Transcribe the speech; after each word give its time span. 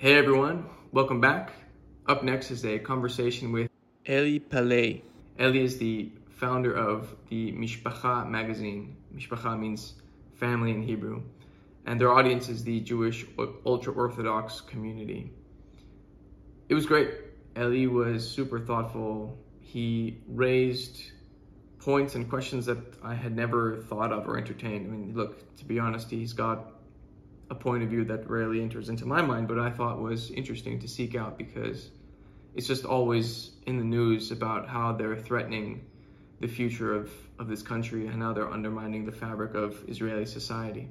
Hey 0.00 0.14
everyone, 0.16 0.64
welcome 0.92 1.20
back. 1.20 1.50
Up 2.06 2.22
next 2.22 2.52
is 2.52 2.64
a 2.64 2.78
conversation 2.78 3.50
with 3.50 3.68
Eli 4.08 4.38
Paley. 4.38 5.02
Eli 5.40 5.58
is 5.58 5.76
the 5.76 6.12
founder 6.28 6.72
of 6.72 7.16
the 7.30 7.50
Mishpacha 7.50 8.30
magazine. 8.30 8.96
Mishpacha 9.12 9.58
means 9.58 9.94
family 10.34 10.70
in 10.70 10.82
Hebrew. 10.82 11.22
And 11.84 12.00
their 12.00 12.12
audience 12.12 12.48
is 12.48 12.62
the 12.62 12.78
Jewish 12.78 13.26
ultra 13.66 13.92
Orthodox 13.92 14.60
community. 14.60 15.32
It 16.68 16.74
was 16.74 16.86
great. 16.86 17.10
Eli 17.58 17.86
was 17.86 18.30
super 18.30 18.60
thoughtful. 18.60 19.36
He 19.60 20.18
raised 20.28 21.10
points 21.80 22.14
and 22.14 22.30
questions 22.30 22.66
that 22.66 22.78
I 23.02 23.14
had 23.14 23.34
never 23.34 23.78
thought 23.78 24.12
of 24.12 24.28
or 24.28 24.38
entertained. 24.38 24.86
I 24.86 24.90
mean, 24.90 25.12
look, 25.16 25.56
to 25.56 25.64
be 25.64 25.80
honest, 25.80 26.08
he's 26.08 26.34
got 26.34 26.77
a 27.50 27.54
point 27.54 27.82
of 27.82 27.88
view 27.88 28.04
that 28.04 28.28
rarely 28.28 28.60
enters 28.60 28.88
into 28.88 29.06
my 29.06 29.22
mind, 29.22 29.48
but 29.48 29.58
I 29.58 29.70
thought 29.70 30.00
was 30.00 30.30
interesting 30.30 30.78
to 30.80 30.88
seek 30.88 31.14
out 31.14 31.38
because 31.38 31.90
it's 32.54 32.66
just 32.66 32.84
always 32.84 33.52
in 33.66 33.78
the 33.78 33.84
news 33.84 34.30
about 34.30 34.68
how 34.68 34.92
they're 34.92 35.16
threatening 35.16 35.86
the 36.40 36.48
future 36.48 36.94
of, 36.94 37.10
of 37.38 37.48
this 37.48 37.62
country 37.62 38.06
and 38.06 38.22
how 38.22 38.32
they're 38.32 38.50
undermining 38.50 39.04
the 39.04 39.12
fabric 39.12 39.54
of 39.54 39.82
Israeli 39.88 40.26
society. 40.26 40.88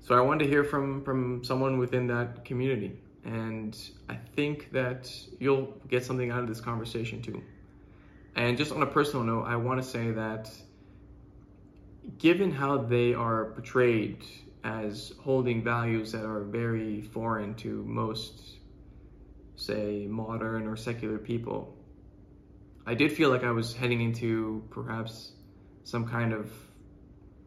So 0.00 0.14
I 0.16 0.20
wanted 0.20 0.44
to 0.44 0.50
hear 0.50 0.64
from, 0.64 1.02
from 1.04 1.42
someone 1.44 1.78
within 1.78 2.06
that 2.08 2.44
community. 2.44 2.98
And 3.24 3.76
I 4.08 4.14
think 4.14 4.70
that 4.72 5.12
you'll 5.38 5.74
get 5.88 6.04
something 6.04 6.30
out 6.30 6.40
of 6.40 6.48
this 6.48 6.60
conversation 6.60 7.20
too. 7.20 7.42
And 8.36 8.56
just 8.56 8.72
on 8.72 8.82
a 8.82 8.86
personal 8.86 9.24
note, 9.24 9.44
I 9.44 9.56
want 9.56 9.82
to 9.82 9.88
say 9.88 10.12
that 10.12 10.50
given 12.18 12.52
how 12.52 12.78
they 12.78 13.14
are 13.14 13.46
portrayed 13.46 14.24
as 14.68 15.12
holding 15.20 15.62
values 15.62 16.12
that 16.12 16.24
are 16.24 16.44
very 16.44 17.00
foreign 17.00 17.54
to 17.54 17.82
most, 17.84 18.58
say, 19.56 20.06
modern 20.08 20.66
or 20.66 20.76
secular 20.76 21.18
people. 21.18 21.74
I 22.86 22.94
did 22.94 23.12
feel 23.12 23.30
like 23.30 23.44
I 23.44 23.50
was 23.50 23.74
heading 23.74 24.02
into 24.02 24.62
perhaps 24.70 25.32
some 25.84 26.06
kind 26.06 26.34
of 26.34 26.52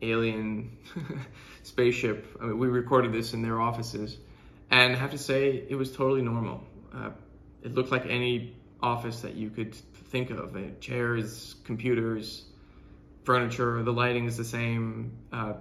alien 0.02 0.78
spaceship. 1.64 2.26
I 2.42 2.46
mean, 2.46 2.58
we 2.58 2.68
recorded 2.68 3.14
this 3.14 3.34
in 3.34 3.44
their 3.44 3.62
offices, 3.62 4.18
and 4.72 4.94
I 4.94 4.96
have 4.98 5.12
to 5.12 5.20
say, 5.20 5.64
it 5.70 5.76
was 5.76 5.92
totally 5.96 6.24
normal. 6.24 6.64
Uh, 6.94 7.12
it 7.62 7.76
looked 7.76 7.92
like 7.92 8.08
any 8.08 8.56
office 8.82 9.22
that 9.22 9.36
you 9.36 9.52
could 9.52 9.76
think 9.76 10.32
of 10.32 10.56
uh, 10.56 10.62
chairs, 10.80 11.56
computers, 11.66 12.46
furniture, 13.24 13.84
the 13.84 13.94
lighting 13.94 14.26
is 14.26 14.38
the 14.38 14.44
same. 14.44 15.12
Uh, 15.32 15.54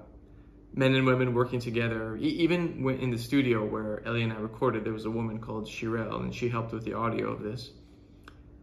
men 0.72 0.94
and 0.94 1.06
women 1.06 1.34
working 1.34 1.60
together. 1.60 2.16
E- 2.16 2.22
even 2.44 2.88
in 3.00 3.10
the 3.10 3.18
studio 3.18 3.64
where 3.64 4.02
Eli 4.06 4.20
and 4.20 4.32
I 4.32 4.36
recorded, 4.36 4.84
there 4.84 4.92
was 4.92 5.04
a 5.04 5.10
woman 5.10 5.38
called 5.38 5.68
Shirel, 5.68 6.20
and 6.20 6.34
she 6.34 6.48
helped 6.48 6.72
with 6.72 6.84
the 6.84 6.94
audio 6.94 7.30
of 7.30 7.42
this. 7.42 7.70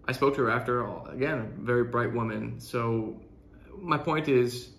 I 0.08 0.14
spoke 0.14 0.36
to 0.36 0.44
her 0.44 0.50
after 0.50 0.86
all. 0.86 1.08
Again, 1.08 1.40
a 1.40 1.62
very 1.62 1.84
bright 1.84 2.14
woman. 2.14 2.60
So 2.60 3.22
my 3.78 3.98
point 3.98 4.30
is, 4.30 4.70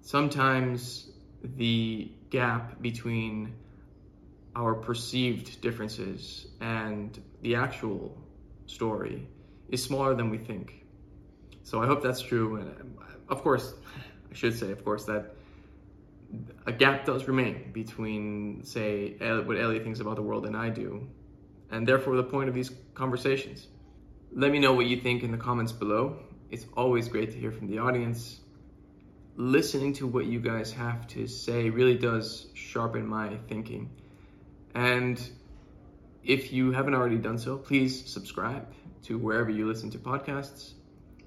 sometimes 0.00 1.10
the 1.42 2.12
gap 2.30 2.80
between 2.80 3.54
our 4.54 4.74
perceived 4.74 5.60
differences 5.60 6.46
and 6.60 7.20
the 7.42 7.56
actual 7.56 8.16
story 8.66 9.26
is 9.68 9.82
smaller 9.82 10.14
than 10.14 10.30
we 10.30 10.38
think. 10.38 10.84
So 11.64 11.82
I 11.82 11.86
hope 11.86 12.02
that's 12.02 12.20
true. 12.20 12.56
And 12.56 12.96
of 13.28 13.42
course, 13.42 13.74
I 14.30 14.34
should 14.34 14.56
say, 14.58 14.70
of 14.70 14.84
course, 14.84 15.04
that 15.04 15.34
a 16.66 16.72
gap 16.72 17.04
does 17.04 17.26
remain 17.26 17.70
between, 17.72 18.62
say, 18.64 19.16
what 19.44 19.58
Elliot 19.58 19.82
thinks 19.82 20.00
about 20.00 20.16
the 20.16 20.22
world 20.22 20.46
and 20.46 20.56
I 20.56 20.70
do, 20.70 21.08
and 21.70 21.86
therefore 21.86 22.16
the 22.16 22.24
point 22.24 22.48
of 22.48 22.54
these 22.54 22.70
conversations. 22.94 23.68
Let 24.32 24.52
me 24.52 24.58
know 24.58 24.72
what 24.72 24.86
you 24.86 25.00
think 25.00 25.22
in 25.22 25.32
the 25.32 25.38
comments 25.38 25.72
below. 25.72 26.20
It's 26.50 26.66
always 26.76 27.08
great 27.08 27.32
to 27.32 27.38
hear 27.38 27.50
from 27.50 27.66
the 27.66 27.78
audience. 27.78 28.40
Listening 29.36 29.92
to 29.94 30.06
what 30.06 30.26
you 30.26 30.40
guys 30.40 30.72
have 30.72 31.06
to 31.08 31.26
say 31.26 31.70
really 31.70 31.96
does 31.96 32.48
sharpen 32.54 33.06
my 33.06 33.36
thinking. 33.48 33.90
And 34.74 35.20
if 36.22 36.52
you 36.52 36.72
haven't 36.72 36.94
already 36.94 37.18
done 37.18 37.38
so, 37.38 37.56
please 37.56 38.04
subscribe 38.08 38.66
to 39.04 39.18
wherever 39.18 39.50
you 39.50 39.66
listen 39.66 39.90
to 39.90 39.98
podcasts 39.98 40.74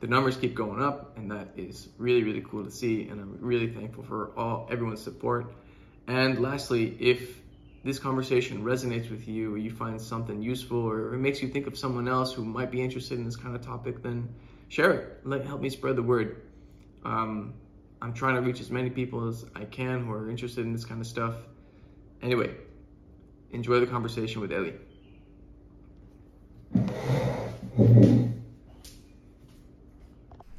the 0.04 0.10
numbers 0.10 0.36
keep 0.36 0.54
going 0.54 0.82
up, 0.82 1.18
and 1.18 1.32
that 1.32 1.48
is 1.56 1.88
really, 1.98 2.24
really 2.26 2.42
cool 2.42 2.66
to 2.66 2.70
see. 2.70 3.08
And 3.08 3.22
I'm 3.22 3.38
really 3.40 3.70
thankful 3.70 4.04
for 4.04 4.38
all 4.38 4.68
everyone's 4.70 5.02
support. 5.02 5.54
And 6.08 6.40
lastly, 6.40 6.98
if 7.00 7.40
this 7.86 8.00
conversation 8.00 8.66
resonates 8.66 9.10
with 9.10 9.30
you, 9.30 9.54
or 9.54 9.58
you 9.58 9.72
find 9.72 10.02
something 10.02 10.42
useful, 10.42 10.78
or 10.78 11.14
it 11.14 11.20
makes 11.20 11.42
you 11.42 11.48
think 11.48 11.68
of 11.68 11.78
someone 11.78 12.10
else 12.10 12.34
who 12.34 12.44
might 12.44 12.70
be 12.70 12.82
interested 12.82 13.18
in 13.18 13.24
this 13.24 13.38
kind 13.38 13.56
of 13.56 13.62
topic, 13.62 14.04
then 14.04 14.28
share 14.68 14.92
it. 14.92 15.20
Let 15.24 15.46
help 15.46 15.62
me 15.62 15.70
spread 15.70 15.96
the 15.96 16.04
word. 16.04 16.42
Um, 17.06 17.54
I'm 18.02 18.14
trying 18.14 18.36
to 18.36 18.42
reach 18.42 18.60
as 18.60 18.70
many 18.70 18.90
people 18.90 19.30
as 19.30 19.46
I 19.56 19.64
can 19.64 20.04
who 20.04 20.12
are 20.12 20.30
interested 20.30 20.66
in 20.66 20.74
this 20.74 20.84
kind 20.84 21.00
of 21.00 21.08
stuff. 21.08 21.36
Anyway, 22.22 22.54
enjoy 23.52 23.80
the 23.80 23.88
conversation 23.88 24.42
with 24.42 24.52
Eli. 24.52 24.72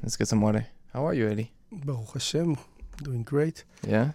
Let's 0.04 0.16
get 0.16 0.28
some 0.28 0.40
water. 0.40 0.64
How 0.94 1.06
are 1.06 1.14
you, 1.14 1.26
Eddie? 1.28 1.50
ברוך 1.84 2.16
השם, 2.16 2.52
doing 3.02 3.24
great. 3.32 3.64
Yeah? 3.84 4.10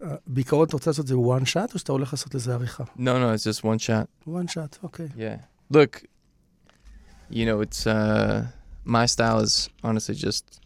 Uh, 0.00 0.04
בעיקרון 0.26 0.66
אתה 0.66 0.76
רוצה 0.76 0.90
לעשות 0.90 1.04
את 1.04 1.08
זה 1.08 1.14
one 1.14 1.46
shot 1.46 1.74
או 1.74 1.78
שאתה 1.78 1.92
הולך 1.92 2.12
לעשות 2.12 2.34
לזה 2.34 2.54
עריכה? 2.54 2.84
No, 2.96 3.18
no, 3.18 3.34
it's 3.34 3.44
just 3.44 3.62
one 3.64 3.78
shot. 3.78 4.28
one 4.28 4.46
shot, 4.48 4.78
okay. 4.84 5.08
Yeah. 5.16 5.36
Look, 5.70 6.04
you 7.30 7.46
know, 7.46 7.60
it's, 7.60 7.86
uh, 7.86 8.46
my 8.84 9.06
style 9.06 9.38
is 9.40 9.68
honestly 9.84 10.14
just, 10.14 10.60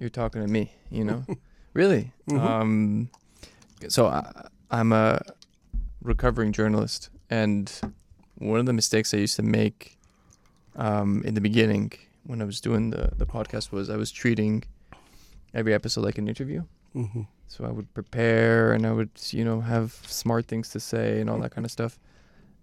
you're 0.00 0.10
talking 0.10 0.42
to 0.46 0.48
me, 0.48 0.64
you 0.90 1.04
know? 1.04 1.22
really. 1.74 2.12
Mhm. 2.28 2.40
Um, 2.40 3.08
so 3.88 4.00
I, 4.08 4.22
I'm 4.70 4.92
a 4.92 5.20
recovering 6.02 6.52
journalist, 6.52 7.00
and 7.30 7.64
one 8.52 8.58
of 8.62 8.66
the 8.66 8.72
mistakes 8.72 9.14
I 9.14 9.18
used 9.26 9.36
to 9.36 9.46
make 9.60 9.78
um, 10.76 11.22
in 11.28 11.34
the 11.34 11.40
beginning 11.40 11.92
when 12.27 12.41
I 12.41 12.45
was 12.45 12.59
doing 12.61 12.91
the, 12.91 13.03
the 13.17 13.25
podcast 13.25 13.71
was 13.71 13.89
I 13.89 13.95
was 14.03 14.11
treating 14.11 14.63
every 15.53 15.73
episode 15.73 16.03
like 16.07 16.17
an 16.17 16.27
interview. 16.27 16.61
hmm 16.93 17.23
So 17.47 17.65
I 17.65 17.71
would 17.71 17.89
prepare 17.93 18.73
and 18.73 18.85
I 18.85 18.91
would, 18.91 19.09
you 19.31 19.43
know, 19.47 19.61
have 19.61 19.89
smart 20.05 20.45
things 20.51 20.69
to 20.71 20.79
say 20.79 21.21
and 21.21 21.29
all 21.29 21.39
that 21.39 21.51
kind 21.55 21.65
of 21.65 21.71
stuff. 21.71 21.97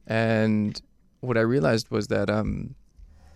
And 0.06 0.80
what 1.20 1.36
I 1.38 1.40
realized 1.40 1.90
was 1.90 2.08
that 2.08 2.28
um, 2.28 2.74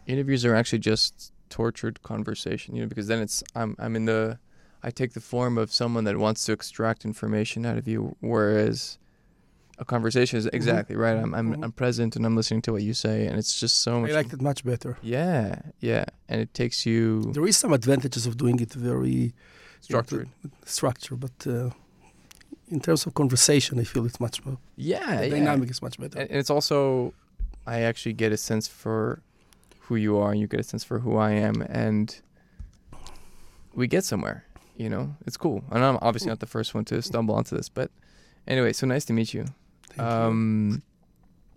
interviews 0.07 0.45
are 0.45 0.55
actually 0.55 0.81
just 0.81 1.33
tortured 1.49 2.03
conversation, 2.03 2.75
you 2.77 2.83
know, 2.83 2.89
because 2.89 3.07
then 3.07 3.21
it's 3.23 3.43
I'm 3.55 3.75
I'm 3.79 3.97
in 3.97 4.05
the 4.05 4.39
I 4.83 4.91
take 4.91 5.13
the 5.15 5.21
form 5.21 5.57
of 5.59 5.73
someone 5.73 6.05
that 6.05 6.17
wants 6.19 6.45
to 6.45 6.53
extract 6.53 7.05
information 7.05 7.65
out 7.67 7.79
of 7.79 7.89
you, 7.89 8.17
whereas 8.21 8.99
a 9.79 9.85
conversation 9.85 10.39
is 10.39 10.47
exactly 10.53 10.97
right. 10.97 11.17
I'm 11.17 11.33
I'm, 11.35 11.49
Mhm. 11.55 11.65
I'm 11.65 11.73
present 11.73 12.17
and 12.17 12.25
I'm 12.27 12.37
listening 12.37 12.63
to 12.63 12.73
what 12.73 12.83
you 12.83 12.95
say, 12.95 13.27
and 13.29 13.39
it's 13.39 13.61
just 13.61 13.77
so 13.83 14.01
much. 14.01 14.11
I 14.11 14.15
liked 14.21 14.33
it 14.33 14.43
much 14.43 14.61
better. 14.65 14.97
Yeah, 15.03 15.61
yeah, 15.81 16.05
and 16.29 16.41
it 16.41 16.53
takes 16.53 16.85
you 16.87 17.33
There 17.33 17.47
is 17.49 17.57
some 17.57 17.73
advantages 17.73 18.27
of 18.27 18.37
doing 18.37 18.61
it 18.61 18.73
very 18.75 19.33
structured. 19.81 20.29
structured, 20.65 21.21
but 21.21 21.47
uh, 21.47 21.71
in 22.75 22.81
terms 22.81 23.07
of 23.07 23.13
conversation, 23.15 23.79
I 23.79 23.85
feel 23.85 24.05
it's 24.07 24.21
much 24.21 24.45
more. 24.45 24.59
Yeah, 24.77 25.17
the 25.21 25.29
yeah. 25.29 25.35
dynamic 25.37 25.71
is 25.71 25.81
much 25.83 25.97
better. 25.99 26.19
And 26.21 26.29
and 26.31 26.39
it's 26.41 26.51
also, 26.51 27.13
I 27.67 27.77
actually 27.91 28.15
get 28.15 28.33
a 28.33 28.37
sense 28.37 28.67
for 28.83 29.21
who 29.89 29.97
you 29.97 30.19
are, 30.19 30.31
and 30.33 30.41
you 30.41 30.47
get 30.49 30.61
a 30.61 30.69
sense 30.73 30.85
for 30.87 30.99
who 31.01 31.13
I 31.17 31.31
am, 31.49 31.63
and 31.87 32.07
we 33.75 33.87
get 33.87 34.05
somewhere. 34.05 34.45
You 34.77 34.89
know, 34.89 35.15
it's 35.27 35.37
cool. 35.37 35.63
And 35.73 35.85
I'm 35.85 35.99
obviously 36.03 36.29
not 36.29 36.39
the 36.41 36.47
first 36.47 36.75
one 36.75 36.85
to 36.85 37.03
stumble 37.03 37.35
onto 37.35 37.57
this, 37.57 37.69
but 37.69 37.91
anyway, 38.47 38.73
so 38.73 38.87
nice 38.87 39.05
to 39.07 39.13
meet 39.13 39.35
you. 39.35 39.45
Um, 40.01 40.83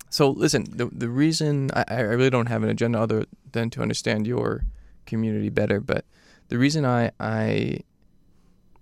so 0.09 0.29
listen, 0.31 0.65
the 0.75 0.87
the 0.91 1.09
reason 1.09 1.69
I, 1.73 1.83
I 1.87 1.99
really 2.01 2.29
don't 2.29 2.47
have 2.47 2.63
an 2.63 2.69
agenda 2.69 2.99
other 2.99 3.25
than 3.51 3.69
to 3.71 3.81
understand 3.81 4.27
your 4.27 4.63
community 5.05 5.49
better, 5.49 5.79
but 5.79 6.05
the 6.49 6.57
reason 6.57 6.85
I 6.85 7.11
I 7.19 7.79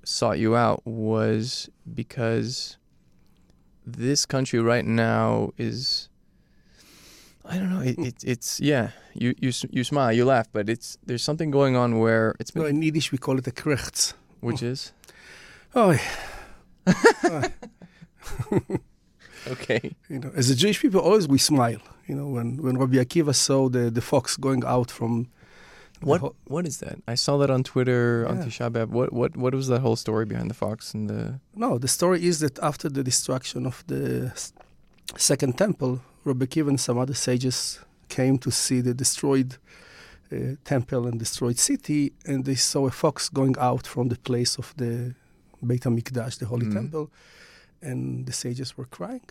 sought 0.04 0.40
you 0.40 0.56
out 0.56 0.86
was 0.86 1.70
because 1.94 2.78
this 3.86 4.26
country 4.26 4.60
right 4.60 4.86
now 4.86 5.52
is 5.58 6.10
I 7.46 7.58
don't 7.58 7.70
know 7.70 7.82
it, 7.82 7.98
it 8.00 8.16
it's 8.24 8.60
yeah 8.60 8.92
you 9.14 9.34
you 9.40 9.52
you 9.72 9.84
smile 9.84 10.12
you 10.14 10.26
laugh 10.26 10.48
but 10.52 10.70
it's 10.70 10.98
there's 11.06 11.24
something 11.24 11.52
going 11.52 11.76
on 11.76 11.98
where 12.00 12.36
it's 12.40 12.54
No, 12.56 12.64
been 12.64 12.78
in 12.78 12.82
Yiddish, 12.82 13.12
we 13.12 13.18
call 13.18 13.38
it 13.38 13.48
a 13.48 13.52
krechts. 13.52 14.14
which 14.42 14.64
is? 14.64 14.94
Oh, 15.76 15.96
okay 19.48 19.96
you 20.10 20.20
know, 20.20 20.32
as 20.36 20.50
a 20.50 20.56
Jewish 20.56 20.80
people, 20.82 21.00
always 21.02 21.28
we 21.28 21.38
smile. 21.38 21.82
You 22.08 22.16
know, 22.16 22.28
when, 22.28 22.58
when 22.66 22.78
Rabbi 22.78 22.98
Akiva 22.98 23.36
saw 23.36 23.70
the, 23.70 23.92
the 23.92 24.02
fox 24.02 24.36
going 24.36 24.64
out 24.66 24.90
from 24.92 25.28
what 26.02 26.22
ho- 26.22 26.36
what 26.46 26.66
is 26.66 26.78
that 26.80 26.98
I 27.08 27.16
saw 27.16 27.38
that 27.38 27.50
on 27.50 27.64
Twitter 27.64 28.26
on 28.30 28.38
Yeah. 28.38 28.46
Tisha 28.46 28.72
B'av 28.72 28.88
what 28.90 29.12
what 29.14 29.32
what 29.38 29.54
was 29.54 29.68
that 29.68 29.82
whole 29.82 29.96
story 30.06 30.26
behind 30.26 30.50
the 30.50 30.54
fox 30.66 30.94
and 30.96 31.10
the 31.10 31.40
No, 31.56 31.78
the 31.78 31.88
story 31.88 32.20
is 32.26 32.40
that 32.40 32.58
after 32.60 32.88
the 32.90 33.04
destruction 33.04 33.66
of 33.66 33.84
the 33.88 34.32
second 35.18 35.58
temple, 35.58 36.02
Rabbi 36.26 36.46
Akiva 36.46 36.70
and 36.70 36.80
some 36.80 36.98
other 36.98 37.14
sages 37.14 37.80
came 38.10 38.38
to 38.40 38.50
see 38.52 38.82
the 38.82 38.94
destroyed 38.94 39.58
uh, 40.32 40.56
temple 40.64 41.06
and 41.08 41.20
destroyed 41.20 41.58
city, 41.58 42.14
and 42.26 42.46
they 42.46 42.56
saw 42.56 42.88
a 42.88 42.92
fox 42.92 43.30
going 43.30 43.56
out 43.60 43.86
from 43.88 44.08
the 44.10 44.16
place 44.30 44.58
of 44.58 44.74
the 44.78 45.14
Beit 45.66 45.82
HaMikdash, 45.84 46.40
the 46.40 46.46
holy 46.46 46.66
Mm. 46.68 46.74
temple, 46.74 47.06
and 47.82 48.26
the 48.26 48.34
sages 48.34 48.78
were 48.78 48.86
crying. 48.86 49.28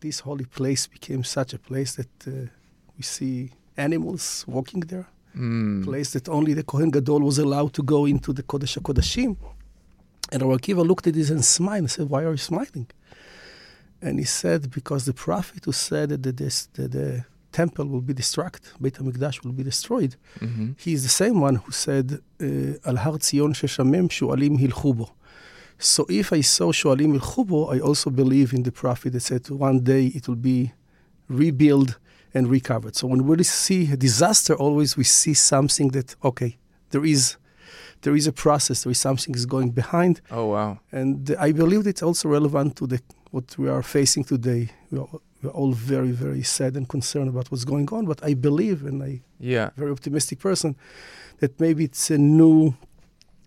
This 0.00 0.20
holy 0.20 0.44
place 0.46 0.86
became 0.86 1.22
such 1.24 1.52
a 1.54 1.58
place 1.58 1.94
that 1.96 2.08
uh, 2.26 2.30
we 2.96 3.02
see 3.02 3.50
animals 3.76 4.44
walking 4.46 4.80
there, 4.80 5.06
Mm. 5.34 5.82
place 5.84 6.10
that 6.12 6.28
only 6.28 6.52
the 6.52 6.62
Kohen 6.62 6.90
Gadol 6.90 7.20
was 7.20 7.38
allowed 7.38 7.72
to 7.74 7.82
go 7.82 8.04
into 8.04 8.34
the 8.34 8.42
Kodesh 8.42 8.76
HaKodashim. 8.78 9.34
And 10.30 10.42
Rabbi 10.42 10.56
Akiva 10.56 10.86
looked 10.86 11.06
at 11.06 11.14
this 11.14 11.30
and 11.30 11.42
smiled 11.42 11.78
and 11.84 11.90
said, 11.90 12.10
Why 12.10 12.24
are 12.24 12.32
you 12.32 12.36
smiling? 12.36 12.86
And 14.02 14.18
he 14.18 14.26
said, 14.26 14.70
Because 14.70 15.06
the 15.06 15.14
prophet 15.14 15.64
who 15.64 15.72
said 15.72 16.10
that 16.10 16.22
the, 16.22 16.32
this, 16.32 16.66
that 16.74 16.92
the 16.92 17.24
temple 17.50 17.86
will 17.86 18.02
be 18.02 18.12
destroyed, 18.12 18.60
Beit 18.80 18.94
HaMikdash 18.94 19.42
will 19.42 19.52
be 19.52 19.62
destroyed, 19.62 20.16
hmm 20.38 20.72
he 20.76 20.92
is 20.92 21.02
the 21.02 21.08
same 21.22 21.40
one 21.40 21.56
who 21.56 21.72
said, 21.72 22.20
uh, 22.40 22.88
Al 22.90 22.96
Har 22.96 23.12
Tzion 23.18 23.52
Sheshamem 23.54 24.08
Shu'alim 24.10 24.58
Hilchu 24.58 24.94
Bo. 24.98 25.10
So 25.82 26.06
if 26.08 26.32
I 26.32 26.42
saw 26.42 26.70
Shu'alim 26.70 27.18
Hilchu 27.18 27.46
Bo, 27.46 27.66
I 27.66 27.80
also 27.80 28.08
believe 28.08 28.52
in 28.52 28.62
the 28.62 28.70
prophet 28.70 29.12
that 29.14 29.20
said 29.20 29.50
one 29.50 29.80
day 29.80 30.06
it 30.14 30.28
will 30.28 30.36
be 30.36 30.72
rebuilt 31.28 31.98
and 32.32 32.48
recovered. 32.48 32.94
So 32.94 33.08
when 33.08 33.26
we 33.26 33.42
see 33.42 33.90
a 33.92 33.96
disaster, 33.96 34.54
always 34.54 34.96
we 34.96 35.04
see 35.04 35.34
something 35.34 35.88
that, 35.88 36.14
okay, 36.24 36.56
there 36.90 37.04
is 37.04 37.36
there 38.02 38.16
is 38.16 38.26
a 38.26 38.32
process, 38.32 38.82
there 38.82 38.90
is 38.90 39.00
something 39.00 39.34
is 39.34 39.46
going 39.46 39.70
behind. 39.70 40.20
Oh 40.30 40.46
wow. 40.46 40.78
And 40.92 41.34
I 41.38 41.52
believe 41.52 41.86
it's 41.86 42.02
also 42.02 42.28
relevant 42.28 42.76
to 42.76 42.86
the 42.86 43.00
what 43.32 43.56
we 43.58 43.68
are 43.68 43.82
facing 43.82 44.24
today. 44.24 44.70
We 44.90 44.98
are, 44.98 45.08
we 45.42 45.48
are 45.48 45.52
all 45.52 45.72
very, 45.72 46.12
very 46.12 46.42
sad 46.42 46.76
and 46.76 46.88
concerned 46.88 47.28
about 47.28 47.50
what's 47.50 47.64
going 47.64 47.88
on. 47.90 48.06
But 48.06 48.22
I 48.24 48.34
believe, 48.34 48.84
and 48.84 49.02
I 49.02 49.22
Yeah. 49.40 49.70
very 49.76 49.90
optimistic 49.90 50.38
person, 50.38 50.76
that 51.40 51.58
maybe 51.58 51.84
it's 51.84 52.10
a 52.10 52.18
new 52.18 52.74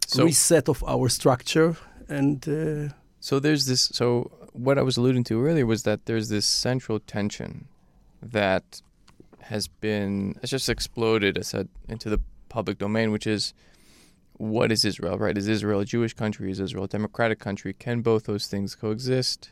So 0.08 0.24
reset 0.26 0.70
of 0.70 0.84
our 0.84 1.10
structure. 1.10 1.76
And 2.08 2.48
uh, 2.48 2.94
So 3.20 3.40
there's 3.40 3.66
this. 3.66 3.84
So 3.94 4.32
what 4.54 4.78
I 4.78 4.84
was 4.84 4.98
alluding 4.98 5.24
to 5.26 5.44
earlier 5.44 5.66
was 5.66 5.84
that 5.84 6.06
there's 6.06 6.30
this 6.30 6.46
central 6.46 7.00
tension 7.00 7.68
that 8.22 8.82
has 9.42 9.68
been 9.68 10.36
has 10.42 10.50
just 10.50 10.70
exploded, 10.70 11.38
I 11.38 11.42
said, 11.42 11.70
into 11.88 12.10
the 12.10 12.20
public 12.50 12.78
domain, 12.78 13.12
which 13.12 13.28
is 13.28 13.54
what 14.38 14.72
is 14.72 14.84
Israel, 14.86 15.18
right? 15.18 15.38
Is 15.38 15.48
Israel 15.48 15.80
a 15.80 15.86
Jewish 15.86 16.14
country? 16.14 16.52
Is 16.52 16.60
Israel 16.60 16.86
a 16.86 16.88
democratic 16.88 17.40
country? 17.40 17.74
Can 17.74 18.02
both 18.02 18.26
those 18.26 18.48
things 18.48 18.76
coexist? 18.76 19.52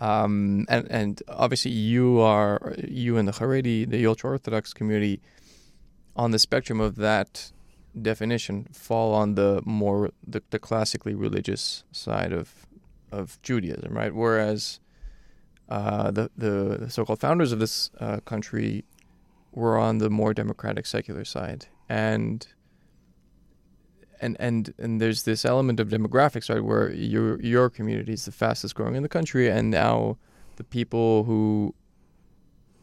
Um, 0.00 0.66
and 0.68 0.90
and 0.90 1.22
obviously 1.28 1.70
you 1.70 2.20
are 2.20 2.74
you 2.86 3.16
and 3.16 3.26
the 3.28 3.32
Haredi, 3.32 3.88
the 3.88 4.06
ultra 4.06 4.30
Orthodox 4.30 4.72
community, 4.72 5.20
on 6.16 6.30
the 6.30 6.38
spectrum 6.38 6.80
of 6.80 6.96
that 6.96 7.52
definition 8.00 8.68
fall 8.72 9.14
on 9.14 9.34
the 9.34 9.62
more 9.64 10.10
the, 10.26 10.42
the 10.50 10.58
classically 10.58 11.14
religious 11.14 11.84
side 11.92 12.32
of 12.32 12.66
of 13.10 13.40
Judaism, 13.42 13.92
right? 13.92 14.14
Whereas 14.14 14.80
uh, 15.68 16.10
the, 16.10 16.30
the 16.36 16.86
so-called 16.88 17.20
founders 17.20 17.52
of 17.52 17.58
this 17.58 17.90
uh, 18.00 18.20
country 18.20 18.84
were 19.52 19.78
on 19.78 19.98
the 19.98 20.08
more 20.08 20.32
democratic 20.32 20.86
secular 20.86 21.24
side, 21.24 21.66
and 21.88 22.46
and 24.20 24.36
and 24.40 24.72
and 24.78 25.00
there's 25.00 25.24
this 25.24 25.44
element 25.44 25.78
of 25.78 25.88
demographics, 25.88 26.48
right, 26.52 26.64
where 26.64 26.90
your 26.92 27.40
your 27.42 27.68
community 27.68 28.14
is 28.14 28.24
the 28.24 28.32
fastest 28.32 28.74
growing 28.74 28.94
in 28.94 29.02
the 29.02 29.08
country, 29.08 29.50
and 29.50 29.70
now 29.70 30.16
the 30.56 30.64
people 30.64 31.24
who 31.24 31.74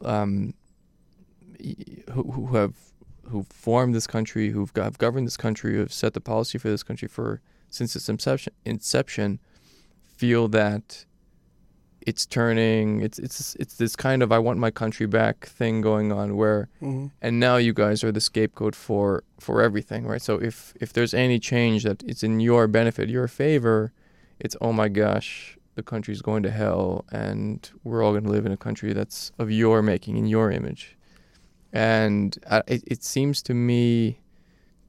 um 0.03 0.53
who, 2.11 2.23
who 2.31 2.55
have 2.55 2.75
who 3.29 3.45
formed 3.49 3.95
this 3.95 4.07
country, 4.07 4.49
who've 4.49 4.71
have 4.75 4.97
governed 4.97 5.27
this 5.27 5.37
country, 5.37 5.73
who 5.73 5.79
have 5.79 5.93
set 5.93 6.13
the 6.13 6.21
policy 6.21 6.57
for 6.57 6.69
this 6.69 6.83
country 6.83 7.07
for 7.07 7.41
since 7.69 7.95
its 7.95 8.09
inception, 8.09 8.53
inception 8.65 9.39
feel 10.17 10.47
that 10.49 11.05
it's 12.01 12.25
turning. 12.25 13.01
It's 13.01 13.19
it's 13.19 13.55
it's 13.55 13.75
this 13.75 13.95
kind 13.95 14.23
of 14.23 14.31
I 14.31 14.39
want 14.39 14.59
my 14.59 14.71
country 14.71 15.05
back 15.05 15.45
thing 15.45 15.81
going 15.81 16.11
on 16.11 16.35
where, 16.35 16.69
mhm. 16.81 17.11
and 17.21 17.39
now 17.39 17.57
you 17.57 17.73
guys 17.73 18.03
are 18.03 18.11
the 18.11 18.21
scapegoat 18.21 18.75
for 18.75 19.23
for 19.39 19.61
everything, 19.61 20.05
right? 20.05 20.21
So 20.21 20.35
if 20.41 20.73
if 20.81 20.93
there's 20.93 21.13
any 21.13 21.39
change 21.39 21.83
that 21.83 22.03
it's 22.03 22.23
in 22.23 22.39
your 22.39 22.67
benefit, 22.67 23.09
your 23.09 23.27
favor, 23.27 23.91
it's 24.39 24.55
oh 24.61 24.73
my 24.73 24.87
gosh, 24.87 25.57
the 25.75 25.83
country's 25.83 26.21
going 26.21 26.43
to 26.43 26.51
hell, 26.51 27.05
and 27.11 27.69
we're 27.83 28.03
all 28.03 28.11
going 28.11 28.23
to 28.23 28.31
live 28.31 28.45
in 28.45 28.51
a 28.51 28.57
country 28.57 28.93
that's 28.93 29.31
of 29.37 29.51
your 29.51 29.81
making, 29.81 30.17
in 30.17 30.25
your 30.25 30.51
image 30.51 30.97
and 31.73 32.37
I, 32.49 32.63
it, 32.67 32.83
it 32.87 33.03
seems 33.03 33.41
to 33.43 33.53
me 33.53 34.19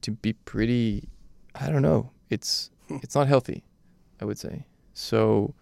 to 0.01 0.11
be 0.11 0.33
pretty 0.33 1.07
i 1.55 1.67
don't 1.69 1.81
know 1.81 2.09
it's 2.29 2.71
it's 2.89 3.15
not 3.15 3.27
healthy 3.27 3.63
i 4.19 4.25
would 4.25 4.37
say. 4.39 4.65
So 4.93 5.53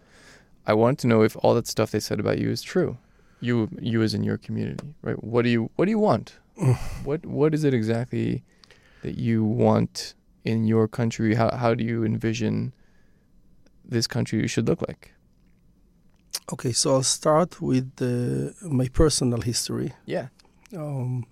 i 0.66 0.74
want 0.74 1.00
to 1.00 1.08
know 1.08 1.22
if 1.24 1.36
all 1.42 1.54
that 1.56 1.68
stuff 1.68 1.92
they 1.92 2.00
said 2.00 2.20
about 2.20 2.38
you 2.40 2.50
is 2.50 2.62
true. 2.62 2.98
You 3.42 3.70
you 3.80 4.02
as 4.02 4.14
in 4.14 4.24
your 4.24 4.38
community 4.38 4.94
right? 5.02 5.24
What 5.24 5.44
do 5.44 5.50
you 5.50 5.70
what 5.76 5.86
do 5.86 5.92
you 5.92 6.00
want? 6.00 6.38
What 7.04 7.26
what 7.26 7.54
is 7.54 7.64
it 7.64 7.74
exactly 7.74 8.44
that 9.04 9.18
you 9.18 9.44
want 9.44 10.14
in 10.44 10.66
your 10.66 10.88
country? 10.88 11.36
How 11.36 11.56
how 11.56 11.74
do 11.74 11.84
you 11.84 12.04
envision 12.04 12.74
this 13.86 14.08
country 14.08 14.48
should 14.48 14.68
look 14.68 14.82
like? 14.88 15.14
Okay, 16.52 16.74
so 16.74 16.96
I'll 16.96 17.04
start 17.04 17.62
with 17.62 17.92
uh, 18.02 18.54
my 18.68 18.88
personal 19.02 19.42
history. 19.42 19.94
yeah 20.06 20.28
Um, 20.76 21.26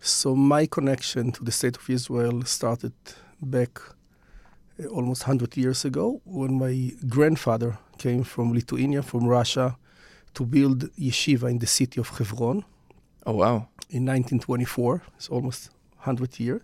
so 0.00 0.34
my 0.34 0.66
connection 0.66 1.32
to 1.32 1.44
the 1.44 1.52
state 1.52 1.76
of 1.76 1.90
Israel 1.90 2.42
started 2.44 2.92
back 3.42 3.80
uh, 4.82 4.86
almost 4.86 5.22
100 5.22 5.56
years 5.56 5.84
ago 5.84 6.20
when 6.24 6.58
my 6.58 6.92
grandfather 7.08 7.78
came 7.98 8.22
from 8.22 8.52
Lithuania, 8.52 9.02
from 9.02 9.26
Russia, 9.26 9.76
to 10.34 10.44
build 10.44 10.90
yeshiva 10.96 11.50
in 11.50 11.58
the 11.58 11.66
city 11.66 12.00
of 12.00 12.08
Hebron 12.16 12.64
oh 13.26 13.32
wow 13.32 13.68
in 13.90 14.06
1924. 14.06 15.02
It's 15.16 15.28
almost 15.28 15.70
100 15.96 16.38
years. 16.38 16.62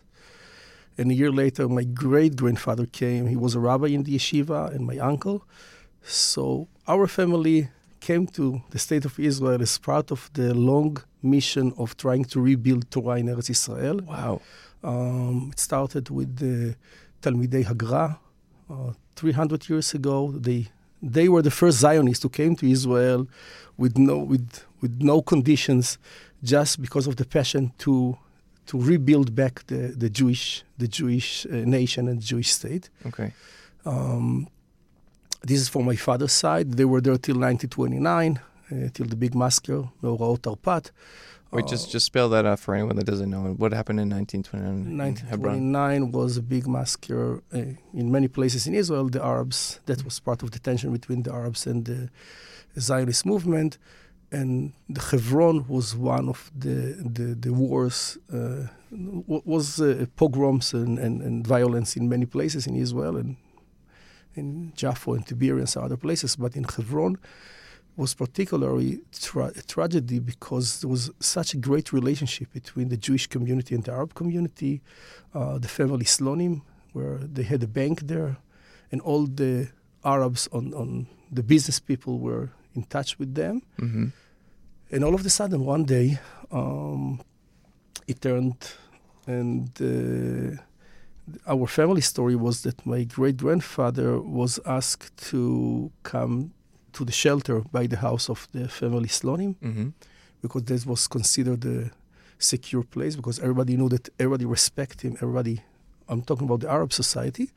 And 0.99 1.11
a 1.11 1.15
year 1.15 1.31
later, 1.31 1.69
my 1.69 1.85
great 1.85 2.37
grandfather 2.37 2.87
came. 2.87 3.27
He 3.27 3.37
was 3.37 3.55
a 3.55 3.61
rabbi 3.61 3.89
in 3.89 4.05
the 4.05 4.17
yeshiva, 4.17 4.75
and 4.75 4.87
my 4.87 4.97
uncle. 4.99 5.45
So 6.03 6.69
our 6.89 7.07
family 7.07 7.69
came 8.11 8.25
to 8.39 8.45
the 8.75 8.79
state 8.87 9.05
of 9.11 9.15
Israel 9.31 9.61
as 9.69 9.75
part 9.79 10.07
of 10.17 10.21
the 10.39 10.49
long 10.55 10.93
mission 11.35 11.67
of 11.83 11.89
trying 12.05 12.25
to 12.33 12.37
rebuild 12.51 12.83
Torah 12.95 13.19
in 13.23 13.27
Eretz 13.33 13.51
Israel. 13.57 13.99
wow 14.15 14.35
Um, 14.91 15.51
it 15.53 15.61
started 15.69 16.11
with 16.11 16.31
the 16.37 16.77
Talmidei 17.23 17.65
Hagra 17.71 18.19
uh, 18.71 18.93
300 19.17 19.69
years 19.69 19.95
ago. 19.95 20.33
They 20.33 20.69
they 21.03 21.29
were 21.29 21.43
the 21.43 21.51
first 21.51 21.79
Zionists 21.79 22.23
who 22.23 22.29
came 22.29 22.55
to 22.57 22.67
Israel 22.77 23.27
with 23.77 23.99
no 23.99 24.19
with 24.19 24.49
with 24.81 24.95
no 25.01 25.23
conditions, 25.23 25.99
just 26.43 26.81
because 26.81 27.07
of 27.11 27.15
the 27.17 27.25
passion 27.25 27.73
to 27.79 28.17
to 28.67 28.75
rebuild 28.81 29.35
back 29.35 29.67
the, 29.67 29.95
the 30.03 30.11
Jewish 30.19 30.65
the 30.79 30.89
Jewish 30.99 31.47
uh, 31.47 31.65
nation 31.79 32.09
and 32.09 32.21
Jewish 32.21 32.51
state. 32.61 32.91
okay 33.09 33.33
Um, 33.85 34.49
this 35.47 35.61
is 35.61 35.69
from 35.69 35.85
my 35.85 35.97
father's 35.97 36.33
side. 36.33 36.73
They 36.73 36.85
were 36.85 37.01
there 37.01 37.17
till 37.17 37.37
1929, 37.37 38.41
uh, 38.41 38.89
till 38.93 39.07
the 39.07 39.17
big 39.17 39.35
massacre, 39.35 39.89
Meoraot 40.03 40.41
Tarpat. 40.41 40.91
Wait, 41.53 41.67
just 41.69 41.91
just 41.91 42.07
spell 42.07 42.29
that 42.31 42.45
out 42.45 42.59
for 42.59 42.75
anyone 42.75 42.97
that 42.97 43.07
doesn't 43.07 43.31
know. 43.31 43.55
What 43.57 43.73
happened 43.73 44.01
in 44.01 44.11
1929 44.11 44.93
in 44.93 44.99
1929 44.99 46.11
was 46.11 46.37
a 46.37 46.43
big 46.43 46.67
massacre 46.67 47.43
uh, 47.55 47.59
in 47.95 48.11
many 48.11 48.29
places 48.29 48.67
in 48.67 48.75
Israel. 48.75 49.09
The 49.09 49.25
Arabs, 49.25 49.81
that 49.87 50.05
was 50.05 50.19
part 50.19 50.43
of 50.43 50.51
the 50.51 50.59
tension 50.59 50.93
between 50.93 51.23
the 51.23 51.33
Arabs 51.33 51.67
and 51.67 51.85
the 51.85 52.11
Zionist 52.79 53.25
movement. 53.25 53.79
And 54.33 54.73
the 54.89 55.01
Hebron 55.01 55.67
was 55.69 55.95
one 55.95 56.29
of 56.29 56.51
the 56.59 56.79
the, 57.17 57.37
the 57.45 57.53
wars, 57.53 58.19
uh, 58.33 58.67
was 58.91 59.81
uh, 59.81 60.07
pogroms 60.17 60.75
and, 60.75 60.99
and, 60.99 61.23
and 61.23 61.47
violence 61.47 61.97
in 61.97 62.09
many 62.09 62.27
places 62.27 62.67
in 62.67 62.75
Israel 62.75 63.17
and 63.17 63.37
in 64.37 64.73
Jaffa 64.75 65.13
and 65.13 65.27
Tiberias 65.27 65.77
and 65.77 65.85
other 65.85 65.97
places. 65.97 66.37
But 66.37 66.57
in 66.57 66.65
Hebron, 66.65 67.19
was 67.97 68.15
particularly 68.15 69.01
tra- 69.13 69.53
a 69.57 69.63
tragedy 69.63 70.19
because 70.19 70.81
there 70.81 70.91
was 70.91 71.11
such 71.19 71.55
a 71.55 71.57
great 71.57 71.93
relationship 71.93 72.53
between 72.53 72.89
the 72.91 72.97
Jewish 72.97 73.27
community 73.27 73.75
and 73.75 73.85
the 73.85 73.93
Arab 73.93 74.15
community. 74.15 74.83
Uh, 75.35 75.59
the 75.59 75.69
family 75.69 76.05
Slonim, 76.05 76.63
where 76.93 77.19
they 77.19 77.43
had 77.43 77.63
a 77.63 77.67
bank 77.67 78.03
there, 78.03 78.37
and 78.93 79.01
all 79.01 79.27
the 79.27 79.69
Arabs 80.05 80.49
on, 80.53 80.75
on 80.75 81.07
the 81.33 81.43
business 81.43 81.81
people 81.81 82.19
were 82.19 82.51
in 82.75 82.85
touch 82.85 83.19
with 83.19 83.35
them. 83.35 83.63
Mm-hmm. 83.81 84.07
And 84.91 85.05
all 85.05 85.15
of 85.15 85.27
a 85.27 85.31
sudden, 85.31 85.65
one 85.65 85.85
day, 85.85 86.19
um, 86.53 87.21
it 88.07 88.21
turned, 88.21 88.73
and 89.27 89.69
uh, 89.81 90.63
our 91.47 91.67
family 91.67 92.01
story 92.01 92.37
was 92.37 92.63
that 92.63 92.85
my 92.87 93.05
great 93.05 93.37
grandfather 93.37 94.21
was 94.21 94.61
asked 94.65 95.17
to 95.31 95.91
come 96.03 96.53
to 96.93 97.05
the 97.05 97.13
shelter 97.13 97.61
by 97.73 97.87
the 97.87 97.97
house 97.97 98.29
of 98.31 98.47
the 98.53 98.69
family 98.69 99.09
Slonim 99.09 99.55
Mm-hmm. 99.63 99.89
because 100.43 100.63
this 100.65 100.87
was 100.87 101.09
considered 101.09 101.65
a 101.65 101.91
secure 102.39 102.83
place 102.85 103.17
because 103.17 103.39
everybody 103.41 103.77
knew 103.77 103.89
that 103.89 104.09
everybody 104.19 104.45
respect 104.45 105.03
him. 105.03 105.13
Everybody, 105.23 105.61
I'm 106.09 106.23
talking 106.23 106.47
about 106.47 106.61
the 106.61 106.71
Arab 106.71 106.93
society, 106.93 107.51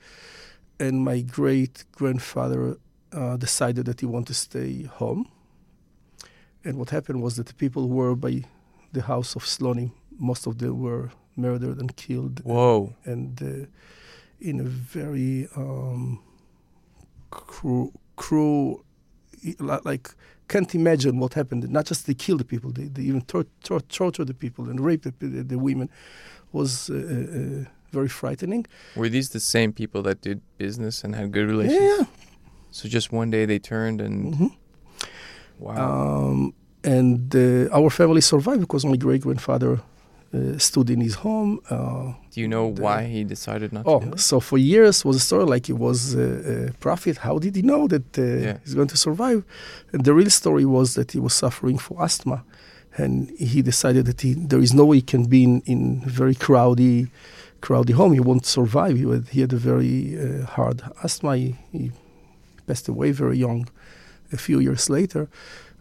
and 0.79 1.03
my 1.03 1.21
great 1.21 1.85
grandfather 1.91 2.77
uh, 3.11 3.37
decided 3.37 3.85
that 3.85 3.99
he 4.01 4.05
wanted 4.07 4.27
to 4.27 4.33
stay 4.33 4.83
home. 4.83 5.27
And 6.63 6.77
what 6.77 6.89
happened 6.89 7.21
was 7.21 7.35
that 7.37 7.47
the 7.47 7.53
people 7.53 7.83
who 7.87 7.93
were 7.95 8.15
by 8.15 8.43
the 8.93 9.01
house 9.03 9.35
of 9.35 9.43
Slonim, 9.43 9.91
most 10.17 10.47
of 10.47 10.57
them 10.57 10.79
were 10.81 11.11
murdered 11.39 11.79
and 11.79 11.95
killed 11.95 12.41
Whoa. 12.43 12.93
and 13.05 13.41
uh, 13.41 13.65
in 14.41 14.59
a 14.59 14.63
very 14.63 15.47
um, 15.55 16.21
cruel, 17.31 17.91
cruel, 18.15 18.83
like 19.59 20.11
can't 20.47 20.73
imagine 20.75 21.19
what 21.19 21.33
happened. 21.33 21.69
Not 21.69 21.85
just 21.85 22.07
they 22.07 22.13
killed 22.13 22.39
the 22.39 22.45
people, 22.45 22.71
they, 22.71 22.85
they 22.85 23.03
even 23.03 23.21
tor- 23.21 23.45
tor- 23.63 23.81
tortured 23.81 24.27
the 24.27 24.33
people 24.33 24.69
and 24.69 24.79
raped 24.79 25.03
the, 25.03 25.27
the, 25.27 25.43
the 25.43 25.59
women. 25.59 25.89
Was 26.51 26.89
uh, 26.89 26.95
uh, 26.95 27.69
very 27.91 28.07
frightening. 28.07 28.65
Were 28.95 29.09
these 29.09 29.29
the 29.29 29.39
same 29.39 29.71
people 29.71 30.01
that 30.01 30.21
did 30.21 30.41
business 30.57 31.03
and 31.03 31.15
had 31.15 31.31
good 31.31 31.47
relations? 31.47 31.79
Yeah. 31.79 32.05
So 32.71 32.89
just 32.89 33.11
one 33.11 33.29
day 33.29 33.45
they 33.45 33.59
turned 33.59 34.01
and 34.01 34.35
hmm 34.35 34.47
wow. 35.59 36.29
Um, 36.29 36.53
and 36.83 37.35
uh, 37.35 37.69
our 37.71 37.89
family 37.89 38.21
survived 38.21 38.61
because 38.61 38.85
my 38.85 38.95
great 38.95 39.21
grandfather 39.21 39.73
uh, 39.73 39.79
stood 40.57 40.89
in 40.89 41.01
his 41.01 41.15
home. 41.15 41.59
Uh, 41.69 42.13
do 42.31 42.41
you 42.41 42.47
know 42.47 42.67
why 42.67 43.03
he 43.05 43.23
decided 43.23 43.73
not 43.73 43.83
to 43.85 43.91
Oh, 43.91 44.15
so 44.15 44.39
for 44.39 44.57
years 44.59 45.03
was 45.03 45.15
a 45.15 45.19
story 45.19 45.45
like 45.45 45.65
he 45.65 45.73
was 45.73 46.13
a, 46.15 46.67
a 46.69 46.73
prophet. 46.79 47.17
How 47.17 47.39
did 47.39 47.55
he 47.55 47.61
know 47.63 47.87
that 47.87 48.17
uh, 48.17 48.21
Yeah. 48.21 48.57
he's 48.63 48.75
going 48.75 48.89
to 48.89 48.97
survive? 48.97 49.43
And 49.91 50.03
the 50.05 50.13
real 50.13 50.29
story 50.29 50.65
was 50.65 50.93
that 50.93 51.11
he 51.13 51.19
was 51.19 51.33
suffering 51.33 51.79
for 51.79 51.95
asthma, 52.03 52.43
and 52.97 53.29
he 53.39 53.61
decided 53.63 54.05
that 54.05 54.21
he, 54.21 54.33
there 54.35 54.61
is 54.61 54.71
no 54.73 54.85
way 54.85 54.97
he 54.97 55.01
can 55.01 55.25
be 55.25 55.43
in, 55.43 55.61
in 55.65 56.01
very 56.05 56.35
crowded 56.35 57.09
crowdy 57.61 57.93
home. 57.93 58.13
He 58.13 58.19
won't 58.21 58.45
survive. 58.45 58.95
He 58.97 59.05
had, 59.09 59.27
he 59.29 59.41
had 59.41 59.53
a 59.53 59.57
very 59.57 60.15
uh, 60.17 60.45
hard 60.45 60.81
asthma. 61.03 61.35
He, 61.37 61.55
he 61.71 61.91
passed 62.67 62.87
away 62.87 63.11
very 63.11 63.37
young, 63.37 63.67
a 64.31 64.37
few 64.37 64.59
years 64.59 64.89
later. 64.89 65.27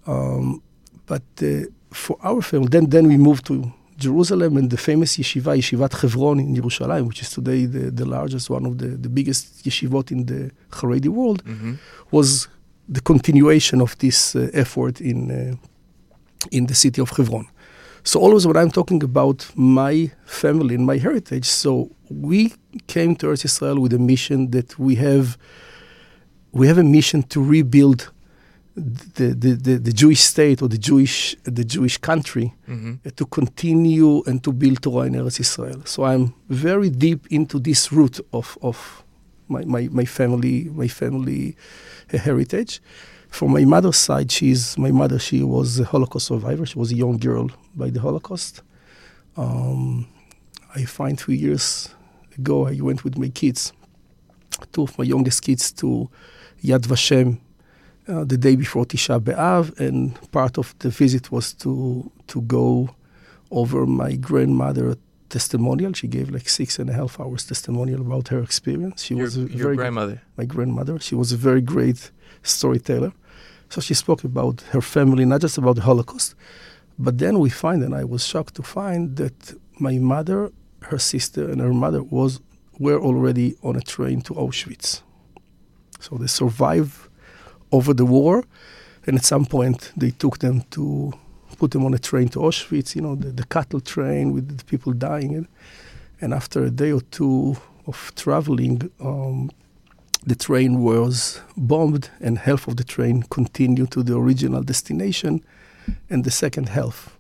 Um, 0.07 0.63
but 1.07 1.23
uh, 1.43 1.67
for 1.93 2.17
our 2.23 2.41
family, 2.43 2.69
then 2.69 2.87
then 2.91 3.07
we 3.09 3.17
moved 3.19 3.45
to 3.47 3.73
Jerusalem 3.99 4.57
and 4.57 4.71
the 4.71 4.77
famous 4.77 5.17
yeshiva, 5.19 5.53
Yeshivat 5.59 5.93
Hebron 6.01 6.39
in 6.41 6.55
Jerusalem, 6.55 7.07
which 7.09 7.21
is 7.23 7.31
today 7.31 7.67
the, 7.67 7.91
the 7.91 8.05
largest, 8.05 8.49
one 8.49 8.65
of 8.65 8.79
the, 8.79 8.87
the 9.05 9.09
biggest 9.09 9.65
yeshivot 9.67 10.11
in 10.13 10.21
the 10.27 10.51
Haredi 10.71 11.09
world, 11.09 11.43
Mm-hmm. 11.45 11.75
was 12.11 12.49
the 12.89 13.01
continuation 13.01 13.81
of 13.81 13.99
this 13.99 14.35
uh, 14.37 14.49
effort 14.55 15.01
in, 15.01 15.19
uh, 15.31 15.57
in 16.51 16.67
the 16.67 16.75
city 16.75 17.01
of 17.03 17.11
Hebron. 17.11 17.47
So 18.05 18.21
always 18.21 18.47
when 18.47 18.57
I'm 18.57 18.71
talking 18.71 19.03
about 19.03 19.39
my 19.57 20.11
family 20.25 20.75
and 20.77 20.87
my 20.87 20.97
heritage, 20.97 21.45
so 21.45 21.91
we 22.09 22.55
came 22.87 23.17
to 23.17 23.27
Eretz 23.27 23.45
Israel 23.45 23.79
with 23.81 23.93
a 23.93 23.99
mission 23.99 24.51
that 24.53 24.79
we 24.79 24.95
have, 24.95 25.37
we 26.53 26.67
have 26.69 26.79
a 26.79 26.85
mission 26.85 27.23
to 27.25 27.43
rebuild 27.43 28.11
the, 28.79 29.35
the, 29.35 29.79
the, 29.79 29.93
Jewish 29.93 30.21
state 30.21 30.63
or 30.63 30.69
the 30.69 30.79
Jewish, 30.79 31.37
the 31.45 31.65
Jewish 31.65 31.99
country 31.99 32.55
Mm-hmm. 32.69 33.09
to 33.17 33.25
continue 33.27 34.23
and 34.27 34.43
to 34.45 34.53
build 34.53 34.83
Torah 34.83 35.07
in 35.07 35.15
Eretz 35.15 35.41
Israel. 35.41 35.83
So 35.87 36.05
I'm 36.05 36.35
very 36.49 36.91
deep 36.91 37.27
into 37.31 37.59
this 37.59 37.91
root 37.93 38.21
of, 38.33 38.59
of 38.63 39.03
my, 39.49 39.65
my, 39.65 39.89
my 39.91 40.05
family 40.05 40.69
my 40.71 40.89
family 40.89 41.57
heritage. 42.11 42.81
From 43.31 43.53
my 43.53 43.65
mother's 43.65 43.97
side, 43.97 44.31
she's 44.31 44.77
my 44.79 44.91
mother. 44.91 45.19
She 45.19 45.43
was 45.43 45.81
a 45.81 45.85
Holocaust 45.85 46.27
survivor. 46.27 46.67
She 46.67 46.79
was 46.79 46.93
a 46.93 46.95
young 46.95 47.17
girl 47.19 47.51
by 47.75 47.91
the 47.91 48.01
Holocaust. 48.01 48.63
Um, 49.37 50.07
I 50.75 50.85
find 50.85 51.19
three 51.19 51.37
years 51.37 51.89
ago 52.37 52.67
I 52.67 52.79
went 52.81 53.05
with 53.05 53.19
my 53.19 53.29
kids, 53.29 53.73
two 54.73 54.83
of 54.83 54.99
my 54.99 55.05
youngest 55.05 55.43
kids, 55.43 55.73
to 55.73 56.11
Yad 56.63 56.87
Vashem 56.87 57.39
uh, 58.09 58.25
the 58.25 58.37
day 58.37 58.57
before 58.57 58.85
Tisha 58.85 59.21
B'Av, 59.21 59.79
and 59.79 60.19
part 60.33 60.59
of 60.59 60.75
the 60.79 60.91
visit 60.91 61.31
was 61.31 61.53
to 61.55 62.11
to 62.27 62.41
go 62.43 62.91
over 63.51 63.87
my 63.87 64.17
grandmother 64.17 64.97
testimonial. 65.29 65.93
She 65.93 66.09
gave 66.09 66.31
like 66.31 66.49
six 66.49 66.79
and 66.79 66.91
a 66.91 66.93
half 66.93 67.21
hours 67.21 67.45
testimonial 67.47 68.01
about 68.01 68.29
her 68.29 68.43
experience. 68.43 69.03
She 69.05 69.15
Your, 69.15 69.25
was 69.25 69.37
your 69.37 69.49
very 69.49 69.77
grandmother. 69.77 70.23
my 70.37 70.45
grandmother. 70.45 70.99
She 70.99 71.15
was 71.15 71.33
a 71.33 71.37
very 71.37 71.61
great 71.61 72.11
storyteller. 72.43 73.13
So 73.69 73.81
she 73.81 73.95
spoke 73.95 74.25
about 74.25 74.63
her 74.73 74.81
family, 74.81 75.25
not 75.27 75.43
just 75.43 75.59
about 75.59 75.77
the 75.77 75.83
Holocaust. 75.83 76.35
But 76.99 77.19
then 77.19 77.39
we 77.39 77.51
find, 77.51 77.83
and 77.83 77.95
I 77.95 78.05
was 78.05 78.27
shocked 78.27 78.55
to 78.55 78.63
find 78.63 79.17
that 79.17 79.55
my 79.79 79.99
mother, 79.99 80.51
her 80.83 80.99
sister, 80.99 81.49
and 81.51 81.61
her 81.61 81.75
mother 81.75 82.03
was 82.03 82.41
were 82.79 82.99
already 83.01 83.57
on 83.63 83.77
a 83.77 83.81
train 83.81 84.21
to 84.23 84.35
Auschwitz. 84.35 85.03
So 86.01 86.17
they 86.17 86.29
survived 86.29 87.08
over 87.71 87.95
the 87.95 88.05
war, 88.05 88.45
and 89.07 89.17
at 89.17 89.25
some 89.25 89.47
point 89.47 89.93
they 89.97 90.11
took 90.11 90.39
them 90.39 90.63
to 90.71 91.13
put 91.59 91.71
them 91.73 91.85
on 91.85 91.95
a 91.95 91.99
train 91.99 92.29
to 92.29 92.39
Auschwitz. 92.41 92.95
You 92.95 93.03
know, 93.03 93.15
the, 93.17 93.31
the 93.31 93.45
cattle 93.45 93.81
train 93.81 94.33
with 94.33 94.59
the 94.59 94.65
people 94.65 94.93
dying, 94.93 95.47
and, 96.21 96.35
after 96.35 96.65
a 96.65 96.71
day 96.71 96.93
or 96.93 97.01
two 97.11 97.57
of 97.87 98.13
traveling, 98.17 98.91
um, 99.01 99.51
the 100.27 100.35
train 100.35 100.83
was 100.83 101.41
bombed, 101.57 102.11
and 102.21 102.39
half 102.39 102.69
of 102.69 102.77
the 102.77 102.85
train 102.85 103.23
continued 103.31 103.91
to 103.93 104.03
the 104.03 104.17
original 104.17 104.63
destination, 104.63 105.43
and 106.11 106.25
the 106.25 106.31
second 106.31 106.69
half 106.71 107.17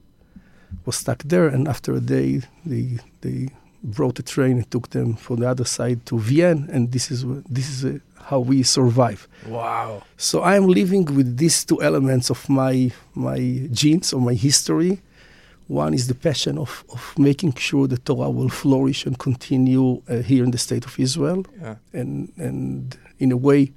was 0.84 0.96
stuck 0.96 1.22
there. 1.22 1.48
And 1.48 1.68
after 1.68 1.94
a 1.94 2.00
day, 2.00 2.42
they 2.66 2.98
they 3.20 3.48
brought 3.82 4.18
a 4.18 4.22
train 4.22 4.52
and 4.58 4.70
took 4.70 4.90
them 4.90 5.14
from 5.14 5.36
the 5.40 5.48
other 5.48 5.64
side 5.64 6.04
to 6.06 6.18
Vienna, 6.18 6.66
and 6.72 6.90
this 6.92 7.10
is 7.10 7.24
this 7.48 7.68
is 7.70 7.84
uh, 7.84 7.98
how 8.30 8.40
we 8.40 8.62
survive. 8.62 9.28
Wow. 9.46 10.02
So 10.16 10.40
I 10.42 10.56
am 10.56 10.66
living 10.66 11.04
with 11.16 11.36
these 11.36 11.64
two 11.64 11.82
elements 11.82 12.30
of 12.30 12.48
my 12.48 12.90
my 13.14 13.38
genes 13.72 14.12
or 14.12 14.20
my 14.20 14.34
history. 14.34 15.00
One 15.68 15.92
is 15.94 16.06
the 16.06 16.14
passion 16.14 16.56
of, 16.56 16.82
of 16.88 17.14
making 17.18 17.52
sure 17.56 17.86
the 17.86 17.98
Torah 17.98 18.30
will 18.30 18.48
flourish 18.48 19.04
and 19.06 19.18
continue 19.18 20.00
uh, 20.08 20.22
here 20.22 20.42
in 20.42 20.50
the 20.50 20.58
state 20.58 20.84
of 20.86 20.98
Israel 20.98 21.44
Yeah. 21.60 21.76
and 21.92 22.32
and 22.38 22.96
in 23.18 23.32
a 23.32 23.36
way 23.36 23.72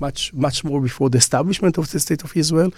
much 0.00 0.32
much 0.32 0.64
more 0.64 0.80
before 0.80 1.10
the 1.10 1.18
establishment 1.18 1.78
of 1.78 1.86
the 1.92 2.00
state 2.00 2.22
of 2.24 2.34
Israel 2.36 2.70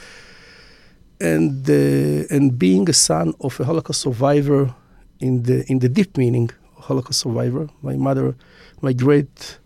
and 1.20 1.68
uh, 1.70 2.34
and 2.36 2.58
being 2.58 2.88
a 2.88 2.92
son 2.92 3.34
of 3.40 3.60
a 3.60 3.64
Holocaust 3.64 4.00
survivor 4.00 4.74
in 5.20 5.42
the 5.42 5.64
in 5.70 5.78
the 5.78 5.88
deep 5.88 6.16
meaning 6.16 6.50
Holocaust 6.76 7.20
survivor 7.20 7.68
my 7.82 7.96
mother 7.96 8.34
my 8.80 8.92
great 8.92 9.58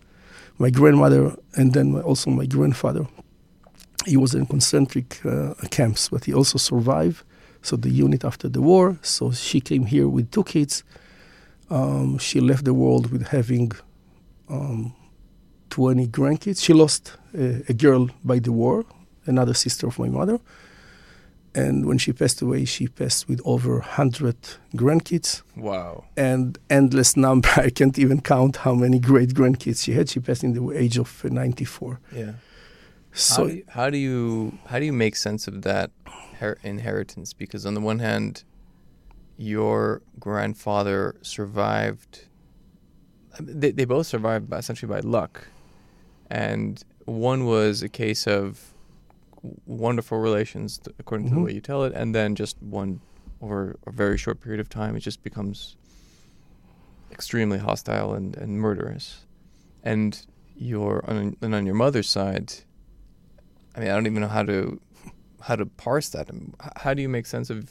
my 0.59 0.71
grandmother 0.71 1.37
and 1.55 1.73
then 1.73 2.01
also 2.03 2.31
my 2.31 2.47
grandfather 2.47 3.07
he 4.07 4.17
was 4.17 4.35
in 4.35 4.47
concentric 4.47 5.25
uh, 5.25 5.55
camps 5.71 6.09
but 6.09 6.25
he 6.25 6.33
also 6.35 6.59
survived 6.59 7.23
so 7.63 7.77
the 7.77 7.91
unit 7.91 8.25
after 8.25 8.49
the 8.49 8.61
war 8.61 8.99
so 9.03 9.33
she 9.33 9.61
came 9.61 9.85
here 9.87 10.09
with 10.09 10.31
two 10.31 10.45
kids 10.45 10.85
um, 11.71 12.19
she 12.19 12.41
left 12.41 12.65
the 12.65 12.75
world 12.75 13.11
with 13.13 13.29
having 13.29 13.73
um, 14.49 14.95
20 15.71 16.09
grandkids. 16.09 16.63
She 16.63 16.73
lost 16.73 17.17
a, 17.35 17.63
a 17.69 17.75
girl 17.75 18.09
by 18.25 18.39
the 18.39 18.53
war, 18.53 18.85
another 19.27 19.55
sister 19.55 19.87
of 19.87 19.99
my 19.99 20.09
mother. 20.09 20.41
And 21.55 21.87
when 21.87 21.99
she 21.99 22.13
passed 22.13 22.43
away, 22.43 22.65
she 22.67 22.87
passed 22.89 23.29
with 23.29 23.41
over 23.45 23.79
100 23.79 24.37
grandkids 24.77 25.43
Wow. 25.57 26.05
and 26.17 26.59
endless 26.71 27.17
number. 27.17 27.49
I 27.57 27.71
can't 27.71 27.99
even 27.99 28.21
count 28.21 28.57
how 28.59 28.75
many 28.75 28.99
great 28.99 29.31
grandkids 29.35 29.83
she 29.85 29.93
had. 29.93 30.09
She 30.09 30.21
passed 30.21 30.45
in 30.45 30.53
the 30.53 30.71
age 30.79 30.99
of 30.99 31.25
uh, 31.25 31.29
94. 31.29 32.01
Yeah. 32.15 32.33
So 33.13 33.47
you, 33.47 33.65
how 33.69 33.91
do 33.91 33.97
you 33.99 34.59
how 34.67 34.79
do 34.79 34.85
you 34.85 34.93
make 34.93 35.17
sense 35.17 35.49
of 35.49 35.63
that 35.63 35.91
her- 36.37 36.59
inheritance? 36.63 37.33
Because 37.33 37.65
on 37.67 37.75
the 37.75 37.81
one 37.81 37.99
hand, 37.99 38.45
your 39.37 40.03
grandfather 40.21 41.17
survived. 41.23 42.27
They 43.41 43.71
they 43.73 43.85
both 43.87 44.07
survived 44.07 44.49
by, 44.51 44.59
essentially 44.59 44.91
by 44.93 45.01
luck, 45.01 45.49
and 46.31 46.83
one 47.07 47.47
was 47.47 47.83
a 47.83 47.89
case 47.89 48.27
of 48.27 48.68
wonderful 49.67 50.19
relations, 50.19 50.81
according 50.99 51.27
to 51.29 51.33
Mhm. 51.33 51.37
the 51.37 51.43
way 51.45 51.53
you 51.55 51.61
tell 51.61 51.85
it, 51.85 51.93
and 51.95 52.15
then 52.15 52.35
just 52.35 52.57
one 52.63 53.01
over 53.41 53.77
a 53.87 53.93
very 53.93 54.19
short 54.19 54.41
period 54.41 54.61
of 54.61 54.69
time, 54.69 54.97
it 54.97 55.01
just 55.01 55.23
becomes 55.23 55.77
extremely 57.11 57.59
hostile 57.59 58.13
and, 58.15 58.37
and 58.37 58.61
murderous. 58.61 59.25
And 59.83 60.21
your 60.57 61.09
on, 61.09 61.37
and 61.41 61.55
on 61.55 61.65
your 61.67 61.75
mother's 61.75 62.09
side, 62.11 62.53
I 63.77 63.81
mean, 63.81 63.89
I 63.91 63.95
don't 63.95 64.07
even 64.07 64.21
know 64.23 64.29
how 64.29 64.43
to 64.45 64.81
how 65.41 65.57
to 65.57 65.67
parse 65.67 66.09
that. 66.11 66.29
How 66.77 66.95
do 66.95 67.01
you 67.03 67.09
make 67.09 67.27
sense 67.27 67.49
of 67.49 67.71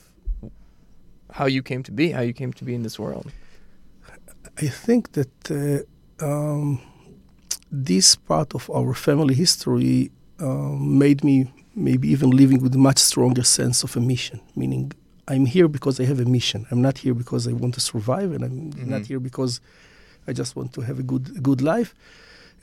how 1.33 1.45
you 1.47 1.61
came 1.61 1.83
to 1.83 1.91
be, 1.91 2.11
how 2.11 2.21
you 2.21 2.33
came 2.33 2.53
to 2.53 2.63
be 2.65 2.73
in 2.73 2.83
this 2.83 2.97
world? 2.97 3.31
I 4.57 4.67
think 4.67 5.11
that 5.11 5.51
uh, 5.51 6.25
um, 6.25 6.79
this 7.69 8.15
part 8.15 8.55
of 8.55 8.69
our 8.69 8.93
family 8.93 9.35
history 9.35 10.11
um, 10.39 10.97
made 10.97 11.23
me 11.25 11.51
maybe 11.77 12.07
even 12.09 12.31
living 12.31 12.61
with 12.61 12.73
a 12.75 12.77
much 12.77 12.97
stronger 12.97 13.43
sense 13.43 13.83
of 13.83 13.95
a 13.95 13.99
mission, 13.99 14.41
meaning 14.55 14.91
I'm 15.27 15.45
here 15.45 15.67
because 15.67 15.99
I 15.99 16.05
have 16.05 16.19
a 16.19 16.25
mission. 16.25 16.65
I'm 16.71 16.81
not 16.81 16.97
here 16.99 17.13
because 17.13 17.47
I 17.47 17.53
want 17.53 17.73
to 17.75 17.81
survive, 17.81 18.31
and 18.31 18.43
I'm 18.43 18.71
mm-hmm. 18.71 18.89
not 18.89 19.05
here 19.05 19.19
because 19.19 19.61
I 20.27 20.33
just 20.33 20.55
want 20.55 20.73
to 20.73 20.81
have 20.81 20.99
a 20.99 21.03
good 21.03 21.43
good 21.43 21.61
life. 21.61 21.93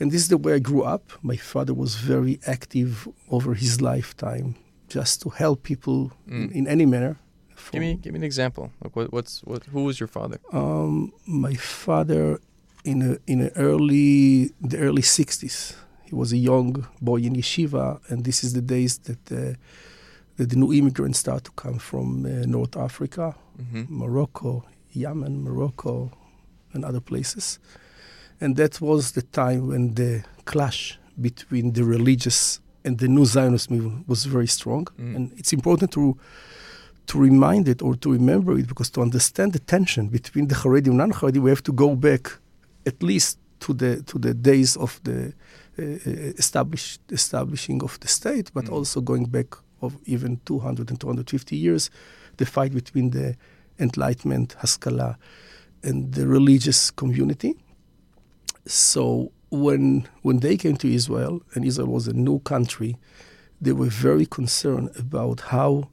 And 0.01 0.11
this 0.11 0.23
is 0.23 0.29
the 0.29 0.39
way 0.39 0.55
I 0.55 0.59
grew 0.59 0.83
up. 0.83 1.13
My 1.23 1.37
father 1.37 1.73
was 1.73 1.95
very 1.95 2.41
active 2.47 3.07
over 3.31 3.55
his 3.55 3.81
lifetime, 3.81 4.57
just 4.89 5.23
to 5.23 5.29
help 5.29 5.63
people 5.63 6.11
mm. 6.29 6.51
in, 6.51 6.53
in, 6.53 6.67
any 6.67 6.85
manner. 6.85 7.17
Give 7.71 7.81
me 7.81 7.95
give 7.95 8.13
me 8.13 8.19
an 8.19 8.25
example. 8.25 8.73
Like 8.83 8.97
what, 8.97 9.13
what's 9.13 9.43
what? 9.45 9.65
Who 9.67 9.85
was 9.85 10.01
your 10.01 10.09
father? 10.09 10.39
Um, 10.53 11.13
my 11.27 11.55
father, 11.55 12.41
in 12.85 13.03
a, 13.03 13.19
in 13.31 13.41
a 13.43 13.51
early 13.57 14.51
the 14.61 14.79
early 14.79 15.03
'60s, 15.03 15.77
he 16.05 16.15
was 16.15 16.33
a 16.33 16.37
young 16.37 16.87
boy 17.01 17.17
in 17.17 17.35
yeshiva, 17.35 18.01
and 18.09 18.25
this 18.25 18.45
is 18.45 18.53
the 18.53 18.63
days 18.63 18.99
that. 18.99 19.33
Uh, 19.33 19.55
that 20.37 20.51
the 20.51 20.57
new 20.57 20.73
immigrants 20.73 21.21
start 21.21 21.45
to 21.45 21.51
come 21.53 21.79
from 21.79 22.27
uh, 22.27 22.45
North 22.45 22.77
Africa, 22.77 23.37
mm-hmm. 23.57 23.85
Morocco, 23.89 24.65
Yemen, 24.91 25.45
Morocco, 25.45 26.11
and 26.73 26.85
other 26.85 27.01
places. 27.01 27.59
And 28.41 28.57
that 28.57 28.81
was 28.81 29.13
the 29.13 29.23
time 29.23 29.69
when 29.69 29.95
the 29.95 30.25
clash 30.45 30.99
between 31.21 31.73
the 31.73 31.85
religious 31.85 32.61
and 32.85 32.99
the 32.99 33.09
new 33.09 33.25
Zionist 33.25 33.71
movement 33.71 34.09
was 34.09 34.25
very 34.25 34.47
strong. 34.47 34.87
Mm. 34.99 35.17
And 35.17 35.33
it's 35.37 35.53
important 35.53 35.93
to 35.93 36.19
to 37.07 37.19
remind 37.19 37.69
it 37.69 37.83
or 37.83 37.95
to 37.97 38.11
remember 38.11 38.59
it 38.59 38.67
because 38.67 38.89
to 38.89 39.03
understand 39.03 39.53
the 39.53 39.59
tension 39.59 40.09
between 40.09 40.49
the 40.49 40.55
Haredi 40.55 40.87
and 40.87 40.97
non-Haredi, 40.97 41.39
we 41.39 41.51
have 41.51 41.63
to 41.65 41.73
go 41.73 41.95
back 41.95 42.33
at 42.87 43.03
least 43.03 43.39
to 43.61 43.75
the 43.75 44.03
to 44.05 44.19
the 44.19 44.33
days 44.35 44.77
of 44.77 45.01
the 45.05 45.35
uh, 45.79 45.83
establish, 46.39 46.99
establishing 47.11 47.83
of 47.83 47.99
the 48.01 48.09
state, 48.09 48.51
but 48.55 48.67
mm. 48.67 48.73
also 48.73 49.01
going 49.01 49.25
back 49.27 49.55
of 49.83 49.97
even 50.07 50.41
200 50.47 50.91
and 50.91 51.01
250 51.01 51.57
years, 51.57 51.91
the 52.37 52.47
fight 52.47 52.73
between 52.73 53.11
the 53.11 53.37
Enlightenment, 53.79 54.57
Haskalah, 54.61 55.19
and 55.83 56.13
the 56.15 56.27
religious 56.27 56.91
community. 56.91 57.57
So 58.67 59.33
when 59.51 60.09
when 60.23 60.41
they 60.41 60.57
came 60.57 60.77
to 60.77 60.89
Israel, 60.93 61.43
and 61.55 61.65
Israel 61.65 61.89
was 61.89 62.09
a 62.09 62.13
new 62.13 62.39
country, 62.41 62.97
they 63.61 63.73
were 63.73 63.91
very 63.91 64.27
concerned 64.27 64.91
about 64.99 65.41
how 65.41 65.91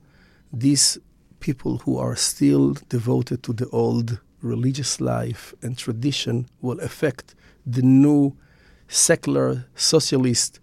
these 0.54 0.98
people 1.40 1.78
who 1.80 1.98
are 1.98 2.16
still 2.16 2.76
devoted 2.90 3.44
to 3.44 3.54
the 3.54 3.68
old 3.70 4.20
religious 4.42 5.00
life 5.00 5.54
and 5.62 5.78
tradition 5.78 6.48
will 6.62 6.80
affect 6.80 7.36
the 7.66 7.82
new 7.82 8.36
secular 8.92 9.66
socialist 9.76 10.60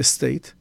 state 0.00 0.54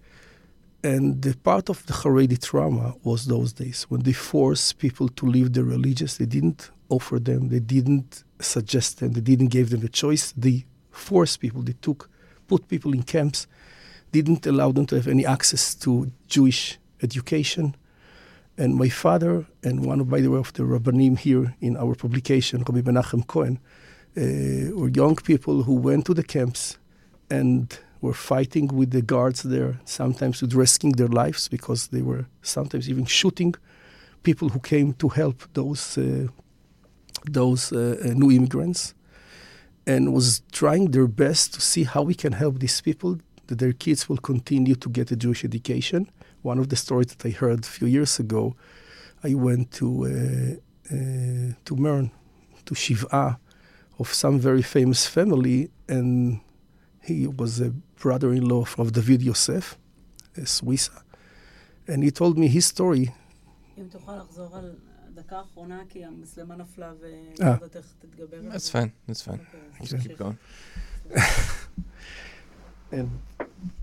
and 0.84 1.22
the 1.22 1.36
part 1.36 1.70
of 1.70 1.86
the 1.86 1.94
Haredi 1.94 2.42
trauma 2.42 2.96
was 3.04 3.26
those 3.26 3.54
days 3.54 3.84
when 3.90 4.02
they 4.02 4.14
forced 4.14 4.80
people 4.80 5.08
to 5.10 5.26
leave 5.28 5.54
the 5.54 5.64
religious. 5.64 6.18
They 6.18 6.26
didn't 6.26 6.72
offer 6.90 7.20
them, 7.20 7.50
they 7.50 7.60
didn't 7.60 8.24
suggest 8.40 9.00
them, 9.00 9.14
they 9.14 9.22
didn't 9.22 9.50
give 9.50 9.70
them 9.70 9.82
the 9.82 9.90
choice. 9.90 10.34
They 10.36 10.66
forced 10.90 11.40
people, 11.40 11.62
they 11.62 11.76
took, 11.82 12.10
put 12.48 12.68
people 12.68 12.94
in 12.94 13.04
camps, 13.04 13.46
didn't 14.12 14.46
allow 14.48 14.72
them 14.72 14.88
to 14.88 14.96
have 14.96 15.08
any 15.08 15.26
access 15.26 15.76
to 15.76 16.12
Jewish 16.28 16.80
education. 17.04 17.76
And 18.58 18.76
my 18.76 18.90
father 18.90 19.46
and 19.64 19.86
one 19.86 20.00
of, 20.00 20.10
by 20.10 20.22
the 20.22 20.32
way, 20.32 20.40
of 20.40 20.52
the 20.54 20.64
Rabbanim 20.64 21.20
here 21.20 21.56
in 21.62 21.78
our 21.78 21.94
publication, 21.94 22.64
Rabbi 22.68 22.82
Menachem 22.82 23.28
Cohen, 23.28 23.60
uh, 24.18 24.76
were 24.76 24.90
young 24.90 25.16
people 25.16 25.64
who 25.64 25.76
went 25.76 26.06
to 26.08 26.14
the 26.14 26.24
camps 26.24 26.78
and 27.32 27.80
were 28.02 28.14
fighting 28.14 28.68
with 28.68 28.92
the 28.92 29.02
guards 29.02 29.44
there, 29.44 29.80
sometimes 29.86 30.42
with 30.42 30.54
risking 30.54 30.92
their 30.94 31.08
lives 31.08 31.48
because 31.48 31.88
they 31.88 32.02
were 32.02 32.26
sometimes 32.42 32.90
even 32.90 33.06
shooting 33.06 33.56
people 34.24 34.50
who 34.50 34.60
came 34.60 34.94
to 34.94 35.08
help 35.10 35.44
those 35.54 35.98
uh, 35.98 36.28
those 37.32 37.72
uh, 37.72 37.98
uh, 38.04 38.14
new 38.14 38.32
immigrants, 38.32 38.94
and 39.86 40.14
was 40.14 40.42
trying 40.52 40.92
their 40.92 41.08
best 41.08 41.54
to 41.54 41.62
see 41.62 41.84
how 41.84 42.02
we 42.02 42.16
can 42.16 42.34
help 42.34 42.60
these 42.60 42.82
people 42.82 43.18
that 43.48 43.60
their 43.60 43.74
kids 43.74 44.10
will 44.10 44.18
continue 44.18 44.76
to 44.76 44.90
get 44.90 45.12
a 45.12 45.16
Jewish 45.16 45.46
education. 45.46 46.10
One 46.42 46.60
of 46.60 46.68
the 46.68 46.76
stories 46.76 47.08
that 47.08 47.26
I 47.26 47.32
heard 47.32 47.60
a 47.66 47.68
few 47.68 47.88
years 47.88 48.20
ago, 48.20 48.56
I 49.24 49.36
went 49.36 49.72
to 49.74 49.88
uh, 50.06 50.94
uh, 50.94 51.54
to 51.66 51.76
Mern, 51.76 52.12
to 52.66 52.76
Shiva, 52.76 53.38
of 54.00 54.14
some 54.14 54.40
very 54.40 54.64
famous 54.64 55.08
family, 55.08 55.70
and 55.88 56.40
he 57.04 57.28
was 57.28 57.60
a 57.60 57.72
brother-in-law 58.00 58.66
of 58.78 58.94
David 58.94 59.22
Yosef, 59.22 59.78
a 60.38 60.46
Swiss, 60.46 60.90
and 61.88 62.04
he 62.04 62.12
told 62.12 62.38
me 62.38 62.48
his 62.48 62.66
story. 62.66 63.14
Ah. 67.42 67.60
That's 68.52 68.70
fine, 68.70 68.92
that's 69.08 69.22
fine. 69.22 69.46
Okay. 69.80 69.86
Just 69.86 70.08
keep 70.08 70.18
going. 70.18 70.38
and 72.92 73.10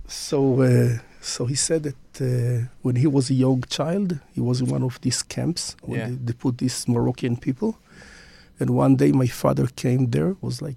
so, 0.07 0.63
uh, 0.63 0.99
so 1.21 1.47
he 1.47 1.55
said 1.55 1.83
that 1.83 2.21
uh, 2.21 2.69
when 2.83 2.97
he 2.97 3.07
was 3.07 3.31
a 3.31 3.35
young 3.35 3.63
child, 3.69 4.19
he 4.33 4.41
was 4.41 4.61
in 4.61 4.69
one 4.69 4.83
of 4.83 5.01
these 5.01 5.23
camps 5.23 5.77
where 5.83 6.01
yeah. 6.01 6.07
they, 6.07 6.15
they 6.15 6.33
put 6.33 6.59
these 6.59 6.87
Moroccan 6.89 7.37
people. 7.37 7.79
And 8.61 8.71
one 8.71 8.97
day 8.97 9.13
my 9.13 9.27
father 9.29 9.67
came 9.69 10.11
there, 10.11 10.37
was 10.41 10.61
like 10.61 10.77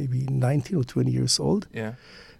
maybe 0.00 0.26
19 0.30 0.76
or 0.78 0.84
20 0.84 1.10
years 1.10 1.38
old. 1.38 1.66
Yeah. 1.72 1.94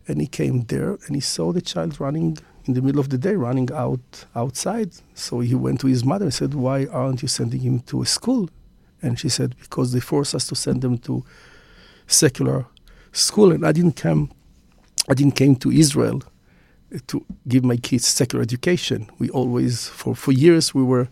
And 0.09 0.21
he 0.21 0.27
came 0.27 0.63
there 0.63 0.99
and 1.07 1.15
he 1.15 1.21
saw 1.21 1.53
the 1.53 1.61
child 1.61 2.01
running 2.01 2.39
in 2.65 2.75
the 2.75 2.83
middle 2.83 3.01
of 3.01 3.11
the 3.11 3.19
day, 3.19 3.35
running 3.35 3.71
out 3.73 4.25
outside. 4.35 4.91
So 5.15 5.41
he 5.41 5.55
went 5.55 5.81
to 5.81 5.87
his 5.87 6.05
mother 6.05 6.27
and 6.27 6.35
said, 6.35 6.55
Why 6.55 6.87
aren't 6.87 7.23
you 7.23 7.29
sending 7.29 7.61
him 7.61 7.81
to 7.91 8.03
a 8.03 8.07
school? 8.07 8.49
And 9.03 9.19
she 9.19 9.29
said, 9.29 9.55
Because 9.61 9.93
they 9.93 10.01
force 10.01 10.35
us 10.35 10.47
to 10.49 10.55
send 10.55 10.83
them 10.83 10.99
to 10.99 11.25
secular 12.07 12.67
school. 13.13 13.53
And 13.53 13.67
I 13.67 13.73
didn't 13.73 13.97
come, 13.97 14.31
I 15.09 15.15
didn't 15.15 15.37
came 15.37 15.57
to 15.57 15.71
Israel 15.71 16.23
to 17.07 17.25
give 17.47 17.65
my 17.65 17.77
kids 17.77 18.07
secular 18.09 18.43
education. 18.43 19.09
We 19.19 19.29
always, 19.31 19.87
for, 19.89 20.17
for 20.17 20.33
years, 20.33 20.75
we 20.75 20.83
were 20.83 21.09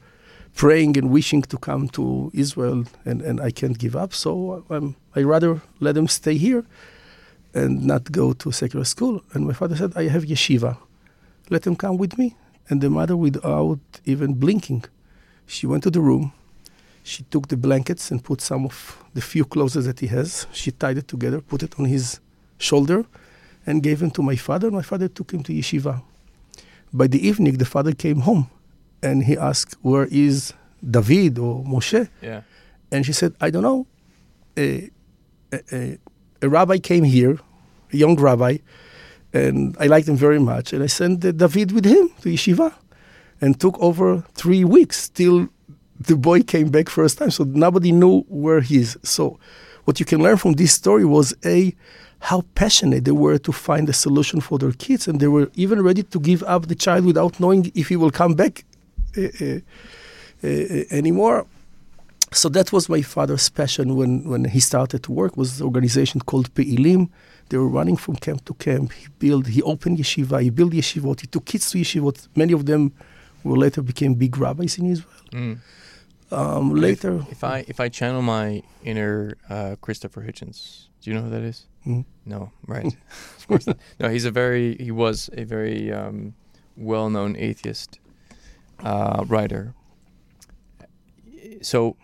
praying 0.58 0.98
and 0.98 1.08
wishing 1.08 1.40
to 1.40 1.56
come 1.56 1.88
to 1.88 2.32
Israel, 2.34 2.84
and, 3.04 3.22
and 3.22 3.40
I 3.40 3.52
can't 3.52 3.78
give 3.78 3.94
up. 3.94 4.12
So 4.12 4.64
I'm, 4.68 4.96
I 5.14 5.22
rather 5.22 5.62
let 5.78 5.94
them 5.94 6.08
stay 6.08 6.36
here 6.36 6.64
and 7.54 7.86
not 7.86 8.10
go 8.10 8.32
to 8.32 8.50
secular 8.50 8.84
school. 8.84 9.22
And 9.32 9.46
my 9.46 9.52
father 9.52 9.76
said, 9.76 9.92
I 9.96 10.08
have 10.08 10.24
yeshiva. 10.24 10.76
Let 11.48 11.62
them 11.62 11.76
come 11.76 11.96
with 11.96 12.18
me. 12.18 12.36
And 12.68 12.80
the 12.80 12.90
mother, 12.90 13.16
without 13.16 13.78
even 14.04 14.34
blinking, 14.34 14.84
she 15.46 15.64
went 15.68 15.84
to 15.84 15.90
the 15.90 16.00
room. 16.00 16.32
She 17.04 17.22
took 17.22 17.46
the 17.46 17.56
blankets 17.56 18.10
and 18.10 18.22
put 18.22 18.40
some 18.40 18.64
of 18.66 19.02
the 19.14 19.20
few 19.20 19.44
clothes 19.44 19.74
that 19.74 20.00
he 20.00 20.08
has. 20.08 20.48
She 20.52 20.72
tied 20.72 20.98
it 20.98 21.06
together, 21.06 21.40
put 21.40 21.62
it 21.62 21.78
on 21.78 21.84
his 21.84 22.18
shoulder, 22.58 23.06
and 23.64 23.80
gave 23.80 24.00
them 24.00 24.10
to 24.10 24.22
my 24.22 24.34
father. 24.34 24.72
My 24.72 24.82
father 24.82 25.06
took 25.06 25.30
him 25.30 25.44
to 25.44 25.52
yeshiva. 25.52 26.02
By 26.92 27.06
the 27.06 27.24
evening, 27.26 27.58
the 27.58 27.64
father 27.64 27.92
came 27.92 28.20
home 28.20 28.50
and 29.02 29.24
he 29.24 29.36
asked, 29.36 29.76
Where 29.82 30.06
is 30.10 30.52
David 30.88 31.38
or 31.38 31.64
Moshe? 31.64 32.08
Yeah. 32.20 32.42
And 32.90 33.04
she 33.04 33.12
said, 33.12 33.34
I 33.40 33.50
don't 33.50 33.62
know. 33.62 33.86
A, 34.56 34.90
a, 35.52 35.98
a, 36.42 36.48
rabbi 36.48 36.78
came 36.78 37.04
here, 37.04 37.38
a 37.92 37.96
young 37.96 38.16
rabbi, 38.16 38.58
and 39.32 39.76
I 39.78 39.86
liked 39.86 40.08
him 40.08 40.16
very 40.16 40.38
much. 40.38 40.72
And 40.72 40.82
I 40.82 40.86
sent 40.86 41.20
David 41.20 41.72
with 41.72 41.84
him 41.84 42.10
to 42.22 42.28
yeshiva 42.28 42.74
and 43.40 43.60
took 43.60 43.78
over 43.78 44.24
three 44.34 44.64
weeks 44.64 45.08
till 45.08 45.48
the 46.00 46.16
boy 46.16 46.42
came 46.42 46.70
back 46.70 46.88
first 46.88 47.18
time. 47.18 47.30
So 47.30 47.44
nobody 47.44 47.92
knew 47.92 48.22
where 48.28 48.60
he 48.60 48.78
is. 48.78 48.98
So 49.02 49.38
what 49.84 50.00
you 50.00 50.06
can 50.06 50.22
learn 50.22 50.36
from 50.38 50.54
this 50.54 50.72
story 50.72 51.04
was 51.04 51.34
A, 51.44 51.74
how 52.20 52.42
passionate 52.54 53.04
they 53.04 53.12
were 53.12 53.38
to 53.38 53.52
find 53.52 53.88
a 53.88 53.92
solution 53.92 54.40
for 54.40 54.58
their 54.58 54.72
kids. 54.72 55.06
And 55.06 55.20
they 55.20 55.28
were 55.28 55.50
even 55.54 55.82
ready 55.82 56.02
to 56.02 56.20
give 56.20 56.42
up 56.44 56.66
the 56.66 56.74
child 56.74 57.04
without 57.04 57.38
knowing 57.38 57.70
if 57.74 57.88
he 57.88 57.96
will 57.96 58.10
come 58.10 58.34
back 58.34 58.64
anymore. 60.90 61.46
So 62.32 62.48
that 62.50 62.72
was 62.72 62.88
my 62.88 63.02
father's 63.02 63.48
passion 63.48 63.96
when, 63.96 64.24
when 64.24 64.44
he 64.44 64.60
started 64.60 65.02
to 65.04 65.12
work. 65.12 65.36
Was 65.36 65.60
an 65.60 65.66
organization 65.66 66.20
called 66.20 66.52
Peilim. 66.54 67.08
They 67.48 67.56
were 67.56 67.68
running 67.68 67.96
from 67.96 68.16
camp 68.16 68.44
to 68.44 68.54
camp. 68.54 68.92
He 68.92 69.06
built, 69.18 69.46
he 69.46 69.62
opened 69.62 69.98
yeshiva, 69.98 70.42
he 70.42 70.50
built 70.50 70.72
yeshivot, 70.72 71.20
he 71.20 71.26
took 71.26 71.46
kids 71.46 71.70
to 71.70 71.78
yeshivot. 71.78 72.28
Many 72.36 72.52
of 72.52 72.66
them 72.66 72.92
were 73.42 73.56
later 73.56 73.80
became 73.80 74.14
big 74.14 74.36
rabbis 74.36 74.76
in 74.78 74.86
Israel. 74.86 75.10
Mm. 75.32 75.58
Um, 76.30 76.74
later, 76.74 77.20
if, 77.20 77.32
if, 77.32 77.44
I 77.44 77.64
if 77.66 77.80
I 77.80 77.88
channel 77.88 78.20
my 78.20 78.62
inner 78.84 79.38
uh, 79.48 79.76
Christopher 79.80 80.20
Hitchens, 80.22 80.88
do 81.00 81.10
you 81.10 81.16
know 81.16 81.22
who 81.22 81.30
that 81.30 81.42
is? 81.42 81.66
Mm. 81.86 82.04
No, 82.26 82.52
right? 82.66 82.84
of 83.38 83.48
course 83.48 83.66
not. 83.66 83.78
No, 83.98 84.10
he's 84.10 84.26
a 84.26 84.30
very 84.30 84.76
he 84.76 84.90
was 84.90 85.30
a 85.32 85.44
very 85.44 85.90
um, 85.90 86.34
well-known 86.76 87.34
atheist 87.36 87.98
uh, 88.84 89.24
writer. 89.26 89.74
So 91.62 91.96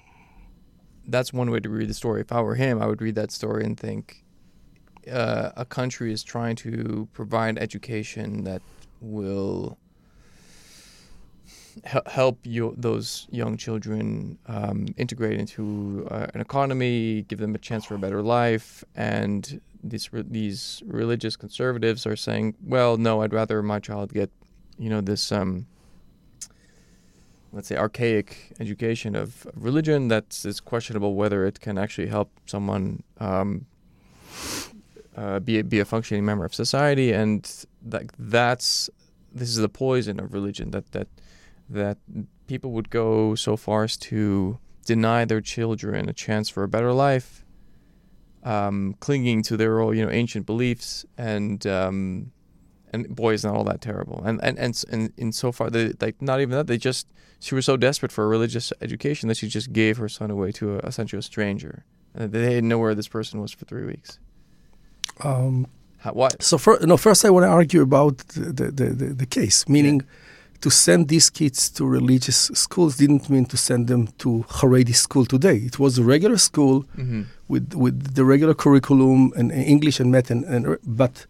that's 1.06 1.32
one 1.32 1.50
way 1.50 1.60
to 1.60 1.68
read 1.68 1.88
the 1.88 1.94
story. 1.94 2.20
If 2.20 2.32
I 2.32 2.40
were 2.40 2.54
him, 2.54 2.82
I 2.82 2.86
would 2.86 3.00
read 3.00 3.14
that 3.14 3.30
story 3.30 3.64
and 3.64 3.78
think 3.78 4.24
uh, 5.10 5.50
a 5.56 5.64
country 5.64 6.12
is 6.12 6.22
trying 6.22 6.56
to 6.56 7.08
provide 7.12 7.58
education 7.58 8.44
that 8.44 8.62
will 9.00 9.78
help 12.06 12.38
you, 12.44 12.74
those 12.78 13.26
young 13.30 13.56
children 13.56 14.38
um, 14.46 14.86
integrate 14.96 15.38
into 15.38 16.06
uh, 16.10 16.26
an 16.34 16.40
economy, 16.40 17.22
give 17.22 17.38
them 17.38 17.54
a 17.54 17.58
chance 17.58 17.84
for 17.84 17.96
a 17.96 17.98
better 17.98 18.22
life, 18.22 18.84
and 18.94 19.60
these 19.82 20.12
re- 20.12 20.24
these 20.26 20.82
religious 20.86 21.36
conservatives 21.36 22.06
are 22.06 22.16
saying, 22.16 22.54
well, 22.64 22.96
no, 22.96 23.22
I'd 23.22 23.32
rather 23.32 23.62
my 23.62 23.80
child 23.80 24.12
get, 24.12 24.30
you 24.78 24.88
know, 24.88 25.00
this 25.00 25.32
um, 25.32 25.66
let's 27.54 27.68
say 27.68 27.76
archaic 27.76 28.52
education 28.58 29.14
of 29.14 29.46
religion 29.54 30.08
that's 30.08 30.44
is 30.44 30.60
questionable 30.60 31.14
whether 31.14 31.46
it 31.46 31.60
can 31.60 31.78
actually 31.78 32.08
help 32.08 32.30
someone 32.46 33.02
um, 33.18 33.66
uh, 35.16 35.38
be 35.38 35.60
a, 35.60 35.64
be 35.64 35.78
a 35.78 35.84
functioning 35.84 36.24
member 36.24 36.44
of 36.44 36.54
society, 36.54 37.12
and 37.12 37.66
that 37.80 38.06
that's 38.18 38.90
this 39.32 39.48
is 39.48 39.56
the 39.56 39.68
poison 39.68 40.18
of 40.18 40.34
religion 40.34 40.72
that 40.72 40.90
that 40.92 41.08
that 41.68 41.98
people 42.46 42.72
would 42.72 42.90
go 42.90 43.34
so 43.34 43.56
far 43.56 43.84
as 43.84 43.96
to 43.96 44.58
deny 44.84 45.24
their 45.24 45.40
children 45.40 46.08
a 46.08 46.12
chance 46.12 46.48
for 46.48 46.62
a 46.62 46.68
better 46.68 46.92
life, 46.92 47.44
um, 48.42 48.96
clinging 49.00 49.42
to 49.42 49.56
their 49.56 49.78
old, 49.78 49.96
you 49.96 50.04
know 50.04 50.10
ancient 50.10 50.46
beliefs, 50.46 51.06
and 51.16 51.64
um, 51.66 52.32
and 52.94 53.00
boy, 53.22 53.32
is 53.34 53.44
not 53.44 53.54
all 53.56 53.64
that 53.64 53.80
terrible. 53.80 54.18
And 54.28 54.36
and 54.46 54.58
and 54.64 54.72
and 54.92 55.12
in 55.16 55.32
so 55.32 55.52
far, 55.52 55.70
they, 55.70 55.92
like 56.04 56.16
not 56.20 56.38
even 56.40 56.54
that, 56.56 56.66
they 56.66 56.78
just 56.88 57.06
she 57.40 57.54
was 57.54 57.64
so 57.64 57.76
desperate 57.76 58.12
for 58.12 58.24
a 58.24 58.28
religious 58.36 58.72
education 58.80 59.28
that 59.28 59.36
she 59.40 59.48
just 59.48 59.68
gave 59.72 59.94
her 60.02 60.08
son 60.08 60.30
away 60.30 60.52
to 60.52 60.64
a, 60.74 60.78
essentially 60.90 61.18
a 61.18 61.22
stranger. 61.22 61.74
And 62.14 62.32
they 62.32 62.40
didn't 62.54 62.68
know 62.68 62.80
where 62.84 62.94
this 62.94 63.08
person 63.08 63.40
was 63.40 63.52
for 63.58 63.64
three 63.66 63.86
weeks. 63.92 64.10
Um, 65.20 65.66
How, 66.04 66.12
what? 66.12 66.42
So 66.42 66.58
for, 66.58 66.78
no, 66.80 66.96
first 66.96 67.24
I 67.24 67.30
want 67.30 67.44
to 67.44 67.52
argue 67.60 67.82
about 67.82 68.18
the, 68.34 68.70
the, 68.78 68.88
the, 69.00 69.06
the 69.22 69.26
case, 69.26 69.58
meaning 69.68 70.00
yeah. 70.00 70.60
to 70.60 70.70
send 70.70 71.08
these 71.08 71.30
kids 71.30 71.70
to 71.70 71.86
religious 71.86 72.50
schools 72.54 72.96
didn't 72.96 73.28
mean 73.28 73.46
to 73.46 73.56
send 73.56 73.88
them 73.88 74.02
to 74.18 74.44
Haredi 74.48 74.94
school 74.94 75.26
today. 75.26 75.56
It 75.56 75.78
was 75.78 75.98
a 75.98 76.04
regular 76.04 76.38
school 76.38 76.76
mm-hmm. 76.96 77.22
with 77.48 77.74
with 77.74 77.96
the 78.14 78.24
regular 78.24 78.54
curriculum 78.54 79.32
and 79.38 79.50
English 79.52 80.00
and 80.00 80.10
math, 80.10 80.30
and, 80.30 80.44
and 80.44 80.62
but 80.84 81.26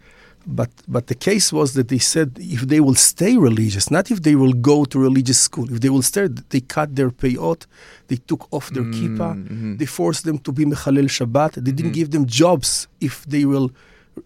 but 0.47 0.71
but 0.89 1.07
the 1.07 1.15
case 1.15 1.53
was 1.53 1.75
that 1.75 1.89
they 1.89 1.99
said 1.99 2.37
if 2.39 2.63
they 2.63 2.81
will 2.81 2.95
stay 2.95 3.37
religious, 3.37 3.91
not 3.91 4.11
if 4.11 4.23
they 4.23 4.35
will 4.35 4.53
go 4.53 4.85
to 4.85 4.99
religious 4.99 5.41
school. 5.41 5.73
If 5.73 5.81
they 5.81 5.91
will 5.91 6.03
stay, 6.03 6.29
they 6.51 6.61
cut 6.61 6.95
their 6.97 7.11
payot, 7.11 7.67
they 8.09 8.17
took 8.17 8.53
off 8.53 8.71
their 8.71 8.85
mm-hmm. 8.85 9.17
kippah, 9.17 9.35
mm-hmm. 9.35 9.77
they 9.77 9.87
forced 9.87 10.25
them 10.25 10.39
to 10.39 10.53
be 10.53 10.65
mechalel 10.65 11.09
Shabbat. 11.09 11.55
They 11.55 11.73
didn't 11.73 11.93
mm-hmm. 11.93 11.93
give 11.93 12.11
them 12.11 12.27
jobs 12.27 12.89
if 13.01 13.25
they 13.25 13.45
will 13.45 13.71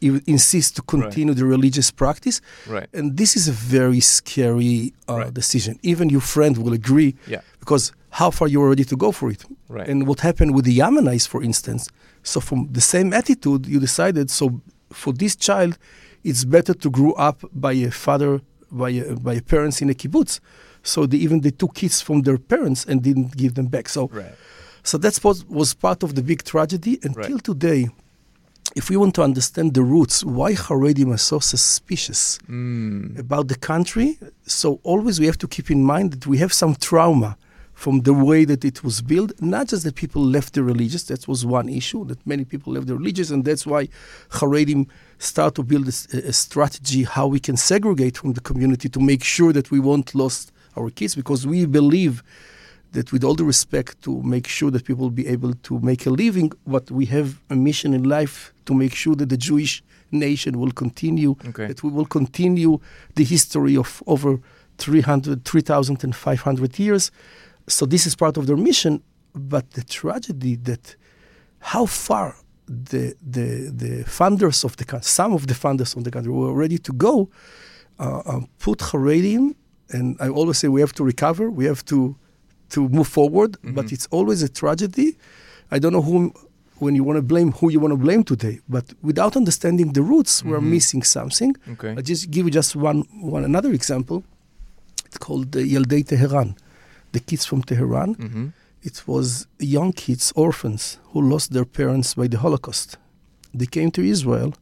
insist 0.01 0.77
to 0.77 0.83
continue 0.83 1.33
right. 1.33 1.39
the 1.39 1.45
religious 1.45 1.91
practice. 1.91 2.41
Right. 2.67 2.89
And 2.93 3.17
this 3.17 3.37
is 3.37 3.49
a 3.49 3.53
very 3.53 4.01
scary 4.01 4.93
uh, 5.09 5.17
right. 5.17 5.35
decision. 5.35 5.79
Even 5.83 6.11
your 6.11 6.21
friend 6.21 6.59
will 6.59 6.73
agree. 6.73 7.15
Yeah. 7.27 7.41
Because 7.59 7.93
how 8.11 8.31
far 8.31 8.49
you 8.49 8.63
are 8.63 8.69
ready 8.69 8.85
to 8.85 8.97
go 8.97 9.13
for 9.13 9.31
it. 9.31 9.45
Right. 9.69 9.89
And 9.89 10.07
what 10.07 10.21
happened 10.21 10.55
with 10.55 10.65
the 10.65 10.79
Yemenites, 10.79 11.27
for 11.27 11.43
instance. 11.43 11.89
So 12.23 12.41
from 12.41 12.69
the 12.73 12.81
same 12.81 13.13
attitude, 13.13 13.67
you 13.67 13.81
decided. 13.81 14.31
So 14.31 14.61
for 14.93 15.13
this 15.13 15.37
child, 15.37 15.79
it's 16.29 16.45
better 16.45 16.75
to 16.75 16.91
grow 16.91 17.13
up 17.13 17.39
by 17.53 17.73
a 17.73 17.91
father, 17.91 18.41
by 18.71 18.91
a, 18.91 19.15
by 19.17 19.35
a 19.35 19.43
parents 19.43 19.81
in 19.83 19.91
a 19.91 19.95
kibbutz. 19.95 20.41
So 20.83 21.07
they 21.07 21.19
even 21.19 21.41
they 21.41 21.51
took 21.51 21.75
kids 21.75 22.01
from 22.01 22.23
their 22.23 22.39
parents 22.39 22.85
and 22.85 23.03
didn't 23.03 23.37
give 23.37 23.55
them 23.55 23.67
back. 23.67 23.89
So, 23.89 24.09
right. 24.09 24.35
so 24.83 24.99
that 24.99 25.23
was, 25.25 25.45
was 25.47 25.75
part 25.75 26.03
of 26.03 26.15
the 26.15 26.23
big 26.23 26.45
tragedy 26.45 26.99
until 27.03 27.37
right. 27.37 27.45
today 27.45 27.89
if 28.77 28.91
we 28.91 28.97
want 28.97 29.15
to 29.15 29.23
understand 29.23 29.75
the 29.75 29.83
roots, 29.83 30.23
why 30.23 30.53
Haredim 30.53 31.13
are 31.13 31.19
so 31.19 31.39
suspicious 31.39 32.39
mm. 32.49 33.19
about 33.19 33.49
the 33.49 33.55
country, 33.57 34.19
so 34.47 34.79
always 34.83 35.19
we 35.19 35.27
have 35.27 35.39
to 35.39 35.49
keep 35.49 35.71
in 35.71 35.83
mind 35.83 36.13
that 36.13 36.27
we 36.27 36.39
have 36.39 36.53
some 36.53 36.75
trauma 36.75 37.37
from 37.79 38.01
the 38.01 38.13
way 38.13 38.45
that 38.45 38.65
it 38.65 38.83
was 38.83 39.01
built. 39.01 39.31
Not 39.41 39.69
just 39.69 39.85
that 39.85 39.95
people 39.95 40.21
left 40.21 40.55
the 40.55 40.65
religious, 40.65 41.05
that 41.05 41.29
was 41.29 41.47
one 41.47 41.69
issue, 41.69 42.05
that 42.07 42.27
many 42.27 42.45
people 42.45 42.73
left 42.73 42.89
the 42.89 42.97
religious, 42.97 43.31
and 43.31 43.45
that's 43.45 43.65
why 43.65 43.89
Haredim 44.31 44.89
start 45.21 45.55
to 45.55 45.63
build 45.63 45.87
a, 45.87 45.93
a, 46.27 46.33
strategy 46.33 47.05
how 47.05 47.29
we 47.29 47.39
can 47.39 47.57
segregate 47.57 48.19
from 48.19 48.33
the 48.33 48.41
community 48.41 48.89
to 48.89 48.99
make 48.99 49.23
sure 49.23 49.53
that 49.53 49.71
we 49.71 49.79
won't 49.79 50.13
lose 50.13 50.51
our 50.77 50.91
kids, 50.91 51.15
because 51.15 51.47
we 51.47 51.67
believe 51.67 52.25
that 52.95 53.13
with 53.13 53.23
all 53.23 53.37
the 53.37 53.45
respect 53.45 54.03
to 54.03 54.23
make 54.23 54.49
sure 54.49 54.73
that 54.73 54.85
people 54.85 55.05
will 55.05 55.21
be 55.23 55.29
able 55.29 55.55
to 55.55 55.79
make 55.79 56.05
a 56.05 56.11
living, 56.11 56.51
but 56.67 56.91
we 56.91 57.07
have 57.07 57.41
a 57.49 57.55
mission 57.55 57.95
in 57.95 58.03
life 58.03 58.53
to 58.67 58.75
make 58.75 58.93
sure 58.93 59.15
that 59.15 59.29
the 59.29 59.37
Jewish 59.37 59.85
nation 60.11 60.59
will 60.59 60.73
continue, 60.73 61.37
okay. 61.47 61.69
that 61.69 61.85
we 61.85 61.91
will 61.91 62.07
continue 62.07 62.81
the 63.15 63.23
history 63.23 63.77
of 63.77 64.03
over 64.09 64.41
300, 64.79 65.45
3,500 65.45 66.79
years. 66.81 67.13
So 67.69 67.87
this 67.87 68.07
is 68.07 68.17
part 68.17 68.37
of 68.37 68.47
their 68.47 68.57
mission. 68.57 69.03
But 69.35 69.71
the 69.73 69.85
tragedy 69.85 70.57
that 70.57 70.97
how 71.61 71.87
far 71.87 72.37
the, 72.67 73.15
the, 73.23 73.71
the 73.75 74.05
funders 74.05 74.65
of 74.65 74.77
the 74.77 74.85
country, 74.85 75.07
some 75.07 75.33
of 75.33 75.47
the 75.47 75.55
funders 75.55 75.97
of 75.97 76.05
the 76.05 76.11
country 76.11 76.33
were 76.33 76.53
ready 76.53 76.79
to 76.79 76.93
go, 76.93 77.31
uh, 77.99 78.19
uh, 78.25 78.41
put 78.59 78.79
Haredim, 78.79 79.55
and 79.91 80.17
I 80.21 80.29
always 80.29 80.59
say 80.59 80.69
we 80.69 80.81
have 80.81 80.93
to 80.95 81.05
recover, 81.05 81.51
we 81.51 81.65
have 81.65 81.85
to 81.87 82.17
to 82.71 82.89
move 82.89 83.09
forward, 83.09 83.53
mm-hmm. 83.53 83.75
but 83.75 83.93
it's 83.93 84.07
always 84.11 84.43
a 84.43 84.49
tragedy. 84.49 85.17
I 85.71 85.79
don't 85.79 85.93
know 85.93 86.03
whom, 86.03 86.33
when 86.79 86.95
you 86.95 87.03
want 87.03 87.17
to 87.17 87.23
blame, 87.23 87.53
who 87.53 87.71
you 87.71 87.81
want 87.81 87.93
to 87.93 87.97
blame 87.97 88.25
today. 88.25 88.61
But 88.69 88.93
without 89.03 89.37
understanding 89.37 89.93
the 89.95 90.03
roots, 90.03 90.41
mm-hmm. 90.41 90.51
we're 90.51 90.61
missing 90.61 91.03
something. 91.03 91.57
Okay. 91.73 91.91
I'll 91.91 92.03
just 92.03 92.31
give 92.31 92.45
you 92.45 92.51
just 92.51 92.77
one, 92.77 93.07
one 93.21 93.45
another 93.45 93.73
example. 93.73 94.23
It's 95.07 95.17
called 95.17 95.53
the 95.53 95.61
Yaldei 95.61 96.07
Tehran, 96.07 96.57
the 97.13 97.21
kids 97.21 97.45
from 97.45 97.63
Tehran. 97.63 98.15
Mm-hmm. 98.15 98.49
It 98.83 99.07
was 99.07 99.47
young 99.59 99.93
kids, 99.93 100.33
orphans, 100.37 100.99
who 101.11 101.21
lost 101.21 101.53
their 101.53 101.65
parents 101.65 102.15
by 102.15 102.29
the 102.29 102.39
Holocaust. 102.39 102.97
They 103.53 103.67
came 103.67 103.91
to 103.93 104.03
Israel. 104.03 104.55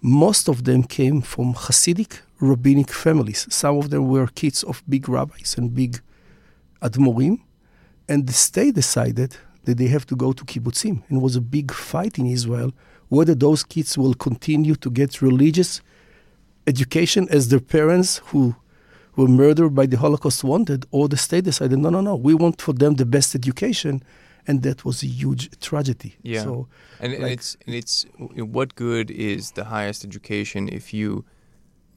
Most 0.00 0.48
of 0.48 0.64
them 0.64 0.82
came 0.84 1.20
from 1.20 1.54
Hasidic 1.54 2.20
rabbinic 2.40 2.90
families. 2.90 3.46
Some 3.50 3.78
of 3.78 3.90
them 3.90 4.08
were 4.08 4.26
kids 4.26 4.62
of 4.62 4.82
big 4.88 5.08
rabbis 5.08 5.56
and 5.56 5.74
big 5.74 6.00
Admorim, 6.82 7.40
and 8.08 8.26
the 8.26 8.32
state 8.32 8.74
decided 8.74 9.36
that 9.64 9.78
they 9.78 9.86
have 9.86 10.06
to 10.06 10.14
go 10.14 10.32
to 10.32 10.44
kibbutzim. 10.44 11.02
And 11.08 11.18
it 11.18 11.22
was 11.22 11.36
a 11.36 11.40
big 11.40 11.72
fight 11.72 12.18
in 12.18 12.26
Israel 12.26 12.72
whether 13.08 13.34
those 13.34 13.62
kids 13.62 13.96
will 13.96 14.14
continue 14.14 14.74
to 14.74 14.90
get 14.90 15.22
religious 15.22 15.80
education 16.66 17.28
as 17.30 17.48
their 17.48 17.60
parents 17.60 18.18
who 18.26 18.54
were 19.16 19.28
murdered 19.28 19.74
by 19.74 19.86
the 19.86 19.96
Holocaust 19.96 20.44
wanted, 20.44 20.86
or 20.90 21.08
the 21.08 21.16
state 21.16 21.44
decided, 21.44 21.78
no, 21.78 21.90
no, 21.90 22.00
no, 22.00 22.16
we 22.16 22.34
want 22.34 22.60
for 22.60 22.72
them 22.72 22.94
the 22.94 23.06
best 23.06 23.34
education. 23.34 24.02
And 24.46 24.62
that 24.62 24.84
was 24.84 25.02
a 25.02 25.06
huge 25.06 25.58
tragedy. 25.60 26.16
Yeah. 26.22 26.42
So, 26.42 26.68
and, 27.00 27.12
like, 27.12 27.22
and 27.22 27.30
it's 27.30 27.56
and 27.66 27.74
it's 27.74 28.04
what 28.36 28.74
good 28.74 29.10
is 29.10 29.52
the 29.52 29.64
highest 29.64 30.04
education 30.04 30.68
if 30.68 30.92
you 30.92 31.24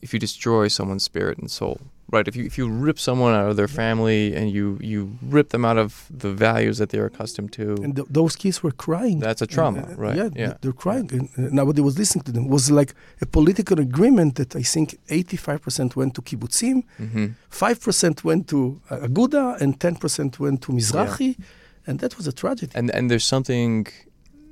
if 0.01 0.13
you 0.13 0.19
destroy 0.19 0.67
someone's 0.67 1.03
spirit 1.03 1.38
and 1.38 1.49
soul? 1.49 1.79
right? 2.12 2.27
If 2.27 2.36
you 2.36 2.45
if 2.45 2.57
you 2.57 2.69
rip 2.69 2.99
someone 2.99 3.33
out 3.33 3.49
of 3.49 3.55
their 3.55 3.67
family 3.67 4.36
and 4.36 4.51
you 4.51 4.77
you 4.81 5.17
rip 5.21 5.49
them 5.49 5.65
out 5.65 5.77
of 5.77 6.07
the 6.10 6.31
values 6.31 6.77
that 6.77 6.89
they're 6.89 7.05
accustomed 7.05 7.51
to, 7.53 7.75
and 7.83 7.95
th- 7.95 8.07
those 8.10 8.36
kids 8.36 8.63
were 8.63 8.71
crying. 8.71 9.19
That's 9.19 9.41
a 9.41 9.47
trauma, 9.47 9.81
uh, 9.81 9.95
right? 9.95 10.15
Yeah, 10.15 10.29
yeah. 10.36 10.53
they're 10.62 10.79
crying. 10.86 11.10
And 11.12 11.29
uh, 11.38 11.49
nobody 11.51 11.81
was 11.81 11.97
listening 11.97 12.23
to 12.23 12.31
them. 12.31 12.45
It 12.45 12.51
was 12.51 12.71
like 12.71 12.93
a 13.21 13.25
political 13.25 13.79
agreement 13.79 14.36
that 14.36 14.55
I 14.55 14.63
think 14.63 14.99
85% 15.07 15.95
went 15.95 16.15
to 16.15 16.21
kibbutzim, 16.21 16.83
mm-hmm. 16.99 17.27
5% 17.51 18.23
went 18.23 18.47
to 18.49 18.81
uh, 18.89 19.07
Aguda, 19.07 19.60
and 19.62 19.79
10% 19.79 20.39
went 20.39 20.62
to 20.63 20.71
Mizrahi, 20.71 21.36
yeah. 21.38 21.45
and 21.88 21.99
that 21.99 22.17
was 22.17 22.27
a 22.27 22.33
tragedy. 22.33 22.71
And 22.75 22.89
and 22.91 23.12
there's 23.12 23.25
something 23.25 23.88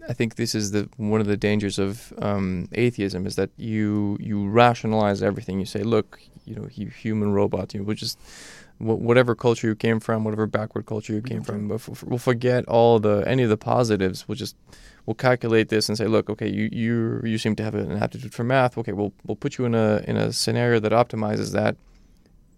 I 0.07 0.13
think 0.13 0.35
this 0.35 0.53
is 0.53 0.71
the 0.71 0.89
one 0.97 1.21
of 1.21 1.27
the 1.27 1.37
dangers 1.37 1.79
of 1.79 2.13
um, 2.21 2.67
atheism 2.73 3.25
is 3.25 3.35
that 3.35 3.49
you 3.57 4.17
you 4.19 4.47
rationalize 4.47 5.23
everything. 5.23 5.59
You 5.59 5.65
say, 5.65 5.83
look, 5.83 6.19
you 6.45 6.55
know, 6.55 6.65
human 6.65 7.33
robot. 7.33 7.73
You 7.73 7.79
know, 7.79 7.85
we'll 7.85 7.95
just 7.95 8.19
whatever 8.77 9.35
culture 9.35 9.67
you 9.67 9.75
came 9.75 9.99
from, 9.99 10.23
whatever 10.25 10.45
backward 10.45 10.85
culture 10.85 11.13
you 11.13 11.21
came 11.21 11.43
from, 11.43 11.69
we'll 11.69 12.17
forget 12.17 12.65
all 12.65 12.99
the 12.99 13.23
any 13.25 13.43
of 13.43 13.49
the 13.49 13.57
positives. 13.57 14.27
We'll 14.27 14.35
just 14.35 14.55
we'll 15.05 15.15
calculate 15.15 15.69
this 15.69 15.87
and 15.87 15.97
say, 15.97 16.07
look, 16.07 16.29
okay, 16.29 16.49
you 16.49 16.69
you 16.71 17.21
you 17.23 17.37
seem 17.37 17.55
to 17.55 17.63
have 17.63 17.75
an 17.75 17.91
aptitude 17.91 18.33
for 18.33 18.43
math. 18.43 18.77
Okay, 18.77 18.91
we'll 18.91 19.13
we'll 19.25 19.37
put 19.37 19.57
you 19.57 19.65
in 19.65 19.75
a 19.75 20.03
in 20.07 20.17
a 20.17 20.33
scenario 20.33 20.79
that 20.81 20.91
optimizes 20.91 21.53
that 21.53 21.77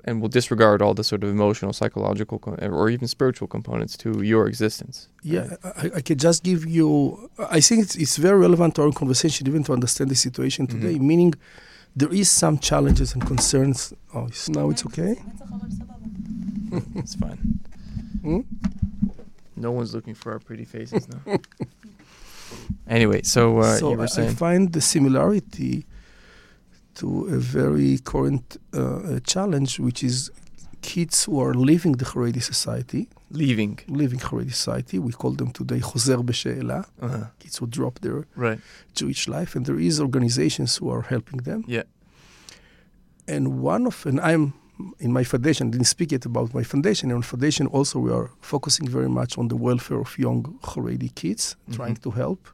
and 0.07 0.21
will 0.21 0.29
disregard 0.29 0.81
all 0.81 0.93
the 0.93 1.03
sort 1.03 1.21
of 1.23 1.29
emotional, 1.29 1.73
psychological, 1.73 2.41
or 2.61 2.89
even 2.89 3.07
spiritual 3.09 3.47
components 3.47 3.97
to 3.97 4.23
your 4.23 4.47
existence. 4.47 5.09
Yeah, 5.21 5.57
I, 5.63 5.91
I 5.95 6.01
can 6.01 6.17
just 6.17 6.43
give 6.43 6.65
you. 6.65 7.29
I 7.37 7.59
think 7.59 7.83
it's, 7.83 7.95
it's 7.95 8.15
very 8.15 8.39
relevant 8.39 8.75
to 8.75 8.83
our 8.83 8.91
conversation, 8.93 9.47
even 9.47 9.65
to 9.65 9.73
understand 9.73 10.09
the 10.09 10.15
situation 10.15 10.65
mm-hmm. 10.65 10.79
today. 10.79 10.93
Mm-hmm. 10.95 11.07
Meaning, 11.07 11.33
there 11.93 12.13
is 12.13 12.31
some 12.31 12.57
challenges 12.57 13.13
and 13.13 13.27
concerns. 13.27 13.93
Oh, 14.15 14.29
now 14.47 14.69
it's 14.69 14.85
okay. 14.85 15.17
it's 16.95 17.15
fine. 17.15 17.59
Hmm? 18.21 18.41
No 19.57 19.71
one's 19.71 19.93
looking 19.93 20.15
for 20.15 20.31
our 20.31 20.39
pretty 20.39 20.63
faces 20.63 21.05
now. 21.09 21.37
anyway, 22.87 23.23
so, 23.23 23.59
uh, 23.59 23.75
so 23.75 23.91
you 23.91 23.97
were 23.97 24.07
saying. 24.07 24.29
I 24.29 24.33
find 24.35 24.71
the 24.71 24.81
similarity 24.81 25.85
to 26.99 27.07
a 27.37 27.37
very 27.37 27.99
current 27.99 28.57
uh, 28.73 29.19
challenge, 29.33 29.79
which 29.79 30.03
is 30.03 30.31
kids 30.81 31.25
who 31.25 31.39
are 31.39 31.53
leaving 31.53 31.93
the 31.93 32.05
Haredi 32.05 32.41
society. 32.41 33.07
Leaving. 33.31 33.79
Leaving 33.87 34.19
Haredi 34.19 34.53
society. 34.53 34.97
We 34.99 35.11
call 35.11 35.31
them 35.31 35.51
today 35.51 35.79
Choser 35.79 36.19
B'She'ela. 36.23 36.79
Uh-huh. 37.01 37.25
Kids 37.39 37.57
who 37.57 37.67
drop 37.67 37.99
their 37.99 38.25
right. 38.35 38.59
Jewish 38.95 39.27
life. 39.27 39.55
And 39.55 39.65
there 39.65 39.79
is 39.79 39.99
organizations 39.99 40.77
who 40.77 40.89
are 40.89 41.03
helping 41.13 41.39
them. 41.49 41.63
Yeah. 41.67 41.83
And 43.27 43.61
one 43.61 43.85
of, 43.87 44.05
and 44.05 44.19
I'm 44.21 44.53
in 44.99 45.11
my 45.11 45.23
foundation, 45.23 45.71
didn't 45.71 45.87
speak 45.87 46.11
yet 46.11 46.25
about 46.25 46.53
my 46.53 46.63
foundation. 46.63 47.11
In 47.11 47.21
foundation 47.21 47.67
also 47.67 47.99
we 47.99 48.11
are 48.11 48.31
focusing 48.41 48.87
very 48.87 49.09
much 49.09 49.37
on 49.37 49.49
the 49.49 49.57
welfare 49.57 49.99
of 49.99 50.17
young 50.17 50.57
Haredi 50.63 51.13
kids, 51.13 51.43
mm-hmm. 51.45 51.73
trying 51.73 51.97
to 51.97 52.11
help. 52.11 52.47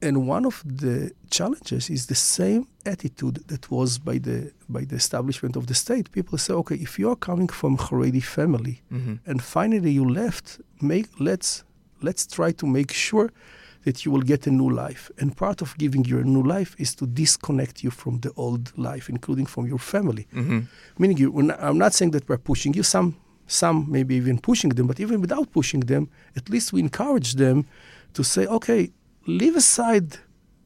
And 0.00 0.28
one 0.28 0.46
of 0.46 0.62
the 0.64 1.12
challenges 1.30 1.90
is 1.90 2.06
the 2.06 2.14
same 2.14 2.68
attitude 2.86 3.42
that 3.48 3.70
was 3.70 3.98
by 3.98 4.18
the 4.18 4.52
by 4.68 4.84
the 4.84 4.96
establishment 4.96 5.56
of 5.56 5.66
the 5.66 5.74
state. 5.74 6.12
People 6.12 6.38
say, 6.38 6.54
okay, 6.54 6.76
if 6.76 6.98
you 6.98 7.10
are 7.10 7.16
coming 7.16 7.48
from 7.48 7.76
Haredi 7.76 8.22
family 8.22 8.82
mm-hmm. 8.92 9.14
and 9.26 9.42
finally 9.42 9.90
you 9.90 10.08
left, 10.08 10.60
make 10.80 11.08
let's 11.18 11.64
let's 12.00 12.26
try 12.26 12.52
to 12.52 12.66
make 12.66 12.92
sure 12.92 13.30
that 13.84 14.04
you 14.04 14.12
will 14.12 14.22
get 14.22 14.46
a 14.46 14.50
new 14.50 14.70
life. 14.70 15.10
And 15.18 15.36
part 15.36 15.62
of 15.62 15.76
giving 15.78 16.04
you 16.04 16.18
a 16.18 16.24
new 16.24 16.42
life 16.42 16.74
is 16.78 16.94
to 16.96 17.06
disconnect 17.06 17.82
you 17.84 17.90
from 17.90 18.20
the 18.20 18.32
old 18.36 18.76
life, 18.76 19.08
including 19.08 19.46
from 19.46 19.66
your 19.66 19.78
family. 19.78 20.26
Mm-hmm. 20.34 20.60
Meaning, 20.98 21.16
you, 21.16 21.52
I'm 21.58 21.78
not 21.78 21.94
saying 21.94 22.12
that 22.12 22.28
we're 22.28 22.38
pushing 22.38 22.74
you. 22.74 22.82
Some, 22.82 23.16
some 23.46 23.86
maybe 23.88 24.14
even 24.16 24.38
pushing 24.38 24.70
them, 24.70 24.86
but 24.86 25.00
even 25.00 25.20
without 25.20 25.50
pushing 25.52 25.80
them, 25.80 26.10
at 26.36 26.48
least 26.50 26.72
we 26.72 26.80
encourage 26.80 27.34
them 27.34 27.66
to 28.14 28.24
say, 28.24 28.46
okay, 28.46 28.90
leave 29.28 29.56
aside 29.56 30.18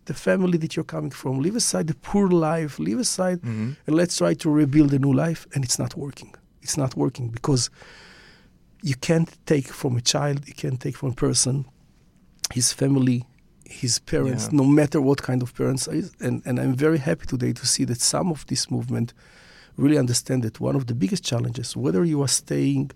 the 0.07 0.15
family 0.15 0.59
that 0.59 0.75
you're 0.75 0.85
coming 0.85 1.11
from, 1.11 1.41
leave 1.41 1.57
aside 1.57 1.87
the 1.87 1.95
poor 1.95 2.29
life, 2.29 2.79
leave 2.79 2.99
aside, 2.99 3.41
mm-hmm. 3.41 3.73
and 3.87 3.97
let's 3.97 4.17
try 4.17 4.35
to 4.35 4.51
rebuild 4.51 4.93
a 4.93 4.99
new 4.99 5.13
life. 5.13 5.47
And 5.55 5.65
it's 5.65 5.79
not 5.79 5.97
working. 5.97 6.35
It's 6.61 6.77
not 6.77 6.97
working 6.97 7.29
because 7.29 7.71
you 8.83 8.97
can't 8.97 9.31
take 9.47 9.69
from 9.69 9.97
a 9.97 10.01
child, 10.01 10.47
you 10.49 10.55
can't 10.55 10.81
take 10.81 10.97
from 10.97 11.11
a 11.11 11.15
person 11.15 11.67
his 12.53 12.73
family, 12.73 13.25
his 13.65 13.99
parents, 13.99 14.49
yeah. 14.51 14.59
no 14.59 14.65
matter 14.65 15.01
what 15.01 15.23
kind 15.23 15.43
of 15.43 15.55
parents 15.55 15.89
is. 15.89 16.13
And, 16.21 16.43
and 16.45 16.61
I'm 16.61 16.75
very 16.75 16.99
happy 16.99 17.27
today 17.27 17.53
to 17.53 17.67
see 17.67 17.85
that 17.85 18.01
some 18.01 18.31
of 18.31 18.47
this 18.47 18.71
movement 18.71 19.15
really 19.77 19.99
understand 19.99 20.43
that 20.43 20.61
one 20.61 20.77
of 20.77 20.87
the 20.87 20.95
biggest 20.95 21.25
challenges, 21.25 21.77
whether 21.77 22.05
you 22.05 22.21
are 22.23 22.29
staying 22.29 22.91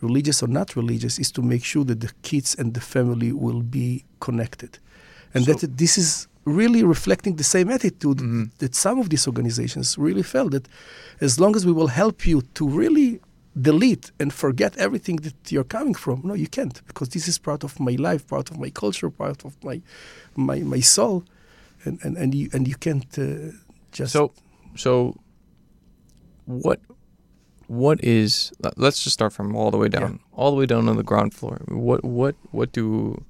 religious 0.00 0.42
or 0.42 0.46
not 0.46 0.76
religious, 0.76 1.18
is 1.18 1.32
to 1.32 1.42
make 1.42 1.64
sure 1.64 1.84
that 1.84 2.00
the 2.00 2.12
kids 2.22 2.54
and 2.54 2.74
the 2.74 2.80
family 2.80 3.32
will 3.32 3.62
be 3.62 4.04
connected. 4.20 4.78
And 5.34 5.44
so, 5.44 5.52
that 5.54 5.78
this 5.78 5.98
is 5.98 6.28
really 6.44 6.82
reflecting 6.82 7.36
the 7.36 7.44
same 7.44 7.70
attitude 7.70 8.18
mm-hmm. 8.18 8.44
that 8.58 8.74
some 8.74 8.98
of 8.98 9.10
these 9.10 9.26
organizations 9.26 9.96
really 9.96 10.22
felt 10.22 10.50
that 10.52 10.66
as 11.20 11.38
long 11.38 11.54
as 11.54 11.64
we 11.64 11.72
will 11.72 11.86
help 11.86 12.26
you 12.26 12.42
to 12.54 12.68
really 12.68 13.20
delete 13.60 14.10
and 14.18 14.32
forget 14.32 14.76
everything 14.78 15.16
that 15.16 15.52
you're 15.52 15.64
coming 15.64 15.94
from. 15.94 16.22
No, 16.24 16.34
you 16.34 16.48
can't 16.48 16.84
because 16.86 17.10
this 17.10 17.28
is 17.28 17.38
part 17.38 17.64
of 17.64 17.78
my 17.78 17.92
life, 17.92 18.26
part 18.26 18.50
of 18.50 18.58
my 18.58 18.70
culture, 18.70 19.10
part 19.10 19.44
of 19.44 19.62
my 19.62 19.80
my 20.34 20.60
my 20.60 20.80
soul, 20.80 21.24
and 21.84 21.98
and 22.02 22.16
and 22.16 22.34
you 22.34 22.48
and 22.52 22.66
you 22.66 22.76
can't 22.76 23.18
uh, 23.18 23.52
just. 23.92 24.12
So, 24.12 24.32
so 24.74 25.16
what 26.46 26.80
what 27.66 28.02
is? 28.02 28.52
Let's 28.76 29.04
just 29.04 29.14
start 29.14 29.32
from 29.32 29.54
all 29.54 29.70
the 29.70 29.78
way 29.78 29.88
down, 29.88 30.12
yeah. 30.12 30.38
all 30.38 30.50
the 30.50 30.56
way 30.56 30.66
down 30.66 30.88
on 30.88 30.96
the 30.96 31.02
ground 31.02 31.34
floor. 31.34 31.60
What 31.68 32.04
what 32.04 32.34
what 32.50 32.72
do? 32.72 33.24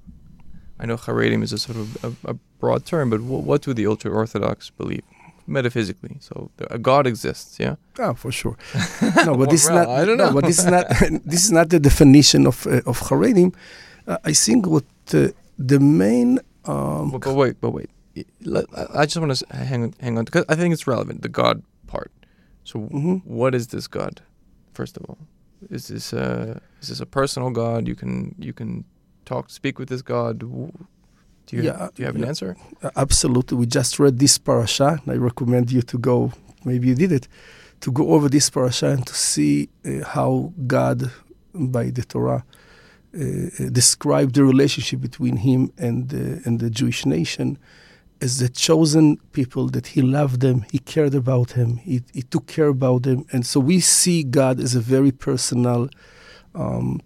I 0.82 0.86
know 0.86 0.96
Haredim 0.96 1.42
is 1.42 1.52
a 1.52 1.58
sort 1.58 1.78
of 1.78 2.04
a, 2.04 2.30
a 2.32 2.34
broad 2.58 2.84
term, 2.84 3.08
but 3.08 3.20
what, 3.20 3.44
what 3.44 3.62
do 3.62 3.72
the 3.72 3.86
ultra 3.86 4.10
orthodox 4.10 4.70
believe? 4.70 5.04
metaphysically. 5.46 6.16
So 6.20 6.50
a 6.70 6.78
God 6.78 7.06
exists, 7.06 7.58
yeah. 7.58 7.76
Oh, 7.98 8.14
for 8.14 8.32
sure. 8.32 8.56
No, 9.26 9.36
but 9.36 9.50
this 9.50 9.64
is 9.64 9.70
not. 9.70 9.88
I 9.88 10.04
don't 10.04 10.16
know. 10.16 10.28
No, 10.28 10.34
but 10.34 10.44
this 10.44 10.58
is 10.58 10.66
not. 10.66 10.88
this 11.24 11.44
is 11.44 11.52
not 11.52 11.68
the 11.68 11.80
definition 11.80 12.46
of 12.46 12.66
uh, 12.66 12.80
of 12.86 13.00
Haredim. 13.00 13.54
Uh, 14.06 14.18
I 14.24 14.32
think 14.32 14.66
what 14.66 14.84
uh, 15.14 15.28
the 15.58 15.78
main. 15.80 16.40
Um, 16.64 17.10
but, 17.10 17.22
but, 17.22 17.34
wait, 17.34 17.60
but 17.60 17.70
wait. 17.70 17.90
I 18.96 19.06
just 19.06 19.16
want 19.16 19.34
to 19.34 19.56
hang 19.56 19.82
on, 19.84 19.94
hang 20.00 20.18
on 20.18 20.24
because 20.24 20.44
I 20.48 20.54
think 20.54 20.72
it's 20.72 20.86
relevant. 20.86 21.22
The 21.22 21.28
God 21.28 21.62
part. 21.86 22.12
So, 22.64 22.80
mm-hmm. 22.80 23.16
what 23.24 23.54
is 23.54 23.68
this 23.68 23.86
God? 23.88 24.20
First 24.74 24.96
of 24.96 25.04
all, 25.08 25.18
is 25.70 25.88
this 25.88 26.12
a 26.12 26.60
is 26.80 26.88
this 26.88 27.00
a 27.00 27.06
personal 27.06 27.50
God? 27.50 27.88
You 27.88 27.94
can 27.94 28.34
you 28.38 28.52
can 28.52 28.84
talk 29.24 29.50
speak 29.50 29.78
with 29.78 29.88
this 29.88 30.02
God. 30.02 30.38
Do 30.40 31.56
you, 31.56 31.62
yeah, 31.62 31.88
do 31.94 32.02
you 32.02 32.06
have 32.06 32.16
an 32.16 32.24
answer? 32.24 32.56
Absolutely. 32.96 33.58
We 33.58 33.66
just 33.66 33.98
read 33.98 34.18
this 34.18 34.38
parasha, 34.38 35.00
and 35.02 35.12
I 35.12 35.16
recommend 35.16 35.72
you 35.72 35.82
to 35.82 35.98
go, 35.98 36.32
maybe 36.64 36.88
you 36.88 36.94
did 36.94 37.12
it, 37.12 37.28
to 37.80 37.90
go 37.90 38.10
over 38.10 38.28
this 38.28 38.48
parasha 38.48 38.90
and 38.90 39.06
to 39.06 39.14
see 39.14 39.68
uh, 39.84 40.04
how 40.04 40.52
God, 40.66 41.10
by 41.52 41.90
the 41.90 42.04
Torah, 42.04 42.44
uh, 43.14 43.20
uh 43.20 43.68
described 43.70 44.34
the 44.36 44.44
relationship 44.44 45.00
between 45.00 45.36
him 45.38 45.72
and, 45.76 46.12
and 46.46 46.60
the 46.60 46.70
Jewish 46.70 47.04
nation 47.04 47.58
as 48.22 48.38
the 48.38 48.48
chosen 48.48 49.16
people, 49.32 49.66
that 49.70 49.88
he 49.88 50.00
loved 50.00 50.40
them, 50.40 50.64
he 50.70 50.78
cared 50.78 51.12
about 51.12 51.48
them, 51.48 51.78
he, 51.78 52.02
he 52.14 52.22
took 52.22 52.46
care 52.46 52.68
about 52.68 53.02
them. 53.02 53.26
And 53.32 53.44
so 53.44 53.58
we 53.58 53.80
see 53.80 54.22
God 54.22 54.60
as 54.60 54.76
a 54.76 54.80
very 54.80 55.10
personal, 55.10 55.88
um, 56.54 57.00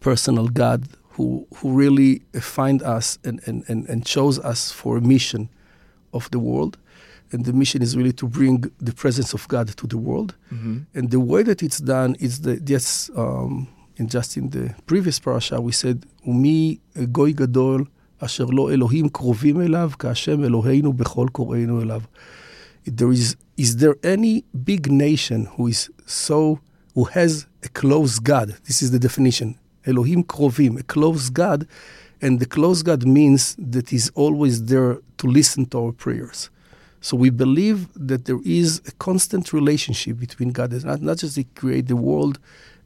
personal 0.00 0.48
God 0.48 0.88
who, 1.17 1.47
who 1.57 1.73
really 1.73 2.21
find 2.39 2.81
us 2.83 3.19
and, 3.23 3.39
and, 3.45 3.63
and, 3.67 3.87
and 3.87 4.05
chose 4.05 4.39
us 4.39 4.71
for 4.71 4.97
a 4.97 5.01
mission 5.01 5.49
of 6.13 6.29
the 6.31 6.39
world. 6.39 6.77
And 7.31 7.45
the 7.45 7.53
mission 7.53 7.81
is 7.81 7.97
really 7.97 8.13
to 8.13 8.27
bring 8.27 8.71
the 8.79 8.93
presence 8.93 9.33
of 9.33 9.47
God 9.47 9.67
to 9.77 9.87
the 9.87 9.97
world. 9.97 10.35
Mm-hmm. 10.51 10.77
And 10.93 11.11
the 11.11 11.19
way 11.19 11.43
that 11.43 11.63
it's 11.63 11.79
done 11.79 12.15
is 12.19 12.41
that, 12.41 12.69
yes, 12.69 13.09
um, 13.15 13.67
and 13.97 14.09
just 14.09 14.37
in 14.37 14.49
the 14.49 14.73
previous 14.85 15.19
parasha, 15.19 15.59
we 15.61 15.71
said, 15.71 16.05
ומי 16.25 16.77
גוי 17.11 17.33
גדול 17.33 17.85
אשר 18.19 18.45
לא 18.45 18.71
אלוהים 18.71 19.09
קרובים 19.09 19.61
אליו, 19.61 19.91
כהשם 19.99 20.43
אלוהינו 20.43 20.93
בכל 20.93 21.27
קוראינו 21.31 21.81
אליו. 21.81 22.01
There 22.85 23.11
is, 23.11 23.35
is 23.57 23.77
there 23.77 23.95
any 24.03 24.43
big 24.63 24.91
nation 24.91 25.45
who 25.55 25.67
is 25.67 25.89
so, 26.05 26.59
who 26.95 27.05
has 27.05 27.45
a 27.63 27.69
close 27.69 28.19
God? 28.19 28.55
This 28.67 28.81
is 28.81 28.91
the 28.91 28.99
definition. 28.99 29.55
Elohim 29.86 30.24
Krovim, 30.24 30.78
a 30.80 30.82
close 30.82 31.30
God. 31.30 31.66
And 32.20 32.40
the 32.40 32.46
close 32.46 32.82
God 32.82 33.06
means 33.06 33.54
that 33.58 33.90
He's 33.90 34.10
always 34.10 34.64
there 34.64 34.98
to 35.18 35.26
listen 35.26 35.66
to 35.66 35.86
our 35.86 35.92
prayers. 35.92 36.50
So 37.00 37.16
we 37.16 37.30
believe 37.30 37.88
that 37.94 38.24
there 38.24 38.40
is 38.44 38.82
a 38.86 38.92
constant 38.92 39.52
relationship 39.52 40.18
between 40.18 40.50
God, 40.50 40.72
and 40.72 40.84
not, 40.84 41.00
not 41.00 41.18
just 41.18 41.36
He 41.36 41.44
create 41.44 41.86
the 41.86 41.96
world 41.96 42.38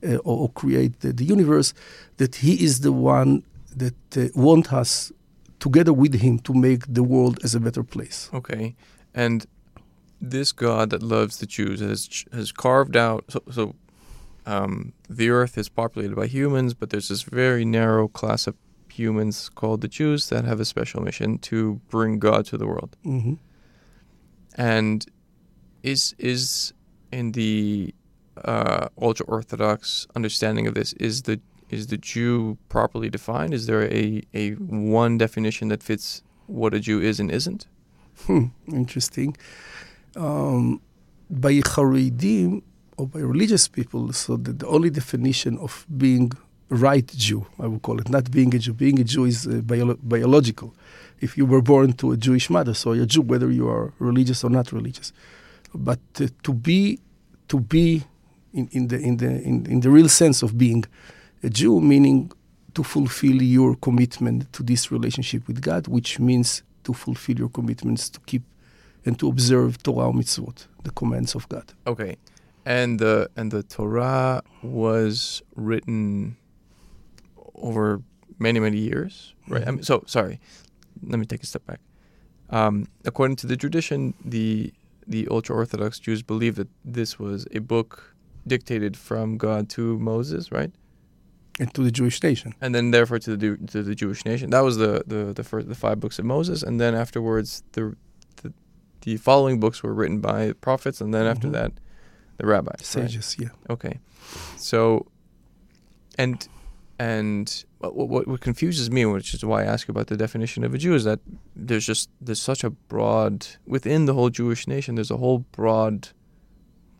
uh, 0.06 0.16
or, 0.16 0.42
or, 0.42 0.48
create 0.50 1.00
the, 1.00 1.12
the, 1.12 1.24
universe, 1.24 1.72
that 2.18 2.36
He 2.36 2.62
is 2.62 2.80
the 2.80 2.92
one 2.92 3.42
that 3.74 3.94
uh, 4.16 4.28
want 4.34 4.72
us 4.72 5.12
together 5.60 5.92
with 5.92 6.20
Him 6.20 6.38
to 6.40 6.52
make 6.52 6.92
the 6.92 7.02
world 7.02 7.38
as 7.42 7.54
a 7.54 7.60
better 7.60 7.82
place. 7.82 8.28
Okay, 8.34 8.74
and 9.14 9.46
this 10.20 10.52
God 10.52 10.90
that 10.90 11.02
loves 11.02 11.38
the 11.38 11.46
Jews 11.46 11.80
has 11.80 12.24
has 12.32 12.52
carved 12.52 12.96
out. 12.96 13.24
So, 13.28 13.42
so 13.50 13.74
um, 14.46 14.92
the 15.08 15.30
earth 15.30 15.56
is 15.56 15.68
populated 15.68 16.16
by 16.16 16.26
humans, 16.26 16.74
but 16.74 16.90
there's 16.90 17.08
this 17.08 17.22
very 17.22 17.64
narrow 17.64 18.08
class 18.08 18.46
of 18.46 18.56
humans 18.90 19.48
called 19.48 19.80
the 19.80 19.88
Jews 19.88 20.28
that 20.28 20.44
have 20.44 20.60
a 20.60 20.64
special 20.64 21.02
mission 21.02 21.38
to 21.38 21.80
bring 21.88 22.18
God 22.18 22.44
to 22.46 22.58
the 22.58 22.66
world. 22.66 22.96
Mm-hmm. 23.04 23.34
And 24.56 25.06
is 25.82 26.14
is 26.18 26.72
in 27.10 27.32
the 27.32 27.94
uh, 28.44 28.88
ultra 29.00 29.26
orthodox 29.26 30.06
understanding 30.14 30.66
of 30.66 30.74
this 30.74 30.92
is 30.94 31.22
the 31.22 31.40
is 31.70 31.86
the 31.86 31.96
Jew 31.96 32.58
properly 32.68 33.08
defined? 33.08 33.54
Is 33.54 33.66
there 33.66 33.84
a 33.84 34.22
a 34.34 34.52
one 34.52 35.18
definition 35.18 35.68
that 35.68 35.82
fits 35.82 36.22
what 36.46 36.74
a 36.74 36.80
Jew 36.80 37.00
is 37.00 37.18
and 37.18 37.30
isn't? 37.30 37.66
Hmm, 38.26 38.46
interesting. 38.68 39.36
Um, 40.16 40.82
by 41.30 41.54
Haredim, 41.54 42.62
or 42.96 43.06
by 43.06 43.20
religious 43.20 43.68
people, 43.68 44.12
so 44.12 44.36
that 44.36 44.58
the 44.58 44.66
only 44.66 44.90
definition 44.90 45.58
of 45.58 45.86
being 45.96 46.32
right 46.68 47.06
Jew, 47.06 47.46
I 47.58 47.66
would 47.66 47.82
call 47.82 48.00
it, 48.00 48.08
not 48.08 48.30
being 48.30 48.54
a 48.54 48.58
Jew. 48.58 48.72
Being 48.72 49.00
a 49.00 49.04
Jew 49.04 49.24
is 49.24 49.46
uh, 49.46 49.60
bio- 49.64 49.98
biological. 50.02 50.74
If 51.20 51.36
you 51.36 51.46
were 51.46 51.62
born 51.62 51.92
to 51.94 52.12
a 52.12 52.16
Jewish 52.16 52.50
mother, 52.50 52.74
so 52.74 52.92
you're 52.92 53.04
a 53.04 53.06
Jew, 53.06 53.22
whether 53.22 53.50
you 53.50 53.68
are 53.68 53.92
religious 53.98 54.42
or 54.44 54.50
not 54.50 54.72
religious. 54.72 55.12
But 55.74 56.00
uh, 56.20 56.28
to 56.42 56.52
be, 56.52 56.98
to 57.48 57.60
be 57.60 58.02
in, 58.52 58.68
in 58.72 58.88
the 58.88 58.98
in 58.98 59.16
the 59.18 59.30
in, 59.42 59.66
in 59.66 59.80
the 59.80 59.90
real 59.90 60.08
sense 60.08 60.42
of 60.42 60.56
being 60.56 60.84
a 61.42 61.50
Jew, 61.50 61.80
meaning 61.80 62.30
to 62.74 62.82
fulfill 62.82 63.42
your 63.42 63.76
commitment 63.76 64.52
to 64.54 64.62
this 64.62 64.90
relationship 64.90 65.46
with 65.46 65.60
God, 65.60 65.88
which 65.88 66.18
means 66.18 66.62
to 66.84 66.92
fulfill 66.92 67.36
your 67.36 67.48
commitments 67.48 68.08
to 68.10 68.20
keep 68.20 68.42
and 69.04 69.18
to 69.18 69.28
observe 69.28 69.82
Torah 69.82 70.12
mitzvot, 70.12 70.66
the 70.84 70.90
commands 70.90 71.34
of 71.34 71.48
God. 71.48 71.64
Okay, 71.86 72.16
and 72.64 72.98
the 72.98 73.28
and 73.36 73.50
the 73.50 73.62
Torah 73.62 74.42
was 74.62 75.42
written 75.56 76.36
over 77.54 78.02
many 78.38 78.60
many 78.60 78.78
years, 78.78 79.34
right? 79.48 79.66
I 79.66 79.70
mean, 79.70 79.82
so 79.82 80.02
sorry, 80.06 80.40
let 81.02 81.18
me 81.18 81.26
take 81.26 81.42
a 81.42 81.46
step 81.46 81.64
back. 81.66 81.80
Um, 82.50 82.86
according 83.04 83.36
to 83.36 83.46
the 83.46 83.56
tradition, 83.56 84.14
the 84.24 84.72
the 85.06 85.26
ultra 85.30 85.56
Orthodox 85.56 85.98
Jews 85.98 86.22
believe 86.22 86.54
that 86.56 86.68
this 86.84 87.18
was 87.18 87.46
a 87.52 87.58
book 87.60 88.14
dictated 88.46 88.96
from 88.96 89.36
God 89.36 89.68
to 89.70 89.98
Moses, 89.98 90.52
right? 90.52 90.70
And 91.60 91.72
to 91.74 91.82
the 91.82 91.90
Jewish 91.90 92.22
nation. 92.22 92.54
And 92.60 92.74
then 92.74 92.90
therefore 92.92 93.18
to 93.20 93.36
the 93.36 93.56
to 93.68 93.82
the 93.82 93.94
Jewish 93.94 94.24
nation. 94.24 94.50
That 94.50 94.60
was 94.64 94.76
the 94.76 95.02
the 95.06 95.32
the 95.32 95.44
first 95.44 95.68
the 95.68 95.74
five 95.74 96.00
books 96.00 96.18
of 96.18 96.24
Moses, 96.24 96.62
and 96.62 96.80
then 96.80 96.94
afterwards 96.94 97.62
the 97.72 97.96
the, 98.42 98.52
the 99.02 99.16
following 99.16 99.60
books 99.60 99.82
were 99.82 99.94
written 99.94 100.20
by 100.20 100.52
prophets, 100.60 101.00
and 101.00 101.12
then 101.12 101.26
after 101.26 101.48
Mhm. 101.48 101.52
that, 101.52 101.72
the 102.38 102.46
rabbis. 102.46 102.74
right? 102.96 103.08
Sages, 103.10 103.36
yeah. 103.38 103.48
Okay, 103.70 103.98
so, 104.56 105.06
and 106.18 106.46
and 106.98 107.64
what, 107.78 108.08
what 108.08 108.28
what 108.28 108.40
confuses 108.40 108.90
me, 108.90 109.04
which 109.06 109.34
is 109.34 109.44
why 109.44 109.62
I 109.62 109.64
ask 109.64 109.88
about 109.88 110.06
the 110.06 110.16
definition 110.16 110.64
of 110.64 110.74
a 110.74 110.78
Jew, 110.78 110.94
is 110.94 111.04
that 111.04 111.20
there's 111.56 111.86
just 111.86 112.10
there's 112.20 112.40
such 112.40 112.64
a 112.64 112.70
broad 112.70 113.46
within 113.66 114.06
the 114.06 114.14
whole 114.14 114.30
Jewish 114.30 114.66
nation. 114.66 114.94
There's 114.94 115.10
a 115.10 115.16
whole 115.16 115.40
broad 115.52 116.08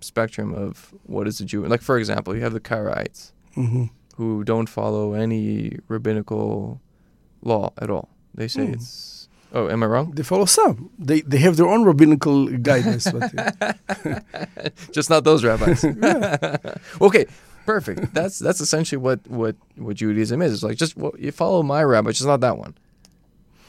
spectrum 0.00 0.52
of 0.54 0.92
what 1.04 1.28
is 1.28 1.40
a 1.40 1.44
Jew. 1.44 1.64
Like 1.66 1.82
for 1.82 1.98
example, 1.98 2.34
you 2.34 2.42
have 2.42 2.52
the 2.52 2.60
Karaites 2.60 3.32
hmm 3.54 3.84
who 4.16 4.44
don't 4.44 4.68
follow 4.68 5.14
any 5.14 5.78
rabbinical 5.88 6.80
law 7.40 7.72
at 7.78 7.88
all. 7.88 8.10
They 8.34 8.46
say 8.46 8.66
Hmm. 8.66 8.74
it's. 8.74 9.21
Oh, 9.54 9.68
am 9.68 9.82
I 9.82 9.86
wrong? 9.86 10.12
They 10.12 10.22
follow 10.22 10.46
some. 10.46 10.90
They 10.98 11.20
they 11.20 11.38
have 11.38 11.56
their 11.56 11.66
own 11.68 11.84
rabbinical 11.84 12.46
guidance. 12.58 13.10
but, 13.12 13.30
uh, 13.38 14.20
Just 14.92 15.10
not 15.10 15.24
those 15.24 15.44
rabbis. 15.44 15.84
okay, 17.00 17.26
perfect. 17.66 18.14
That's 18.14 18.38
that's 18.38 18.60
essentially 18.60 18.98
what 18.98 19.20
what 19.28 19.56
what 19.76 19.96
Judaism 19.96 20.40
is. 20.42 20.52
It's 20.54 20.62
like 20.62 20.78
just 20.78 20.96
well, 20.96 21.12
you 21.18 21.32
follow 21.32 21.62
my 21.62 21.82
rabbi, 21.84 22.10
just 22.10 22.26
not 22.26 22.40
that 22.40 22.56
one. 22.56 22.74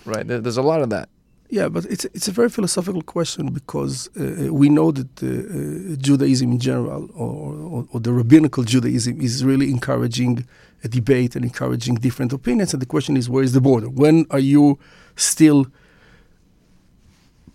Right? 0.05 0.25
There, 0.25 0.39
there's 0.39 0.57
a 0.57 0.61
lot 0.61 0.81
of 0.81 0.89
that. 0.89 1.09
yeah, 1.49 1.67
but 1.69 1.85
it's 1.85 2.05
it's 2.15 2.27
a 2.27 2.31
very 2.31 2.49
philosophical 2.49 3.01
question 3.01 3.51
because 3.51 4.09
uh, 4.17 4.53
we 4.53 4.69
know 4.69 4.91
that 4.91 5.11
uh, 5.21 5.27
uh, 5.27 5.95
Judaism 5.97 6.51
in 6.51 6.59
general, 6.59 7.09
or, 7.13 7.33
or, 7.73 7.87
or 7.91 7.99
the 7.99 8.13
rabbinical 8.13 8.63
Judaism, 8.63 9.19
is 9.21 9.43
really 9.43 9.69
encouraging 9.69 10.45
a 10.83 10.87
debate 10.87 11.35
and 11.35 11.43
encouraging 11.45 11.95
different 11.95 12.31
opinions. 12.33 12.73
And 12.73 12.81
the 12.81 12.91
question 12.95 13.17
is, 13.17 13.29
where 13.29 13.43
is 13.43 13.51
the 13.51 13.61
border? 13.61 13.89
When 13.89 14.25
are 14.31 14.39
you 14.53 14.79
still 15.15 15.65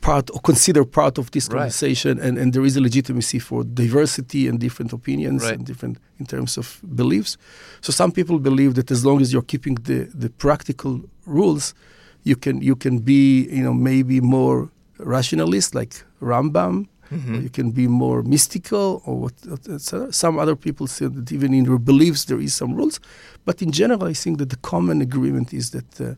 part 0.01 0.31
or 0.31 0.41
consider 0.41 0.85
part 0.85 1.19
of 1.19 1.31
this 1.33 1.49
Right. 1.49 1.55
conversation 1.59 2.21
and, 2.21 2.39
and 2.39 2.53
there 2.53 2.65
is 2.65 2.77
a 2.77 2.81
legitimacy 2.81 3.41
for 3.41 3.65
diversity 3.65 4.47
and 4.49 4.61
different 4.61 4.93
opinions 4.93 5.43
Right. 5.43 5.55
and 5.55 5.67
different 5.67 5.99
in 6.21 6.27
terms 6.27 6.57
of 6.57 6.81
beliefs 6.95 7.37
so 7.81 7.93
some 7.93 8.13
people 8.13 8.39
believe 8.39 8.75
that 8.75 8.91
as 8.93 9.05
long 9.05 9.21
as 9.21 9.33
you're 9.33 9.43
keeping 9.47 9.75
the, 9.75 10.05
the 10.15 10.31
practical 10.31 11.01
rules 11.27 11.75
you 12.23 12.37
can 12.37 12.63
you 12.63 12.77
can 12.77 12.99
be 13.01 13.49
you 13.51 13.63
know 13.65 13.75
maybe 13.75 14.21
more 14.21 14.69
rationalist 14.99 15.75
like 15.75 16.05
rambam 16.21 16.87
or 17.11 17.41
you 17.41 17.49
can 17.51 17.71
be 17.71 17.87
more 17.89 18.23
mystical 18.23 19.01
or 19.07 19.15
what 19.23 19.33
etc. 19.75 20.13
some 20.13 20.39
other 20.39 20.55
people 20.55 20.87
say 20.87 21.07
that 21.09 21.33
even 21.33 21.55
in 21.55 21.65
your 21.65 21.79
beliefs 21.79 22.27
there 22.27 22.39
is 22.41 22.55
some 22.55 22.75
rules 22.77 23.01
but 23.47 23.63
in 23.63 23.71
general 23.73 24.05
i 24.05 24.13
think 24.13 24.39
that 24.39 24.51
the 24.51 24.59
common 24.73 25.01
agreement 25.01 25.53
is 25.53 25.71
that 25.71 26.01
uh, 26.01 26.15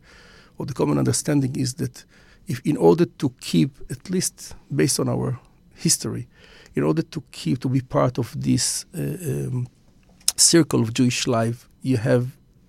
or 0.61 0.67
the 0.67 0.75
common 0.75 0.99
understanding 0.99 1.57
is 1.57 1.75
that 1.75 2.05
if 2.47 2.61
in 2.65 2.77
order 2.77 3.07
to 3.07 3.27
keep 3.41 3.71
at 3.91 4.11
least 4.11 4.55
based 4.81 5.01
on 5.01 5.09
our 5.09 5.39
history 5.75 6.25
in 6.75 6.83
order 6.83 7.03
to 7.03 7.23
keep 7.33 7.59
to 7.61 7.69
be 7.69 7.81
part 7.81 8.19
of 8.19 8.29
this 8.49 8.85
uh, 8.95 9.01
um, 9.01 9.67
circle 10.37 10.81
of 10.83 10.93
jewish 10.93 11.27
life 11.27 11.69
you 11.83 11.97
have 11.97 12.25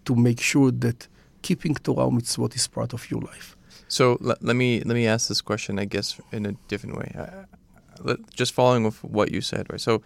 to 0.06 0.16
make 0.16 0.40
sure 0.40 0.72
that 0.72 1.08
keeping 1.42 1.76
torah 1.76 2.10
mitzvot 2.10 2.56
is 2.56 2.68
part 2.68 2.94
of 2.94 3.02
your 3.12 3.22
life 3.22 3.58
So 3.92 4.18
let, 4.22 4.42
let 4.42 4.56
me 4.56 4.82
let 4.86 4.96
me 4.96 5.06
ask 5.06 5.28
this 5.28 5.42
question, 5.42 5.78
I 5.78 5.86
guess, 5.86 6.20
in 6.32 6.46
a 6.46 6.54
different 6.70 6.96
way. 6.98 7.14
Uh, 7.14 8.16
just 8.34 8.54
following 8.54 8.86
with 8.86 9.04
what 9.04 9.32
you 9.32 9.42
said, 9.42 9.68
right? 9.70 9.82
So, 9.82 10.02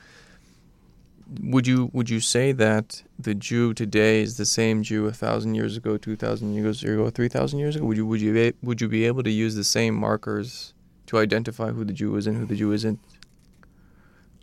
would 1.41 1.65
you 1.67 1.89
would 1.93 2.09
you 2.09 2.19
say 2.19 2.51
that 2.51 3.03
the 3.17 3.33
Jew 3.33 3.73
today 3.73 4.21
is 4.21 4.37
the 4.37 4.45
same 4.45 4.83
Jew 4.83 5.07
a 5.07 5.11
thousand 5.11 5.55
years 5.55 5.77
ago, 5.77 5.97
two 5.97 6.15
thousand 6.15 6.53
years 6.53 6.83
ago, 6.83 7.09
three 7.09 7.29
thousand 7.29 7.59
years 7.59 7.75
ago? 7.75 7.85
Would 7.85 7.97
you 7.97 8.05
would 8.05 8.21
you 8.21 8.33
be, 8.33 8.53
would 8.61 8.81
you 8.81 8.87
be 8.87 9.05
able 9.05 9.23
to 9.23 9.31
use 9.31 9.55
the 9.55 9.63
same 9.63 9.95
markers 9.95 10.73
to 11.07 11.17
identify 11.17 11.71
who 11.71 11.83
the 11.83 11.93
Jew 11.93 12.15
is 12.15 12.27
and 12.27 12.37
who 12.37 12.45
the 12.45 12.55
Jew 12.55 12.71
isn't 12.71 12.99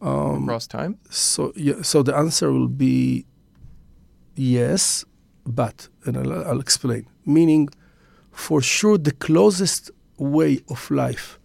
um, 0.01 0.45
across 0.45 0.66
time? 0.66 0.99
So 1.11 1.53
yeah, 1.57 1.83
so 1.83 2.03
the 2.03 2.16
answer 2.16 2.53
will 2.53 2.68
be 2.68 3.27
yes, 4.35 5.05
but 5.47 5.88
and 6.05 6.16
I'll, 6.16 6.49
I'll 6.49 6.61
explain. 6.61 7.07
Meaning, 7.25 7.68
for 8.33 8.61
sure, 8.61 8.99
the 8.99 9.12
closest 9.12 9.90
way 10.18 10.61
of 10.68 10.90
life 10.90 11.38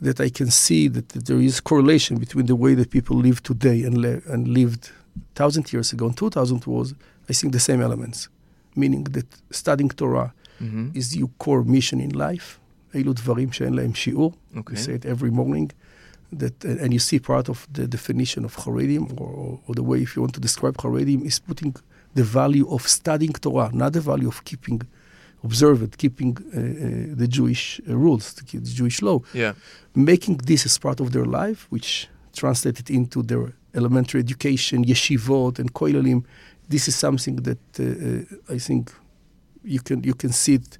that 0.00 0.20
I 0.20 0.30
can 0.30 0.50
see 0.50 0.88
that, 0.88 1.10
that 1.10 1.26
there 1.26 1.40
is 1.40 1.60
correlation 1.60 2.18
between 2.18 2.46
the 2.46 2.56
way 2.56 2.74
that 2.74 2.90
people 2.90 3.16
live 3.16 3.42
today 3.42 3.82
and 3.86 3.94
le- 3.98 4.22
and 4.32 4.48
lived 4.48 4.90
thousand 5.34 5.72
years 5.72 5.92
ago 5.92 6.06
and 6.06 6.16
two 6.16 6.30
thousand 6.30 6.64
was, 6.66 6.94
I 7.30 7.32
think, 7.32 7.52
the 7.52 7.60
same 7.60 7.80
elements. 7.80 8.28
Meaning 8.74 9.04
that 9.16 9.26
studying 9.50 9.90
Torah 9.90 10.32
Mm-hmm. 10.60 10.90
is 10.94 11.16
your 11.16 11.30
core 11.38 11.64
mission 11.64 11.98
in 12.00 12.10
life. 12.10 12.58
אלו 12.94 13.12
דברים 13.12 13.52
שאין 13.52 13.74
להם 13.74 13.94
שיעור. 13.94 14.32
Okay. 14.54 14.74
We 14.74 14.76
say 14.76 14.92
it 14.94 15.04
every 15.04 15.30
morning. 15.30 15.70
That 16.32 16.64
uh, 16.64 16.82
and 16.82 16.92
you 16.92 17.00
see 17.00 17.18
part 17.18 17.48
of 17.48 17.66
the 17.72 17.86
definition 17.88 18.44
of 18.44 18.54
Haredim, 18.56 19.04
or, 19.20 19.28
or, 19.28 19.60
or 19.66 19.74
the 19.74 19.82
way 19.82 19.98
if 20.02 20.14
you 20.14 20.22
want 20.22 20.34
to 20.34 20.40
describe 20.40 20.76
Haredim, 20.76 21.24
is 21.26 21.38
putting 21.40 21.74
the 22.14 22.22
value 22.22 22.66
of 22.70 22.86
studying 22.86 23.32
Torah, 23.32 23.70
not 23.72 23.92
the 23.92 24.00
value 24.00 24.28
of 24.28 24.44
keeping, 24.44 24.80
observing, 25.43 25.89
keeping 25.97 26.37
uh, 26.37 26.59
uh, 26.59 27.15
the 27.15 27.27
Jewish 27.27 27.79
uh, 27.89 27.95
rules, 27.95 28.33
the, 28.33 28.43
the 28.59 28.73
Jewish 28.73 29.01
law, 29.01 29.19
Yeah. 29.33 29.53
making 29.93 30.37
this 30.45 30.65
as 30.65 30.77
part 30.77 30.99
of 30.99 31.11
their 31.11 31.25
life, 31.25 31.67
which 31.69 32.07
translated 32.33 32.89
into 32.89 33.23
their 33.23 33.53
elementary 33.73 34.19
education, 34.19 34.83
yeshivot 34.85 35.59
and 35.59 35.73
koilalim. 35.73 36.23
This 36.69 36.87
is 36.87 36.95
something 36.95 37.37
that 37.43 37.59
uh, 37.79 38.53
I 38.55 38.59
think 38.59 38.91
you 39.63 39.79
can 39.81 40.03
you 40.03 40.13
can 40.13 40.31
see 40.31 40.55
it 40.55 40.77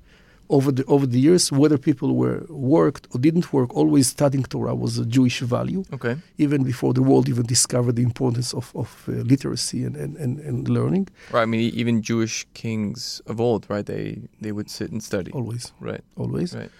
over 0.49 0.71
the 0.71 0.83
over 0.85 1.05
the 1.05 1.19
years, 1.19 1.51
whether 1.51 1.77
people 1.77 2.15
were 2.15 2.45
worked 2.49 3.07
or 3.13 3.19
didn't 3.19 3.51
work. 3.51 3.69
Always 3.75 4.07
studying 4.07 4.43
Torah 4.45 4.75
was 4.75 4.97
a 4.97 5.05
Jewish 5.05 5.39
value, 5.41 5.83
Okay. 5.93 6.15
even 6.37 6.63
before 6.63 6.93
the 6.93 7.01
world 7.01 7.27
even 7.29 7.45
discovered 7.45 7.95
the 7.95 8.03
importance 8.03 8.53
of 8.53 8.71
of 8.75 8.89
uh, 9.07 9.11
literacy 9.31 9.83
and, 9.85 9.95
and, 9.97 10.15
and, 10.17 10.39
and 10.39 10.69
learning. 10.69 11.07
Right. 11.33 11.43
I 11.43 11.45
mean, 11.45 11.61
even 11.81 12.01
Jewish 12.01 12.45
kings 12.53 13.21
of 13.25 13.39
old, 13.41 13.65
right? 13.69 13.85
They 13.85 14.21
they 14.41 14.51
would 14.51 14.69
sit 14.69 14.91
and 14.91 15.01
study. 15.03 15.31
Always, 15.31 15.73
Right. 15.81 16.01
always. 16.15 16.53
Right. 16.55 16.71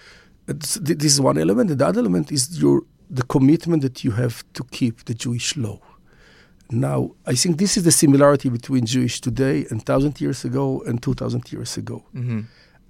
It's- 0.47 0.79
this 0.81 1.13
is 1.13 1.19
one 1.21 1.37
element. 1.41 1.69
And 1.71 1.79
the 1.79 1.87
other 1.87 1.99
element 1.99 2.31
is 2.31 2.61
your 2.61 2.81
the 3.09 3.23
commitment 3.23 3.81
that 3.81 4.03
you 4.05 4.11
have 4.11 4.43
to 4.53 4.63
keep 4.71 4.95
the 5.05 5.13
Jewish 5.13 5.55
law. 5.57 5.79
Now, 6.69 7.11
I 7.25 7.35
think 7.35 7.57
this 7.57 7.77
is 7.77 7.83
the 7.83 7.91
similarity 7.91 8.49
between 8.49 8.85
Jewish 8.85 9.21
today 9.21 9.65
and 9.71 9.81
thousand 9.85 10.19
years 10.19 10.43
ago 10.45 10.81
and 10.85 11.01
two 11.01 11.13
thousand 11.13 11.43
years 11.51 11.77
ago. 11.77 12.03
Mm-hmm. 12.13 12.41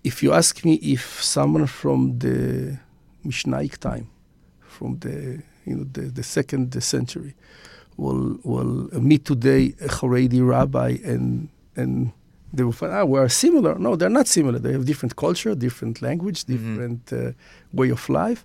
If 0.09 0.15
you 0.23 0.29
ask 0.41 0.53
me 0.67 0.73
if 0.95 1.03
someone 1.35 1.67
from 1.81 1.99
the 2.23 2.37
Mishnaic 3.29 3.73
time, 3.89 4.05
from 4.75 4.91
the 5.03 5.15
you 5.67 5.73
know 5.77 5.85
the, 5.97 6.03
the 6.19 6.23
second 6.37 6.65
century, 6.93 7.33
will 8.03 8.23
will 8.51 8.73
meet 9.09 9.23
today 9.31 9.63
a 9.87 9.89
Haredi 9.97 10.41
rabbi 10.55 10.91
and 11.13 11.49
and 11.81 11.93
they 12.55 12.63
will 12.67 12.77
find 12.81 12.91
ah 12.97 13.05
we 13.11 13.17
are 13.23 13.29
similar. 13.45 13.73
No, 13.85 13.89
they're 13.99 14.17
not 14.21 14.27
similar. 14.37 14.59
They 14.65 14.73
have 14.77 14.85
different 14.91 15.13
culture, 15.25 15.53
different 15.67 15.95
language, 16.07 16.39
Mhm. 16.45 16.51
different 16.55 17.03
uh, 17.13 17.31
way 17.79 17.89
of 17.97 18.03
life. 18.23 18.41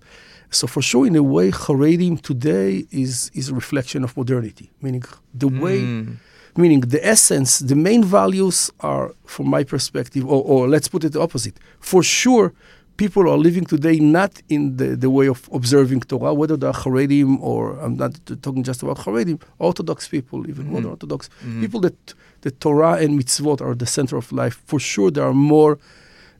So 0.57 0.63
for 0.73 0.81
sure, 0.89 1.05
in 1.11 1.15
a 1.15 1.25
way, 1.35 1.47
Haredim 1.63 2.15
today 2.31 2.71
is 3.03 3.13
is 3.39 3.45
a 3.53 3.55
reflection 3.61 3.99
of 4.07 4.11
modernity, 4.21 4.67
meaning 4.85 5.05
the 5.43 5.49
way 5.63 5.79
Mm. 5.81 6.17
Meaning 6.55 6.81
the 6.81 7.05
essence, 7.05 7.59
the 7.59 7.75
main 7.75 8.03
values 8.03 8.71
are, 8.81 9.13
from 9.25 9.47
my 9.49 9.63
perspective, 9.63 10.23
or, 10.25 10.43
or 10.43 10.67
let's 10.67 10.87
put 10.87 11.03
it 11.03 11.13
the 11.13 11.21
opposite. 11.21 11.55
For 11.79 12.03
sure, 12.03 12.53
people 12.97 13.27
are 13.29 13.37
living 13.37 13.65
today 13.65 13.99
not 13.99 14.41
in 14.49 14.77
the, 14.77 14.95
the 14.95 15.09
way 15.09 15.27
of 15.27 15.49
observing 15.51 16.01
Torah, 16.01 16.33
whether 16.33 16.55
they're 16.55 16.71
Haredim 16.71 17.39
or 17.41 17.77
I'm 17.79 17.97
not 17.97 18.19
talking 18.41 18.63
just 18.63 18.83
about 18.83 18.97
Haredim, 18.99 19.41
Orthodox 19.59 20.07
people, 20.07 20.47
even 20.47 20.65
Mhm. 20.67 20.71
modern 20.73 20.91
Orthodox 20.91 21.29
Mhm. 21.45 21.61
people 21.61 21.79
that 21.81 22.13
the 22.41 22.51
Torah 22.51 22.95
and 23.03 23.19
mitzvot 23.19 23.61
are 23.61 23.73
the 23.75 23.85
center 23.87 24.15
of 24.17 24.31
life. 24.31 24.61
For 24.65 24.79
sure, 24.79 25.09
there 25.11 25.25
are 25.25 25.33
more. 25.33 25.79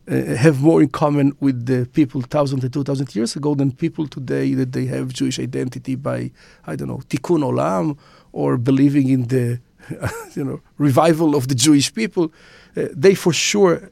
Uh, 0.06 0.36
have 0.36 0.60
more 0.62 0.82
in 0.82 0.90
common 0.90 1.32
with 1.40 1.66
the 1.66 1.86
people 1.94 2.20
thousand 2.22 2.60
to 2.60 2.68
two 2.68 2.84
thousand 2.84 3.16
years 3.16 3.38
ago 3.38 3.56
than 3.56 3.72
people 3.72 4.06
today 4.06 4.54
that 4.54 4.74
they 4.74 4.86
have 4.86 5.14
Jewish 5.14 5.40
identity 5.40 5.96
by 5.96 6.30
I 6.68 6.76
don't 6.76 6.90
know 6.90 7.02
tikkun 7.08 7.42
olam 7.42 7.98
or 8.34 8.58
believing 8.58 9.08
in 9.08 9.28
the 9.28 9.60
you 10.36 10.44
know 10.44 10.62
revival 10.78 11.36
of 11.36 11.48
the 11.48 11.56
Jewish 11.56 11.94
people. 11.94 12.32
Uh, 12.78 12.88
they 12.92 13.16
for 13.16 13.34
sure 13.34 13.90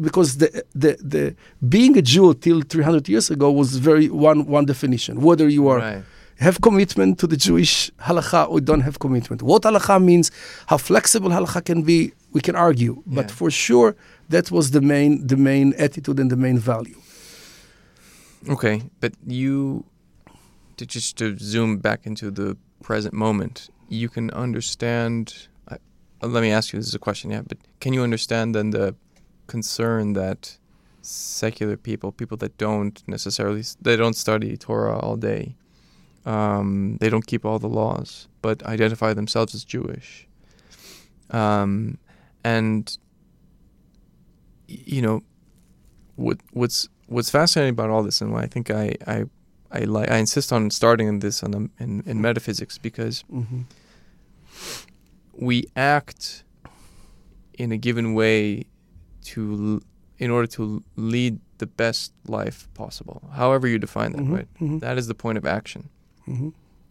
because 0.00 0.36
the, 0.38 0.64
the 0.74 0.96
the 1.00 1.34
being 1.68 1.96
a 1.96 2.02
Jew 2.02 2.34
till 2.34 2.60
300 2.62 3.08
years 3.08 3.30
ago 3.30 3.50
was 3.50 3.76
very 3.76 4.08
one 4.08 4.46
one 4.46 4.64
definition. 4.66 5.20
Whether 5.20 5.48
you 5.48 5.68
are 5.68 5.78
Right. 5.78 6.02
have 6.38 6.60
commitment 6.60 7.18
to 7.20 7.26
the 7.26 7.36
Jewish 7.36 7.90
halacha 8.00 8.48
or 8.50 8.60
don't 8.60 8.80
have 8.80 8.98
commitment. 8.98 9.42
What 9.42 9.62
halacha 9.62 10.02
means, 10.02 10.30
how 10.66 10.78
flexible 10.78 11.30
halacha 11.30 11.64
can 11.64 11.82
be, 11.82 12.12
we 12.32 12.40
can 12.40 12.56
argue. 12.56 13.02
But 13.06 13.30
for 13.30 13.50
sure, 13.50 13.94
that 14.28 14.50
was 14.50 14.70
the 14.70 14.80
main 14.80 15.26
the 15.26 15.36
main 15.36 15.72
attitude 15.78 16.18
and 16.20 16.30
the 16.30 16.36
main 16.36 16.58
value. 16.58 16.98
Okay, 18.48 18.82
but 19.00 19.12
you 19.26 19.84
to 20.76 20.84
just 20.86 21.16
to 21.18 21.36
zoom 21.38 21.78
back 21.78 22.06
into 22.06 22.30
the 22.30 22.56
present 22.82 23.14
moment, 23.14 23.70
you 23.88 24.08
can 24.08 24.30
understand. 24.30 25.48
Uh, 25.68 25.76
let 26.22 26.42
me 26.42 26.50
ask 26.50 26.72
you. 26.72 26.78
This 26.78 26.88
is 26.88 26.94
a 26.94 26.98
question, 26.98 27.30
yeah. 27.30 27.42
But 27.42 27.58
can 27.80 27.92
you 27.92 28.02
understand 28.02 28.54
then 28.54 28.70
the 28.70 28.94
concern 29.46 30.14
that 30.14 30.58
secular 31.02 31.76
people, 31.76 32.12
people 32.12 32.36
that 32.38 32.56
don't 32.56 33.02
necessarily, 33.06 33.62
they 33.80 33.96
don't 33.96 34.16
study 34.16 34.56
Torah 34.56 34.98
all 34.98 35.16
day, 35.16 35.56
um, 36.24 36.96
they 37.00 37.10
don't 37.10 37.26
keep 37.26 37.44
all 37.44 37.58
the 37.58 37.68
laws, 37.68 38.28
but 38.40 38.62
identify 38.64 39.12
themselves 39.12 39.54
as 39.54 39.64
Jewish, 39.64 40.26
um, 41.30 41.98
and 42.42 42.96
you 44.66 45.02
know, 45.02 45.22
what 46.16 46.38
what's 46.52 46.88
what's 47.06 47.30
fascinating 47.30 47.72
about 47.72 47.90
all 47.90 48.02
this, 48.02 48.20
and 48.20 48.32
why 48.32 48.42
I 48.42 48.46
think 48.46 48.70
I 48.70 48.94
I 49.06 49.24
I, 49.74 49.80
li- 49.84 50.06
I 50.08 50.18
insist 50.18 50.52
on 50.52 50.70
starting 50.70 51.18
this 51.20 51.42
on 51.42 51.50
the, 51.50 51.62
in 51.84 52.02
in 52.06 52.20
metaphysics 52.20 52.78
because 52.78 53.24
Mm-hmm. 53.32 53.62
we 55.48 55.64
act 55.76 56.44
in 57.58 57.72
a 57.72 57.76
given 57.76 58.14
way 58.14 58.64
to 59.24 59.80
in 60.18 60.30
order 60.30 60.46
to 60.46 60.82
lead 60.96 61.38
the 61.58 61.66
best 61.66 62.12
life 62.28 62.68
possible 62.74 63.18
however 63.32 63.66
you 63.68 63.78
define 63.78 64.12
that 64.12 64.22
Mhm, 64.22 64.32
right 64.36 64.48
mhm. 64.60 64.80
that 64.80 64.98
is 64.98 65.06
the 65.06 65.14
point 65.14 65.38
of 65.38 65.44
action 65.44 65.88
hmm 66.24 66.48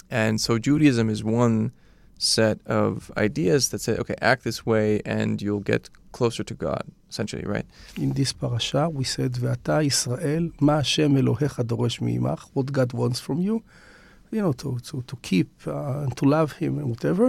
and 0.09 0.39
so 0.41 0.59
judaism 0.59 1.09
is 1.09 1.23
one 1.23 1.71
set 2.17 2.57
of 2.67 3.11
ideas 3.17 3.69
that 3.69 3.81
say 3.81 3.93
okay 3.97 4.15
act 4.21 4.43
this 4.43 4.65
way 4.65 5.01
and 5.05 5.41
you'll 5.41 5.59
get 5.73 5.89
closer 6.20 6.43
to 6.51 6.55
God, 6.68 6.84
essentially, 7.09 7.45
right? 7.55 7.66
In 7.97 8.14
this 8.20 8.32
parasha, 8.41 8.84
we 8.99 9.03
said, 9.16 9.32
"V'ata 9.43 9.78
Israel, 9.91 10.45
ma 10.68 10.76
Hashem 10.78 11.11
Elohecha 11.22 11.64
dorosh 11.72 11.97
mi'imach," 12.05 12.41
what 12.53 12.68
God 12.72 12.89
wants 13.01 13.20
from 13.20 13.38
you, 13.47 13.55
you 14.32 14.41
know, 14.45 14.53
to 14.61 14.70
to, 14.88 14.95
to 15.09 15.16
keep 15.30 15.49
uh, 15.68 16.03
and 16.03 16.11
to 16.20 16.26
love 16.26 16.49
Him 16.61 16.74
and 16.80 16.88
whatever, 16.93 17.28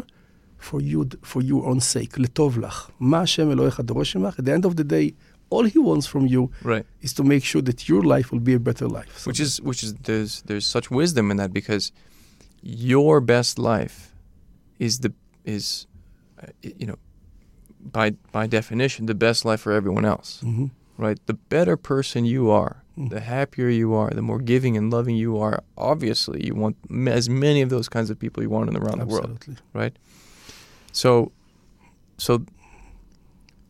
for 0.69 0.81
you 0.91 1.01
for 1.31 1.41
your 1.51 1.63
own 1.71 1.81
sake, 1.81 2.13
Letovlach. 2.25 2.79
Ma 2.99 3.21
Hashem 3.21 3.49
Elohecha 3.55 3.83
dorosh 3.91 4.15
mi'imach. 4.15 4.39
At 4.39 4.45
the 4.47 4.53
end 4.53 4.65
of 4.65 4.75
the 4.81 4.87
day, 4.97 5.07
all 5.51 5.65
He 5.75 5.79
wants 5.91 6.07
from 6.07 6.25
you 6.35 6.43
right. 6.63 6.87
is 7.07 7.13
to 7.19 7.23
make 7.33 7.45
sure 7.45 7.63
that 7.63 7.89
your 7.91 8.03
life 8.15 8.27
will 8.33 8.45
be 8.51 8.55
a 8.55 8.63
better 8.69 8.89
life. 8.99 9.19
So 9.19 9.29
which 9.29 9.41
is 9.41 9.61
which 9.69 9.83
is 9.83 9.91
there's 10.09 10.33
there's 10.49 10.67
such 10.77 10.87
wisdom 10.91 11.25
in 11.33 11.37
that 11.43 11.53
because 11.61 11.85
your 12.63 13.21
best 13.21 13.59
life 13.59 13.97
is 14.79 15.01
the 15.05 15.13
is 15.45 15.87
uh, 16.43 16.47
you 16.81 16.87
know 16.87 16.99
by 17.93 18.11
by 18.33 18.47
definition 18.47 19.07
the 19.07 19.15
best 19.15 19.45
life 19.45 19.61
for 19.61 19.73
everyone 19.73 20.05
else 20.05 20.41
Mhm. 20.45 20.71
right 20.99 21.19
the 21.27 21.35
better 21.35 21.77
person 21.77 22.25
you 22.25 22.51
are 22.51 22.83
Mm. 22.97 23.11
the 23.11 23.21
happier 23.21 23.69
you 23.69 23.93
are 23.93 24.11
the 24.11 24.23
more 24.23 24.39
giving 24.39 24.77
and 24.77 24.93
loving 24.93 25.17
you 25.17 25.37
are 25.37 25.63
obviously 25.77 26.47
you 26.47 26.55
want 26.55 26.77
as 27.09 27.29
many 27.29 27.61
of 27.63 27.69
those 27.69 27.89
kinds 27.89 28.09
of 28.11 28.19
people 28.21 28.43
you 28.43 28.49
want 28.51 28.71
in 28.71 28.77
around 28.77 29.01
the 29.01 29.07
world 29.07 29.39
right? 29.73 29.97
So, 30.93 31.33
so, 32.19 32.45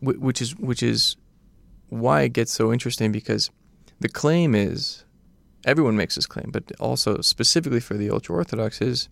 which 0.01 0.41
is 0.41 0.55
which 0.57 0.83
is 0.83 1.15
why 1.89 2.21
it 2.23 2.33
gets 2.33 2.51
so 2.51 2.71
interesting 2.71 3.11
because 3.11 3.49
the 3.99 4.09
claim 4.09 4.53
is 4.53 5.03
everyone 5.65 5.95
makes 5.97 6.13
this 6.15 6.27
claim, 6.27 6.51
but 6.51 6.71
also 6.79 7.21
specifically 7.21 7.79
for 7.79 7.95
the 7.97 8.09
ultra 8.11 8.35
orthodox 8.35 8.81
is 8.81 9.09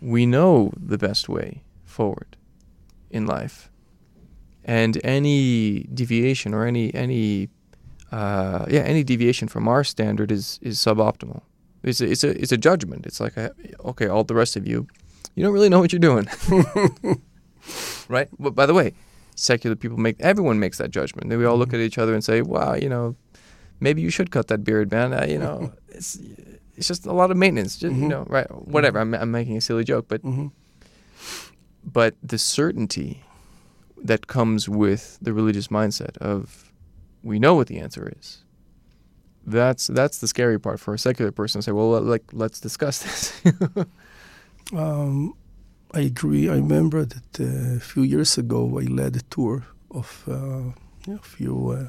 we 0.00 0.26
know 0.26 0.72
the 0.76 0.98
best 0.98 1.28
way 1.28 1.62
forward 1.84 2.36
in 3.10 3.26
life, 3.26 3.70
and 4.64 4.98
any 5.04 5.84
deviation 5.94 6.54
or 6.54 6.66
any 6.66 6.92
any 6.94 7.48
uh, 8.12 8.64
yeah 8.68 8.80
any 8.82 9.02
deviation 9.04 9.48
from 9.48 9.68
our 9.68 9.84
standard 9.84 10.30
is 10.32 10.58
is 10.62 10.78
suboptimal. 10.78 11.42
It's 11.82 12.00
a, 12.00 12.10
it's 12.10 12.24
a 12.24 12.30
it's 12.42 12.52
a 12.52 12.56
judgment. 12.56 13.06
It's 13.06 13.20
like 13.20 13.36
a, 13.36 13.50
okay, 13.84 14.08
all 14.08 14.24
the 14.24 14.34
rest 14.34 14.56
of 14.56 14.66
you 14.66 14.86
you 15.34 15.42
don't 15.44 15.52
really 15.52 15.68
know 15.68 15.80
what 15.80 15.92
you're 15.92 15.98
doing. 16.10 16.26
right? 18.08 18.28
But 18.38 18.54
by 18.54 18.66
the 18.66 18.74
way, 18.74 18.92
secular 19.34 19.76
people 19.76 19.98
make 19.98 20.16
everyone 20.20 20.58
makes 20.58 20.78
that 20.78 20.90
judgment. 20.90 21.28
Then 21.28 21.38
we 21.38 21.44
all 21.44 21.56
look 21.58 21.74
at 21.74 21.80
each 21.80 21.98
other 21.98 22.14
and 22.14 22.22
say, 22.24 22.40
"Wow, 22.42 22.74
you 22.74 22.88
know, 22.88 23.16
maybe 23.80 24.00
you 24.02 24.10
should 24.10 24.30
cut 24.30 24.46
that 24.48 24.64
beard, 24.64 24.90
man." 24.90 25.12
Uh, 25.12 25.26
you 25.28 25.38
know, 25.38 25.72
it's 25.88 26.18
it's 26.76 26.88
just 26.88 27.06
a 27.06 27.12
lot 27.12 27.30
of 27.30 27.36
maintenance. 27.36 27.76
Just, 27.78 27.94
You 27.94 28.02
Mhm. 28.04 28.08
know, 28.08 28.24
right? 28.28 28.46
Whatever. 28.50 28.98
I'm 29.00 29.14
I'm 29.14 29.30
making 29.30 29.56
a 29.56 29.60
silly 29.60 29.84
joke, 29.84 30.06
but 30.08 30.22
Mhm. 30.22 30.50
but 31.84 32.14
the 32.22 32.38
certainty 32.38 33.22
that 34.04 34.26
comes 34.26 34.68
with 34.68 35.18
the 35.20 35.32
religious 35.32 35.68
mindset 35.68 36.16
of 36.18 36.72
we 37.22 37.38
know 37.38 37.54
what 37.54 37.66
the 37.66 37.78
answer 37.78 38.12
is. 38.18 38.44
That's 39.46 39.86
that's 39.88 40.18
the 40.18 40.28
scary 40.28 40.58
part 40.58 40.78
for 40.80 40.94
a 40.94 40.98
secular 40.98 41.32
person 41.32 41.60
to 41.60 41.62
say, 41.62 41.72
well, 41.72 42.00
like 42.00 42.24
let's 42.32 42.60
discuss 42.60 43.02
this. 43.02 43.42
Um, 44.72 45.34
I 45.92 46.00
agree. 46.00 46.48
I 46.48 46.54
remember 46.54 47.04
that 47.04 47.40
uh, 47.40 47.76
a 47.76 47.80
few 47.80 48.02
years 48.02 48.38
ago 48.38 48.80
I 48.80 48.84
led 48.84 49.16
a 49.16 49.22
tour 49.22 49.62
of 49.90 50.24
uh, 50.26 51.12
a 51.12 51.18
few 51.22 51.70
uh, 51.70 51.88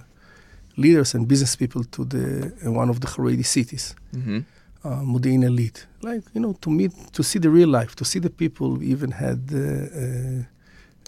leaders 0.78 1.16
and 1.16 1.28
business 1.28 1.56
people 1.56 1.84
to 1.84 2.06
the 2.06 2.52
one 2.64 2.90
of 2.90 3.00
the 3.00 3.08
Haredi 3.08 3.46
cities, 3.46 3.96
mm-hmm. 4.14 4.40
uh, 4.84 5.02
Modi'in 5.02 5.44
Illit. 5.44 5.86
Like 6.02 6.24
you 6.34 6.42
know, 6.42 6.54
to 6.62 6.70
meet, 6.70 6.92
to 7.14 7.24
see 7.24 7.40
the 7.40 7.50
real 7.50 7.70
life, 7.70 7.96
to 7.96 8.06
see 8.06 8.20
the 8.20 8.30
people. 8.30 8.76
We 8.76 8.88
even 8.88 9.12
had 9.12 9.50
uh, 9.52 9.58
uh, 9.58 10.44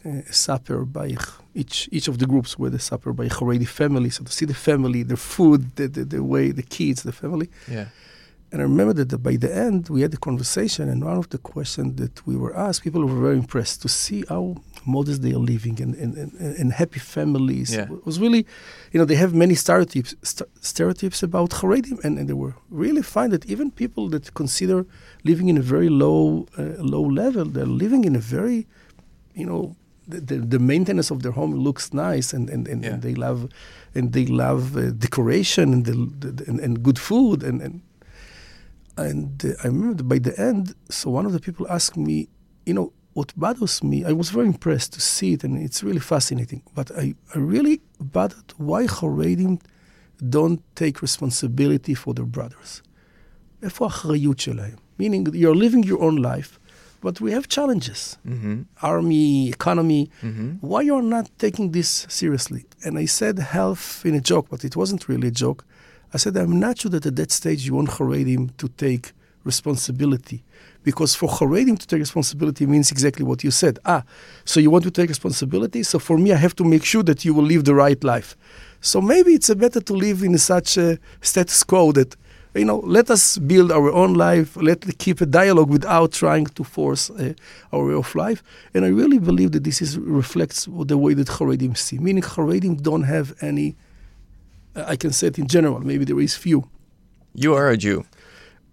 a 0.05 0.33
supper 0.33 0.85
by 0.85 1.15
each 1.53 1.89
each 1.91 2.07
of 2.07 2.17
the 2.17 2.25
groups 2.25 2.57
were 2.59 2.69
the 2.69 2.79
supper 2.79 3.13
by 3.13 3.27
Haredi 3.27 3.67
family. 3.67 4.09
So 4.09 4.23
to 4.23 4.31
see 4.31 4.45
the 4.45 4.53
family, 4.53 5.03
their 5.03 5.17
food, 5.17 5.75
the, 5.75 5.87
the, 5.87 6.05
the 6.05 6.23
way 6.23 6.51
the 6.51 6.63
kids, 6.63 7.03
the 7.03 7.11
family. 7.11 7.49
Yeah. 7.67 7.87
And 8.49 8.61
I 8.61 8.63
remember 8.63 8.93
that 8.93 9.09
the, 9.09 9.17
by 9.17 9.35
the 9.35 9.53
end, 9.53 9.89
we 9.89 10.03
had 10.03 10.13
a 10.13 10.17
conversation, 10.17 10.87
and 10.87 11.03
one 11.03 11.17
of 11.17 11.27
the 11.31 11.37
questions 11.37 11.97
that 11.97 12.25
we 12.25 12.37
were 12.37 12.55
asked, 12.55 12.81
people 12.81 13.05
were 13.05 13.21
very 13.21 13.35
impressed 13.35 13.81
to 13.81 13.89
see 13.89 14.23
how 14.29 14.55
modest 14.85 15.21
they 15.21 15.33
are 15.33 15.45
living 15.53 15.81
and, 15.81 15.93
and, 15.95 16.15
and, 16.15 16.33
and 16.39 16.71
happy 16.71 17.01
families. 17.01 17.75
Yeah. 17.75 17.91
It 17.91 18.05
was 18.05 18.21
really, 18.21 18.45
you 18.93 18.99
know, 18.99 19.03
they 19.03 19.15
have 19.15 19.33
many 19.33 19.53
stereotypes 19.53 20.15
st- 20.23 20.49
stereotypes 20.61 21.21
about 21.23 21.49
Haredim, 21.49 22.01
and, 22.05 22.17
and 22.17 22.29
they 22.29 22.33
were 22.33 22.55
really 22.69 23.01
find 23.01 23.33
that 23.33 23.45
even 23.47 23.69
people 23.69 24.07
that 24.11 24.33
consider 24.33 24.85
living 25.25 25.49
in 25.49 25.57
a 25.57 25.61
very 25.61 25.89
low 25.89 26.47
uh, 26.57 26.81
low 26.81 27.03
level, 27.03 27.43
they're 27.43 27.65
living 27.65 28.05
in 28.05 28.15
a 28.15 28.19
very, 28.19 28.65
you 29.33 29.45
know, 29.45 29.75
the, 30.08 30.20
the, 30.20 30.36
the 30.54 30.58
maintenance 30.58 31.10
of 31.10 31.22
their 31.22 31.32
home 31.32 31.54
looks 31.54 31.92
nice, 31.92 32.32
and, 32.32 32.50
and, 32.50 32.66
and, 32.72 32.82
Yeah. 32.84 32.90
and 32.94 33.02
they 33.02 33.14
love 33.14 33.48
and 33.94 34.12
they 34.12 34.26
love 34.26 34.76
uh, 34.76 34.90
decoration 35.06 35.72
and, 35.74 35.84
the, 35.86 35.92
the, 36.22 36.44
and 36.48 36.58
and 36.60 36.82
good 36.82 36.98
food 36.98 37.42
and. 37.42 37.60
and 37.66 37.82
and 38.98 39.42
uh, 39.46 39.64
I 39.64 39.68
remember 39.68 39.94
that 39.94 40.08
by 40.14 40.18
the 40.18 40.38
end, 40.38 40.74
so 40.90 41.08
one 41.08 41.24
of 41.24 41.32
the 41.32 41.40
people 41.40 41.66
asked 41.76 41.96
me, 41.96 42.28
you 42.66 42.74
know, 42.74 42.92
what 43.14 43.32
bothers 43.36 43.82
me, 43.82 44.04
I 44.04 44.12
was 44.12 44.28
very 44.30 44.46
impressed 44.46 44.92
to 44.94 45.00
see 45.00 45.32
it, 45.32 45.44
and 45.44 45.56
it's 45.66 45.82
really 45.82 46.04
fascinating. 46.14 46.62
But 46.74 46.90
I, 47.02 47.14
I 47.34 47.38
really 47.38 47.80
bothered 48.00 48.52
why 48.58 48.86
Haredim 48.86 49.60
don't 50.36 50.60
take 50.76 51.00
responsibility 51.00 51.94
for 51.94 52.12
their 52.14 52.26
brothers. 52.26 52.82
איפה 53.62 53.84
האחריות 53.86 54.38
שלהם? 54.38 54.76
Meaning, 54.98 55.26
you're 55.32 55.54
living 55.54 55.82
your 55.84 56.00
own 56.02 56.16
life, 56.16 56.55
but 57.01 57.21
we 57.21 57.31
have 57.31 57.47
challenges. 57.47 58.17
Mm-hmm. 58.27 58.63
Army, 58.81 59.49
economy. 59.49 60.09
Mm-hmm. 60.21 60.51
Why 60.61 60.81
you're 60.81 61.01
not 61.01 61.29
taking 61.37 61.71
this 61.71 62.05
seriously? 62.09 62.65
And 62.83 62.97
I 62.97 63.05
said 63.05 63.39
health 63.39 64.05
in 64.05 64.15
a 64.15 64.21
joke, 64.21 64.47
but 64.49 64.63
it 64.65 64.75
wasn't 64.75 65.07
really 65.07 65.29
a 65.29 65.31
joke. 65.31 65.65
I 66.13 66.17
said, 66.17 66.37
I'm 66.37 66.59
not 66.59 66.79
sure 66.79 66.91
that 66.91 67.05
at 67.05 67.15
that 67.17 67.31
stage 67.31 67.65
you 67.65 67.75
want 67.75 67.89
Haredim 67.89 68.55
to 68.57 68.67
take 68.69 69.11
responsibility. 69.43 70.43
Because 70.83 71.15
for 71.15 71.27
Haredim 71.27 71.77
to 71.79 71.87
take 71.87 71.99
responsibility 71.99 72.65
means 72.65 72.91
exactly 72.91 73.25
what 73.25 73.43
you 73.43 73.51
said. 73.51 73.77
Ah, 73.85 74.03
so 74.45 74.59
you 74.59 74.69
want 74.69 74.83
to 74.85 74.91
take 74.91 75.09
responsibility? 75.09 75.83
So 75.83 75.99
for 75.99 76.17
me, 76.17 76.31
I 76.31 76.37
have 76.37 76.55
to 76.55 76.63
make 76.63 76.85
sure 76.85 77.03
that 77.03 77.25
you 77.25 77.33
will 77.33 77.43
live 77.43 77.65
the 77.65 77.75
right 77.75 78.01
life. 78.03 78.37
So 78.79 79.01
maybe 79.01 79.31
it's 79.33 79.53
better 79.53 79.81
to 79.81 79.93
live 79.93 80.23
in 80.23 80.37
such 80.37 80.77
a 80.77 80.97
status 81.21 81.63
quo 81.63 81.91
that, 81.93 82.15
you 82.57 82.65
know, 82.65 82.79
let 82.79 83.09
us 83.09 83.37
build 83.37 83.71
our 83.71 83.91
own 83.91 84.13
life, 84.13 84.55
Let's 84.55 84.91
keep 84.97 85.21
a 85.21 85.25
dialogue 85.25 85.69
without 85.69 86.11
trying 86.11 86.45
to 86.45 86.63
force 86.63 87.09
uh, 87.09 87.33
our 87.71 87.85
way 87.85 87.93
of 87.93 88.13
life. 88.15 88.43
And 88.73 88.85
I 88.85 88.89
really 88.89 89.19
believe 89.19 89.51
that 89.51 89.63
this 89.63 89.81
is 89.81 89.97
reflects 89.97 90.67
the 90.67 90.97
way 90.97 91.13
that 91.13 91.27
Haredim 91.27 91.77
see. 91.77 91.97
Meaning 91.97 92.23
Haredim 92.23 92.81
don't 92.81 93.03
have 93.03 93.33
any 93.41 93.75
I 94.85 94.95
can 94.95 95.11
say 95.11 95.27
it 95.27 95.39
in 95.39 95.47
general. 95.47 95.79
Maybe 95.79 96.05
there 96.05 96.19
is 96.19 96.35
few. 96.35 96.69
You 97.33 97.55
are 97.55 97.69
a 97.69 97.77
Jew. 97.77 98.05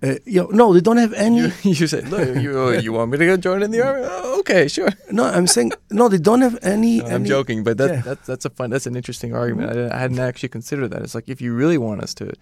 Uh, 0.03 0.17
you 0.27 0.43
know, 0.43 0.49
no, 0.49 0.75
they 0.75 0.81
don't 0.81 0.99
have 0.99 1.15
any. 1.15 1.39
You, 1.39 1.53
you 1.63 1.87
say, 1.87 2.03
look, 2.03 2.37
you, 2.37 2.73
you 2.79 2.93
want 2.93 3.11
me 3.11 3.19
to 3.19 3.27
go 3.27 3.37
join 3.37 3.63
in 3.63 3.71
the 3.71 3.83
army? 3.83 4.03
Oh, 4.05 4.41
okay, 4.41 4.69
sure. 4.69 4.91
no, 5.11 5.25
I'm 5.25 5.47
saying 5.47 5.73
no, 5.91 6.09
they 6.09 6.19
don't 6.19 6.43
have 6.43 6.59
any. 6.63 6.99
No, 6.99 7.07
I'm 7.07 7.25
joking, 7.25 7.65
but 7.65 7.79
that, 7.79 7.91
yeah. 7.91 8.01
that's 8.03 8.27
that's 8.27 8.45
a 8.45 8.51
fun. 8.51 8.71
That's 8.71 8.87
an 8.87 8.97
interesting 8.97 9.35
argument. 9.35 9.77
I, 9.77 9.97
I 9.97 9.99
hadn't 9.99 10.19
actually 10.19 10.51
considered 10.51 10.89
that. 10.89 11.03
It's 11.03 11.15
like 11.15 11.29
if 11.29 11.41
you 11.41 11.55
really 11.55 11.79
want 11.79 12.03
us 12.03 12.13
to 12.15 12.35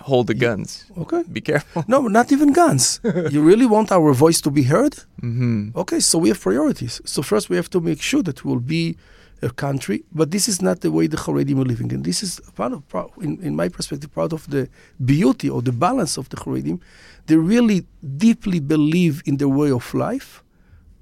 hold 0.00 0.26
the 0.26 0.34
guns, 0.34 0.84
Okay. 0.98 1.22
be 1.32 1.40
careful. 1.40 1.84
No, 1.88 2.00
not 2.08 2.30
even 2.32 2.52
guns. 2.52 3.00
you 3.30 3.42
really 3.42 3.66
want 3.66 3.90
our 3.92 4.12
voice 4.12 4.40
to 4.42 4.50
be 4.50 4.62
heard? 4.62 4.94
Mm-hmm. 5.22 5.70
Okay, 5.76 6.00
so 6.00 6.18
we 6.18 6.28
have 6.28 6.40
priorities. 6.40 7.00
So 7.04 7.22
first 7.22 7.48
we 7.50 7.56
have 7.56 7.68
to 7.70 7.80
make 7.80 8.00
sure 8.02 8.22
that 8.22 8.44
we'll 8.44 8.60
be 8.60 8.96
a 9.42 9.50
country, 9.50 10.02
but 10.12 10.30
this 10.30 10.48
is 10.48 10.62
not 10.62 10.80
the 10.80 10.90
way 10.90 11.06
the 11.06 11.16
Haredim 11.18 11.58
are 11.58 11.64
living. 11.64 11.92
And 11.92 12.04
this 12.04 12.22
is 12.22 12.40
part 12.54 12.72
of, 12.72 12.82
in, 13.20 13.38
in 13.42 13.54
my 13.54 13.68
perspective, 13.68 14.10
part 14.14 14.32
of 14.32 14.48
the 14.48 14.68
beauty 15.04 15.50
or 15.50 15.60
the 15.62 15.72
balance 15.72 16.16
of 16.16 16.28
the 16.30 16.36
Haredim. 16.36 16.80
They 17.26 17.36
really 17.36 17.86
deeply 18.16 18.60
believe 18.60 19.22
in 19.26 19.36
their 19.36 19.48
way 19.48 19.70
of 19.72 19.92
life, 19.92 20.42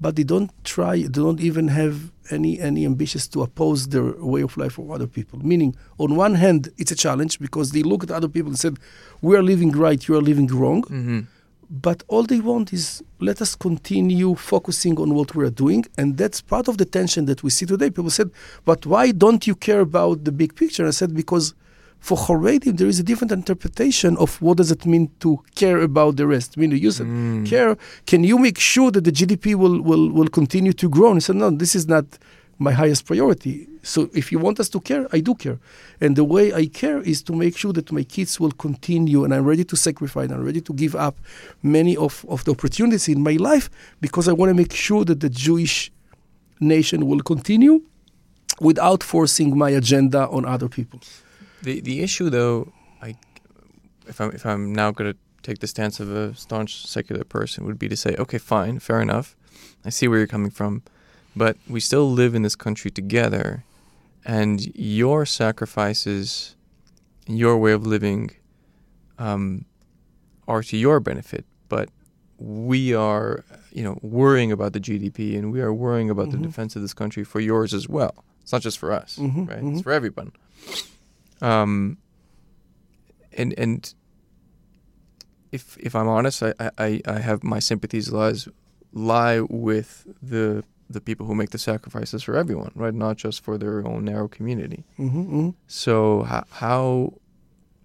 but 0.00 0.16
they 0.16 0.24
don't 0.24 0.50
try, 0.64 1.02
they 1.02 1.08
don't 1.08 1.40
even 1.40 1.68
have 1.68 2.10
any, 2.30 2.60
any 2.60 2.84
ambitions 2.84 3.28
to 3.28 3.42
oppose 3.42 3.88
their 3.88 4.12
way 4.18 4.42
of 4.42 4.56
life 4.56 4.74
for 4.74 4.94
other 4.94 5.06
people. 5.06 5.38
Meaning, 5.38 5.76
on 5.98 6.16
one 6.16 6.34
hand, 6.34 6.68
it's 6.78 6.90
a 6.90 6.96
challenge 6.96 7.38
because 7.38 7.72
they 7.72 7.82
look 7.82 8.02
at 8.02 8.10
other 8.10 8.28
people 8.28 8.50
and 8.50 8.58
said, 8.58 8.78
we 9.22 9.36
are 9.36 9.42
living 9.42 9.72
right, 9.72 10.06
you 10.08 10.16
are 10.16 10.22
living 10.22 10.46
wrong. 10.48 10.82
Mm-hmm. 10.82 11.20
But 11.70 12.02
all 12.08 12.24
they 12.24 12.40
want 12.40 12.72
is 12.72 13.02
let 13.20 13.40
us 13.40 13.54
continue 13.54 14.34
focusing 14.34 14.98
on 15.00 15.14
what 15.14 15.34
we 15.34 15.44
are 15.44 15.50
doing. 15.50 15.84
And 15.96 16.16
that's 16.16 16.40
part 16.40 16.68
of 16.68 16.76
the 16.78 16.84
tension 16.84 17.24
that 17.24 17.42
we 17.42 17.50
see 17.50 17.66
today. 17.66 17.90
People 17.90 18.10
said, 18.10 18.30
but 18.64 18.84
why 18.86 19.12
don't 19.12 19.46
you 19.46 19.54
care 19.54 19.80
about 19.80 20.24
the 20.24 20.32
big 20.32 20.54
picture? 20.54 20.86
I 20.86 20.90
said, 20.90 21.14
because 21.14 21.54
for 22.08 22.18
Haredim, 22.26 22.76
there 22.76 22.86
is 22.94 22.98
a 23.00 23.02
different 23.02 23.32
interpretation 23.32 24.14
of 24.18 24.30
what 24.42 24.58
does 24.58 24.70
it 24.70 24.84
mean 24.84 25.04
to 25.20 25.30
care 25.54 25.80
about 25.80 26.16
the 26.18 26.26
rest. 26.26 26.48
I 26.54 26.60
mean, 26.60 26.72
you 26.86 26.90
said, 26.90 27.06
Mm. 27.06 27.46
care, 27.52 27.78
can 28.10 28.22
you 28.30 28.36
make 28.46 28.58
sure 28.72 28.90
that 28.94 29.04
the 29.04 29.10
GDP 29.18 29.54
will, 29.62 29.80
will, 29.80 30.06
will 30.16 30.28
continue 30.40 30.74
to 30.82 30.86
grow? 30.96 31.08
And 31.12 31.16
I 31.16 31.20
said, 31.20 31.36
no, 31.36 31.48
this 31.62 31.74
is 31.74 31.86
not 31.88 32.04
my 32.58 32.72
highest 32.72 33.06
priority. 33.06 33.54
So 33.82 33.98
if 34.20 34.30
you 34.30 34.38
want 34.38 34.60
us 34.60 34.68
to 34.74 34.80
care, 34.80 35.04
I 35.16 35.20
do 35.28 35.34
care. 35.34 35.58
And 36.02 36.14
the 36.14 36.24
way 36.34 36.52
I 36.52 36.66
care 36.66 37.00
is 37.12 37.22
to 37.22 37.32
make 37.32 37.56
sure 37.56 37.72
that 37.72 37.90
my 37.90 38.04
kids 38.04 38.38
will 38.38 38.52
continue 38.66 39.24
and 39.24 39.32
I'm 39.34 39.46
ready 39.52 39.64
to 39.64 39.76
sacrifice, 39.76 40.30
I'm 40.30 40.44
ready 40.44 40.60
to 40.68 40.72
give 40.74 40.94
up 40.94 41.16
many 41.62 41.96
of, 41.96 42.12
of 42.28 42.44
the 42.44 42.50
opportunities 42.50 43.08
in 43.08 43.22
my 43.22 43.36
life 43.50 43.66
because 44.02 44.28
I 44.28 44.34
want 44.34 44.50
to 44.50 44.54
make 44.62 44.74
sure 44.74 45.02
that 45.06 45.20
the 45.20 45.30
Jewish 45.30 45.90
nation 46.60 47.06
will 47.06 47.20
continue 47.32 47.80
without 48.60 49.02
forcing 49.02 49.56
my 49.56 49.70
agenda 49.70 50.28
on 50.28 50.44
other 50.44 50.68
people. 50.68 51.00
The 51.64 51.80
the 51.80 52.00
issue 52.02 52.28
though, 52.30 52.72
I 53.02 53.16
if 54.06 54.20
I'm 54.20 54.30
if 54.32 54.44
I'm 54.46 54.72
now 54.72 54.90
going 54.90 55.12
to 55.12 55.18
take 55.42 55.58
the 55.58 55.66
stance 55.66 55.98
of 56.00 56.10
a 56.14 56.34
staunch 56.34 56.86
secular 56.86 57.24
person 57.24 57.64
would 57.66 57.78
be 57.78 57.88
to 57.88 57.96
say, 57.96 58.14
okay, 58.18 58.38
fine, 58.38 58.78
fair 58.78 59.00
enough. 59.00 59.34
I 59.84 59.90
see 59.90 60.06
where 60.08 60.18
you're 60.18 60.26
coming 60.36 60.50
from, 60.50 60.82
but 61.36 61.56
we 61.68 61.80
still 61.80 62.10
live 62.10 62.34
in 62.34 62.42
this 62.42 62.56
country 62.56 62.90
together, 62.90 63.64
and 64.24 64.74
your 64.76 65.26
sacrifices, 65.26 66.54
your 67.26 67.56
way 67.58 67.72
of 67.72 67.86
living, 67.86 68.30
um, 69.18 69.64
are 70.48 70.62
to 70.62 70.76
your 70.76 71.00
benefit. 71.00 71.44
But 71.68 71.88
we 72.38 72.94
are, 72.94 73.44
you 73.72 73.84
know, 73.84 73.98
worrying 74.02 74.50
about 74.52 74.72
the 74.72 74.80
GDP, 74.80 75.36
and 75.38 75.52
we 75.52 75.60
are 75.60 75.72
worrying 75.72 76.10
about 76.10 76.28
Mhm. 76.28 76.32
the 76.32 76.38
defense 76.38 76.76
of 76.76 76.82
this 76.82 76.94
country 76.94 77.24
for 77.24 77.40
yours 77.40 77.72
as 77.74 77.88
well. 77.88 78.24
It's 78.42 78.52
not 78.52 78.62
just 78.62 78.78
for 78.78 78.90
us, 78.92 79.16
Mhm, 79.18 79.48
right? 79.48 79.62
mhm. 79.62 79.72
It's 79.74 79.82
for 79.82 79.92
everyone. 79.92 80.32
Um, 81.44 81.98
and 83.36 83.54
and 83.58 83.94
if 85.52 85.76
if 85.78 85.94
I'm 85.94 86.08
honest, 86.08 86.42
I, 86.42 86.54
I, 86.78 87.00
I 87.06 87.18
have 87.20 87.42
my 87.44 87.58
sympathies 87.60 88.10
lies 88.10 88.48
lie 88.92 89.40
with 89.40 90.06
the 90.22 90.64
the 90.90 91.00
people 91.00 91.26
who 91.26 91.34
make 91.34 91.50
the 91.50 91.58
sacrifices 91.58 92.22
for 92.22 92.36
everyone, 92.36 92.70
right? 92.74 92.94
Not 92.94 93.16
just 93.16 93.42
for 93.44 93.58
their 93.58 93.86
own 93.86 94.04
narrow 94.04 94.28
community. 94.28 94.84
Mm-hmm, 94.98 95.50
So 95.66 96.22
how 96.22 96.44
how 96.50 97.14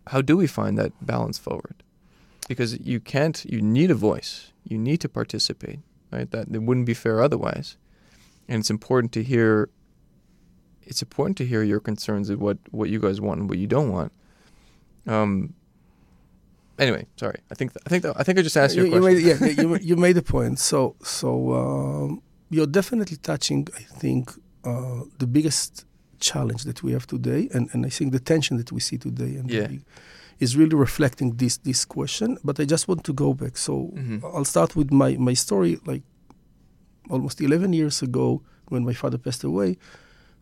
how 0.07 0.21
do 0.21 0.37
we 0.37 0.47
find 0.47 0.77
that 0.77 0.91
balance 1.01 1.37
forward? 1.37 1.83
Because 2.47 2.79
you 2.79 2.99
can't. 2.99 3.45
You 3.45 3.61
need 3.61 3.91
a 3.91 3.95
voice. 3.95 4.51
You 4.63 4.77
need 4.77 4.99
to 5.01 5.09
participate, 5.09 5.79
right? 6.11 6.29
That 6.31 6.47
it 6.51 6.61
wouldn't 6.63 6.85
be 6.87 6.95
fair 6.95 7.21
otherwise. 7.21 7.77
And 8.47 8.59
it's 8.61 8.69
important 8.71 9.11
to 9.13 9.23
hear. 9.23 9.69
It's 10.89 11.01
important 11.07 11.35
to 11.37 11.45
hear 11.51 11.61
your 11.71 11.79
concerns 11.89 12.29
of 12.33 12.37
what 12.45 12.57
what 12.79 12.87
you 12.93 12.99
guys 13.05 13.17
want 13.27 13.37
and 13.39 13.47
what 13.49 13.59
you 13.63 13.67
don't 13.75 13.91
want. 13.97 14.11
Um. 15.15 15.53
Anyway, 16.85 17.03
sorry. 17.23 17.39
I 17.51 17.55
think 17.55 17.69
I 17.85 17.89
think 17.89 18.01
I 18.21 18.23
think 18.23 18.39
I 18.39 18.41
just 18.41 18.57
asked 18.63 18.75
you 18.77 18.85
you, 18.85 19.01
made, 19.07 19.19
yeah, 19.29 19.37
you, 19.61 19.67
you 19.89 19.95
made 20.07 20.17
a 20.17 20.21
point. 20.35 20.59
So, 20.59 20.95
so 21.19 21.27
um, 21.61 22.21
you're 22.49 22.71
definitely 22.79 23.17
touching, 23.17 23.67
I 23.81 23.83
think, 24.01 24.31
uh, 24.63 25.01
the 25.21 25.27
biggest 25.27 25.85
challenge 26.19 26.63
that 26.63 26.81
we 26.83 26.91
have 26.93 27.05
today, 27.05 27.41
and, 27.55 27.69
and 27.73 27.85
I 27.85 27.89
think 27.89 28.07
the 28.13 28.19
tension 28.33 28.55
that 28.57 28.71
we 28.71 28.79
see 28.79 28.97
today, 28.97 29.35
and 29.39 29.49
Yeah. 29.51 29.67
big- 29.67 29.83
is 30.39 30.55
really 30.55 30.75
reflecting 30.87 31.35
this 31.35 31.57
this 31.69 31.83
question. 31.85 32.37
But 32.45 32.59
I 32.61 32.65
just 32.65 32.87
want 32.87 33.03
to 33.03 33.13
go 33.13 33.33
back. 33.33 33.57
So 33.57 33.73
Mhm. 34.01 34.23
I'll 34.35 34.45
start 34.55 34.71
with 34.79 34.89
my 34.91 35.17
my 35.17 35.35
story. 35.35 35.77
Like 35.91 36.03
almost 37.09 37.41
11 37.41 37.73
years 37.73 38.01
ago, 38.01 38.41
when 38.71 38.83
my 38.85 38.93
father 38.93 39.17
passed 39.17 39.43
away. 39.43 39.77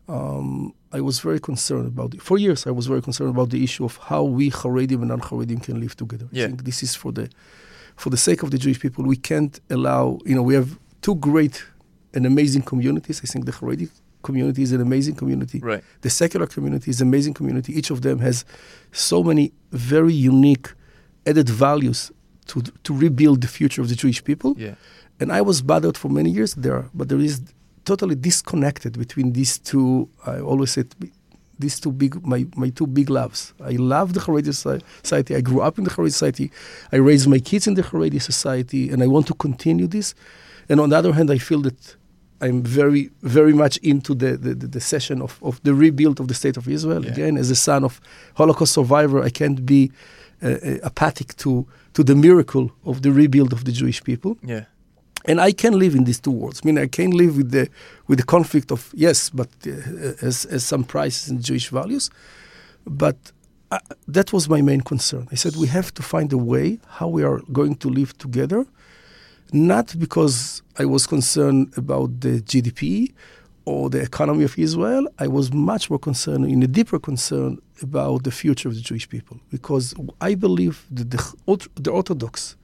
Um, 0.08 0.72
I 0.90 1.00
was 1.00 1.20
very 1.20 1.38
concerned 1.38 1.86
about 1.86 2.14
it. 2.14 2.22
For 2.22 2.38
years, 2.38 2.66
I 2.66 2.70
was 2.70 2.86
very 2.86 3.02
concerned 3.02 3.30
about 3.30 3.50
the 3.50 3.62
issue 3.62 3.84
of 3.84 3.98
how 3.98 4.22
we 4.24 4.50
Haredim 4.50 5.00
and 5.00 5.08
non-Haredim 5.08 5.62
can 5.62 5.80
live 5.80 5.94
together. 5.96 6.28
Yeah. 6.32 6.44
I 6.44 6.46
think 6.48 6.64
this 6.64 6.82
is 6.82 6.94
for 6.94 7.12
the 7.12 7.28
for 7.98 8.10
the 8.10 8.16
sake 8.16 8.42
of 8.42 8.50
the 8.50 8.58
Jewish 8.58 8.80
people, 8.80 9.04
we 9.04 9.16
can't 9.16 9.60
allow, 9.70 10.18
you 10.24 10.34
know, 10.34 10.42
we 10.42 10.54
have 10.54 10.78
two 11.02 11.16
great 11.16 11.64
and 12.14 12.24
amazing 12.26 12.62
communities. 12.62 13.20
I 13.22 13.26
think 13.26 13.44
the 13.44 13.52
Haredi 13.52 13.90
community 14.22 14.62
is 14.62 14.72
an 14.72 14.80
amazing 14.80 15.16
community. 15.16 15.58
Right. 15.58 15.82
The 16.00 16.10
secular 16.10 16.46
community 16.46 16.90
is 16.90 17.00
an 17.00 17.08
amazing 17.08 17.34
community. 17.34 17.76
Each 17.76 17.90
of 17.90 18.02
them 18.02 18.20
has 18.20 18.44
so 18.92 19.22
many 19.22 19.52
very 19.72 20.14
unique 20.14 20.72
added 21.26 21.48
values 21.48 22.12
to, 22.46 22.62
to 22.84 22.94
rebuild 22.94 23.40
the 23.42 23.48
future 23.48 23.82
of 23.82 23.88
the 23.88 23.94
Jewish 23.94 24.22
people. 24.22 24.54
Yeah. 24.56 24.74
And 25.20 25.32
I 25.32 25.40
was 25.40 25.60
bothered 25.62 25.96
for 25.98 26.08
many 26.08 26.30
years 26.30 26.54
there, 26.54 26.88
but 26.94 27.08
there 27.08 27.18
is 27.18 27.40
totally 27.92 28.16
disconnected 28.30 28.92
between 29.04 29.28
these 29.38 29.54
two. 29.70 29.90
I 30.26 30.36
always 30.50 30.70
said 30.76 30.88
these 31.64 31.76
two 31.82 31.92
big, 32.02 32.12
my, 32.32 32.40
my 32.62 32.70
two 32.78 32.86
big 32.98 33.08
loves. 33.10 33.40
I 33.72 33.74
love 33.94 34.08
the 34.16 34.20
Haredi 34.20 34.54
society. 34.54 35.32
I 35.40 35.42
grew 35.48 35.60
up 35.68 35.74
in 35.78 35.84
the 35.84 35.90
Haredi 35.90 36.12
society. 36.12 36.46
I 36.92 36.98
raised 37.10 37.26
my 37.34 37.40
kids 37.50 37.64
in 37.66 37.74
the 37.74 37.82
Haredi 37.90 38.20
society, 38.32 38.82
and 38.92 38.98
I 39.02 39.08
want 39.14 39.26
to 39.30 39.34
continue 39.46 39.88
this. 39.96 40.08
And 40.70 40.76
on 40.80 40.88
the 40.90 40.96
other 41.00 41.12
hand, 41.18 41.28
I 41.30 41.38
feel 41.38 41.62
that 41.68 41.80
I'm 42.44 42.62
very, 42.80 43.04
very 43.38 43.54
much 43.62 43.74
into 43.92 44.14
the, 44.22 44.30
the, 44.44 44.52
the, 44.54 44.68
the 44.76 44.80
session 44.92 45.16
of, 45.26 45.32
of 45.42 45.54
the 45.66 45.74
rebuild 45.84 46.16
of 46.20 46.26
the 46.28 46.34
state 46.42 46.56
of 46.60 46.68
Israel. 46.68 47.02
Yeah. 47.04 47.12
Again, 47.12 47.34
as 47.42 47.50
a 47.50 47.56
son 47.68 47.82
of 47.84 48.00
Holocaust 48.40 48.72
survivor, 48.80 49.18
I 49.28 49.30
can't 49.40 49.60
be 49.74 49.90
uh, 50.42 50.48
uh, 50.48 50.90
apathic 50.90 51.28
to, 51.42 51.50
to 51.94 52.00
the 52.04 52.14
miracle 52.14 52.66
of 52.84 52.96
the 53.04 53.10
rebuild 53.10 53.52
of 53.52 53.60
the 53.64 53.72
Jewish 53.72 54.00
people 54.10 54.32
Yeah. 54.54 54.64
And 55.28 55.40
I 55.40 55.52
can 55.52 55.78
live 55.78 55.94
in 55.94 56.04
these 56.04 56.18
two 56.18 56.30
worlds. 56.30 56.62
I 56.64 56.66
mean, 56.66 56.78
I 56.78 56.86
can 56.86 57.10
live 57.10 57.36
with 57.36 57.50
the 57.50 57.68
with 58.08 58.18
the 58.18 58.24
conflict 58.24 58.72
of 58.72 58.90
yes, 58.94 59.30
but 59.30 59.48
uh, 59.66 60.26
as 60.28 60.46
as 60.46 60.64
some 60.64 60.84
prices 60.84 61.28
in 61.28 61.40
Jewish 61.42 61.68
values. 61.68 62.10
But 62.86 63.16
uh, 63.70 63.78
that 64.08 64.32
was 64.32 64.48
my 64.48 64.62
main 64.62 64.80
concern. 64.80 65.28
I 65.30 65.36
said 65.36 65.54
we 65.56 65.68
have 65.68 65.92
to 65.94 66.02
find 66.02 66.32
a 66.32 66.38
way 66.38 66.80
how 66.98 67.08
we 67.08 67.22
are 67.22 67.40
going 67.52 67.76
to 67.76 67.88
live 67.90 68.16
together, 68.16 68.64
not 69.52 69.94
because 69.98 70.62
I 70.78 70.86
was 70.86 71.06
concerned 71.06 71.74
about 71.76 72.20
the 72.20 72.40
GDP 72.40 73.12
or 73.66 73.90
the 73.90 74.00
economy 74.00 74.44
of 74.44 74.58
Israel. 74.58 75.06
I 75.18 75.28
was 75.28 75.52
much 75.52 75.90
more 75.90 75.98
concerned, 75.98 76.46
in 76.46 76.62
a 76.62 76.66
deeper 76.66 76.98
concern, 76.98 77.58
about 77.82 78.24
the 78.24 78.30
future 78.30 78.68
of 78.70 78.74
the 78.74 78.80
Jewish 78.80 79.06
people, 79.06 79.36
because 79.50 79.94
I 80.22 80.34
believe 80.34 80.86
that 80.90 81.10
the, 81.10 81.20
the 81.74 81.90
Orthodox 81.90 82.56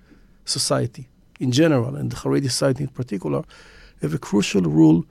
society 0.47 1.09
in 1.41 1.51
general 1.53 1.97
and 1.97 2.11
the 2.11 2.17
Haredi 2.17 2.45
society 2.45 2.83
in 2.85 2.89
particular 2.91 3.43
have 4.03 4.15
a 4.15 4.19
crucial 4.19 4.63
role 4.63 5.05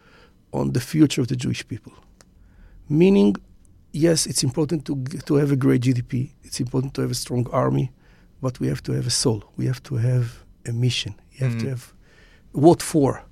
on 0.52 0.72
the 0.74 0.80
future 0.80 1.22
of 1.22 1.28
the 1.28 1.36
Jewish 1.36 1.68
people. 1.68 1.94
Meaning, 2.90 3.36
yes, 3.92 4.26
it's 4.26 4.44
important 4.44 4.86
to, 4.86 5.04
to 5.26 5.36
have 5.36 5.52
a 5.52 5.56
great 5.56 5.82
GDP, 5.82 6.32
it's 6.44 6.60
important 6.60 6.94
to 6.96 7.02
have 7.02 7.12
a 7.12 7.16
strong 7.16 7.48
army, 7.52 7.92
but 8.42 8.60
we 8.60 8.68
have 8.68 8.84
to 8.84 8.92
have 8.94 9.08
a 9.08 9.12
soul. 9.24 9.44
We 9.58 9.66
have 9.66 9.82
to 9.84 9.96
have 9.96 10.44
a 10.68 10.72
mission. 10.72 11.16
You 11.34 11.48
have 11.48 11.58
to 11.60 11.66
Mhm. 11.66 11.70
have 11.70 11.94
what 12.52 12.82
for? 12.82 13.24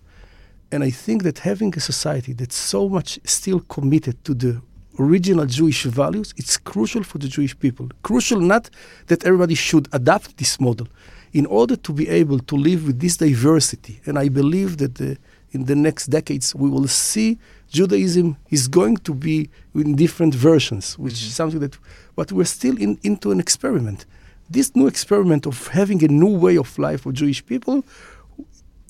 And 0.72 0.84
I 0.84 0.90
think 0.90 1.24
that 1.24 1.40
having 1.40 1.74
a 1.76 1.80
society 1.80 2.34
that's 2.34 2.56
so 2.56 2.88
much 2.90 3.20
still 3.26 3.60
committed 3.76 4.16
to 4.24 4.34
the 4.34 4.62
original 5.00 5.46
Jewish 5.46 5.84
values, 5.84 6.34
it's 6.38 6.58
crucial 6.58 7.04
for 7.04 7.18
the 7.20 7.28
Jewish 7.28 7.56
people. 7.60 7.90
Crucial 8.04 8.40
not 8.40 8.70
that 9.08 9.24
everybody 9.26 9.56
should 9.56 9.88
adopt 9.92 10.38
this 10.38 10.60
model 10.60 10.88
in 11.34 11.46
order 11.46 11.76
to 11.76 11.94
be 11.94 12.10
able 12.10 12.40
to 12.40 12.56
live 12.56 12.86
with 12.88 13.00
this 13.00 13.18
diversity. 13.18 14.02
And 14.06 14.18
I 14.18 14.30
believe 14.30 14.78
that 14.78 14.96
the, 14.96 15.18
in 15.52 15.66
the 15.66 15.76
next 15.76 16.08
decades 16.08 16.54
we 16.56 16.70
will 16.70 16.88
see 16.88 17.40
Judaism 17.70 18.38
is 18.50 18.68
going 18.68 18.98
to 18.98 19.14
be 19.14 19.50
in 19.74 19.96
different 19.96 20.36
versions, 20.36 20.98
which 21.00 21.14
mm-hmm. 21.14 21.28
is 21.28 21.36
something 21.36 21.60
that, 21.60 21.78
but 22.16 22.32
we're 22.32 22.44
still 22.46 22.78
in, 22.78 23.00
into 23.04 23.32
an 23.32 23.40
experiment. 23.40 24.06
This 24.50 24.76
new 24.76 24.88
experiment 24.88 25.46
of 25.46 25.68
having 25.70 26.04
a 26.04 26.10
new 26.10 26.38
way 26.38 26.58
of 26.58 26.78
life 26.78 27.02
for 27.02 27.14
Jewish 27.14 27.46
people, 27.46 27.86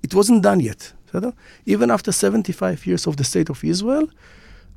it 0.02 0.14
wasn't 0.16 0.42
done 0.42 0.60
yet. 0.60 0.94
Even 1.66 1.92
after 1.92 2.12
75 2.12 2.88
years 2.88 3.06
of 3.06 3.18
the 3.18 3.24
state 3.24 3.50
of 3.50 3.64
Israel, 3.64 4.10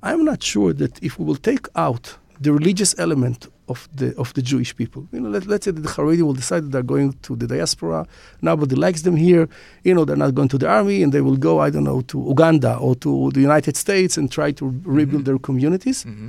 I'm 0.02 0.24
not 0.24 0.42
sure 0.42 0.72
that 0.74 1.02
if 1.02 1.18
we 1.18 1.24
will 1.24 1.36
take 1.36 1.66
out 1.76 2.18
the 2.40 2.52
religious 2.52 2.94
element 2.98 3.48
of 3.68 3.88
the 3.94 4.14
of 4.16 4.32
the 4.34 4.42
Jewish 4.42 4.74
people. 4.76 5.06
You 5.12 5.20
know, 5.20 5.30
let, 5.30 5.46
let's 5.46 5.64
say 5.64 5.70
that 5.70 5.80
the 5.80 5.88
Haredi 5.88 6.22
will 6.22 6.34
decide 6.34 6.64
that 6.64 6.72
they're 6.72 6.82
going 6.82 7.12
to 7.22 7.34
the 7.36 7.46
diaspora. 7.46 8.06
Nobody 8.42 8.74
likes 8.76 9.02
them 9.02 9.16
here. 9.16 9.48
You 9.84 9.94
know, 9.94 10.04
they're 10.04 10.16
not 10.26 10.34
going 10.34 10.48
to 10.48 10.58
the 10.58 10.68
army, 10.68 11.02
and 11.02 11.12
they 11.12 11.20
will 11.22 11.36
go, 11.36 11.60
I 11.60 11.70
don't 11.70 11.84
know, 11.84 12.02
to 12.02 12.18
Uganda 12.28 12.76
or 12.76 12.94
to 12.96 13.30
the 13.32 13.40
United 13.40 13.76
States 13.76 14.16
and 14.18 14.30
try 14.30 14.52
to 14.52 14.64
rebuild 14.84 15.22
Mhm. 15.22 15.26
their 15.26 15.38
communities. 15.38 16.04
Mm-hmm. 16.04 16.28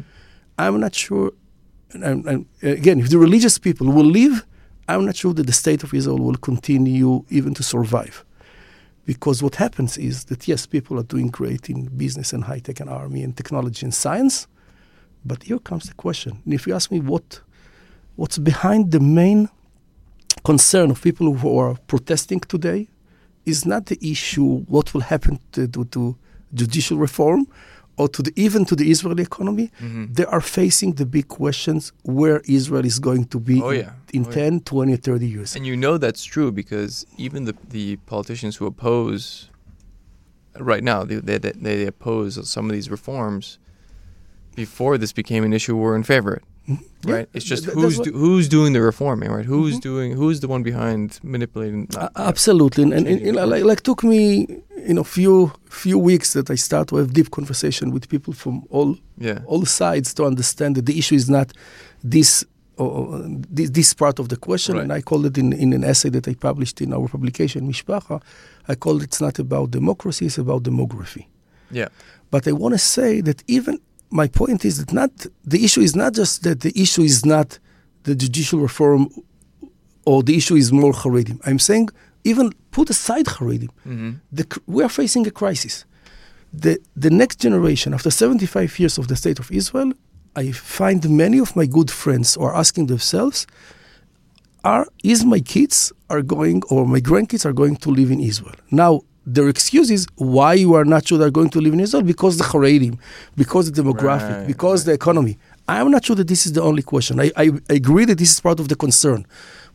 I'm 0.58 0.80
not 0.80 0.96
sure. 0.96 1.32
And, 1.94 2.04
and, 2.04 2.26
and 2.28 2.46
again, 2.62 3.00
if 3.00 3.10
the 3.10 3.18
religious 3.18 3.58
people 3.58 3.88
will 3.92 4.06
leave, 4.20 4.46
I'm 4.88 5.06
not 5.06 5.16
sure 5.16 5.34
that 5.34 5.46
the 5.48 5.54
state 5.54 5.82
of 5.84 5.94
Israel 5.94 6.20
will 6.20 6.36
continue 6.38 7.24
even 7.30 7.54
to 7.56 7.64
survive. 7.64 8.24
Because 9.06 9.44
what 9.44 9.56
happens 9.56 9.98
is 9.98 10.26
that 10.26 10.48
yes, 10.48 10.66
people 10.66 10.98
are 11.00 11.04
doing 11.04 11.28
great 11.28 11.70
in 11.70 11.86
business 11.98 12.34
and 12.34 12.44
high 12.46 12.60
tech 12.60 12.80
and 12.80 12.90
army 12.90 13.22
and 13.24 13.36
technology 13.38 13.86
and 13.86 13.94
science, 13.94 14.48
but 15.26 15.44
here 15.44 15.60
comes 15.60 15.86
the 15.90 15.94
question. 15.96 16.42
And 16.46 16.54
if 16.54 16.68
you 16.68 16.74
ask 16.76 16.92
me 16.92 17.00
what 17.00 17.42
what's 18.16 18.38
behind 18.38 18.92
the 18.92 19.00
main 19.00 19.50
concern 20.44 20.92
of 20.92 21.02
people 21.02 21.34
who 21.34 21.58
are 21.60 21.76
protesting 21.88 22.40
today, 22.40 22.88
is 23.46 23.66
not 23.66 23.86
the 23.88 23.98
issue 24.02 24.62
what 24.68 24.94
will 24.94 25.02
happen 25.02 25.40
to, 25.52 25.68
to, 25.68 25.86
to 25.86 26.16
judicial 26.54 26.98
reform 26.98 27.46
or 27.98 28.08
to 28.10 28.22
the, 28.22 28.32
even 28.36 28.66
to 28.66 28.76
the 28.76 28.90
Israeli 28.90 29.24
economy. 29.24 29.72
Mm-hmm. 29.80 30.14
They 30.14 30.26
are 30.26 30.42
facing 30.42 30.94
the 30.94 31.06
big 31.06 31.28
questions 31.28 31.94
where 32.04 32.42
Israel 32.48 32.86
is 32.86 33.00
going 33.00 33.26
to 33.26 33.40
be 33.40 33.62
Oh, 33.62 33.70
in, 33.70 33.80
yeah. 33.82 33.92
in 34.14 34.26
Oh, 34.26 34.30
yeah. 34.30 34.36
10, 34.36 34.60
20, 34.62 34.96
30 34.98 35.28
years. 35.28 35.56
And 35.56 35.66
you 35.66 35.78
know 35.78 35.98
that's 35.98 36.24
true 36.24 36.52
because 36.52 37.06
even 37.18 37.46
the 37.46 37.56
the 37.70 37.98
politicians 38.14 38.56
who 38.58 38.66
oppose 38.66 39.50
right 40.60 40.84
now 40.84 41.04
they 41.04 41.18
they, 41.18 41.38
they 41.38 41.86
oppose 41.86 42.50
some 42.50 42.66
of 42.70 42.72
these 42.72 42.90
reforms 42.90 43.60
before 44.56 44.98
this 44.98 45.14
became 45.14 45.44
an 45.44 45.54
issue 45.54 45.76
were 45.76 45.96
in 45.96 46.04
favor 46.04 46.32
of 46.34 46.38
it. 46.38 46.44
Mm-hmm. 46.68 46.84
Yeah, 47.10 47.16
Right? 47.16 47.28
It's 47.36 47.46
just 47.46 47.64
th- 47.66 47.76
who's 47.76 48.00
do, 48.00 48.12
who's 48.12 48.48
doing 48.50 48.74
the 48.74 48.82
reforming, 48.82 49.30
right? 49.38 49.46
Who's 49.54 49.76
Mhm. 49.76 49.82
doing 49.90 50.10
who's 50.20 50.40
the 50.40 50.48
one 50.48 50.64
behind 50.64 51.20
manipulating 51.24 51.88
not- 51.94 52.12
absolutely, 52.16 52.82
and, 52.86 52.94
and, 52.94 53.06
and, 53.08 53.36
the 53.38 53.46
like, 53.46 53.64
like 53.72 53.82
took 53.90 54.04
me 54.04 54.48
you 54.90 54.94
know 54.96 55.04
few 55.04 55.52
few 55.84 55.98
weeks 56.10 56.34
that 56.34 56.48
I 56.50 56.58
start 56.58 56.88
to 56.90 56.96
have 56.98 57.10
deep 57.20 57.30
conversation 57.30 57.86
with 57.94 58.04
people 58.10 58.34
from 58.34 58.56
all 58.76 58.90
yeah. 59.28 59.40
all 59.52 59.66
sides 59.66 60.14
to 60.16 60.22
understand 60.26 60.72
that 60.78 60.86
the 60.90 60.98
issue 61.02 61.16
is 61.16 61.28
not 61.30 61.48
this 62.14 62.44
or 62.78 63.24
this, 63.58 63.70
this 63.70 63.94
part 63.94 64.20
of 64.20 64.28
the 64.28 64.36
question. 64.48 64.76
Right. 64.76 64.84
And 64.84 64.92
I 65.00 65.02
called 65.02 65.26
it 65.26 65.38
in, 65.38 65.54
in 65.54 65.72
an 65.74 65.84
essay 65.84 66.10
that 66.10 66.28
I 66.28 66.34
published 66.34 66.82
in 66.82 66.92
our 66.94 67.08
publication 67.08 67.60
Mishpacha. 67.72 68.18
I 68.72 68.76
called 68.76 69.02
it 69.02 69.06
it's 69.10 69.22
not 69.22 69.40
about 69.40 69.72
democracy; 69.72 70.26
it's 70.26 70.38
about 70.40 70.64
demography. 70.64 71.26
Yeah. 71.72 71.90
But 72.32 72.48
I 72.48 72.52
want 72.52 72.74
to 72.74 72.80
say 72.80 73.22
that 73.22 73.44
even 73.48 73.78
my 74.10 74.28
point 74.28 74.66
is 74.66 74.78
that 74.78 74.94
not 74.94 75.12
the 75.44 75.64
issue 75.64 75.82
is 75.82 75.96
not 75.96 76.14
just 76.14 76.44
that 76.44 76.62
the 76.62 76.74
issue 76.80 77.02
is 77.02 77.26
not 77.26 77.60
the 78.04 78.16
judicial 78.16 78.60
reform 78.60 79.10
or 80.06 80.24
the 80.24 80.38
issue 80.38 80.56
is 80.56 80.72
more 80.72 80.94
Haredim. 80.94 81.40
I'm 81.46 81.60
saying 81.60 81.90
even 82.24 82.52
put 82.72 82.90
aside 82.90 83.26
Haredim. 83.26 83.70
Mm-hmm. 83.88 84.12
The, 84.32 84.62
we 84.68 84.84
are 84.84 84.90
facing 84.90 85.26
a 85.28 85.32
crisis. 85.32 85.86
The, 86.54 86.80
the 86.96 87.10
next 87.10 87.40
generation, 87.40 87.94
after 87.94 88.10
75 88.10 88.80
years 88.80 88.98
of 88.98 89.08
the 89.08 89.16
state 89.16 89.40
of 89.40 89.52
Israel, 89.52 89.92
I 90.36 90.52
find 90.52 91.10
many 91.10 91.40
of 91.40 91.56
my 91.56 91.66
good 91.66 91.90
friends 91.90 92.36
are 92.38 92.56
asking 92.56 92.88
themselves, 92.88 93.48
are 94.64 94.88
is 95.04 95.24
my 95.24 95.40
kids 95.40 95.94
are 96.10 96.22
going 96.22 96.64
or 96.70 96.88
my 96.88 97.00
grandkids 97.00 97.46
are 97.46 97.54
going 97.54 97.76
to 97.78 97.90
live 97.90 98.12
in 98.12 98.20
Israel? 98.20 98.56
Now, 98.72 99.02
their 99.26 99.48
excuse 99.50 99.90
is 99.90 100.08
why 100.16 100.54
you 100.54 100.74
are 100.76 100.86
not 100.86 101.08
sure 101.08 101.18
they're 101.18 101.32
going 101.32 101.50
to 101.50 101.60
live 101.62 101.74
in 101.74 101.80
Israel 101.80 102.04
because 102.04 102.38
the 102.38 102.44
Haredim, 102.44 103.00
because 103.36 103.72
the 103.72 103.82
demographic, 103.82 104.38
Right, 104.38 104.48
because 104.48 104.82
right. 104.82 104.88
the 104.88 104.94
economy. 104.94 105.38
I'm 105.68 105.90
not 105.90 106.06
sure 106.06 106.16
that 106.16 106.28
this 106.28 106.46
is 106.46 106.54
the 106.54 106.62
only 106.62 106.84
question. 106.84 107.20
I, 107.20 107.32
I, 107.36 107.46
I 107.70 107.74
agree 107.74 108.06
that 108.06 108.20
this 108.20 108.32
is 108.32 108.40
part 108.40 108.60
of 108.60 108.68
the 108.70 108.76
concern, 108.76 109.26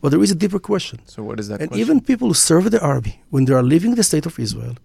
but 0.01 0.09
there 0.11 0.23
is 0.23 0.31
a 0.31 0.35
deeper 0.35 0.59
question. 0.59 0.99
So 1.05 1.21
what 1.23 1.37
is 1.41 1.49
that 1.49 1.59
And 1.59 1.69
question? 1.69 1.81
even 1.81 1.99
people 2.01 2.29
who 2.29 2.33
serve 2.33 2.71
the 2.71 2.81
army, 2.81 3.21
when 3.29 3.43
they 3.45 3.53
are 3.53 3.63
leaving 3.63 3.95
the 3.95 4.03
state 4.03 4.25
of 4.25 4.39
Israel, 4.39 4.75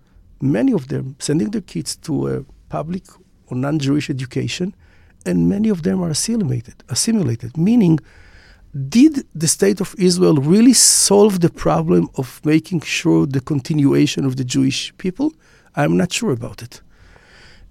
many 0.40 0.72
of 0.72 0.88
them 0.88 1.14
sending 1.20 1.50
their 1.50 1.60
kids 1.60 1.94
to 2.06 2.12
a 2.28 2.44
public 2.68 3.04
or 3.46 3.56
non-Jewish 3.56 4.10
education, 4.10 4.74
and 5.24 5.48
many 5.48 5.68
of 5.68 5.84
them 5.84 6.02
are 6.02 6.10
assimilated. 6.10 6.74
Assimilated, 6.88 7.56
meaning, 7.56 8.00
did 8.76 9.24
the 9.34 9.48
state 9.48 9.80
of 9.80 9.94
Israel 9.98 10.34
really 10.34 10.72
solve 10.72 11.40
the 11.40 11.50
problem 11.50 12.08
of 12.16 12.40
making 12.44 12.80
sure 12.80 13.26
the 13.26 13.40
continuation 13.40 14.24
of 14.24 14.36
the 14.36 14.44
Jewish 14.44 14.92
people? 14.98 15.32
I'm 15.74 15.96
not 15.96 16.12
sure 16.12 16.32
about 16.32 16.62
it. 16.62 16.82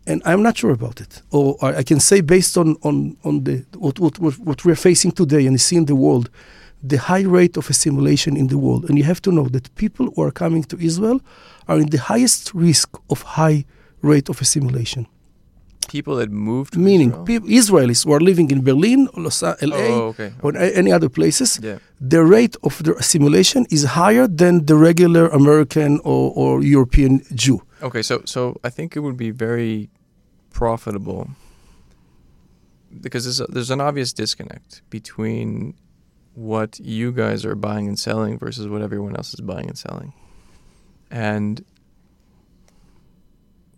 And 0.08 0.22
I'm 0.26 0.44
not 0.44 0.58
sure 0.58 0.72
about 0.72 1.02
it. 1.02 1.22
Or 1.32 1.58
I 1.62 1.84
can 1.84 2.00
say 2.00 2.22
based 2.22 2.58
on, 2.58 2.76
on, 2.84 3.18
on 3.24 3.44
the 3.44 3.66
what, 3.78 4.00
what, 4.00 4.20
what, 4.20 4.64
we're 4.64 4.76
facing 4.76 5.12
today 5.12 5.48
and 5.48 5.60
see 5.60 5.76
in 5.76 5.86
the 5.86 5.96
world, 5.96 6.30
the 6.84 6.98
high 6.98 7.24
rate 7.24 7.58
of 7.58 7.70
assimilation 7.70 8.38
in 8.38 8.48
the 8.48 8.58
world. 8.58 8.86
And 8.88 8.98
you 8.98 9.04
have 9.04 9.22
to 9.24 9.32
know 9.32 9.48
that 9.50 9.74
people 9.76 10.12
who 10.12 10.22
are 10.22 10.32
coming 10.32 10.64
to 10.66 10.78
Israel 10.80 11.22
are 11.68 11.80
in 11.80 11.90
the 11.90 11.98
highest 11.98 12.54
risk 12.54 12.90
of 13.10 13.24
high 13.24 13.66
rate 14.02 14.30
of 14.30 14.40
assimilation. 14.42 15.08
People 15.88 16.16
that 16.18 16.32
moved 16.32 16.74
to 16.74 16.80
Meaning, 16.80 17.10
Israel? 17.12 17.26
peop 17.26 17.44
Israelis 17.44 18.04
who 18.06 18.12
are 18.14 18.20
living 18.20 18.50
in 18.52 18.64
Berlin, 18.64 19.08
or 19.14 19.24
Los 19.24 19.42
LA, 19.44 19.88
Oh, 19.90 20.08
okay. 20.14 20.34
or 20.42 20.52
a- 20.56 20.76
any 20.82 20.92
other 20.92 21.10
places, 21.10 21.60
Yeah. 21.62 21.78
the 22.02 22.24
rate 22.24 22.56
of 22.64 22.74
their 22.84 22.96
assimilation 22.96 23.66
is 23.70 23.84
higher 24.02 24.28
than 24.28 24.66
the 24.66 24.76
regular 24.76 25.28
American 25.30 26.00
or, 26.04 26.32
or 26.36 26.52
European 26.64 27.22
Jew. 27.34 27.58
Okay, 27.82 28.02
so 28.04 28.16
so 28.26 28.40
I 28.64 28.70
think 28.76 28.96
it 28.96 29.02
would 29.06 29.18
be 29.18 29.32
very 29.32 29.90
profitable 30.60 31.28
because 33.06 33.24
there's, 33.26 33.42
a, 33.42 33.48
there's 33.54 33.72
an 33.72 33.82
obvious 33.82 34.14
disconnect 34.14 34.82
between 34.90 35.74
what 36.34 36.80
you 36.80 37.12
guys 37.12 37.46
are 37.46 37.56
buying 37.56 37.88
and 37.88 37.98
selling 38.00 38.38
versus 38.40 38.66
what 38.68 38.82
everyone 38.82 39.16
else 39.16 39.34
is 39.34 39.42
buying 39.42 39.68
and 39.72 39.78
selling. 39.78 40.14
And 41.12 41.64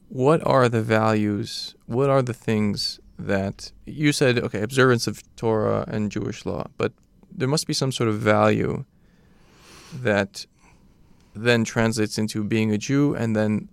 what 0.10 0.46
are 0.46 0.70
the 0.70 0.82
values? 0.82 1.76
What 1.88 2.10
are 2.10 2.22
the 2.22 2.34
things 2.34 3.00
that 3.18 3.72
you 3.86 4.12
said? 4.12 4.38
Okay, 4.40 4.62
observance 4.62 5.08
of 5.08 5.24
Torah 5.36 5.84
and 5.88 6.12
Jewish 6.12 6.46
law, 6.46 6.68
but 6.78 6.94
there 7.32 7.48
must 7.48 7.66
be 7.68 7.74
some 7.74 7.92
sort 7.92 8.10
of 8.10 8.20
value 8.20 8.86
that 9.94 10.46
then 11.34 11.64
translates 11.64 12.18
into 12.18 12.44
being 12.44 12.72
a 12.72 12.78
Jew, 12.78 13.16
and 13.16 13.36
then 13.36 13.70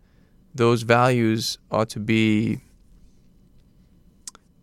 those 0.55 0.83
values 0.83 1.59
ought 1.71 1.89
to 1.91 2.01
be 2.01 2.61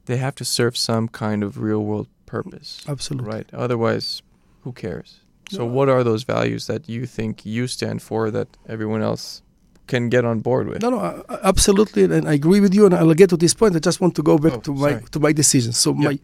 they 0.05 0.17
have 0.17 0.35
to 0.35 0.45
serve 0.45 0.75
some 0.75 1.07
kind 1.07 1.43
of 1.43 1.59
real 1.59 1.83
world 1.83 2.07
purpose. 2.25 2.83
Absolutely. 2.87 3.29
Right. 3.29 3.49
Otherwise, 3.53 4.21
who 4.61 4.71
cares? 4.73 5.19
So 5.49 5.59
No. 5.59 5.65
what 5.67 5.89
are 5.89 6.03
those 6.03 6.23
values 6.23 6.67
that 6.67 6.89
you 6.89 7.05
think 7.05 7.45
you 7.45 7.67
stand 7.67 8.01
for 8.01 8.31
that 8.31 8.47
everyone 8.67 9.01
else 9.01 9.41
can 9.87 10.09
get 10.09 10.23
on 10.25 10.39
board 10.39 10.67
with? 10.67 10.81
No, 10.81 10.89
no, 10.89 11.23
absolutely, 11.43 12.03
and 12.03 12.27
I 12.27 12.33
agree 12.33 12.59
with 12.59 12.73
you. 12.73 12.85
And 12.85 12.93
I'll 12.95 13.13
get 13.13 13.29
to 13.31 13.37
this 13.37 13.53
point. 13.53 13.75
I 13.75 13.79
just 13.79 13.99
want 14.01 14.15
to 14.15 14.23
go 14.23 14.37
back 14.37 14.53
Oh, 14.53 14.59
to 14.61 14.73
my 14.73 14.91
sorry. 14.91 15.03
to 15.11 15.19
my 15.19 15.33
decision. 15.33 15.73
So 15.73 15.93
Yeah. 15.93 16.09
my 16.09 16.19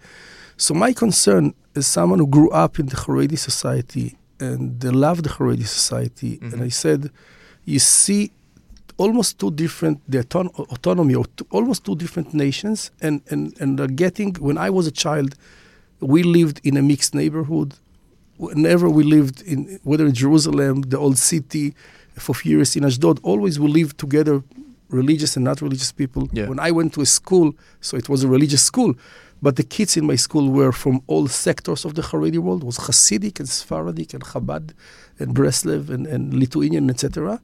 so 0.57 0.73
my 0.73 0.91
concern 0.93 1.53
is 1.75 1.85
someone 1.87 2.19
who 2.19 2.27
grew 2.27 2.49
up 2.63 2.79
in 2.79 2.85
the 2.87 2.95
Haredi 2.95 3.37
society 3.37 4.17
and 4.39 4.79
they 4.81 4.89
love 4.89 5.21
the 5.23 5.29
Haredi 5.29 5.67
society. 5.67 6.39
And 6.41 6.53
Mhm. 6.53 6.63
I 6.63 6.69
said, 6.69 7.01
you 7.65 7.79
see, 7.79 8.31
almost 8.97 9.37
two 9.39 9.51
different 9.51 9.97
the 10.11 10.19
auton- 10.19 10.53
autonomy 10.75 11.13
or 11.15 11.25
two, 11.35 11.45
almost 11.51 11.83
two 11.87 11.95
different 11.95 12.33
nations, 12.33 12.79
and 13.05 13.15
and 13.31 13.41
and 13.61 13.69
they're 13.77 13.95
getting. 14.05 14.29
When 14.47 14.57
I 14.67 14.69
was 14.77 14.85
a 14.87 14.95
child, 15.05 15.35
we 16.13 16.19
lived 16.23 16.57
in 16.63 16.77
a 16.77 16.81
mixed 16.91 17.13
neighborhood. 17.13 17.69
Whenever 18.37 18.87
we 18.97 19.03
lived 19.03 19.41
in 19.51 19.79
whether 19.83 20.05
in 20.05 20.13
Jerusalem, 20.13 20.75
the 20.93 20.97
old 21.05 21.17
city, 21.17 21.73
for 22.17 22.33
few 22.33 22.57
years 22.57 22.75
in 22.75 22.85
Ashdod, 22.85 23.19
always 23.23 23.59
we 23.59 23.67
lived 23.67 23.97
together, 23.97 24.43
religious 24.89 25.35
and 25.35 25.45
not 25.45 25.61
religious 25.61 25.91
people. 25.91 26.29
Yeah. 26.31 26.47
When 26.47 26.59
I 26.59 26.71
went 26.71 26.93
to 26.93 27.01
a 27.01 27.05
school, 27.05 27.53
so 27.81 27.97
it 27.97 28.09
was 28.09 28.23
a 28.23 28.27
religious 28.27 28.63
school, 28.63 28.95
but 29.41 29.55
the 29.55 29.63
kids 29.63 29.97
in 29.97 30.05
my 30.05 30.15
school 30.15 30.49
were 30.49 30.71
from 30.71 31.01
all 31.07 31.27
sectors 31.27 31.85
of 31.85 31.95
the 31.95 32.01
Haredi 32.01 32.39
world. 32.39 32.63
It 32.63 32.65
was 32.65 32.79
Hasidic 32.79 33.39
and 33.39 33.47
Sephardic 33.47 34.13
and 34.13 34.23
Chabad 34.23 34.73
and 35.19 35.35
Breslev 35.35 35.89
and, 35.89 36.07
and 36.07 36.33
Lithuanian, 36.33 36.89
etc. 36.89 37.39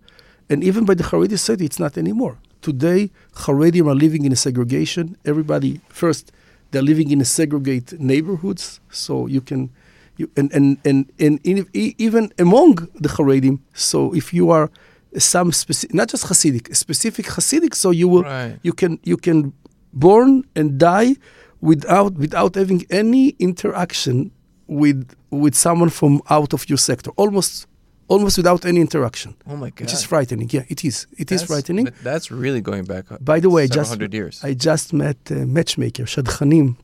And 0.50 0.64
even 0.64 0.86
by 0.86 0.96
the 0.96 1.04
Haredi 1.04 1.32
society, 1.32 1.66
it's 1.66 1.80
not 1.80 1.98
anymore. 1.98 2.38
Today, 2.62 3.12
Haredim 3.36 3.88
are 3.88 3.96
living 3.96 4.26
in 4.26 4.32
a 4.32 4.36
segregation. 4.36 5.18
Everybody, 5.26 5.82
first, 5.90 6.32
they're 6.72 6.82
living 6.82 7.12
in 7.12 7.22
a 7.22 7.26
segregated 7.26 8.02
neighborhoods, 8.02 8.80
so 8.90 9.28
you 9.28 9.42
can, 9.42 9.70
you, 10.18 10.30
and, 10.38 10.52
and, 10.54 10.78
and, 10.86 11.12
and 11.20 11.40
in, 11.44 11.68
even 11.74 12.32
among 12.40 12.76
the 12.96 13.10
Haredim, 13.10 13.60
so 13.74 14.14
if 14.14 14.34
you 14.34 14.50
are 14.52 14.70
some 15.18 15.52
specific, 15.52 15.94
not 15.94 16.08
just 16.10 16.26
Hasidic, 16.26 16.76
specific 16.76 17.26
Hasidic, 17.28 17.74
so 17.76 17.92
you 17.92 18.08
will, 18.08 18.24
Right. 18.24 18.60
you 18.64 18.74
can, 18.74 19.00
you 19.04 19.18
can 19.18 19.54
born 19.94 20.44
and 20.56 20.78
die 20.80 21.16
without, 21.62 22.14
without 22.16 22.56
having 22.56 22.86
any 22.90 23.30
interaction 23.40 24.32
with, 24.68 25.14
with 25.30 25.56
someone 25.56 25.90
from 25.90 26.22
out 26.30 26.54
of 26.54 26.68
your 26.70 26.78
sector, 26.78 27.12
almost, 27.16 27.68
almost 28.08 28.38
without 28.38 28.66
any 28.66 28.82
interaction 28.82 29.36
Oh 29.48 29.56
my 29.56 29.70
god. 29.70 29.82
which 29.82 29.94
is 29.94 30.04
frightening. 30.04 30.50
Yeah, 30.52 30.64
it 30.68 30.84
is. 30.84 31.08
It 31.14 31.32
is 31.32 31.42
That's- 31.42 31.48
frightening. 31.48 31.90
That's 32.04 32.32
really 32.32 32.62
going 32.62 32.86
back. 32.86 33.12
uh, 33.12 33.18
By 33.22 33.40
the 33.40 33.50
way, 33.50 33.68
just 33.68 34.00
years. 34.12 34.44
I 34.44 34.54
just 34.54 34.94
met 34.94 35.18
a 35.32 35.46
matchmaker, 35.46 36.04
Shadchanim, 36.04 36.76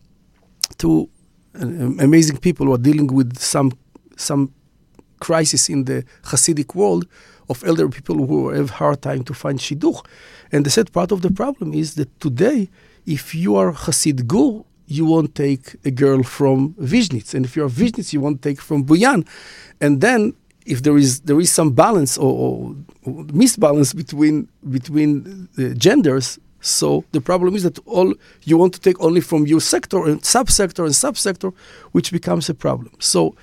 two 0.77 1.09
Uh, 1.61 1.65
amazing 1.99 2.37
people 2.37 2.65
who 2.65 2.73
are 2.73 2.77
dealing 2.77 3.07
with 3.07 3.37
some 3.37 3.71
some 4.15 4.53
crisis 5.19 5.69
in 5.69 5.85
the 5.85 6.05
Hasidic 6.23 6.75
world 6.75 7.05
of 7.49 7.63
elder 7.65 7.89
people 7.89 8.15
who 8.27 8.49
have 8.49 8.69
hard 8.69 9.01
time 9.01 9.23
to 9.23 9.33
find 9.33 9.59
shidduch. 9.59 10.05
And 10.51 10.65
they 10.65 10.69
said 10.69 10.91
part 10.93 11.11
of 11.11 11.21
the 11.21 11.31
problem 11.31 11.73
is 11.73 11.95
that 11.95 12.19
today, 12.19 12.69
if 13.05 13.35
you 13.35 13.55
are 13.55 13.73
Hasid 13.73 14.27
Gur, 14.27 14.63
you 14.87 15.05
won't 15.05 15.35
take 15.35 15.75
a 15.85 15.91
girl 15.91 16.23
from 16.23 16.73
Vizhnitz. 16.73 17.33
And 17.33 17.45
if 17.45 17.55
you're 17.55 17.69
Vizhnitz, 17.69 18.13
you 18.13 18.21
won't 18.21 18.41
take 18.41 18.61
from 18.61 18.85
Boyan. 18.85 19.27
And 19.81 20.01
then 20.01 20.33
if 20.65 20.83
there 20.83 20.97
is 20.97 21.21
there 21.21 21.39
is 21.39 21.51
some 21.51 21.71
balance 21.71 22.17
or, 22.17 22.31
or, 22.31 22.75
or 23.05 23.23
misbalance 23.25 23.95
between 23.95 24.47
between 24.69 25.47
the 25.55 25.75
genders, 25.75 26.39
so 26.61 27.03
the 27.11 27.21
problem 27.21 27.55
is 27.55 27.63
that 27.63 27.79
all 27.85 28.13
you 28.43 28.57
want 28.57 28.73
to 28.73 28.79
take 28.79 28.99
only 28.99 29.21
from 29.21 29.45
your 29.47 29.61
sector 29.61 30.05
and 30.05 30.21
subsector 30.21 30.83
and 30.85 30.93
subsector, 30.93 31.53
which 31.91 32.11
becomes 32.11 32.49
a 32.49 32.53
problem. 32.53 32.91
So, 32.99 33.35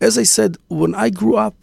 as 0.00 0.16
I 0.16 0.22
said, 0.22 0.56
when 0.68 0.94
I 0.94 1.10
grew 1.10 1.36
up, 1.36 1.54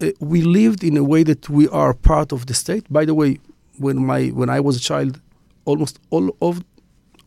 uh, 0.00 0.10
we 0.20 0.42
lived 0.42 0.84
in 0.84 0.96
a 0.96 1.04
way 1.04 1.22
that 1.22 1.48
we 1.48 1.68
are 1.68 1.94
part 1.94 2.32
of 2.32 2.46
the 2.46 2.54
state. 2.54 2.84
By 2.92 3.04
the 3.04 3.14
way, 3.14 3.38
when 3.78 4.04
my 4.04 4.28
when 4.28 4.50
I 4.50 4.60
was 4.60 4.76
a 4.76 4.80
child, 4.80 5.20
almost 5.64 5.98
all 6.10 6.36
of 6.40 6.62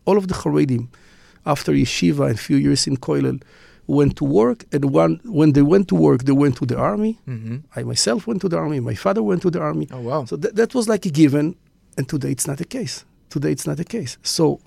all 0.04 0.16
of 0.16 0.28
the 0.28 0.34
Haredim, 0.34 0.88
after 1.44 1.72
yeshiva 1.72 2.28
and 2.30 2.38
few 2.38 2.56
years 2.56 2.86
in 2.86 2.96
Koilel, 2.96 3.42
went 3.86 4.16
to 4.16 4.24
work. 4.24 4.64
And 4.72 4.84
one, 4.86 5.20
when 5.24 5.52
they 5.52 5.62
went 5.62 5.88
to 5.88 5.94
work, 5.94 6.24
they 6.24 6.32
went 6.32 6.56
to 6.58 6.66
the 6.66 6.78
army. 6.78 7.18
Mm-hmm. 7.28 7.58
I 7.74 7.82
myself 7.82 8.26
went 8.26 8.40
to 8.42 8.48
the 8.48 8.56
army. 8.56 8.80
My 8.80 8.94
father 8.94 9.22
went 9.22 9.42
to 9.42 9.50
the 9.50 9.60
army. 9.60 9.88
Oh 9.90 10.00
wow. 10.00 10.24
So 10.24 10.36
th- 10.36 10.54
that 10.54 10.74
was 10.74 10.88
like 10.88 11.06
a 11.06 11.10
given. 11.10 11.56
And 11.96 12.08
today 12.08 12.30
it's 12.30 12.46
not 12.46 12.58
the 12.58 12.64
case. 12.64 13.04
Today 13.28 13.52
it's 13.52 13.66
not 13.66 13.76
the 13.76 13.84
case. 13.84 14.18
So 14.22 14.60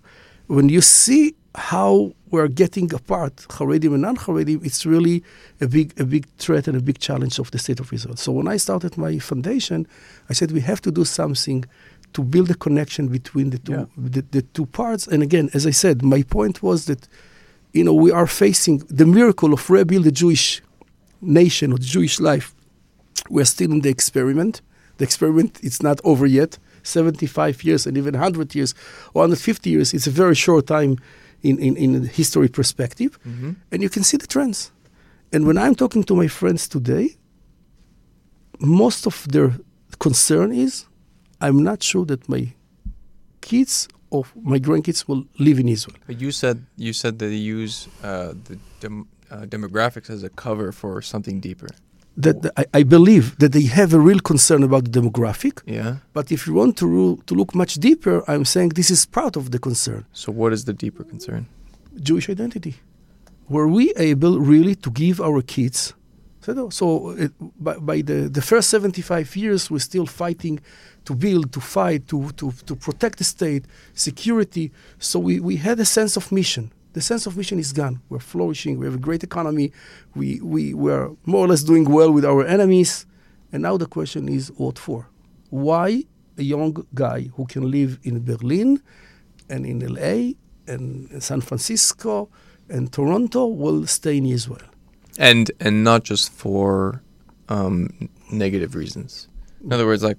when 0.48 0.70
you 0.70 0.82
see 0.82 1.36
how 1.56 2.14
we're 2.32 2.48
getting 2.48 2.94
apart, 2.94 3.36
Haredim 3.50 3.94
and 3.94 4.02
non-Haredim, 4.02 4.66
it's 4.66 4.86
really 4.86 5.24
a 5.62 5.68
big, 5.68 6.00
a 6.00 6.06
big 6.06 6.28
threat 6.38 6.68
and 6.68 6.76
a 6.76 6.82
big 6.82 7.00
challenge 7.00 7.40
of 7.40 7.52
the 7.52 7.60
state 7.60 7.80
of 7.80 7.92
Israel. 7.94 8.16
So 8.16 8.32
when 8.32 8.48
I 8.48 8.58
started 8.58 8.98
my 8.98 9.20
foundation, 9.20 9.88
I 10.30 10.34
said 10.34 10.52
we 10.52 10.62
have 10.62 10.82
to 10.82 10.92
do 10.92 11.06
something 11.06 11.64
to 12.14 12.24
build 12.24 12.50
a 12.52 12.56
connection 12.56 13.08
between 13.08 13.50
the 13.52 13.58
two, 13.60 13.72
Yeah. 13.74 13.86
the, 13.98 14.22
the 14.32 14.42
two 14.42 14.66
parts. 14.66 15.08
And 15.08 15.22
again, 15.24 15.50
as 15.54 15.66
I 15.68 15.72
said, 15.72 16.04
my 16.04 16.24
point 16.24 16.62
was 16.64 16.86
that, 16.86 17.08
you 17.74 17.84
know, 17.84 17.94
we 17.94 18.12
are 18.12 18.28
facing 18.28 18.80
the 18.90 19.06
miracle 19.06 19.54
of 19.54 19.70
rebuild 19.70 20.06
the 20.06 20.12
Jewish 20.12 20.62
nation 21.22 21.72
or 21.72 21.78
the 21.78 21.86
Jewish 21.86 22.20
life. 22.20 22.54
We're 23.30 23.46
still 23.46 23.72
in 23.72 23.82
the 23.82 23.90
experiment. 23.90 24.62
The 24.98 25.06
experiment 25.06 25.60
it's 25.64 25.82
not 25.82 26.00
over 26.04 26.26
yet. 26.26 26.58
75 26.84 27.64
years 27.64 27.88
and 27.88 27.98
even 27.98 28.14
100 28.14 28.56
years 28.56 28.74
or 29.14 29.22
150 29.22 29.70
years, 29.70 29.94
it's 29.94 30.08
a 30.08 30.12
very 30.12 30.36
short 30.36 30.68
time 30.68 30.98
in, 31.42 31.60
in, 31.60 31.76
in 31.78 32.04
history 32.06 32.48
perspective. 32.48 33.20
Mm-hmm. 33.28 33.52
And 33.72 33.82
you 33.82 33.90
can 33.90 34.04
see 34.04 34.18
the 34.18 34.28
trends. 34.28 34.72
And 35.32 35.46
when 35.48 35.58
I'm 35.58 35.76
talking 35.76 36.04
to 36.06 36.16
my 36.16 36.28
friends 36.28 36.68
today, 36.68 37.18
most 38.60 39.08
of 39.08 39.28
their 39.30 39.58
concern 40.00 40.52
is 40.52 40.86
I'm 41.42 41.64
not 41.64 41.84
sure 41.84 42.06
that 42.06 42.30
my 42.30 42.54
kids 43.42 43.88
or 44.10 44.26
my 44.42 44.60
grandkids 44.60 45.08
will 45.08 45.26
live 45.40 45.60
in 45.60 45.68
Israel. 45.68 45.98
But 46.08 46.22
you 46.22 46.32
said 46.32 46.66
you 46.78 46.94
said 46.94 47.20
that 47.20 47.28
they 47.28 47.36
use 47.60 47.88
uh, 48.04 48.34
the 48.48 48.58
dem- 48.80 49.08
uh, 49.32 49.46
demographics 49.56 50.10
as 50.10 50.24
a 50.24 50.30
cover 50.30 50.72
for 50.72 51.02
something 51.02 51.40
deeper. 51.40 51.68
That 52.16 52.52
I, 52.58 52.66
I 52.80 52.84
believe 52.84 53.38
that 53.40 53.54
they 53.54 53.64
have 53.64 53.94
a 53.94 54.00
real 54.00 54.20
concern 54.20 54.62
about 54.64 54.84
the 54.86 54.92
demographic. 55.00 55.62
Yeah. 55.66 55.96
But 56.14 56.32
if 56.32 56.46
you 56.46 56.54
want 56.54 56.78
to, 56.78 56.88
ru- 56.88 57.20
to 57.26 57.34
look 57.34 57.56
much 57.56 57.76
deeper, 57.76 58.24
I'm 58.28 58.46
saying 58.46 58.70
this 58.70 58.92
is 58.92 59.06
part 59.06 59.36
of 59.36 59.50
the 59.50 59.60
concern. 59.60 60.06
So 60.14 60.32
what 60.32 60.54
is 60.54 60.66
the 60.66 60.74
deeper 60.74 61.04
concern? 61.04 61.48
Jewish 62.00 62.30
identity. 62.30 62.76
Were 63.50 63.68
we 63.68 63.94
able 63.96 64.40
really 64.40 64.76
to 64.76 64.92
give 64.92 65.20
our 65.22 65.42
kids? 65.42 65.94
So, 66.42 66.70
so 66.70 67.10
it, 67.12 67.32
by, 67.40 67.78
by 67.78 68.02
the, 68.02 68.30
the 68.30 68.42
first 68.42 68.70
75 68.70 69.36
years, 69.36 69.72
we're 69.72 69.80
still 69.80 70.06
fighting 70.06 70.60
to 71.06 71.16
build, 71.16 71.54
to 71.54 71.62
fight, 71.62 72.08
to, 72.10 72.30
to, 72.32 72.52
to 72.52 72.76
protect 72.76 73.18
the 73.18 73.24
state, 73.24 73.66
security. 73.94 74.72
So 75.00 75.20
we, 75.20 75.40
we 75.40 75.56
had 75.58 75.80
a 75.80 75.86
sense 75.86 76.18
of 76.18 76.32
mission. 76.32 76.72
The 76.94 77.02
sense 77.02 77.26
of 77.26 77.36
mission 77.36 77.60
is 77.60 77.74
gone. 77.74 78.02
We're 78.10 78.20
flourishing. 78.20 78.78
We 78.80 78.86
have 78.86 78.96
a 78.96 79.00
great 79.00 79.24
economy. 79.24 79.72
We, 80.16 80.40
we, 80.42 80.74
we're 80.74 81.10
more 81.26 81.46
or 81.46 81.48
less 81.48 81.64
doing 81.64 81.86
well 81.86 82.12
with 82.12 82.24
our 82.24 82.46
enemies. 82.46 83.06
And 83.52 83.64
now 83.64 83.78
the 83.78 83.88
question 83.88 84.30
is 84.30 84.52
what 84.58 84.80
for? 84.80 85.10
Why 85.50 86.04
a 86.38 86.44
young 86.44 86.86
guy 86.94 87.30
who 87.36 87.46
can 87.46 87.70
live 87.70 88.00
in 88.04 88.24
Berlin 88.24 88.82
and 89.50 89.66
in 89.66 89.80
LA 89.80 90.34
and 90.68 91.22
San 91.22 91.42
Francisco 91.42 92.30
and 92.70 92.92
Toronto 92.92 93.48
will 93.48 93.86
stay 93.88 94.18
in 94.18 94.26
Israel? 94.26 94.68
And 95.20 95.52
and 95.60 95.84
not 95.84 96.04
just 96.04 96.32
for 96.32 97.04
um, 97.50 98.10
negative 98.32 98.74
reasons. 98.74 99.28
In 99.64 99.72
other 99.72 99.86
words, 99.86 100.04
like 100.04 100.18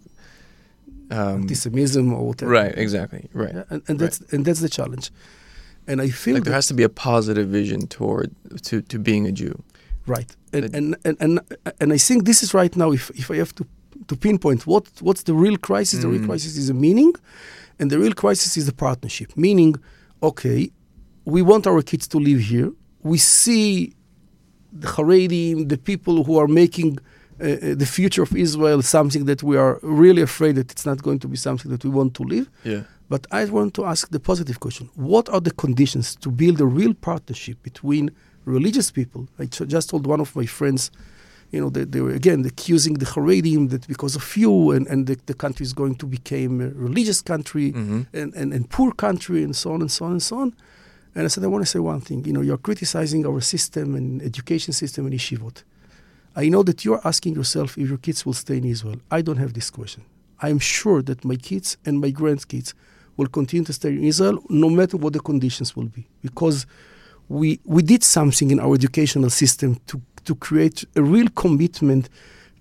um, 1.11 1.47
Antisemitism 1.47 2.13
or 2.13 2.29
whatever. 2.29 2.51
right, 2.51 2.77
exactly, 2.77 3.29
right. 3.33 3.55
Yeah, 3.55 3.65
and, 3.71 3.83
and 3.89 3.99
that's 3.99 4.21
and 4.33 4.45
that's 4.45 4.61
the 4.61 4.69
challenge. 4.69 5.11
And 5.87 6.01
I 6.01 6.09
feel 6.11 6.35
Like 6.35 6.45
there 6.45 6.55
has 6.55 6.67
to 6.69 6.75
be 6.75 6.83
a 6.83 6.89
positive 6.89 7.49
vision 7.49 7.87
toward 7.87 8.31
to, 8.69 8.81
to 8.83 8.99
being 8.99 9.27
a 9.27 9.33
Jew. 9.33 9.55
Right. 10.07 10.31
And, 10.53 10.63
That- 10.65 10.75
and, 10.77 10.97
and, 11.05 11.17
and, 11.21 11.41
and 11.81 11.93
I 11.93 11.99
think 11.99 12.25
this 12.25 12.43
is 12.43 12.55
right 12.55 12.75
now, 12.77 12.93
if, 12.93 13.11
if 13.11 13.31
I 13.31 13.37
have 13.37 13.55
to, 13.57 13.65
to 14.09 14.17
pinpoint 14.17 14.67
what, 14.67 14.85
what's 15.01 15.23
the 15.25 15.35
real 15.35 15.57
crisis, 15.59 16.01
the 16.03 16.09
real 16.09 16.21
Mm. 16.23 16.27
crisis 16.27 16.57
is 16.57 16.69
a 16.71 16.75
meaning, 16.75 17.13
and 17.79 17.91
the 17.91 17.99
real 17.99 18.13
crisis 18.15 18.57
is 18.57 18.65
the 18.67 18.73
partnership. 18.87 19.37
Meaning, 19.37 19.75
okay, 20.23 20.71
we 21.25 21.43
want 21.43 21.67
our 21.67 21.83
kids 21.83 22.07
to 22.09 22.19
live 22.19 22.41
here. 22.41 22.71
We 23.03 23.19
see 23.19 23.95
the 24.73 24.89
Haredim, 24.89 25.69
the 25.69 25.79
people 25.79 26.25
who 26.25 26.37
are 26.39 26.49
making 26.49 26.99
uh, 27.41 27.45
uh, 27.45 27.75
the 27.75 27.87
future 27.87 28.23
of 28.23 28.35
Israel 28.37 28.81
something 28.83 29.25
that 29.27 29.43
we 29.43 29.57
are 29.57 29.79
really 29.83 30.23
afraid 30.23 30.55
that 30.57 30.71
it's 30.73 30.87
not 30.87 31.03
going 31.03 31.19
to 31.21 31.29
be 31.29 31.37
something 31.37 31.71
that 31.71 31.83
we 31.85 31.91
want 31.91 32.15
to 32.15 32.23
live. 32.23 32.49
Yeah. 32.65 32.83
But 33.09 33.27
I 33.31 33.45
want 33.47 33.75
to 33.75 33.85
ask 33.85 34.11
the 34.11 34.21
positive 34.21 34.61
question 34.61 34.91
What 34.95 35.29
are 35.29 35.41
the 35.41 35.51
conditions 35.51 36.17
to 36.17 36.31
build 36.31 36.61
a 36.61 36.67
real 36.67 36.95
partnership 36.95 37.63
between 37.63 38.11
religious 38.45 38.91
people? 38.91 39.29
I 39.39 39.47
just 39.47 39.91
told 39.91 40.07
one 40.07 40.21
of 40.21 40.35
my 40.35 40.47
friends, 40.47 40.91
you 41.51 41.61
know, 41.61 41.71
they, 41.71 41.85
they 41.85 42.01
were 42.01 42.13
again 42.13 42.45
accusing 42.45 42.95
the 42.95 43.07
Haredim 43.07 43.71
that 43.71 43.87
because 43.87 44.17
of 44.17 44.37
you 44.37 44.71
and, 44.73 44.87
and 44.87 45.07
the, 45.07 45.19
the 45.27 45.35
country 45.35 45.65
is 45.65 45.73
going 45.73 45.97
to 45.97 46.07
become 46.07 46.61
a 46.61 46.69
religious 46.71 47.21
country 47.23 47.71
hmm 47.71 48.03
and, 48.13 48.35
and, 48.35 48.53
and 48.53 48.71
poor 48.71 48.93
country 48.93 49.43
and 49.45 49.55
so 49.55 49.73
on 49.73 49.81
and 49.81 49.91
so 49.91 50.05
on 50.07 50.13
and 50.13 50.23
so 50.23 50.39
on. 50.39 50.55
And 51.15 51.25
I 51.25 51.29
said, 51.29 51.45
I 51.45 51.47
want 51.47 51.63
to 51.65 51.71
say 51.71 51.79
one 51.79 52.01
thing. 52.01 52.25
You 52.25 52.33
know, 52.33 52.41
you're 52.41 52.59
criticizing 52.59 53.25
our 53.25 53.41
system 53.41 53.95
and 53.95 54.21
education 54.21 54.73
system 54.73 55.07
and 55.07 55.15
yeshivot. 55.15 55.63
I 56.35 56.49
know 56.49 56.65
that 56.65 56.85
you're 56.85 57.01
asking 57.05 57.37
yourself 57.37 57.79
if 57.79 57.89
your 57.89 57.99
kids 57.99 58.27
will 58.27 58.33
stay 58.33 58.57
in 58.57 58.65
Israel. 58.65 58.97
I 59.11 59.23
don't 59.23 59.37
have 59.37 59.53
this 59.53 59.71
question. 59.71 60.05
I 60.41 60.49
am 60.49 60.59
sure 60.59 61.01
that 61.03 61.25
my 61.25 61.37
kids 61.37 61.77
and 61.87 62.01
my 62.01 62.11
grandkids 62.11 62.75
will 63.17 63.29
continue 63.29 63.65
to 63.65 63.73
stay 63.73 63.91
in 63.91 64.05
Israel 64.05 64.43
no 64.49 64.69
matter 64.69 64.97
what 64.97 65.13
the 65.13 65.21
conditions 65.21 65.77
will 65.77 65.87
be. 65.87 66.07
Because 66.23 66.67
we, 67.29 67.61
we 67.65 67.83
did 67.83 68.03
something 68.03 68.51
in 68.51 68.61
our 68.61 68.75
educational 68.75 69.31
system 69.31 69.77
to, 69.87 70.01
to 70.25 70.35
create 70.35 70.85
a 70.97 71.03
real 71.03 71.29
commitment 71.29 72.09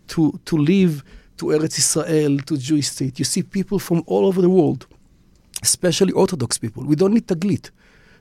to, 0.08 0.40
to 0.46 0.58
live 0.58 1.04
to 1.38 1.48
Eretz 1.48 1.78
Israel, 1.80 2.38
to 2.40 2.58
Jewish 2.58 2.90
state. 2.90 3.20
You 3.20 3.26
see 3.26 3.44
people 3.44 3.80
from 3.80 4.04
all 4.06 4.26
over 4.26 4.42
the 4.42 4.50
world, 4.50 4.88
especially 5.62 6.14
Orthodox 6.14 6.58
people. 6.58 6.84
We 6.84 6.96
don't 6.96 7.14
need 7.14 7.28
Taglit. 7.28 7.72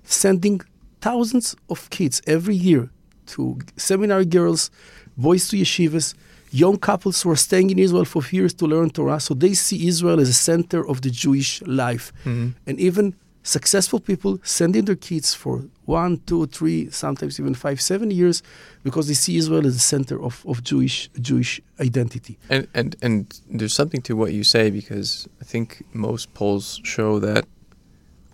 Sending 0.04 0.60
thousands 1.00 1.54
of 1.68 1.88
kids 1.90 2.22
every 2.26 2.56
year 2.56 2.90
to 3.26 3.58
seminary 3.76 4.24
girls, 4.24 4.70
boys 5.16 5.48
to 5.48 5.56
yeshivas, 5.56 6.14
young 6.52 6.76
couples 6.76 7.22
who 7.22 7.30
are 7.30 7.36
staying 7.36 7.70
in 7.70 7.78
Israel 7.78 8.04
for 8.04 8.22
years 8.30 8.54
to 8.54 8.66
learn 8.66 8.90
Torah. 8.90 9.20
So 9.20 9.34
they 9.34 9.54
see 9.54 9.86
Israel 9.88 10.20
as 10.20 10.28
a 10.28 10.34
center 10.34 10.86
of 10.86 11.00
the 11.00 11.10
Jewish 11.10 11.62
life. 11.62 12.12
hmm 12.24 12.48
And 12.66 12.78
even 12.78 13.14
successful 13.42 13.98
people 13.98 14.38
sending 14.44 14.84
their 14.84 15.00
kids 15.10 15.34
for 15.34 15.64
one, 15.84 16.20
two, 16.26 16.46
three, 16.46 16.90
sometimes 16.90 17.40
even 17.40 17.54
five, 17.54 17.80
seven 17.80 18.10
years 18.10 18.42
because 18.84 19.08
they 19.08 19.14
see 19.14 19.36
Israel 19.36 19.66
as 19.66 19.74
the 19.74 19.80
center 19.80 20.22
of, 20.22 20.44
of 20.46 20.62
Jewish 20.62 21.10
Jewish 21.20 21.60
identity. 21.80 22.38
And 22.48 22.68
and 22.74 22.96
and 23.02 23.40
there's 23.50 23.74
something 23.74 24.02
to 24.02 24.14
what 24.14 24.32
you 24.32 24.44
say 24.44 24.70
because 24.70 25.28
I 25.40 25.44
think 25.44 25.84
most 25.92 26.32
polls 26.34 26.80
show 26.84 27.18
that 27.18 27.44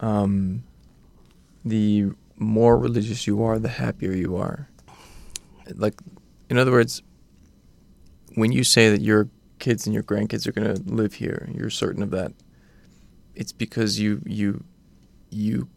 um, 0.01 0.63
the 1.65 2.13
more 2.37 2.79
religious 2.79 3.27
you 3.27 3.43
are, 3.43 3.59
the 3.59 3.69
happier 3.69 4.13
you 4.13 4.37
are. 4.37 4.69
Like, 5.75 5.95
in 6.49 6.57
other 6.57 6.71
words, 6.71 7.03
when 8.39 8.53
you 8.53 8.65
say 8.65 8.91
that 8.91 9.01
your 9.01 9.29
kids 9.59 9.87
and 9.87 9.95
your 9.95 10.03
grandkids 10.05 10.47
are 10.47 10.53
going 10.53 10.75
to 10.75 10.81
live 11.01 11.15
here, 11.15 11.49
you're 11.55 11.71
certain 11.71 12.03
of 12.03 12.11
that. 12.11 12.33
It's 13.35 13.53
because 13.53 13.99
you 14.01 14.21
you 14.27 14.65
you 15.31 15.69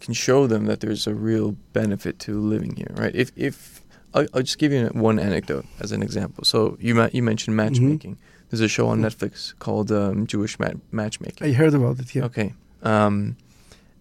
can 0.00 0.14
show 0.14 0.46
them 0.46 0.66
that 0.66 0.80
there's 0.80 1.06
a 1.06 1.14
real 1.14 1.52
benefit 1.72 2.18
to 2.20 2.40
living 2.40 2.76
here, 2.76 2.92
right? 3.02 3.14
If 3.14 3.30
if 3.36 3.82
I'll, 4.14 4.26
I'll 4.34 4.42
just 4.42 4.58
give 4.58 4.72
you 4.72 4.86
one 4.92 5.18
anecdote 5.18 5.66
as 5.80 5.92
an 5.92 6.02
example. 6.02 6.44
So 6.44 6.76
you 6.80 6.94
ma- 6.94 7.08
you 7.12 7.22
mentioned 7.22 7.56
matchmaking. 7.56 8.18
There's 8.50 8.60
a 8.60 8.68
show 8.68 8.86
on 8.88 9.00
Mhm. 9.00 9.06
Netflix 9.06 9.54
called 9.58 9.90
um, 9.90 10.26
Jewish 10.26 10.58
Ma- 10.58 10.78
Matchmaking. 10.90 11.46
I 11.46 11.52
heard 11.52 11.72
about 11.74 11.98
it, 12.00 12.14
yeah. 12.14 12.24
Okay. 12.24 12.52
Um, 12.82 13.36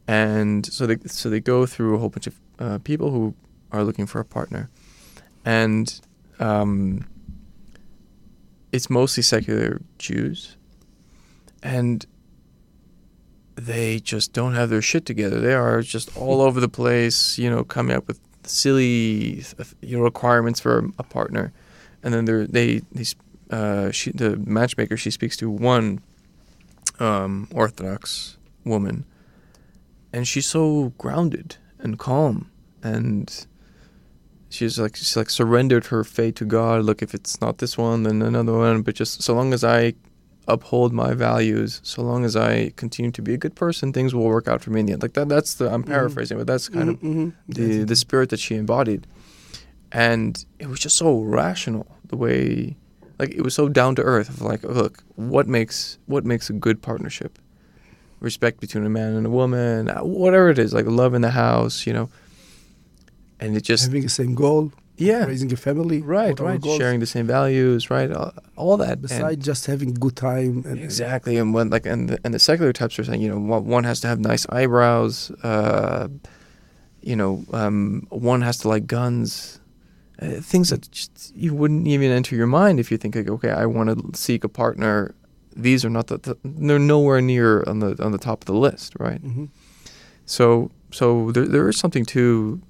and 0.07 0.65
so 0.65 0.85
they 0.87 0.97
so 1.05 1.29
they 1.29 1.39
go 1.39 1.65
through 1.65 1.95
a 1.95 1.99
whole 1.99 2.09
bunch 2.09 2.27
of 2.27 2.35
uh, 2.59 2.77
people 2.83 3.11
who 3.11 3.33
are 3.71 3.83
looking 3.83 4.05
for 4.07 4.19
a 4.19 4.25
partner, 4.25 4.69
and 5.45 6.01
um, 6.39 7.05
it's 8.71 8.89
mostly 8.89 9.23
secular 9.23 9.81
Jews, 9.97 10.57
and 11.61 12.05
they 13.55 13.99
just 13.99 14.33
don't 14.33 14.53
have 14.55 14.69
their 14.69 14.81
shit 14.81 15.05
together. 15.05 15.39
They 15.39 15.53
are 15.53 15.81
just 15.81 16.15
all 16.17 16.41
over 16.41 16.59
the 16.59 16.69
place, 16.69 17.37
you 17.37 17.49
know, 17.49 17.63
coming 17.63 17.95
up 17.95 18.07
with 18.07 18.19
silly 18.43 19.43
you 19.81 19.97
know, 19.97 20.03
requirements 20.03 20.59
for 20.59 20.89
a 20.97 21.03
partner, 21.03 21.53
and 22.03 22.13
then 22.13 22.25
they're, 22.25 22.47
they 22.47 22.81
these 22.91 23.15
uh, 23.49 23.91
she 23.91 24.11
the 24.11 24.37
matchmaker 24.37 24.97
she 24.97 25.11
speaks 25.11 25.35
to 25.37 25.49
one 25.49 26.01
um, 26.99 27.47
Orthodox 27.53 28.37
woman, 28.63 29.05
and 30.13 30.27
she's 30.27 30.47
so 30.47 30.93
grounded 30.97 31.57
and 31.79 31.99
calm, 31.99 32.49
and 32.81 33.45
she's 34.51 34.79
like 34.79 34.95
she's 34.95 35.15
like 35.15 35.29
surrendered 35.29 35.87
her 35.87 36.03
fate 36.03 36.35
to 36.37 36.45
God. 36.45 36.83
Look, 36.83 37.01
if 37.01 37.13
it's 37.13 37.41
not 37.41 37.57
this 37.57 37.77
one, 37.77 38.03
then 38.03 38.21
another 38.21 38.53
one. 38.53 38.81
But 38.81 38.95
just 38.95 39.21
so 39.23 39.33
long 39.33 39.53
as 39.53 39.63
I 39.63 39.93
uphold 40.47 40.91
my 40.93 41.13
values, 41.13 41.79
so 41.83 42.01
long 42.01 42.25
as 42.25 42.35
I 42.35 42.71
continue 42.75 43.11
to 43.11 43.21
be 43.21 43.33
a 43.33 43.37
good 43.37 43.55
person, 43.55 43.93
things 43.93 44.13
will 44.13 44.25
work 44.25 44.47
out 44.47 44.61
for 44.61 44.71
me 44.71 44.81
in 44.81 44.85
the 44.85 44.93
end. 44.93 45.01
Like 45.01 45.13
that. 45.13 45.29
That's 45.29 45.55
the 45.55 45.71
I'm 45.71 45.81
mm-hmm. 45.81 45.91
paraphrasing, 45.91 46.35
mm-hmm. 46.35 46.45
but 46.45 46.51
that's 46.51 46.69
kind 46.69 46.97
mm-hmm. 46.97 47.07
of 47.07 47.15
mm-hmm. 47.15 47.51
the 47.51 47.83
the 47.85 47.95
spirit 47.95 48.29
that 48.29 48.39
she 48.39 48.55
embodied, 48.55 49.07
and 49.91 50.43
it 50.59 50.67
was 50.67 50.79
just 50.79 50.97
so 50.97 51.21
rational 51.21 51.87
the 52.07 52.17
way, 52.17 52.75
like 53.19 53.31
it 53.31 53.41
was 53.41 53.55
so 53.55 53.69
down 53.69 53.95
to 53.95 54.01
earth. 54.03 54.29
Of 54.29 54.41
like, 54.41 54.63
look, 54.63 55.03
what 55.15 55.47
makes 55.47 55.97
what 56.05 56.25
makes 56.25 56.49
a 56.49 56.53
good 56.53 56.81
partnership? 56.81 57.39
Respect 58.19 58.59
between 58.59 58.85
a 58.85 58.89
man 58.89 59.13
and 59.13 59.25
a 59.25 59.31
woman, 59.31 59.89
uh, 59.89 60.01
whatever 60.01 60.49
it 60.49 60.59
is, 60.59 60.73
like 60.73 60.85
love 60.85 61.15
in 61.15 61.21
the 61.21 61.31
house, 61.31 61.87
you 61.87 61.93
know. 61.93 62.09
And 63.41 63.57
it 63.57 63.61
just 63.61 63.83
having 63.83 64.03
the 64.03 64.09
same 64.09 64.35
goal 64.35 64.71
yeah. 65.01 65.25
raising 65.25 65.51
a 65.51 65.55
family 65.55 66.01
right 66.01 66.39
right. 66.39 66.63
sharing 66.63 66.99
the 66.99 67.05
same 67.05 67.27
values 67.27 67.89
right 67.89 68.11
all, 68.11 68.33
all 68.55 68.77
that. 68.77 69.01
Besides 69.01 69.33
and 69.33 69.43
just 69.43 69.65
having 69.65 69.93
good 69.93 70.15
time 70.15 70.63
and, 70.65 70.79
exactly. 70.79 71.37
And 71.37 71.53
when 71.53 71.69
like 71.69 71.85
and 71.85 72.09
the, 72.09 72.19
and 72.23 72.33
the 72.33 72.39
secular 72.39 72.73
types 72.73 72.97
are 72.99 73.03
saying 73.03 73.21
you 73.21 73.29
know 73.29 73.59
one 73.59 73.83
has 73.83 73.99
to 74.01 74.07
have 74.07 74.19
nice 74.19 74.45
eyebrows 74.49 75.31
uh, 75.43 76.07
you 77.01 77.15
know 77.15 77.43
um, 77.51 78.07
one 78.09 78.41
has 78.41 78.57
to 78.59 78.69
like 78.69 78.87
guns 78.87 79.59
uh, 80.21 80.39
things 80.39 80.69
that 80.69 80.89
just, 80.91 81.35
you 81.35 81.53
wouldn't 81.55 81.87
even 81.87 82.11
enter 82.11 82.35
your 82.35 82.47
mind 82.47 82.79
if 82.79 82.91
you 82.91 82.97
think 82.97 83.15
like 83.15 83.29
okay 83.29 83.49
I 83.49 83.65
want 83.65 84.13
to 84.13 84.17
seek 84.17 84.43
a 84.43 84.49
partner. 84.49 85.15
These 85.53 85.83
are 85.83 85.89
not 85.89 86.07
the, 86.07 86.17
the, 86.17 86.37
they're 86.45 86.79
nowhere 86.79 87.19
near 87.19 87.63
on 87.67 87.79
the 87.79 88.01
on 88.03 88.13
the 88.13 88.17
top 88.17 88.43
of 88.43 88.45
the 88.45 88.53
list 88.53 88.93
right? 88.99 89.21
Mm-hmm. 89.21 89.45
so 90.25 90.71
so 90.91 91.31
there, 91.31 91.45
there 91.45 91.67
is 91.67 91.77
something 91.77 92.05
to 92.05 92.61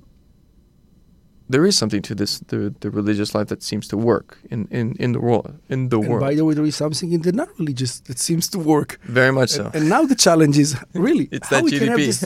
there 1.52 1.66
is 1.66 1.78
something 1.78 2.02
to 2.02 2.16
this 2.16 2.40
the, 2.52 2.74
the 2.80 2.90
religious 2.90 3.36
life 3.36 3.48
that 3.48 3.62
seems 3.64 3.88
to 3.88 3.98
work 3.98 4.38
in, 4.50 4.68
in, 4.72 4.96
in 5.00 5.12
the 5.12 5.20
world 5.20 5.54
in 5.70 5.90
the 5.90 6.00
and 6.00 6.10
world. 6.10 6.22
By 6.22 6.36
the 6.36 6.44
way, 6.46 6.54
there 6.54 6.66
is 6.66 6.76
something 6.76 7.12
in 7.12 7.22
the 7.22 7.32
not 7.32 7.50
religious 7.60 8.00
that 8.08 8.20
seems 8.20 8.48
to 8.50 8.60
work. 8.60 9.00
Very 9.04 9.32
much 9.32 9.50
so. 9.50 9.66
And, 9.66 9.76
and 9.76 9.90
now 9.90 10.04
the 10.06 10.16
challenge 10.16 10.58
is 10.58 10.70
really 10.94 11.28
it's 11.32 11.50
how 11.50 11.62
that 11.62 11.74
GDP. 11.74 12.06
This, 12.08 12.20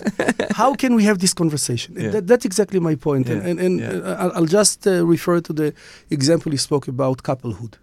how 0.62 0.76
can 0.76 0.96
we 0.96 1.04
have 1.04 1.18
this 1.20 1.34
conversation? 1.34 1.96
Yeah. 1.98 2.12
That, 2.12 2.28
that's 2.28 2.46
exactly 2.46 2.80
my 2.80 2.96
point. 2.96 3.28
Yeah. 3.28 3.48
And, 3.48 3.60
and, 3.60 3.80
yeah. 3.80 3.90
uh, 3.90 4.32
I'll 4.36 4.52
just 4.60 4.88
uh, 4.88 5.06
refer 5.06 5.42
to 5.42 5.54
the 5.54 5.74
example 6.10 6.52
you 6.52 6.58
spoke 6.58 6.88
about 6.88 7.24
couplehood, 7.24 7.78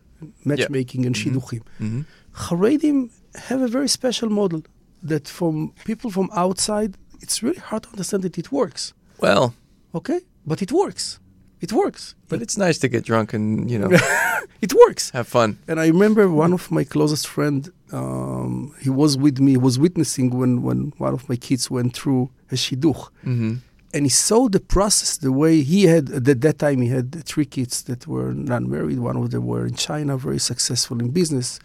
matchmaking, 0.44 1.06
and 1.06 1.14
mm-hmm. 1.14 1.36
shidduchim. 1.36 1.62
Mm-hmm. 1.80 2.02
Haredim 2.44 3.10
have 3.48 3.60
a 3.62 3.68
very 3.68 3.88
special 3.88 4.28
model 4.30 4.62
that 5.02 5.28
from 5.28 5.72
people 5.84 6.10
from 6.10 6.30
outside, 6.34 6.96
it's 7.20 7.42
really 7.42 7.58
hard 7.58 7.82
to 7.84 7.88
understand 7.90 8.22
that 8.22 8.38
it 8.38 8.52
works. 8.52 8.94
Well, 9.20 9.54
okay, 9.94 10.20
but 10.46 10.62
it 10.62 10.72
works 10.72 11.18
it 11.62 11.72
works. 11.72 12.14
But 12.28 12.42
it's 12.42 12.58
nice 12.58 12.76
to 12.78 12.88
get 12.88 13.04
drunk 13.04 13.32
and 13.32 13.70
you 13.70 13.78
know, 13.78 13.90
it 14.60 14.74
works. 14.74 15.10
Have 15.10 15.28
fun. 15.28 15.58
And 15.68 15.80
I 15.80 15.86
remember 15.86 16.28
one 16.28 16.52
of 16.52 16.70
my 16.70 16.84
closest 16.84 17.26
friend. 17.26 17.72
Um, 17.92 18.74
he 18.80 18.90
was 18.90 19.16
with 19.16 19.38
me. 19.38 19.56
Was 19.56 19.78
witnessing 19.78 20.30
when 20.36 20.62
when 20.62 20.92
one 20.98 21.14
of 21.14 21.28
my 21.28 21.36
kids 21.36 21.70
went 21.70 21.96
through 21.96 22.30
a 22.50 22.56
shidduch. 22.56 23.08
Mm-hmm. 23.24 23.54
And 23.94 24.06
he 24.06 24.08
saw 24.08 24.48
the 24.48 24.60
process, 24.60 25.18
the 25.18 25.30
way 25.30 25.62
he 25.62 25.84
had 25.84 26.10
at 26.10 26.40
that 26.40 26.58
time. 26.58 26.80
He 26.80 26.88
had 26.88 27.24
three 27.24 27.44
kids 27.44 27.82
that 27.84 28.06
were 28.06 28.32
not 28.32 28.62
married. 28.62 28.98
One 28.98 29.18
of 29.18 29.30
them 29.30 29.46
were 29.46 29.66
in 29.66 29.74
China, 29.74 30.16
very 30.16 30.38
successful 30.38 30.98
in 30.98 31.10
business. 31.10 31.60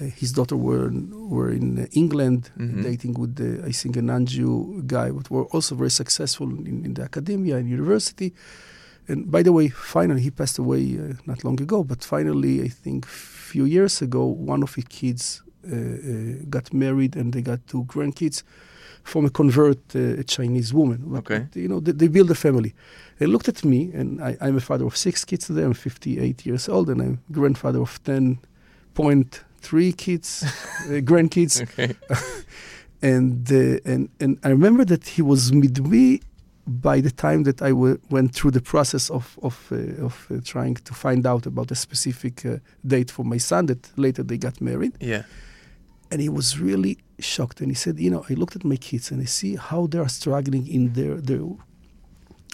Uh, 0.00 0.04
his 0.04 0.32
daughter 0.32 0.56
were 0.56 0.90
were 1.34 1.50
in 1.50 1.86
England, 1.92 2.50
mm-hmm. 2.56 2.82
dating 2.82 3.14
with 3.14 3.34
the, 3.34 3.66
I 3.66 3.72
think 3.72 3.96
a 3.96 4.02
non-Jew 4.02 4.84
guy, 4.86 5.10
but 5.10 5.28
were 5.30 5.46
also 5.46 5.74
very 5.74 5.90
successful 5.90 6.48
in, 6.48 6.84
in 6.86 6.94
the 6.94 7.02
academia 7.02 7.56
and 7.56 7.68
university. 7.68 8.32
And 9.08 9.30
by 9.30 9.42
the 9.42 9.52
way, 9.52 9.68
finally, 9.68 10.20
he 10.20 10.30
passed 10.30 10.58
away 10.58 10.98
uh, 10.98 11.14
not 11.26 11.44
long 11.44 11.60
ago, 11.60 11.82
but 11.84 12.04
finally, 12.04 12.62
I 12.62 12.68
think 12.68 13.04
a 13.04 13.08
few 13.08 13.64
years 13.64 14.00
ago, 14.00 14.24
one 14.24 14.62
of 14.62 14.74
his 14.74 14.84
kids 14.84 15.42
uh, 15.70 15.74
uh, 15.74 16.44
got 16.50 16.72
married 16.72 17.16
and 17.16 17.32
they 17.32 17.42
got 17.42 17.66
two 17.66 17.84
grandkids 17.84 18.42
from 19.02 19.24
a 19.24 19.30
convert, 19.30 19.78
uh, 19.94 20.20
a 20.20 20.24
Chinese 20.24 20.72
woman. 20.72 21.04
Okay. 21.18 21.46
You 21.54 21.68
know, 21.68 21.80
they, 21.80 21.92
they 21.92 22.08
build 22.08 22.30
a 22.30 22.34
family. 22.34 22.74
They 23.18 23.26
looked 23.26 23.48
at 23.48 23.64
me, 23.64 23.90
and 23.92 24.20
I, 24.22 24.36
am 24.40 24.56
a 24.56 24.60
father 24.60 24.86
of 24.86 24.96
six 24.96 25.24
kids 25.24 25.46
today. 25.46 25.62
I'm 25.62 25.74
58 25.74 26.46
years 26.46 26.68
old, 26.68 26.88
and 26.90 27.00
I'm 27.00 27.20
grandfather 27.30 27.80
of 27.80 28.02
10.3 28.04 29.96
kids, 29.96 30.42
uh, 30.44 31.00
grandkids. 31.00 31.62
Okay. 31.62 31.94
and, 33.02 33.50
uh, 33.52 33.78
and, 33.84 34.08
and 34.20 34.38
I 34.42 34.48
remember 34.48 34.84
that 34.86 35.06
he 35.06 35.22
was 35.22 35.52
with 35.52 35.78
me 35.86 36.20
by 36.66 37.00
the 37.00 37.10
time 37.10 37.42
that 37.44 37.60
I 37.60 37.70
w- 37.70 37.98
went 38.10 38.34
through 38.34 38.52
the 38.52 38.60
process 38.60 39.10
of 39.10 39.38
of, 39.42 39.68
uh, 39.72 40.04
of 40.04 40.26
uh, 40.30 40.40
trying 40.44 40.74
to 40.76 40.94
find 40.94 41.26
out 41.26 41.46
about 41.46 41.70
a 41.70 41.74
specific 41.74 42.46
uh, 42.46 42.58
date 42.86 43.10
for 43.10 43.24
my 43.24 43.38
son, 43.38 43.66
that 43.66 43.90
later 43.98 44.22
they 44.22 44.38
got 44.38 44.60
married. 44.60 44.92
Yeah. 45.00 45.24
And 46.10 46.20
he 46.20 46.28
was 46.28 46.58
really 46.60 46.98
shocked, 47.18 47.60
and 47.60 47.70
he 47.70 47.74
said, 47.74 47.98
"You 47.98 48.10
know, 48.10 48.24
I 48.30 48.34
looked 48.34 48.56
at 48.56 48.64
my 48.64 48.76
kids 48.76 49.10
and 49.10 49.20
I 49.20 49.24
see 49.26 49.56
how 49.56 49.86
they 49.86 49.98
are 49.98 50.08
struggling 50.08 50.66
in 50.68 50.92
their 50.92 51.16
their, 51.16 51.42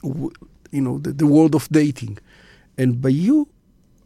w- 0.03 0.33
you 0.71 0.81
know, 0.81 0.99
the, 0.99 1.13
the, 1.13 1.27
world 1.27 1.55
of 1.55 1.69
dating, 1.69 2.19
and 2.77 3.01
by 3.01 3.09
you, 3.11 3.49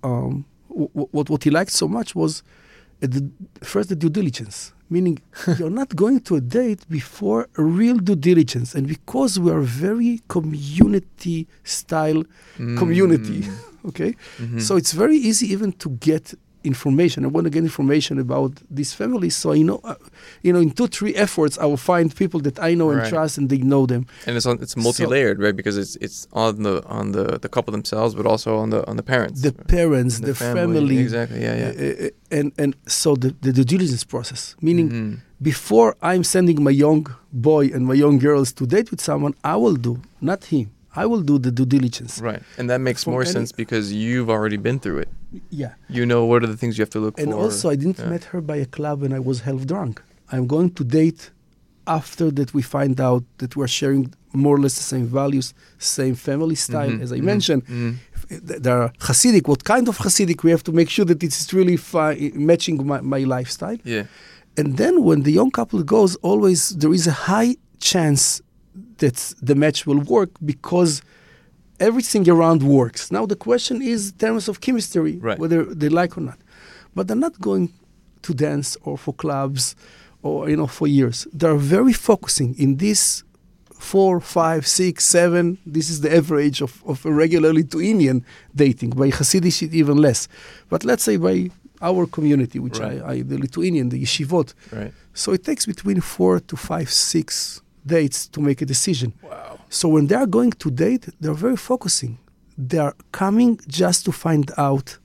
um, 0.03 0.45
w- 0.69 0.89
what 1.13 1.29
what 1.31 1.45
he 1.45 1.51
liked 1.51 1.73
so 1.73 1.87
much 1.87 2.15
was, 2.15 2.43
the, 3.11 3.31
first 3.63 3.89
the 3.89 3.97
due 3.97 4.11
diligence 4.11 4.73
meaning 4.93 5.19
you're 5.59 5.71
not 5.71 5.97
going 5.97 6.21
to 6.21 6.37
a 6.37 6.41
date 6.41 6.89
before 6.89 7.49
a 7.57 7.63
real 7.63 7.97
due 7.97 8.15
diligence. 8.15 8.75
And 8.75 8.87
because 8.87 9.41
we 9.41 9.51
are 9.51 9.63
very 9.63 10.21
community 10.29 11.49
style 11.65 12.23
mm. 12.59 12.79
community, 12.79 13.49
okay, 13.89 14.15
mm-hmm. 14.37 14.61
so 14.61 14.77
it's 14.77 14.93
very 14.93 15.17
easy 15.17 15.47
even 15.51 15.73
to 15.73 15.89
get 15.91 16.35
information. 16.65 17.25
I 17.25 17.29
want 17.29 17.45
to 17.45 17.51
get 17.51 17.63
information 17.63 18.19
about 18.19 18.53
these 18.71 18.93
families, 18.93 19.37
so 19.37 19.53
I 19.53 19.63
know, 19.63 19.81
uh, 19.85 19.95
you 20.43 20.53
know, 20.53 20.61
in 20.61 20.71
two 20.71 20.87
three 20.87 21.15
efforts, 21.15 21.59
I 21.59 21.67
will 21.67 21.77
find 21.77 22.15
people 22.15 22.41
that 22.41 22.59
I 22.59 22.75
know 22.75 22.91
and 22.91 23.01
right. 23.01 23.09
trust, 23.09 23.39
and 23.39 23.49
they 23.49 23.59
know 23.59 23.87
them. 23.87 24.07
And 24.27 24.37
it's 24.37 24.47
on, 24.47 24.63
it's 24.63 24.77
multi-layered, 24.77 25.39
so, 25.39 25.45
right? 25.45 25.57
Because 25.57 25.77
it's 25.77 25.97
it's 25.97 26.27
on 26.33 26.63
the 26.63 26.85
on 26.87 27.13
the, 27.13 27.39
the 27.39 27.49
couple 27.49 27.73
themselves, 27.73 28.15
but 28.15 28.27
also 28.27 28.57
on 28.59 28.71
the 28.71 28.87
on 28.91 28.97
the 28.97 29.03
parents, 29.03 29.43
the 29.43 29.53
parents, 29.53 30.21
the, 30.21 30.27
the 30.29 30.35
family. 30.35 30.79
family. 30.79 30.99
exactly, 30.99 31.41
yeah, 31.43 31.57
yeah. 31.57 32.07
Uh, 32.07 32.39
and 32.39 32.53
and 32.59 32.77
so 32.87 33.15
the 33.17 33.35
the 33.41 33.53
due 33.53 33.65
diligence 33.65 34.05
process, 34.05 34.57
meaning. 34.61 34.89
Mm-hmm. 34.91 35.15
Before 35.43 35.97
I'm 36.01 36.23
sending 36.23 36.63
my 36.63 36.71
young 36.71 37.05
boy 37.33 37.65
and 37.75 37.85
my 37.85 37.95
young 37.95 38.21
girls 38.21 38.53
to 38.53 38.65
date 38.65 38.93
with 38.93 39.01
someone, 39.01 39.35
I 39.43 39.57
will 39.57 39.75
do, 39.75 40.01
not 40.21 40.45
him. 40.45 40.71
I 40.95 41.07
will 41.07 41.23
do 41.23 41.39
the 41.39 41.51
due 41.51 41.65
diligence. 41.67 42.21
Right. 42.21 42.43
And 42.59 42.69
that 42.71 42.81
makes 42.81 43.07
more 43.07 43.25
sense 43.25 43.51
because 43.53 43.93
you've 43.93 44.29
already 44.29 44.59
been 44.59 44.79
through 44.79 44.99
it. 44.99 45.09
Yeah. 45.51 45.75
You 45.89 46.05
know 46.05 46.27
what 46.27 46.43
are 46.45 46.47
the 46.47 46.57
things 46.57 46.77
you 46.77 46.83
have 46.83 46.91
to 46.91 47.01
look 47.01 47.19
and 47.19 47.31
for. 47.31 47.35
And 47.35 47.43
also, 47.43 47.71
I 47.71 47.77
didn't 47.77 47.99
yeah. 47.99 48.09
met 48.11 48.25
her 48.25 48.41
by 48.41 48.57
a 48.57 48.67
club 48.67 49.01
when 49.03 49.13
I 49.13 49.19
was 49.19 49.41
half 49.41 49.67
drunk. 49.67 50.03
I'm 50.31 50.47
going 50.47 50.71
to 50.75 50.85
date 50.85 51.31
after 51.87 52.31
that 52.31 52.55
we 52.55 52.63
find 52.63 53.01
out 53.01 53.25
that 53.39 53.57
we're 53.57 53.67
sharing 53.67 54.15
more 54.33 54.57
or 54.57 54.61
less 54.61 54.77
the 54.77 54.83
same 54.83 55.07
values, 55.07 55.53
same 55.79 56.15
family 56.15 56.55
style, 56.55 56.89
mm-hmm, 56.89 57.03
as 57.03 57.13
I 57.13 57.17
mm-hmm, 57.17 57.27
mentioned. 57.27 57.67
Mm-hmm. 57.67 58.63
There 58.63 58.83
are 58.83 58.93
Hasidic. 59.01 59.49
What 59.49 59.65
kind 59.65 59.89
of 59.89 59.99
Hasidic? 59.99 60.43
We 60.43 60.51
have 60.51 60.65
to 60.65 60.73
make 60.73 60.89
sure 60.89 61.05
that 61.05 61.23
it's 61.23 61.53
really 61.53 61.77
fi- 61.77 62.33
matching 62.35 62.87
my, 62.87 63.01
my 63.01 63.19
lifestyle. 63.21 63.79
Yeah. 63.85 64.05
And 64.57 64.77
then 64.77 65.03
when 65.03 65.23
the 65.23 65.33
young 65.33 65.51
couple 65.51 65.83
goes, 65.83 66.17
always 66.17 66.71
there 66.71 66.93
is 66.93 67.07
a 67.07 67.13
high 67.13 67.57
chance 67.81 68.41
that 68.99 69.35
the 69.41 69.55
match 69.55 69.87
will 69.87 69.99
work 69.99 70.31
because 70.45 71.03
everything 71.81 72.29
around 72.29 72.63
works. 72.63 73.11
Now 73.11 73.27
the 73.27 73.37
question 73.37 73.83
is 73.83 74.11
in 74.11 74.19
terms 74.19 74.49
of 74.49 74.61
chemistry, 74.61 75.17
right. 75.17 75.39
whether 75.39 75.65
they 75.65 75.89
like 75.89 76.17
or 76.17 76.23
not. 76.23 76.39
But 76.95 77.09
they're 77.09 77.17
not 77.17 77.41
going 77.41 77.73
to 78.23 78.35
dance 78.35 78.77
or 78.83 78.97
for 78.97 79.15
clubs 79.15 79.75
or 80.23 80.49
you 80.49 80.57
know 80.57 80.67
for 80.67 80.87
years. 80.87 81.27
They're 81.33 81.57
very 81.57 81.93
focusing 81.93 82.55
in 82.59 82.77
this 82.77 83.25
four, 83.79 84.21
five, 84.21 84.67
six, 84.67 85.05
seven. 85.05 85.59
This 85.67 85.91
is 85.91 86.03
the 86.03 86.15
average 86.15 86.63
of, 86.63 86.83
of 86.87 87.05
a 87.05 87.13
regular 87.13 87.53
Lithuanian 87.53 88.25
dating. 88.55 88.91
By 88.91 89.11
Hasidic, 89.11 89.73
even 89.73 89.97
less. 89.97 90.29
But 90.69 90.85
let's 90.85 91.03
say 91.03 91.17
by 91.17 91.51
our 91.81 92.07
community, 92.07 92.61
which 92.61 92.79
right. 92.79 93.03
I, 93.03 93.13
I, 93.13 93.23
the 93.23 93.39
Lithuanian, 93.39 93.89
the 93.89 94.01
yeshivot. 94.01 94.55
Right. 94.71 94.93
So 95.15 95.33
it 95.33 95.45
takes 95.45 95.67
between 95.67 96.01
four 96.01 96.39
to 96.41 96.57
five, 96.57 96.91
six 96.91 97.62
dates 97.87 98.29
to 98.29 98.41
make 98.41 98.63
a 98.63 98.67
decision. 98.67 99.13
Wow. 99.23 99.59
So 99.69 99.89
when 99.89 100.07
they 100.07 100.15
are 100.17 100.27
going 100.27 100.53
to 100.53 100.71
date, 100.71 101.09
they're 101.21 101.35
very 101.35 101.57
focusing. 101.57 102.19
They 102.59 102.79
are 102.79 102.95
coming 103.13 103.59
just 103.67 104.05
to 104.05 104.13
find 104.13 104.51
out 104.57 104.99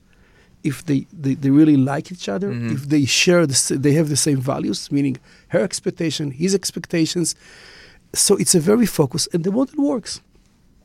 if 0.64 0.84
they, 0.84 1.06
they, 1.12 1.34
they 1.34 1.50
really 1.50 1.76
like 1.76 2.12
each 2.12 2.28
other, 2.28 2.50
Mhm. 2.52 2.72
if 2.74 2.88
they 2.88 3.04
share, 3.06 3.46
the, 3.46 3.76
they 3.78 3.92
have 3.92 4.08
the 4.08 4.16
same 4.16 4.40
values, 4.40 4.90
meaning 4.92 5.16
her 5.48 5.60
expectation, 5.62 6.30
his 6.30 6.54
expectations. 6.54 7.34
So 8.12 8.36
it's 8.36 8.54
a 8.54 8.60
very 8.60 8.86
focused, 8.86 9.28
and 9.34 9.44
the 9.44 9.50
model 9.52 9.84
works. 9.84 10.20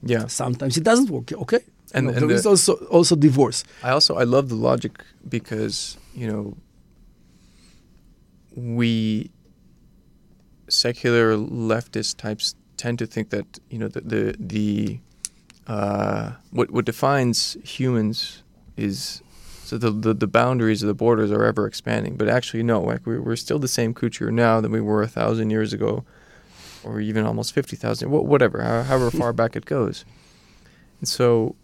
Yeah. 0.06 0.28
Sometimes 0.28 0.78
it 0.78 0.84
doesn't 0.84 1.10
work. 1.10 1.32
Okay, 1.34 1.60
And- 1.94 2.06
know, 2.08 2.14
and 2.14 2.22
there 2.30 2.36
is 2.36 2.44
the- 2.44 2.50
also 2.50 2.74
also 2.92 3.16
divorce. 3.16 3.64
I 3.84 3.90
also 3.92 4.16
I 4.16 4.26
love 4.26 4.48
the 4.50 4.56
logic 4.56 4.94
because 5.30 5.98
you 6.16 6.28
know 6.32 6.56
we 8.56 9.32
secular 10.68 11.36
leftist 11.36 12.18
types 12.18 12.56
tend 12.78 13.00
to 13.00 13.06
think 13.06 13.30
that 13.30 13.60
you 13.70 13.78
know 13.78 13.88
the 13.88 14.02
the, 14.02 14.36
the 14.40 15.00
uh, 15.68 16.32
what 16.52 16.72
what 16.72 16.86
defines 16.86 17.58
humans 17.64 18.44
is 18.76 19.22
so 19.64 19.78
the, 19.78 19.92
the 19.92 20.14
the 20.14 20.28
boundaries 20.28 20.84
of 20.84 20.88
the 20.88 20.94
borders 20.94 21.32
are 21.32 21.46
ever 21.46 21.66
expanding, 21.66 22.16
but 22.18 22.28
actually 22.28 22.64
no, 22.64 22.82
like 22.82 23.06
we're 23.06 23.22
we're 23.22 23.36
still 23.36 23.60
the 23.60 23.68
same 23.68 23.94
creature 23.94 24.32
now 24.32 24.60
than 24.60 24.72
we 24.72 24.82
were 24.82 25.02
a 25.02 25.08
thousand 25.08 25.50
years 25.50 25.72
ago, 25.74 26.04
or 26.84 27.00
even 27.00 27.26
almost 27.26 27.54
fifty 27.54 27.76
thousand, 27.76 28.12
whatever, 28.12 28.62
however 28.62 29.10
far 29.10 29.32
back 29.42 29.56
it 29.56 29.66
goes, 29.66 30.04
and 31.00 31.08
so 31.08 31.56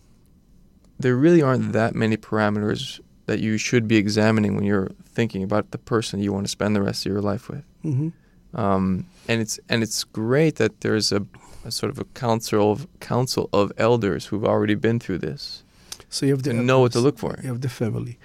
there 0.97 1.15
really 1.15 1.41
aren't 1.41 1.73
that 1.73 1.95
many 1.95 2.17
parameters 2.17 2.99
that 3.25 3.39
you 3.39 3.57
should 3.57 3.87
be 3.87 3.97
examining 3.97 4.55
when 4.55 4.63
you're 4.63 4.91
thinking 5.05 5.43
about 5.43 5.71
the 5.71 5.77
person 5.77 6.19
you 6.19 6.33
want 6.33 6.45
to 6.45 6.49
spend 6.49 6.75
the 6.75 6.81
rest 6.81 7.05
of 7.05 7.11
your 7.11 7.21
life 7.21 7.49
with. 7.49 7.63
hmm 7.81 8.09
Um, 8.53 9.05
and 9.27 9.41
it's 9.41 9.59
and 9.69 9.83
it's 9.83 10.03
great 10.03 10.55
that 10.55 10.71
there's 10.81 11.11
a, 11.11 11.21
a 11.65 11.71
sort 11.71 11.91
of 11.91 11.99
a 11.99 12.05
council 12.19 12.71
of 12.71 12.87
council 12.99 13.47
of 13.51 13.71
elders 13.77 14.27
who've 14.27 14.45
already 14.45 14.75
been 14.75 14.99
through 14.99 15.19
this 15.19 15.63
So 16.09 16.25
you 16.25 16.33
have 16.33 16.43
the 16.43 16.51
to 16.53 16.61
know 16.63 16.79
what 16.81 16.91
to 16.93 16.99
look 16.99 17.17
for. 17.19 17.37
You 17.43 17.49
have 17.49 17.61
the 17.61 17.69
family, 17.69 18.17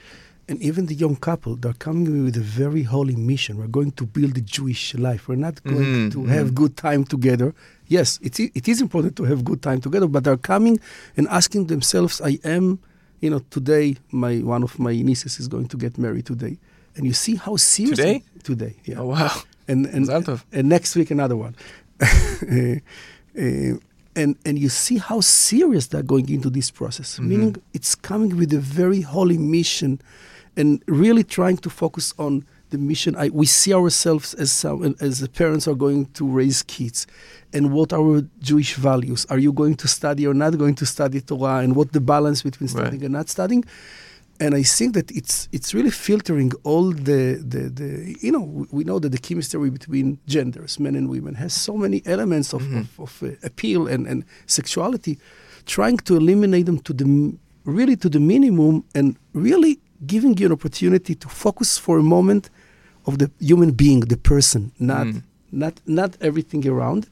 and 0.49 0.59
even 0.63 0.87
the 0.87 0.95
young 0.95 1.17
couple. 1.17 1.57
They're 1.57 1.79
coming 1.79 2.25
with 2.25 2.37
a 2.39 2.47
very 2.63 2.83
holy 2.85 3.17
mission. 3.17 3.59
We're 3.59 3.67
going 3.81 3.93
to 3.93 4.05
build 4.07 4.37
a 4.39 4.41
Jewish 4.41 4.95
life. 4.95 5.29
We're 5.29 5.45
not 5.49 5.63
going 5.65 5.85
Mhm, 5.93 6.11
to 6.13 6.19
mhm. 6.19 6.29
have 6.37 6.55
good 6.55 6.75
time 6.77 7.05
together. 7.05 7.53
Yes, 7.89 8.19
it 8.23 8.39
it 8.41 8.67
is 8.69 8.81
important 8.81 9.15
to 9.17 9.25
have 9.25 9.43
good 9.45 9.61
time 9.61 9.81
together, 9.81 10.09
but 10.09 10.23
they're 10.25 10.41
coming 10.55 10.81
and 11.17 11.27
asking 11.29 11.67
themselves, 11.69 12.21
"I 12.31 12.39
am, 12.57 12.79
you 13.21 13.29
know, 13.31 13.41
today 13.51 13.97
my 14.11 14.35
one 14.55 14.63
of 14.65 14.79
my 14.79 14.95
nieces 15.09 15.39
is 15.41 15.49
going 15.49 15.69
to 15.69 15.77
get 15.77 15.99
married 15.99 16.25
today." 16.25 16.57
And 16.97 17.05
you 17.05 17.13
see 17.13 17.35
how 17.37 17.57
serious 17.59 17.99
Today? 17.99 18.23
today, 18.43 18.75
yeah. 18.89 19.01
Oh 19.03 19.09
wow! 19.13 19.37
And 19.69 19.87
and, 19.87 20.09
and 20.53 20.69
next 20.69 20.97
week 20.97 21.11
another 21.11 21.37
one. 21.37 21.55
Uh, 22.01 22.07
uh, 23.39 23.77
and 24.17 24.37
and 24.47 24.59
you 24.59 24.69
see 24.69 24.99
how 24.99 25.21
serious 25.21 25.89
they're 25.89 26.03
going 26.15 26.29
into 26.31 26.51
this 26.51 26.71
process. 26.71 27.19
Mhm. 27.19 27.27
Meaning, 27.29 27.57
it's 27.73 27.95
coming 27.95 28.37
with 28.37 28.53
a 28.53 28.61
very 28.61 29.01
holy 29.01 29.39
mission, 29.39 30.01
and 30.57 30.83
really 30.87 31.25
trying 31.25 31.57
to 31.59 31.71
focus 31.71 32.15
on 32.19 32.45
the 32.71 32.79
mission. 32.79 33.17
I, 33.17 33.29
we 33.31 33.47
see 33.47 33.75
ourselves 33.75 34.35
as 34.35 34.53
some 34.53 34.95
as 35.01 35.19
the 35.21 35.29
parents 35.29 35.67
are 35.67 35.75
going 35.75 36.07
to 36.15 36.25
raise 36.29 36.63
kids, 36.63 37.07
and 37.53 37.73
what 37.73 37.93
are 37.93 38.01
our 38.01 38.23
Jewish 38.41 38.75
values? 38.77 39.27
Are 39.31 39.39
you 39.39 39.53
going 39.53 39.75
to 39.77 39.89
study 39.89 40.27
or 40.27 40.35
not 40.35 40.57
going 40.59 40.75
to 40.77 40.87
study 40.87 41.21
Torah? 41.21 41.59
And 41.65 41.75
what 41.75 41.93
the 41.93 42.01
balance 42.01 42.43
between 42.43 42.69
Right. 42.69 42.81
studying 42.83 43.03
and 43.05 43.13
not 43.13 43.29
studying? 43.29 43.65
And 44.41 44.55
I 44.55 44.63
think 44.65 44.95
that 44.95 45.11
it's 45.11 45.49
it's 45.53 45.73
really 45.75 45.91
filtering 45.91 46.53
all 46.65 46.91
the, 46.93 47.37
the, 47.53 47.71
the 47.71 48.17
you 48.21 48.33
know 48.33 48.67
we- 48.73 48.85
know 48.85 48.99
that 48.99 49.11
the 49.13 49.19
chemistry 49.19 49.71
between 49.71 50.19
genders, 50.27 50.79
men 50.81 50.97
and 50.97 51.09
women, 51.09 51.35
has 51.35 51.53
so 51.53 51.77
many 51.77 52.03
elements 52.07 52.53
of, 52.55 52.63
Mhm. 52.63 52.79
of, 52.81 53.01
of 53.01 53.23
uh, 53.23 53.29
appeal 53.47 53.87
and, 53.89 54.07
and 54.07 54.25
sexuality, 54.47 55.19
trying 55.67 55.99
to 55.99 56.17
eliminate 56.17 56.67
them 56.67 56.79
to 56.81 56.93
the 56.93 57.07
really 57.65 57.97
to 57.97 58.09
the 58.09 58.21
minimum 58.21 58.83
and 58.95 59.17
really 59.33 59.79
giving 60.07 60.37
you 60.39 60.47
an 60.47 60.53
opportunity 60.53 61.15
to 61.15 61.29
focus 61.29 61.79
for 61.79 61.99
a 61.99 62.03
moment 62.03 62.51
of 63.07 63.19
the 63.19 63.31
human 63.41 63.71
being, 63.73 64.01
the 64.01 64.17
person, 64.17 64.71
not 64.79 65.07
Mm. 65.07 65.23
not 65.53 65.75
not 65.87 66.17
everything 66.21 66.67
around. 66.67 67.07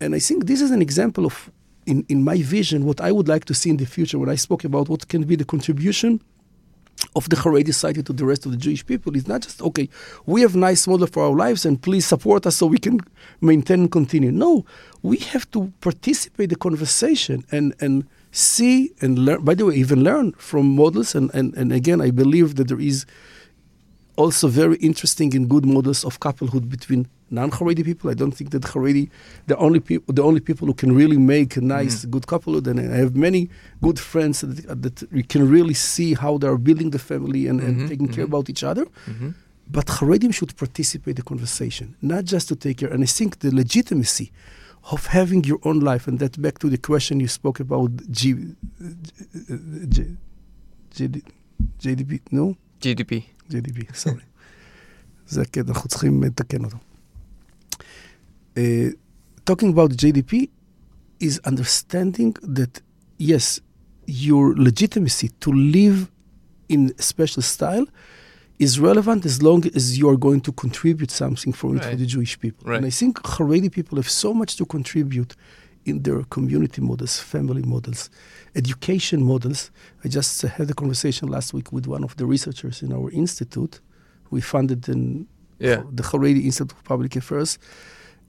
And 0.00 0.14
I 0.14 0.18
think 0.20 0.44
this 0.46 0.60
is 0.60 0.70
an 0.70 0.82
example 0.82 1.24
of, 1.24 1.50
in, 1.86 2.04
in 2.08 2.24
my 2.24 2.42
vision, 2.42 2.84
what 2.84 3.00
I 3.00 3.12
would 3.12 3.28
like 3.28 3.44
to 3.46 3.54
see 3.54 3.70
in 3.70 3.76
the 3.76 3.86
future 3.86 4.18
when 4.18 4.28
I 4.28 4.34
spoke 4.34 4.64
about 4.64 4.88
what 4.88 5.08
can 5.08 5.22
be 5.24 5.36
the 5.36 5.44
contribution 5.44 6.20
of 7.14 7.28
the 7.28 7.36
Haredi 7.36 7.66
society 7.66 8.02
to 8.02 8.12
the 8.12 8.24
rest 8.24 8.46
of 8.46 8.52
the 8.52 8.58
Jewish 8.58 8.84
people 8.84 9.14
is 9.16 9.28
not 9.28 9.42
just, 9.42 9.62
okay, 9.62 9.88
we 10.24 10.40
have 10.40 10.56
nice 10.56 10.86
model 10.86 11.06
for 11.06 11.24
our 11.24 11.34
lives 11.34 11.64
and 11.64 11.80
please 11.80 12.06
support 12.06 12.46
us 12.46 12.56
so 12.56 12.66
we 12.66 12.78
can 12.78 13.00
maintain 13.40 13.80
and 13.80 13.92
continue. 13.92 14.32
No, 14.32 14.64
we 15.02 15.18
have 15.18 15.50
to 15.52 15.72
participate 15.80 16.50
the 16.50 16.56
conversation 16.56 17.44
and, 17.52 17.74
and 17.80 18.06
see 18.32 18.92
and 19.00 19.18
learn, 19.18 19.44
by 19.44 19.54
the 19.54 19.66
way, 19.66 19.74
even 19.76 20.02
learn 20.02 20.32
from 20.32 20.74
models. 20.74 21.14
And, 21.14 21.30
and, 21.34 21.54
and 21.54 21.72
again, 21.72 22.00
I 22.00 22.10
believe 22.10 22.56
that 22.56 22.68
there 22.68 22.80
is 22.80 23.06
also 24.16 24.48
very 24.48 24.76
interesting 24.76 25.34
and 25.36 25.48
good 25.48 25.66
models 25.66 26.04
of 26.04 26.20
couplehood 26.20 26.68
between 26.70 27.08
non-Haredi 27.39 27.83
people. 27.89 28.07
I 28.13 28.17
don't 28.21 28.35
think 28.39 28.49
that 28.55 28.63
Haredi, 28.73 29.03
the 29.51 29.57
only 29.65 29.79
people, 29.89 30.09
the 30.19 30.23
only 30.29 30.41
people 30.49 30.65
who 30.69 30.75
can 30.83 30.91
really 31.01 31.19
make 31.35 31.51
a 31.61 31.63
nice, 31.77 31.97
Mhm. 32.05 32.09
good 32.13 32.25
couplehood. 32.33 32.65
And 32.71 32.77
I 32.95 32.97
have 33.05 33.13
many 33.27 33.41
good 33.85 33.99
friends 34.11 34.37
that, 34.41 34.81
that 34.85 34.97
you 35.19 35.25
can 35.33 35.43
really 35.55 35.77
see 35.93 36.09
how 36.23 36.31
they 36.41 36.49
are 36.53 36.61
building 36.69 36.89
the 36.97 37.03
family 37.11 37.41
and, 37.49 37.57
and 37.67 37.73
Mhm, 37.77 37.87
taking 37.91 38.09
care 38.15 38.25
mhm. 38.25 38.31
about 38.31 38.45
each 38.53 38.63
other. 38.71 38.85
hmm 39.11 39.29
But 39.77 39.87
Haredim 39.97 40.31
should 40.37 40.53
participate 40.63 41.13
in 41.15 41.19
the 41.21 41.27
conversation, 41.31 41.87
not 42.13 42.23
just 42.33 42.45
to 42.51 42.55
take 42.65 42.77
care. 42.81 42.91
And 42.95 43.01
I 43.07 43.09
think 43.17 43.29
the 43.45 43.51
legitimacy 43.61 44.27
of 44.93 45.01
having 45.17 45.41
your 45.51 45.59
own 45.69 45.79
life, 45.91 46.03
and 46.09 46.15
that 46.23 46.33
back 46.45 46.55
to 46.63 46.67
the 46.75 46.81
question 46.89 47.13
you 47.25 47.29
spoke 47.39 47.59
about 47.67 47.89
G, 48.17 48.21
G, 49.93 49.97
GD, 50.97 51.15
JDP, 51.83 52.11
no? 52.37 52.45
GDP. 52.83 53.11
JDP, 53.51 53.79
סורי. 53.93 54.21
זה 55.27 55.43
כן, 55.51 55.61
אנחנו 55.67 55.89
צריכים 55.89 56.23
לתקן 56.23 56.63
אותו. 56.65 56.77
Uh, 58.56 58.90
talking 59.44 59.70
about 59.70 59.90
JDP 59.90 60.48
is 61.20 61.40
understanding 61.44 62.34
that, 62.42 62.80
yes, 63.18 63.60
your 64.06 64.54
legitimacy 64.56 65.30
to 65.40 65.52
live 65.52 66.10
in 66.68 66.92
a 66.98 67.02
special 67.02 67.42
style 67.42 67.86
is 68.58 68.80
relevant 68.80 69.26
as 69.26 69.42
long 69.42 69.64
as 69.74 69.98
you 69.98 70.08
are 70.08 70.16
going 70.16 70.40
to 70.40 70.52
contribute 70.52 71.10
something 71.10 71.52
for 71.52 71.76
it 71.76 71.84
for 71.84 71.94
the 71.96 72.06
Jewish 72.06 72.38
people. 72.40 72.68
Right. 72.70 72.76
And 72.78 72.86
I 72.86 72.90
think 72.90 73.18
Haredi 73.22 73.70
people 73.70 73.96
have 73.96 74.08
so 74.08 74.32
much 74.32 74.56
to 74.56 74.64
contribute 74.64 75.36
in 75.84 76.02
their 76.02 76.22
community 76.24 76.80
models, 76.80 77.18
family 77.20 77.62
models, 77.62 78.10
education 78.54 79.22
models. 79.22 79.70
I 80.04 80.08
just 80.08 80.42
uh, 80.44 80.48
had 80.48 80.70
a 80.70 80.74
conversation 80.74 81.28
last 81.28 81.52
week 81.52 81.70
with 81.72 81.86
one 81.86 82.02
of 82.02 82.16
the 82.16 82.26
researchers 82.26 82.82
in 82.82 82.92
our 82.92 83.10
institute. 83.10 83.80
We 84.30 84.40
funded 84.40 84.88
an, 84.88 85.28
Yeah. 85.58 85.82
the 85.92 86.02
Haredi 86.02 86.44
Institute 86.44 86.72
of 86.72 86.84
Public 86.84 87.14
Affairs, 87.16 87.58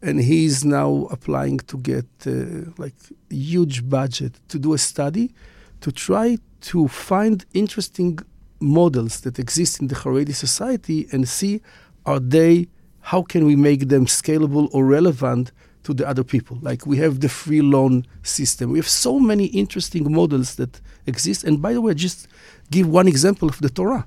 and 0.02 0.22
he 0.22 0.46
is 0.46 0.64
now 0.64 1.08
applying 1.12 1.58
to 1.60 1.78
get 1.78 2.06
uh, 2.26 2.72
like 2.78 2.96
huge 3.30 3.90
budget 3.90 4.40
to 4.48 4.60
do 4.60 4.74
a 4.74 4.78
study 4.78 5.34
to 5.82 5.92
try 5.92 6.38
to 6.62 6.88
find 6.88 7.46
interesting 7.54 8.20
models 8.60 9.22
that 9.22 9.40
exist 9.40 9.80
in 9.82 9.88
the 9.88 9.96
Haredi 9.96 10.34
society 10.34 11.08
and 11.12 11.28
see 11.28 11.62
are 12.06 12.20
they 12.20 12.68
how 13.02 13.22
can 13.22 13.46
we 13.46 13.56
make 13.56 13.88
them 13.88 14.06
scalable 14.06 14.68
or 14.74 14.86
relevant 14.86 15.52
to 15.84 15.94
the 15.94 16.06
other 16.06 16.24
people? 16.24 16.58
Like 16.62 16.86
we 16.86 16.98
have 16.98 17.22
the 17.22 17.30
free 17.30 17.62
loan 17.62 18.06
system. 18.22 18.72
We 18.72 18.80
have 18.80 18.90
so 18.90 19.18
many 19.18 19.46
interesting 19.46 20.12
models 20.12 20.56
that 20.56 20.82
exist. 21.06 21.46
And 21.46 21.62
by 21.62 21.72
the 21.74 21.82
way 21.82 21.94
just 21.94 22.28
give 22.70 22.88
one 22.90 23.08
example 23.08 23.48
of 23.48 23.60
the 23.60 23.70
torah. 23.70 24.06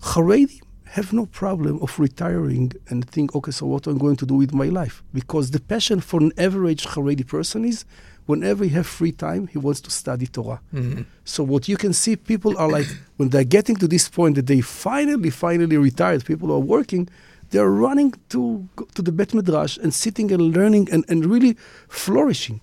Haredi 0.00 0.60
have 0.96 1.12
no 1.20 1.24
problem 1.26 1.74
of 1.84 1.90
retiring 2.06 2.72
and 2.90 3.00
think 3.14 3.34
okay 3.36 3.52
so 3.58 3.62
what 3.72 3.86
i'm 3.86 3.98
going 3.98 4.18
to 4.22 4.26
do 4.32 4.36
with 4.42 4.52
my 4.62 4.68
life 4.80 4.96
because 5.12 5.46
the 5.50 5.62
passion 5.72 5.98
for 6.00 6.18
an 6.26 6.32
average 6.46 6.82
Haredi 6.92 7.26
person 7.36 7.60
is 7.72 7.78
whenever 8.30 8.64
he 8.64 8.70
have 8.70 8.86
free 8.86 9.14
time 9.26 9.42
he 9.54 9.58
wants 9.66 9.80
to 9.86 9.90
study 9.90 10.26
torah 10.26 10.60
hmm 10.72 11.02
so 11.26 11.42
what 11.42 11.66
you 11.68 11.76
can 11.76 11.92
see, 11.92 12.14
people 12.14 12.56
are 12.56 12.68
like 12.68 12.86
when 13.16 13.30
they're 13.30 13.44
getting 13.44 13.76
to 13.76 13.88
this 13.88 14.08
point 14.08 14.36
that 14.36 14.46
they 14.46 14.60
finally, 14.60 15.30
finally 15.30 15.76
retired. 15.76 16.24
People 16.24 16.52
are 16.52 16.60
working, 16.60 17.08
they're 17.50 17.68
running 17.68 18.14
to 18.28 18.68
to 18.94 19.02
the 19.02 19.12
Bet 19.12 19.34
Midrash 19.34 19.76
and 19.76 19.92
sitting 19.92 20.30
and 20.32 20.42
learning 20.56 20.88
and, 20.92 21.04
and 21.08 21.26
really 21.26 21.56
flourishing. 21.88 22.62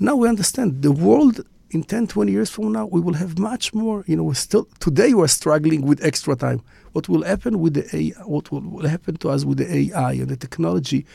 Now 0.00 0.16
we 0.16 0.28
understand 0.28 0.82
the 0.82 0.92
world 0.92 1.40
in 1.70 1.84
10, 1.84 2.08
20 2.08 2.32
years 2.32 2.50
from 2.50 2.72
now, 2.72 2.86
we 2.86 3.00
will 3.00 3.14
have 3.14 3.38
much 3.38 3.72
more. 3.72 4.02
You 4.08 4.16
know, 4.16 4.24
we're 4.24 4.34
still 4.34 4.66
today 4.80 5.14
we're 5.14 5.28
struggling 5.28 5.82
with 5.82 6.04
extra 6.04 6.34
time. 6.34 6.62
What 6.92 7.08
will 7.08 7.22
happen 7.22 7.60
with 7.60 7.74
the 7.74 7.84
AI, 7.96 8.22
what 8.24 8.50
will, 8.50 8.88
happen 8.88 9.16
to 9.18 9.30
us 9.30 9.44
with 9.44 9.58
the 9.58 9.74
AI 9.74 10.12
and 10.12 10.28
the 10.28 10.36
technology? 10.36 11.06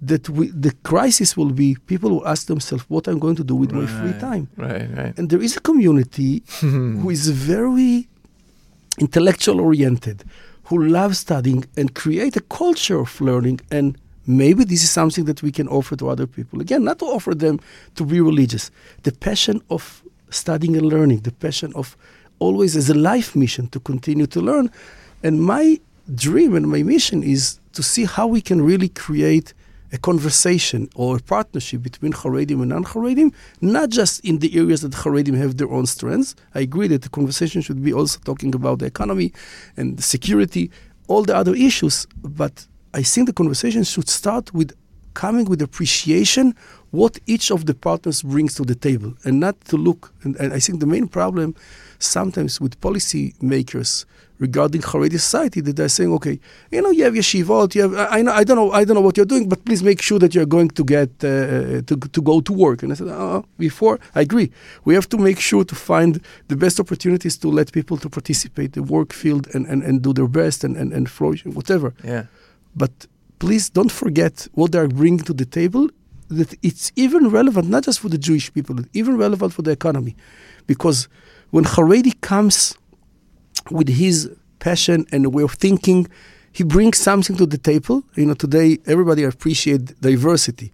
That 0.00 0.28
we, 0.28 0.48
the 0.48 0.72
crisis 0.82 1.36
will 1.36 1.52
be 1.52 1.76
people 1.86 2.10
will 2.10 2.26
ask 2.26 2.48
themselves, 2.48 2.84
"What 2.88 3.06
I'm 3.06 3.20
going 3.20 3.36
to 3.36 3.44
do 3.44 3.54
with 3.54 3.70
my 3.70 3.86
free 3.86 4.18
time?" 4.18 4.48
Right. 4.56 4.88
Right. 4.96 5.16
And 5.16 5.30
there 5.30 5.40
is 5.40 5.56
a 5.56 5.60
community 5.60 6.42
who 6.60 7.08
is 7.08 7.28
very 7.28 8.08
intellectual 8.98 9.60
oriented, 9.60 10.24
who 10.64 10.84
loves 10.84 11.18
studying 11.18 11.64
and 11.76 11.94
create 11.94 12.36
a 12.36 12.40
culture 12.40 12.98
of 12.98 13.20
learning 13.20 13.60
and 13.70 13.96
maybe 14.26 14.64
this 14.64 14.82
is 14.82 14.90
something 14.90 15.24
that 15.24 15.42
we 15.42 15.50
can 15.50 15.68
offer 15.68 15.96
to 15.96 16.08
other 16.08 16.26
people. 16.26 16.60
Again, 16.60 16.84
not 16.84 16.98
to 17.00 17.06
offer 17.06 17.34
them 17.34 17.60
to 17.94 18.04
be 18.04 18.20
religious. 18.20 18.70
The 19.02 19.12
passion 19.12 19.62
of 19.70 20.02
studying 20.30 20.76
and 20.76 20.86
learning, 20.86 21.20
the 21.20 21.32
passion 21.32 21.72
of 21.74 21.96
always 22.38 22.76
as 22.76 22.90
a 22.90 22.94
life 22.94 23.36
mission 23.36 23.68
to 23.68 23.80
continue 23.80 24.26
to 24.26 24.40
learn. 24.40 24.70
And 25.22 25.42
my 25.42 25.80
dream 26.14 26.54
and 26.54 26.68
my 26.68 26.82
mission 26.82 27.22
is 27.22 27.60
to 27.72 27.82
see 27.82 28.04
how 28.04 28.26
we 28.26 28.40
can 28.40 28.62
really 28.62 28.88
create 28.88 29.54
a 29.92 29.98
conversation 29.98 30.88
or 30.94 31.18
a 31.18 31.20
partnership 31.20 31.82
between 31.82 32.12
Haredim 32.12 32.60
and 32.62 32.70
non-Haredim, 32.70 33.32
not 33.60 33.90
just 33.90 34.24
in 34.24 34.38
the 34.38 34.58
areas 34.58 34.80
that 34.80 34.92
Haredim 34.92 35.36
have 35.36 35.58
their 35.58 35.70
own 35.70 35.86
strengths. 35.86 36.34
I 36.54 36.60
agree 36.60 36.88
that 36.88 37.02
the 37.02 37.10
conversation 37.10 37.60
should 37.60 37.82
be 37.84 37.92
also 37.92 38.18
talking 38.24 38.54
about 38.54 38.78
the 38.78 38.86
economy 38.86 39.32
and 39.76 39.98
the 39.98 40.02
security, 40.02 40.70
all 41.08 41.22
the 41.22 41.36
other 41.36 41.54
issues, 41.54 42.06
but 42.22 42.66
I 42.94 43.02
think 43.02 43.26
the 43.26 43.34
conversation 43.34 43.84
should 43.84 44.08
start 44.08 44.52
with 44.54 44.72
coming 45.14 45.44
with 45.44 45.60
appreciation 45.60 46.54
what 46.90 47.18
each 47.26 47.50
of 47.50 47.66
the 47.66 47.74
partners 47.74 48.22
brings 48.22 48.54
to 48.54 48.64
the 48.64 48.74
table 48.74 49.14
and 49.24 49.40
not 49.40 49.60
to 49.62 49.76
look 49.76 50.12
and, 50.22 50.36
and 50.36 50.54
I 50.54 50.58
think 50.58 50.80
the 50.80 50.86
main 50.86 51.06
problem 51.06 51.54
sometimes 51.98 52.62
with 52.62 52.80
policy 52.80 53.34
makers 53.40 54.06
regarding 54.46 54.82
Haredi 54.90 55.18
society 55.28 55.60
that 55.66 55.74
they're 55.76 55.94
saying, 55.98 56.12
okay, 56.18 56.36
you 56.72 56.80
know, 56.82 56.90
you 56.90 57.04
have 57.04 57.14
yeshivot, 57.20 57.68
you 57.76 57.82
have, 57.84 57.94
I, 58.16 58.20
know, 58.24 58.32
I 58.40 58.42
don't 58.46 58.58
know, 58.60 58.70
I 58.80 58.82
don't 58.84 58.96
know 58.98 59.06
what 59.08 59.16
you're 59.16 59.32
doing, 59.34 59.48
but 59.52 59.64
please 59.66 59.82
make 59.90 60.00
sure 60.08 60.18
that 60.22 60.34
you're 60.34 60.52
going 60.56 60.70
to 60.78 60.84
get 60.96 61.10
uh, 61.22 61.28
uh, 61.28 61.82
to 61.88 61.94
to 62.16 62.20
go 62.30 62.36
to 62.48 62.52
work. 62.64 62.78
And 62.82 62.90
I 62.92 62.96
said, 63.00 63.08
uh, 63.08 63.42
before 63.68 63.94
I 64.18 64.20
agree, 64.28 64.48
we 64.86 64.92
have 64.98 65.08
to 65.14 65.18
make 65.28 65.38
sure 65.50 65.64
to 65.72 65.76
find 65.92 66.12
the 66.52 66.56
best 66.64 66.76
opportunities 66.84 67.34
to 67.42 67.48
let 67.58 67.66
people 67.78 67.96
to 68.04 68.08
participate 68.18 68.70
the 68.78 68.82
work 68.96 69.10
field 69.20 69.44
and, 69.54 69.64
and, 69.72 69.80
and 69.88 69.94
do 70.06 70.10
their 70.18 70.30
best 70.40 70.58
and 70.66 70.74
and, 70.80 70.88
and 70.96 71.04
flourish, 71.16 71.40
whatever. 71.58 71.88
Yeah. 72.12 72.24
But 72.82 72.94
please 73.38 73.64
don't 73.78 73.92
forget 74.02 74.34
what 74.58 74.68
they're 74.72 74.92
bringing 75.00 75.24
to 75.30 75.34
the 75.42 75.48
table. 75.60 75.84
That 76.38 76.50
it's 76.68 76.86
even 77.04 77.22
relevant 77.40 77.66
not 77.74 77.82
just 77.88 77.98
for 78.02 78.10
the 78.14 78.22
Jewish 78.28 78.46
people, 78.56 78.76
even 79.00 79.12
relevant 79.26 79.50
for 79.56 79.62
the 79.66 79.72
economy, 79.80 80.14
because 80.66 80.98
when 81.54 81.64
Haredi 81.74 82.14
comes 82.32 82.56
with 83.70 83.88
his 83.88 84.30
passion 84.58 85.06
and 85.12 85.32
way 85.32 85.42
of 85.42 85.52
thinking, 85.52 86.06
he 86.52 86.64
brings 86.64 86.98
something 86.98 87.36
to 87.36 87.46
the 87.46 87.58
table. 87.58 88.04
You 88.14 88.26
know, 88.26 88.34
today 88.34 88.78
everybody 88.86 89.24
appreciate 89.24 90.00
diversity. 90.00 90.72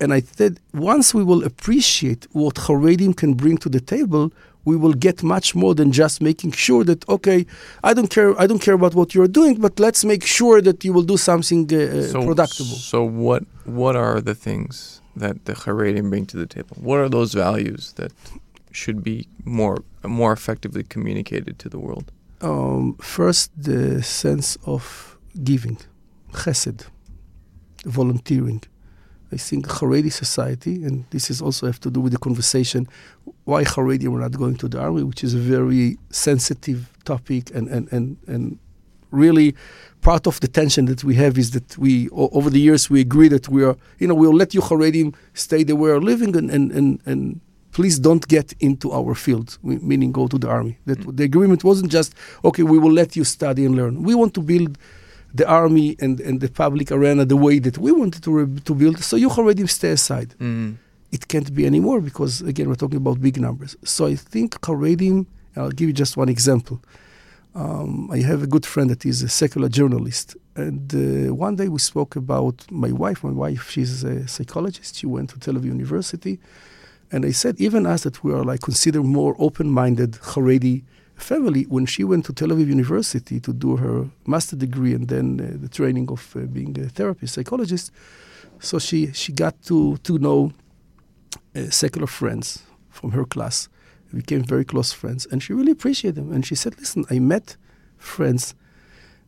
And 0.00 0.12
I 0.12 0.20
said, 0.20 0.60
once 0.72 1.14
we 1.14 1.22
will 1.22 1.44
appreciate 1.44 2.26
what 2.32 2.56
Haredim 2.56 3.16
can 3.16 3.34
bring 3.34 3.56
to 3.58 3.68
the 3.68 3.80
table, 3.80 4.32
we 4.64 4.76
will 4.76 4.92
get 4.92 5.22
much 5.22 5.54
more 5.54 5.74
than 5.74 5.92
just 5.92 6.20
making 6.20 6.52
sure 6.52 6.84
that 6.84 7.06
okay, 7.08 7.46
I 7.82 7.94
don't 7.94 8.08
care, 8.08 8.38
I 8.40 8.46
don't 8.46 8.60
care 8.60 8.74
about 8.74 8.94
what 8.94 9.14
you're 9.14 9.28
doing, 9.28 9.60
but 9.60 9.78
let's 9.78 10.04
make 10.04 10.24
sure 10.24 10.60
that 10.62 10.84
you 10.84 10.92
will 10.92 11.02
do 11.02 11.16
something 11.16 11.64
uh, 11.72 12.02
so, 12.02 12.24
productive. 12.24 12.66
So 12.66 13.04
what 13.04 13.44
what 13.64 13.94
are 13.96 14.20
the 14.20 14.34
things 14.34 15.00
that 15.16 15.44
the 15.44 15.52
Haredim 15.52 16.10
bring 16.10 16.26
to 16.26 16.36
the 16.36 16.46
table? 16.46 16.76
What 16.80 16.98
are 16.98 17.08
those 17.08 17.34
values 17.34 17.92
that 17.96 18.12
should 18.72 19.04
be 19.04 19.28
more 19.44 19.78
more 20.02 20.32
effectively 20.32 20.82
communicated 20.82 21.58
to 21.58 21.68
the 21.68 21.78
world? 21.78 22.10
Um, 22.44 22.96
first, 23.00 23.50
the 23.56 24.02
sense 24.02 24.58
of 24.66 25.16
giving, 25.42 25.78
chesed, 26.32 26.86
volunteering. 27.86 28.62
I 29.32 29.38
think 29.38 29.66
Haredi 29.66 30.12
society, 30.12 30.84
and 30.84 31.06
this 31.08 31.30
is 31.30 31.40
also 31.40 31.66
have 31.66 31.80
to 31.80 31.90
do 31.90 32.00
with 32.00 32.12
the 32.12 32.18
conversation 32.18 32.86
why 33.44 33.64
Haredi 33.64 34.08
were 34.08 34.20
not 34.20 34.32
going 34.32 34.56
to 34.56 34.68
the 34.68 34.78
army, 34.78 35.02
which 35.04 35.24
is 35.24 35.32
a 35.32 35.38
very 35.38 35.96
sensitive 36.10 36.92
topic, 37.06 37.50
and 37.54 37.66
and 37.68 37.90
and 37.90 38.18
and 38.26 38.58
really 39.10 39.54
part 40.02 40.26
of 40.26 40.38
the 40.40 40.48
tension 40.48 40.84
that 40.84 41.02
we 41.02 41.14
have 41.14 41.38
is 41.38 41.52
that 41.52 41.78
we 41.78 42.10
over 42.10 42.50
the 42.50 42.60
years 42.60 42.90
we 42.90 43.00
agree 43.00 43.28
that 43.28 43.48
we 43.48 43.64
are 43.64 43.76
you 44.00 44.06
know 44.06 44.14
we'll 44.14 44.34
let 44.34 44.52
you 44.52 44.60
Haredim 44.60 45.14
stay 45.32 45.62
the 45.62 45.76
way 45.76 45.90
we're 45.90 46.00
living 46.00 46.36
and 46.36 46.50
and 46.50 46.72
and, 46.72 47.00
and 47.06 47.40
please 47.74 47.98
don't 47.98 48.26
get 48.28 48.54
into 48.60 48.92
our 48.92 49.14
field, 49.14 49.58
meaning 49.62 50.12
go 50.12 50.26
to 50.28 50.38
the 50.38 50.48
army. 50.48 50.78
That 50.86 51.00
mm. 51.00 51.16
the 51.18 51.24
agreement 51.24 51.62
wasn't 51.64 51.90
just 51.92 52.14
okay, 52.48 52.62
we 52.62 52.78
will 52.78 52.92
let 52.92 53.16
you 53.16 53.24
study 53.24 53.66
and 53.66 53.74
learn. 53.76 54.02
We 54.02 54.14
want 54.14 54.32
to 54.34 54.40
build 54.40 54.78
the 55.34 55.46
army 55.48 55.96
and, 56.00 56.20
and 56.20 56.40
the 56.40 56.48
public 56.48 56.92
arena 56.92 57.24
the 57.24 57.36
way 57.36 57.58
that 57.58 57.76
we 57.76 57.90
wanted 57.92 58.22
to 58.22 58.30
re- 58.38 58.60
to 58.68 58.74
build. 58.74 58.96
So 59.10 59.16
you 59.16 59.28
already 59.30 59.66
stay 59.66 59.90
aside. 59.90 60.30
Mm. 60.38 60.76
It 61.16 61.28
can't 61.28 61.50
be 61.58 61.66
anymore 61.66 62.00
because 62.00 62.40
again 62.40 62.68
we're 62.68 62.82
talking 62.84 63.00
about 63.04 63.20
big 63.20 63.36
numbers. 63.46 63.76
So 63.84 64.06
I 64.06 64.14
think 64.14 64.50
Haredim. 64.66 65.26
I'll 65.56 65.76
give 65.78 65.88
you 65.90 65.96
just 66.04 66.16
one 66.16 66.28
example. 66.28 66.80
Um, 67.54 68.10
I 68.10 68.18
have 68.30 68.42
a 68.42 68.48
good 68.54 68.66
friend 68.66 68.90
that 68.90 69.06
is 69.06 69.22
a 69.22 69.28
secular 69.28 69.68
journalist, 69.68 70.36
and 70.56 70.92
uh, 70.92 71.32
one 71.46 71.54
day 71.54 71.68
we 71.68 71.78
spoke 71.78 72.16
about 72.16 72.56
my 72.84 72.90
wife. 72.90 73.22
My 73.22 73.36
wife, 73.44 73.70
she's 73.70 74.02
a 74.02 74.26
psychologist. 74.26 74.96
She 74.96 75.06
went 75.06 75.30
to 75.30 75.38
Tel 75.38 75.54
Aviv 75.54 75.66
University 75.66 76.40
and 77.14 77.24
I 77.24 77.32
said, 77.32 77.54
even 77.66 77.86
us 77.86 78.02
that 78.02 78.16
we 78.24 78.32
are 78.32 78.44
like 78.50 78.60
considered 78.70 79.04
more 79.04 79.34
open-minded 79.38 80.12
Haredi 80.30 80.76
family, 81.16 81.62
when 81.74 81.86
she 81.86 82.02
went 82.04 82.24
to 82.26 82.32
Tel 82.32 82.48
Aviv 82.48 82.68
University 82.68 83.38
to 83.40 83.52
do 83.52 83.76
her 83.76 83.98
master 84.26 84.56
degree 84.56 84.94
and 84.98 85.06
then 85.08 85.26
uh, 85.40 85.44
the 85.64 85.68
training 85.68 86.10
of 86.10 86.34
uh, 86.36 86.40
being 86.56 86.78
a 86.80 86.88
therapist, 86.88 87.34
psychologist, 87.34 87.92
so 88.58 88.78
she, 88.78 89.12
she 89.12 89.32
got 89.32 89.54
to, 89.68 89.96
to 89.98 90.18
know 90.18 90.52
uh, 91.56 91.70
secular 91.70 92.08
friends 92.08 92.46
from 92.90 93.12
her 93.12 93.24
class. 93.24 93.68
Became 94.12 94.44
very 94.44 94.64
close 94.64 94.92
friends, 94.92 95.26
and 95.30 95.42
she 95.42 95.52
really 95.52 95.72
appreciated 95.72 96.14
them. 96.14 96.32
And 96.32 96.46
she 96.46 96.54
said, 96.54 96.78
listen, 96.78 97.04
I 97.10 97.18
met 97.18 97.56
friends, 97.96 98.54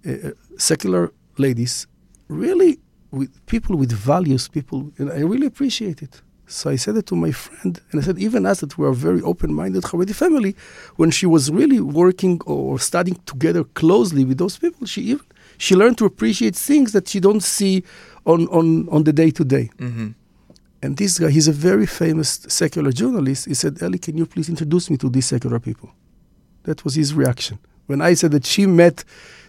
uh, 0.07 0.13
uh, 0.13 0.31
secular 0.59 1.13
ladies, 1.39 1.89
really 2.29 2.79
with 3.11 3.31
people 3.47 3.75
with 3.77 3.91
values, 3.91 4.49
people, 4.49 4.93
and 4.99 5.11
I 5.11 5.23
really 5.33 5.49
appreciate 5.49 6.03
it. 6.03 6.23
So 6.49 6.71
I 6.71 6.77
said 6.77 6.97
it 6.97 7.07
to 7.07 7.17
my 7.17 7.33
friend, 7.33 7.81
and 7.91 8.01
I 8.01 8.05
said, 8.05 8.19
even 8.19 8.47
us 8.47 8.61
that 8.61 8.79
we 8.79 8.87
are 8.87 8.93
very 8.93 9.21
open-minded 9.21 9.83
Haredi 9.83 10.15
family, 10.15 10.55
when 10.95 11.11
she 11.11 11.27
was 11.27 11.51
really 11.51 11.81
working 11.81 12.41
or 12.47 12.79
studying 12.79 13.19
together 13.27 13.65
closely 13.65 14.25
with 14.25 14.39
those 14.39 14.57
people, 14.57 14.87
she 14.87 15.03
even 15.03 15.27
she 15.59 15.75
learned 15.75 15.99
to 15.99 16.05
appreciate 16.05 16.55
things 16.55 16.93
that 16.93 17.09
she 17.09 17.19
don't 17.19 17.43
see 17.43 17.83
on 18.27 18.47
on 18.49 18.89
on 18.91 19.05
the 19.05 19.13
day 19.13 19.31
to 19.31 19.45
day. 19.45 19.71
Mm-hmm. 19.79 20.09
And 20.83 20.97
this 20.97 21.19
guy, 21.19 21.31
he's 21.31 21.49
a 21.49 21.53
very 21.53 21.87
famous 21.87 22.47
secular 22.49 22.93
journalist. 22.93 23.47
He 23.47 23.55
said, 23.55 23.83
Eli, 23.83 23.99
can 23.99 24.17
you 24.17 24.27
please 24.27 24.49
introduce 24.49 24.89
me 24.89 24.97
to 24.99 25.09
these 25.09 25.27
secular 25.27 25.59
people? 25.59 25.91
That 26.63 26.85
was 26.85 26.95
his 26.95 27.13
reaction. 27.13 27.59
When 27.87 28.01
I 28.01 28.15
said 28.15 28.31
that 28.33 28.47
she 28.47 28.67
met 28.67 29.05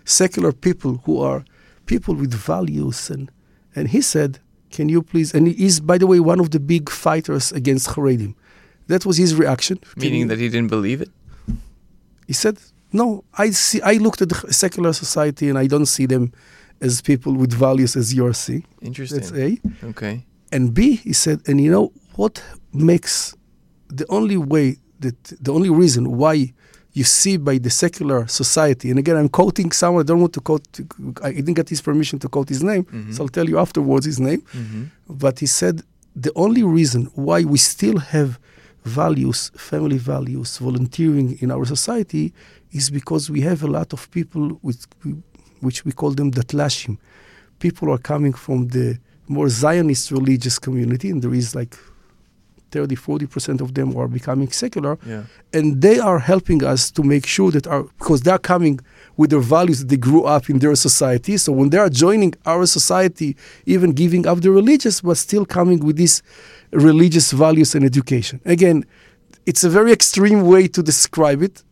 secular 0.05 0.51
people 0.51 1.01
who 1.05 1.21
are 1.21 1.43
people 1.85 2.15
with 2.15 2.33
values, 2.33 3.11
and 3.11 3.29
and 3.75 3.89
he 3.89 4.01
said, 4.01 4.39
can 4.71 4.89
you 4.89 5.01
please? 5.01 5.33
And 5.33 5.47
he's, 5.47 5.79
by 5.79 5.97
the 5.97 6.07
way, 6.07 6.19
one 6.19 6.39
of 6.39 6.51
the 6.51 6.59
big 6.59 6.89
fighters 6.89 7.51
against 7.51 7.89
Haredim. 7.89 8.35
That 8.87 9.05
was 9.05 9.17
his 9.17 9.35
reaction. 9.35 9.79
Meaning 9.95 10.27
that 10.27 10.39
he 10.39 10.49
didn't 10.49 10.69
believe 10.69 11.01
it. 11.01 11.09
He 12.25 12.33
said, 12.33 12.57
"No, 12.91 13.23
I 13.37 13.51
see. 13.51 13.81
I 13.81 13.93
looked 13.93 14.21
at 14.21 14.29
the 14.29 14.53
secular 14.53 14.93
society, 14.93 15.49
and 15.49 15.57
I 15.57 15.67
don't 15.67 15.87
see 15.87 16.05
them 16.05 16.31
as 16.81 17.01
people 17.01 17.33
with 17.33 17.53
values 17.53 17.95
as 17.95 18.13
you 18.13 18.31
see." 18.33 18.63
Interesting. 18.81 19.19
That's 19.19 19.31
A. 19.33 19.59
Okay. 19.87 20.25
And 20.51 20.73
B, 20.73 20.95
he 20.95 21.13
said, 21.13 21.41
and 21.47 21.59
you 21.59 21.69
know 21.69 21.91
what 22.15 22.41
makes 22.73 23.35
the 23.89 24.05
only 24.09 24.37
way 24.37 24.77
that 24.99 25.21
the 25.41 25.51
only 25.51 25.69
reason 25.69 26.17
why 26.17 26.53
you 26.97 27.03
see 27.03 27.37
by 27.37 27.55
the 27.59 27.69
secular 27.69 28.19
society. 28.27 28.89
And 28.89 28.97
again, 28.97 29.17
I'm 29.17 29.29
quoting 29.29 29.71
someone. 29.71 30.01
I 30.03 30.07
don't 30.09 30.21
want 30.25 30.33
to 30.33 30.41
quote. 30.41 30.67
I 31.21 31.31
didn't 31.31 31.53
get 31.53 31.69
his 31.69 31.81
permission 31.81 32.17
to 32.19 32.27
quote 32.27 32.49
his 32.49 32.63
name, 32.71 32.83
mm-hmm. 32.85 33.11
so 33.13 33.23
I'll 33.23 33.35
tell 33.37 33.47
you 33.47 33.59
afterwards 33.59 34.05
his 34.07 34.19
name. 34.19 34.41
Mm-hmm. 34.41 34.83
But 35.23 35.35
he 35.39 35.45
said 35.45 35.75
the 36.15 36.31
only 36.35 36.63
reason 36.63 37.01
why 37.27 37.43
we 37.43 37.59
still 37.59 37.99
have 38.15 38.39
values, 38.83 39.51
family 39.55 39.99
values, 39.99 40.57
volunteering 40.57 41.37
in 41.43 41.51
our 41.51 41.65
society 41.65 42.33
is 42.71 42.89
because 42.89 43.29
we 43.29 43.41
have 43.41 43.61
a 43.61 43.71
lot 43.77 43.93
of 43.93 44.09
people 44.17 44.59
with, 44.63 44.79
which 45.59 45.85
we 45.85 45.91
call 45.91 46.11
them 46.19 46.31
datlashim. 46.31 46.97
People 47.59 47.91
are 47.93 48.01
coming 48.11 48.33
from 48.33 48.69
the 48.69 48.97
more 49.27 49.49
Zionist 49.49 50.09
religious 50.11 50.57
community, 50.57 51.07
and 51.11 51.21
there 51.21 51.35
is 51.41 51.53
like 51.53 51.75
30, 52.71 52.95
40% 52.95 53.61
of 53.61 53.73
them 53.73 53.95
are 53.97 54.07
becoming 54.07 54.51
secular. 54.51 54.97
Yeah. 55.05 55.23
And 55.53 55.81
they 55.81 55.99
are 55.99 56.19
helping 56.19 56.63
us 56.63 56.91
to 56.91 57.03
make 57.03 57.25
sure 57.25 57.51
that 57.51 57.67
our, 57.67 57.83
because 57.83 58.21
they're 58.21 58.37
coming 58.37 58.79
with 59.15 59.29
their 59.31 59.39
values 59.39 59.79
that 59.79 59.89
they 59.89 59.97
grew 59.97 60.23
up 60.23 60.49
in 60.49 60.59
their 60.59 60.75
society. 60.75 61.37
So 61.37 61.51
when 61.51 61.69
they 61.69 61.77
are 61.77 61.89
joining 61.89 62.33
our 62.45 62.65
society, 62.65 63.35
even 63.65 63.91
giving 63.93 64.27
up 64.27 64.41
the 64.41 64.51
religious, 64.51 65.01
but 65.01 65.17
still 65.17 65.45
coming 65.45 65.79
with 65.79 65.95
these 65.97 66.21
religious 66.71 67.31
values 67.31 67.75
and 67.75 67.85
education. 67.85 68.41
Again, 68.45 68.85
it's 69.45 69.63
a 69.63 69.69
very 69.69 69.91
extreme 69.91 70.41
way 70.41 70.67
to 70.67 70.83
describe 70.83 71.41
it, 71.41 71.63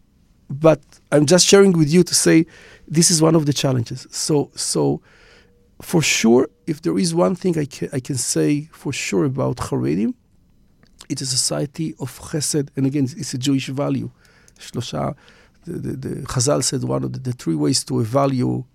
but 0.50 0.82
I'm 1.12 1.26
just 1.26 1.46
sharing 1.46 1.74
with 1.74 1.90
you 1.90 2.04
to 2.04 2.16
say 2.16 2.46
this 2.88 3.12
is 3.12 3.22
one 3.22 3.36
of 3.36 3.46
the 3.46 3.54
challenges. 3.54 4.08
So, 4.12 4.52
so 4.56 5.02
for 5.82 6.02
sure, 6.02 6.48
if 6.68 6.82
there 6.82 6.98
is 6.98 7.14
one 7.14 7.36
thing 7.36 7.58
I 7.58 7.66
can, 7.66 7.90
I 7.92 8.00
can 8.00 8.16
say 8.16 8.70
for 8.72 8.94
sure 8.94 9.26
about 9.26 9.58
Haredim, 9.58 10.14
it's 11.10 11.22
a 11.22 11.26
society 11.26 11.95
of 11.99 12.19
chesed, 12.19 12.69
and 12.76 12.86
again, 12.86 13.06
it's 13.06 13.34
a 13.34 13.38
Jewish 13.38 13.68
value. 13.68 14.10
Shlosha, 14.60 15.15
the, 15.65 15.73
the, 15.73 15.91
the 15.95 16.26
Chazal 16.27 16.64
said 16.64 16.84
one 16.84 17.03
of 17.03 17.14
the, 17.14 17.19
the 17.19 17.34
three 17.34 17.56
ways 17.56 17.84
to 17.86 17.99
evaluate, 17.99 18.65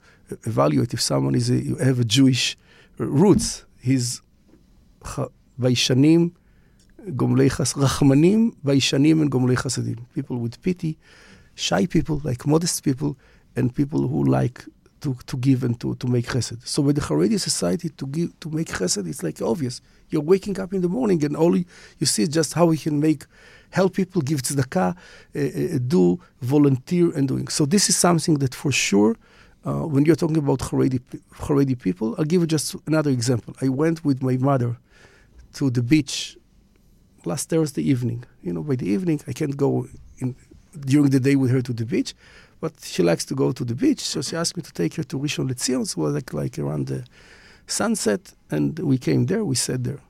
evaluate 0.45 0.93
if 0.95 1.01
someone 1.01 1.35
is 1.35 1.51
a, 1.51 1.55
you 1.55 1.77
have 1.77 2.01
a 2.01 2.05
Jewish 2.05 2.57
roots. 2.99 3.65
Vaishanim, 5.61 6.33
Gomlei 7.09 7.55
Chas, 7.55 7.75
Rachmanim, 7.75 8.55
Vaishanim, 8.65 9.23
and 9.23 9.31
Gomlei 9.31 9.57
Chasadim. 9.57 9.99
People 10.15 10.39
with 10.39 10.61
pity, 10.63 10.99
shy 11.55 11.87
people, 11.87 12.21
like 12.25 12.47
modest 12.47 12.83
people, 12.85 13.17
and 13.57 13.75
people 13.75 14.09
who 14.09 14.25
like 14.25 14.65
to, 15.01 15.17
to 15.27 15.37
give 15.37 15.65
and 15.65 15.79
to, 15.81 15.95
to 15.97 16.07
make 16.07 16.27
chesed. 16.27 16.67
So 16.67 16.83
with 16.83 16.97
the 16.97 17.03
Haredi 17.03 17.39
society, 17.39 17.89
to 17.91 18.07
give 18.07 18.39
to 18.41 18.51
make 18.51 18.69
chesed, 18.69 19.09
it's 19.09 19.23
like 19.23 19.41
obvious. 19.43 19.81
You're 20.11 20.23
waking 20.23 20.59
up 20.61 20.73
in 20.73 20.83
the 20.83 20.89
morning 20.89 21.25
and 21.25 21.37
all 21.37 21.57
you, 21.57 21.65
you 21.99 22.07
see 22.07 22.23
is 22.23 22.29
just 22.29 22.55
how 22.55 22.67
we 22.67 22.77
can 22.77 23.01
make, 23.01 23.25
help 23.71 23.95
people, 23.95 24.23
give 24.23 24.43
tzedakah, 24.43 24.97
uh, 24.97 25.39
uh, 25.39 25.79
do, 25.87 26.21
volunteer 26.41 27.13
and 27.17 27.29
doing. 27.29 27.49
So 27.49 27.67
this 27.67 27.89
is 27.89 27.97
something 27.97 28.39
that 28.39 28.55
for 28.55 28.73
sure, 28.73 29.17
uh, 29.65 29.87
when 29.87 30.05
you're 30.05 30.17
talking 30.17 30.39
about 30.39 30.61
Haredi, 30.61 31.01
Haredi 31.35 31.79
people, 31.79 32.15
I'll 32.19 32.25
give 32.25 32.41
you 32.41 32.47
just 32.47 32.75
another 32.87 33.11
example. 33.11 33.55
I 33.61 33.69
went 33.69 34.05
with 34.05 34.23
my 34.23 34.37
mother 34.37 34.77
to 35.55 35.71
the 35.71 35.83
beach 35.83 36.37
last 37.25 37.51
Thursday 37.51 37.83
evening. 37.83 38.25
You 38.43 38.53
know, 38.53 38.63
by 38.63 38.77
the 38.77 38.89
evening, 38.89 39.21
I 39.27 39.33
can't 39.33 39.57
go 39.57 39.87
in, 40.19 40.35
during 40.81 41.11
the 41.11 41.21
day 41.21 41.37
with 41.37 41.51
her 41.51 41.63
to 41.63 41.73
the 41.73 41.85
beach. 41.85 42.15
But 42.61 42.75
she 42.83 43.03
likes 43.03 43.25
to 43.27 43.35
go 43.35 43.53
to 43.53 43.65
the 43.65 43.75
beach, 43.75 44.01
so 44.01 44.21
she 44.21 44.37
asked 44.37 44.57
me 44.57 44.63
to 44.63 44.73
take 44.73 44.95
her 44.95 45.05
to 45.05 45.19
Rishon 45.19 45.49
LeZion. 45.49 45.87
So 45.87 46.03
like 46.03 46.33
like 46.33 46.59
around 46.59 46.89
the 46.89 47.05
sunset, 47.67 48.35
and 48.51 48.79
we 48.79 48.99
came 48.99 49.27
there. 49.27 49.45
We 49.45 49.57
sat 49.57 49.83
there, 49.85 50.01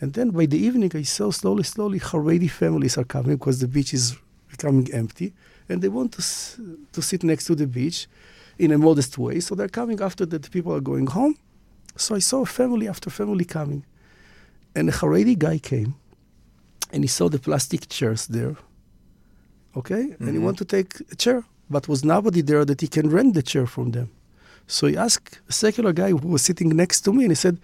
and 0.00 0.12
then 0.12 0.30
by 0.30 0.46
the 0.46 0.58
evening, 0.58 0.92
I 0.94 1.02
saw 1.02 1.30
slowly, 1.30 1.62
slowly 1.62 1.98
Haredi 1.98 2.50
families 2.50 2.98
are 2.98 3.04
coming 3.04 3.36
because 3.36 3.60
the 3.60 3.68
beach 3.68 3.94
is 3.94 4.16
becoming 4.50 4.92
empty, 4.92 5.32
and 5.68 5.80
they 5.80 5.88
want 5.88 6.12
to 6.12 6.18
s- 6.18 6.60
to 6.92 7.00
sit 7.00 7.22
next 7.24 7.44
to 7.46 7.54
the 7.54 7.66
beach 7.66 8.06
in 8.58 8.70
a 8.70 8.78
modest 8.78 9.16
way. 9.16 9.40
So 9.40 9.54
they're 9.54 9.68
coming 9.80 10.00
after 10.00 10.26
that. 10.26 10.50
people 10.50 10.74
are 10.74 10.80
going 10.80 11.06
home. 11.06 11.36
So 11.96 12.14
I 12.14 12.20
saw 12.20 12.44
family 12.44 12.86
after 12.88 13.08
family 13.10 13.44
coming, 13.44 13.84
and 14.76 14.88
a 14.88 14.92
Haredi 14.92 15.36
guy 15.38 15.58
came, 15.58 15.94
and 16.92 17.02
he 17.02 17.08
saw 17.08 17.28
the 17.30 17.38
plastic 17.38 17.88
chairs 17.88 18.26
there. 18.26 18.56
Okay, 19.74 20.04
mm-hmm. 20.08 20.24
and 20.24 20.32
he 20.36 20.38
wanted 20.38 20.68
to 20.68 20.76
take 20.76 21.00
a 21.10 21.16
chair 21.16 21.44
but 21.74 21.88
was 21.88 22.04
nobody 22.04 22.42
there 22.50 22.64
that 22.70 22.80
he 22.84 22.88
can 22.96 23.06
rent 23.16 23.32
the 23.34 23.42
chair 23.52 23.66
from 23.74 23.88
them. 23.96 24.08
So 24.74 24.82
he 24.90 24.96
asked 25.06 25.40
a 25.52 25.54
secular 25.64 25.92
guy 26.02 26.10
who 26.10 26.28
was 26.34 26.42
sitting 26.48 26.68
next 26.82 26.98
to 27.04 27.10
me, 27.16 27.22
and 27.26 27.32
he 27.36 27.40
said, 27.46 27.56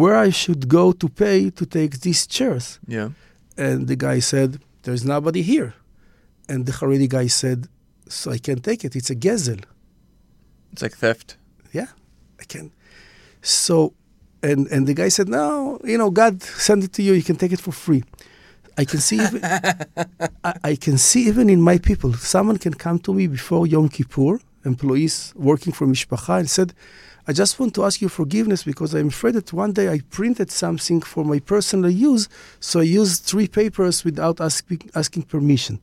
"Where 0.00 0.16
I 0.26 0.30
should 0.40 0.62
go 0.78 0.84
to 1.00 1.06
pay 1.22 1.38
to 1.58 1.64
take 1.78 1.92
these 2.06 2.22
chairs?" 2.36 2.66
Yeah. 2.96 3.08
And 3.66 3.78
the 3.90 3.98
guy 4.06 4.18
said, 4.32 4.50
"There's 4.84 5.04
nobody 5.14 5.42
here." 5.52 5.70
And 6.50 6.58
the 6.66 6.74
Haredi 6.78 7.08
guy 7.16 7.26
said, 7.42 7.58
"So 8.18 8.24
I 8.36 8.38
can't 8.46 8.62
take 8.70 8.80
it. 8.86 8.92
It's 8.98 9.12
a 9.16 9.18
gezel." 9.26 9.60
It's 10.72 10.82
like 10.84 10.96
theft. 11.02 11.28
Yeah, 11.78 11.90
I 12.42 12.44
can. 12.52 12.66
So, 13.64 13.74
and 14.48 14.60
and 14.74 14.82
the 14.90 14.96
guy 15.02 15.10
said, 15.16 15.28
"No, 15.38 15.46
you 15.90 15.98
know, 16.00 16.10
God 16.22 16.34
sent 16.68 16.80
it 16.86 16.92
to 16.96 17.02
you. 17.06 17.12
You 17.20 17.26
can 17.30 17.38
take 17.42 17.54
it 17.56 17.62
for 17.66 17.74
free." 17.86 18.02
I 18.76 18.84
can 18.84 19.00
see 19.00 19.16
even, 19.16 19.44
I, 19.44 20.54
I, 20.64 20.76
can 20.76 20.98
see 20.98 21.26
even 21.28 21.48
in 21.48 21.60
my 21.60 21.78
people, 21.78 22.12
someone 22.14 22.58
can 22.58 22.74
come 22.74 22.98
to 23.00 23.14
me 23.14 23.26
before 23.26 23.66
Yom 23.66 23.88
Kippur, 23.88 24.40
employees 24.64 25.32
working 25.36 25.72
for 25.72 25.86
Mishpacha, 25.86 26.40
and 26.40 26.50
said, 26.50 26.74
I 27.26 27.32
just 27.32 27.58
want 27.58 27.74
to 27.76 27.84
ask 27.84 28.02
you 28.02 28.08
forgiveness 28.08 28.64
because 28.64 28.94
I'm 28.94 29.08
afraid 29.08 29.34
that 29.34 29.52
one 29.52 29.72
day 29.72 29.88
I 29.90 30.00
printed 30.10 30.50
something 30.50 31.00
for 31.00 31.24
my 31.24 31.38
personal 31.38 31.90
use, 31.90 32.28
so 32.60 32.80
I 32.80 32.84
used 32.84 33.24
three 33.24 33.48
papers 33.48 34.04
without 34.04 34.40
asking, 34.40 34.90
asking 34.94 35.22
permission. 35.22 35.80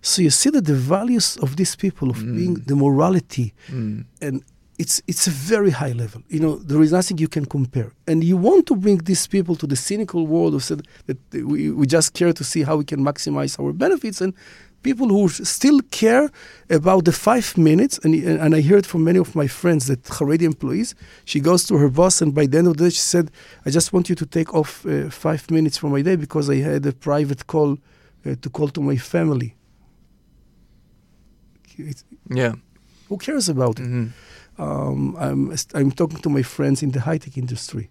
So 0.00 0.22
you 0.22 0.30
see 0.30 0.50
that 0.50 0.64
the 0.64 0.74
values 0.74 1.36
of 1.38 1.56
these 1.56 1.76
people, 1.76 2.10
of 2.10 2.18
mm. 2.18 2.36
being 2.36 2.54
the 2.54 2.76
morality, 2.76 3.54
mm. 3.68 4.04
and 4.20 4.42
it's 4.78 5.02
it's 5.06 5.26
a 5.26 5.30
very 5.30 5.70
high 5.70 5.92
level. 5.92 6.22
You 6.28 6.40
know, 6.40 6.56
there 6.56 6.82
is 6.82 6.92
nothing 6.92 7.18
you 7.18 7.28
can 7.28 7.44
compare. 7.44 7.92
And 8.06 8.24
you 8.24 8.36
want 8.36 8.66
to 8.66 8.76
bring 8.76 8.98
these 8.98 9.26
people 9.26 9.54
to 9.56 9.66
the 9.66 9.76
cynical 9.76 10.26
world 10.26 10.54
of 10.54 10.62
said 10.62 10.82
that 11.06 11.18
we, 11.32 11.70
we 11.70 11.86
just 11.86 12.12
care 12.14 12.32
to 12.32 12.44
see 12.44 12.62
how 12.62 12.76
we 12.76 12.84
can 12.84 13.00
maximize 13.00 13.58
our 13.60 13.72
benefits 13.72 14.20
and 14.20 14.34
people 14.82 15.08
who 15.08 15.28
still 15.28 15.80
care 15.90 16.30
about 16.68 17.04
the 17.06 17.12
five 17.12 17.56
minutes 17.56 17.98
and, 18.04 18.14
and 18.14 18.54
I 18.54 18.60
heard 18.60 18.84
from 18.84 19.02
many 19.02 19.18
of 19.18 19.34
my 19.34 19.46
friends 19.46 19.86
that 19.86 20.02
Haredi 20.04 20.42
employees 20.42 20.94
she 21.24 21.40
goes 21.40 21.64
to 21.68 21.78
her 21.78 21.88
boss 21.88 22.20
and 22.22 22.34
by 22.34 22.44
the 22.46 22.58
end 22.58 22.68
of 22.68 22.76
the 22.76 22.84
day 22.84 22.90
she 22.90 23.06
said 23.14 23.30
I 23.66 23.70
just 23.70 23.92
want 23.94 24.10
you 24.10 24.14
to 24.14 24.26
take 24.26 24.52
off 24.54 24.84
uh, 24.84 25.08
five 25.08 25.50
minutes 25.50 25.78
from 25.78 25.90
my 25.92 26.02
day 26.02 26.16
because 26.16 26.50
I 26.50 26.56
had 26.56 26.84
a 26.86 26.92
private 26.92 27.46
call 27.46 27.78
uh, 28.26 28.34
to 28.42 28.50
call 28.50 28.68
to 28.68 28.80
my 28.82 28.96
family 28.96 29.56
it's, 31.78 32.04
yeah 32.28 32.52
who 33.08 33.16
cares 33.16 33.48
about 33.48 33.76
mm-hmm. 33.76 34.08
Um, 34.58 35.16
I'm, 35.18 35.54
I'm 35.74 35.90
talking 35.90 36.18
to 36.18 36.28
my 36.28 36.42
friends 36.42 36.82
in 36.82 36.90
the 36.90 37.00
high 37.00 37.18
tech 37.18 37.36
industry. 37.36 37.90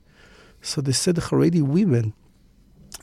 So 0.61 0.81
they 0.81 0.93
said 0.93 1.15
the 1.15 1.21
Haredi 1.21 1.61
women, 1.61 2.13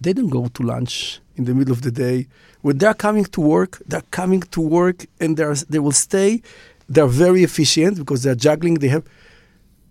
they 0.01 0.13
don't 0.13 0.29
go 0.29 0.49
to 0.49 0.63
lunch 0.63 1.21
in 1.37 1.45
the 1.45 1.55
middle 1.55 1.73
of 1.73 1.83
the 1.83 1.91
day. 1.91 2.27
When 2.63 2.79
they're 2.79 2.95
coming 2.95 3.25
to 3.27 3.41
work, 3.41 3.83
they're 3.87 4.03
coming 4.11 4.41
to 4.41 4.61
work 4.61 5.07
and 5.21 5.37
they're, 5.37 5.55
they 5.55 5.79
will 5.79 5.93
stay. 5.93 6.43
They're 6.89 7.07
very 7.07 7.45
efficient 7.45 7.99
because 7.99 8.23
they're 8.23 8.35
juggling. 8.35 8.75
They 8.75 8.89
have. 8.89 9.05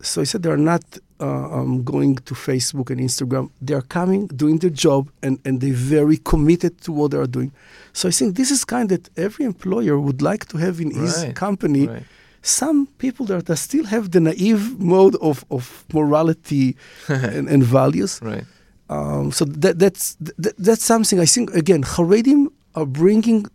So 0.01 0.21
I 0.21 0.23
said 0.23 0.43
they're 0.43 0.57
not 0.57 0.83
uh, 1.19 1.25
um, 1.25 1.83
going 1.83 2.15
to 2.15 2.33
Facebook 2.33 2.89
and 2.89 2.99
Instagram. 2.99 3.51
They're 3.61 3.81
coming, 3.81 4.27
doing 4.27 4.57
their 4.57 4.69
job, 4.69 5.11
and, 5.21 5.39
and 5.45 5.59
they're 5.61 5.73
very 5.73 6.17
committed 6.17 6.79
to 6.81 6.91
what 6.91 7.11
they're 7.11 7.27
doing. 7.27 7.51
So 7.93 8.07
I 8.07 8.11
think 8.11 8.35
this 8.35 8.49
is 8.49 8.63
kind 8.63 8.89
that 8.89 9.09
every 9.17 9.45
employer 9.45 9.99
would 9.99 10.21
like 10.21 10.47
to 10.47 10.57
have 10.57 10.79
in 10.79 10.89
right. 10.89 11.01
his 11.01 11.33
company. 11.35 11.87
Right 11.87 12.03
some 12.41 12.87
people 12.97 13.25
that 13.27 13.55
still 13.57 13.85
have 13.85 14.11
the 14.11 14.19
naive 14.19 14.79
mode 14.79 15.15
of, 15.21 15.45
of 15.51 15.85
morality 15.93 16.75
and, 17.07 17.47
and, 17.49 17.63
values. 17.63 18.19
Right. 18.21 18.45
Um, 18.89 19.31
so 19.31 19.45
that, 19.45 19.77
that's 19.77 20.15
that, 20.19 20.57
that's 20.57 20.83
something 20.83 21.19
I 21.19 21.25
think 21.25 21.53
again 21.53 21.83
Haredim 21.83 22.47
are 22.73 22.87
bringing 22.87 23.45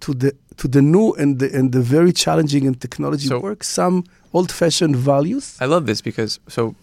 to 0.00 0.14
the 0.14 0.34
to 0.56 0.68
the 0.68 0.80
new 0.80 1.12
and 1.14 1.38
the 1.38 1.54
and 1.54 1.72
the 1.72 1.82
very 1.82 2.12
challenging 2.12 2.66
and 2.66 2.80
technology 2.80 3.26
so, 3.26 3.40
work 3.40 3.62
some 3.62 4.04
old-fashioned 4.32 4.96
values. 4.96 5.56
I 5.60 5.66
love 5.66 5.84
this 5.84 6.00
because 6.00 6.40
so 6.48 6.74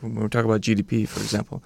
when 0.00 0.16
we're 0.16 0.28
talking 0.28 0.50
about 0.50 0.60
GDP, 0.60 1.08
for 1.08 1.20
example, 1.20 1.62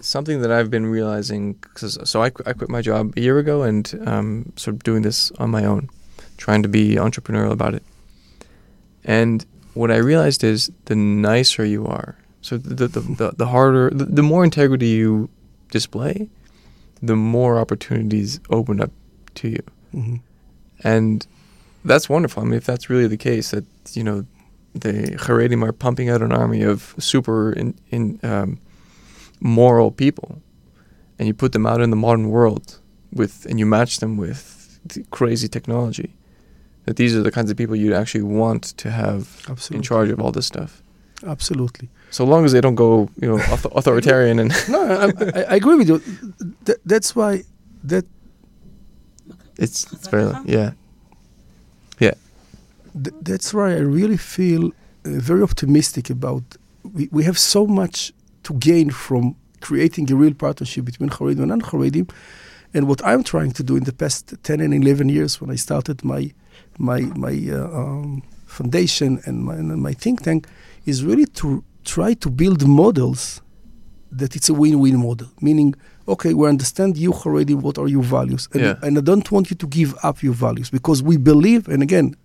something 0.00 0.40
that 0.40 0.50
I've 0.50 0.70
been 0.70 0.86
realizing. 0.86 1.56
So 1.76 2.22
I, 2.22 2.26
I 2.46 2.52
quit 2.54 2.70
my 2.70 2.80
job 2.80 3.12
a 3.16 3.20
year 3.20 3.38
ago 3.38 3.62
and 3.62 4.02
um, 4.06 4.52
sort 4.56 4.76
of 4.76 4.82
doing 4.82 5.02
this 5.02 5.30
on 5.32 5.50
my 5.50 5.64
own 5.64 5.90
trying 6.42 6.62
to 6.62 6.68
be 6.68 6.96
entrepreneurial 6.96 7.52
about 7.52 7.74
it. 7.74 7.84
And 9.04 9.46
what 9.74 9.90
I 9.90 9.96
realized 9.96 10.42
is 10.42 10.70
the 10.86 10.96
nicer 10.96 11.64
you 11.64 11.86
are, 11.86 12.16
so 12.40 12.58
the 12.58 12.88
the, 12.88 13.00
the, 13.00 13.30
the 13.36 13.46
harder, 13.46 13.90
the, 13.90 14.06
the 14.18 14.22
more 14.22 14.42
integrity 14.44 14.88
you 14.88 15.28
display, 15.70 16.28
the 17.00 17.14
more 17.16 17.60
opportunities 17.60 18.40
open 18.50 18.80
up 18.80 18.90
to 19.34 19.48
you. 19.48 19.62
Mm-hmm. 19.94 20.16
And 20.82 21.26
that's 21.84 22.08
wonderful. 22.08 22.42
I 22.42 22.46
mean, 22.46 22.58
if 22.58 22.66
that's 22.66 22.90
really 22.90 23.08
the 23.08 23.16
case, 23.30 23.52
that, 23.52 23.64
you 23.92 24.02
know, 24.02 24.26
the 24.74 25.16
Haredim 25.24 25.62
are 25.62 25.72
pumping 25.72 26.10
out 26.10 26.22
an 26.22 26.32
army 26.32 26.62
of 26.62 26.94
super 26.98 27.52
in, 27.52 27.74
in 27.90 28.18
um, 28.22 28.58
moral 29.40 29.90
people, 29.90 30.42
and 31.18 31.28
you 31.28 31.34
put 31.34 31.52
them 31.52 31.66
out 31.66 31.80
in 31.80 31.90
the 31.90 31.96
modern 31.96 32.28
world 32.30 32.80
with, 33.12 33.46
and 33.48 33.58
you 33.60 33.66
match 33.66 34.00
them 34.00 34.16
with 34.16 34.80
crazy 35.10 35.48
technology 35.48 36.14
that 36.84 36.96
these 36.96 37.14
are 37.14 37.22
the 37.22 37.30
kinds 37.30 37.50
of 37.50 37.56
people 37.56 37.76
you'd 37.76 37.92
actually 37.92 38.22
want 38.22 38.76
to 38.78 38.90
have 38.90 39.44
Absolutely. 39.48 39.76
in 39.76 39.82
charge 39.82 40.10
of 40.10 40.20
all 40.20 40.32
this 40.32 40.46
stuff. 40.46 40.82
Absolutely. 41.24 41.88
So 42.10 42.24
long 42.24 42.44
as 42.44 42.52
they 42.52 42.60
don't 42.60 42.74
go, 42.74 43.08
you 43.20 43.28
know, 43.28 43.36
authoritarian 43.74 44.38
and. 44.38 44.52
no, 44.68 44.82
I, 44.82 45.40
I, 45.52 45.56
agree 45.56 45.76
with 45.76 45.88
you. 45.88 46.02
Th- 46.64 46.78
that's 46.84 47.14
why 47.14 47.44
that. 47.84 48.04
It's 49.58 49.92
it's 49.92 50.08
very 50.08 50.32
yeah. 50.44 50.72
Yeah. 52.00 52.14
Th- 52.92 53.14
that's 53.22 53.54
why 53.54 53.72
I 53.72 53.78
really 53.78 54.16
feel 54.16 54.66
uh, 54.66 54.70
very 55.04 55.42
optimistic 55.42 56.10
about. 56.10 56.42
We 56.92 57.08
we 57.12 57.22
have 57.24 57.38
so 57.38 57.66
much 57.66 58.12
to 58.42 58.54
gain 58.54 58.90
from 58.90 59.36
creating 59.60 60.10
a 60.10 60.16
real 60.16 60.34
partnership 60.34 60.84
between 60.84 61.10
Haredim 61.10 61.38
and 61.38 61.48
non-Haredim. 61.48 62.10
And 62.74 62.88
what 62.88 63.04
I'm 63.04 63.22
trying 63.22 63.52
to 63.52 63.62
do 63.62 63.76
in 63.76 63.84
the 63.84 63.92
past 63.92 64.34
10 64.42 64.60
and 64.60 64.74
11 64.74 65.08
years 65.08 65.40
when 65.40 65.50
I 65.50 65.56
started 65.56 66.02
my 66.04 66.32
my 66.78 67.00
my 67.16 67.34
uh, 67.50 67.78
um, 67.78 68.22
foundation 68.46 69.20
and 69.24 69.44
my, 69.44 69.54
and 69.54 69.82
my 69.82 69.92
think 69.92 70.22
tank 70.22 70.46
is 70.86 71.04
really 71.04 71.26
to 71.26 71.64
try 71.84 72.14
to 72.14 72.30
build 72.30 72.66
models 72.66 73.40
that 74.10 74.36
it's 74.36 74.48
a 74.48 74.54
win-win 74.54 74.98
model, 74.98 75.28
meaning 75.40 75.74
okay, 76.08 76.34
we 76.34 76.48
understand 76.48 76.96
you 76.96 77.12
already. 77.12 77.54
What 77.54 77.78
are 77.78 77.88
your 77.88 78.02
values? 78.02 78.48
And, 78.52 78.62
yeah. 78.62 78.74
and 78.82 78.98
I 78.98 79.00
don't 79.00 79.30
want 79.30 79.50
you 79.50 79.56
to 79.56 79.66
give 79.66 79.94
up 80.02 80.22
your 80.22 80.34
values 80.34 80.70
because 80.70 81.02
we 81.02 81.16
believe. 81.16 81.68
And 81.68 81.82
again, 81.82 82.16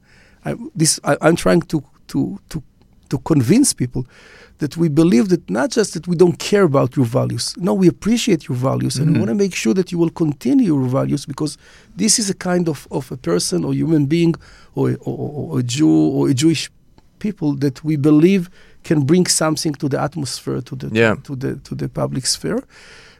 I, 0.46 0.56
this 0.76 1.00
I, 1.04 1.18
I'm 1.22 1.36
trying 1.36 1.62
to 1.64 1.84
to 2.08 2.40
to 2.50 2.64
to 3.10 3.18
convince 3.20 3.74
people 3.74 4.06
that 4.60 4.76
we 4.76 4.90
believe 4.90 5.30
that 5.30 5.50
not 5.50 5.70
just 5.70 5.94
that 5.94 6.08
we 6.08 6.16
don't 6.16 6.40
care 6.40 6.64
about 6.64 6.96
your 6.96 7.06
values, 7.06 7.54
no, 7.58 7.74
we 7.74 7.88
appreciate 7.88 8.48
your 8.48 8.58
values 8.58 8.96
mm-hmm. 8.96 9.04
and 9.04 9.12
we 9.12 9.14
mm-hmm. 9.14 9.28
want 9.28 9.40
to 9.40 9.44
make 9.44 9.56
sure 9.56 9.74
that 9.74 9.92
you 9.92 9.98
will 9.98 10.10
continue 10.10 10.68
your 10.74 10.88
values 10.88 11.26
because 11.26 11.58
this 11.96 12.18
is 12.20 12.30
a 12.30 12.34
kind 12.34 12.68
of, 12.68 12.88
of 12.92 13.12
a 13.12 13.18
person 13.18 13.64
or 13.64 13.74
human 13.74 14.06
being 14.06 14.34
or, 14.76 14.98
or, 15.02 15.54
or 15.54 15.60
a 15.60 15.64
Jew 15.64 15.90
or 15.90 16.30
a 16.30 16.34
Jewish 16.34 16.70
people 17.20 17.56
that 17.56 17.84
we 17.84 17.96
believe 17.98 18.50
can 18.84 19.02
bring 19.02 19.26
something 19.28 19.74
to 19.76 19.90
the 19.90 20.00
atmosphere, 20.00 20.62
to 20.62 20.76
the 20.76 20.90
Yeah. 20.94 21.16
to 21.24 21.36
the 21.36 21.56
to 21.68 21.76
the 21.76 21.90
public 21.90 22.26
sphere. 22.26 22.62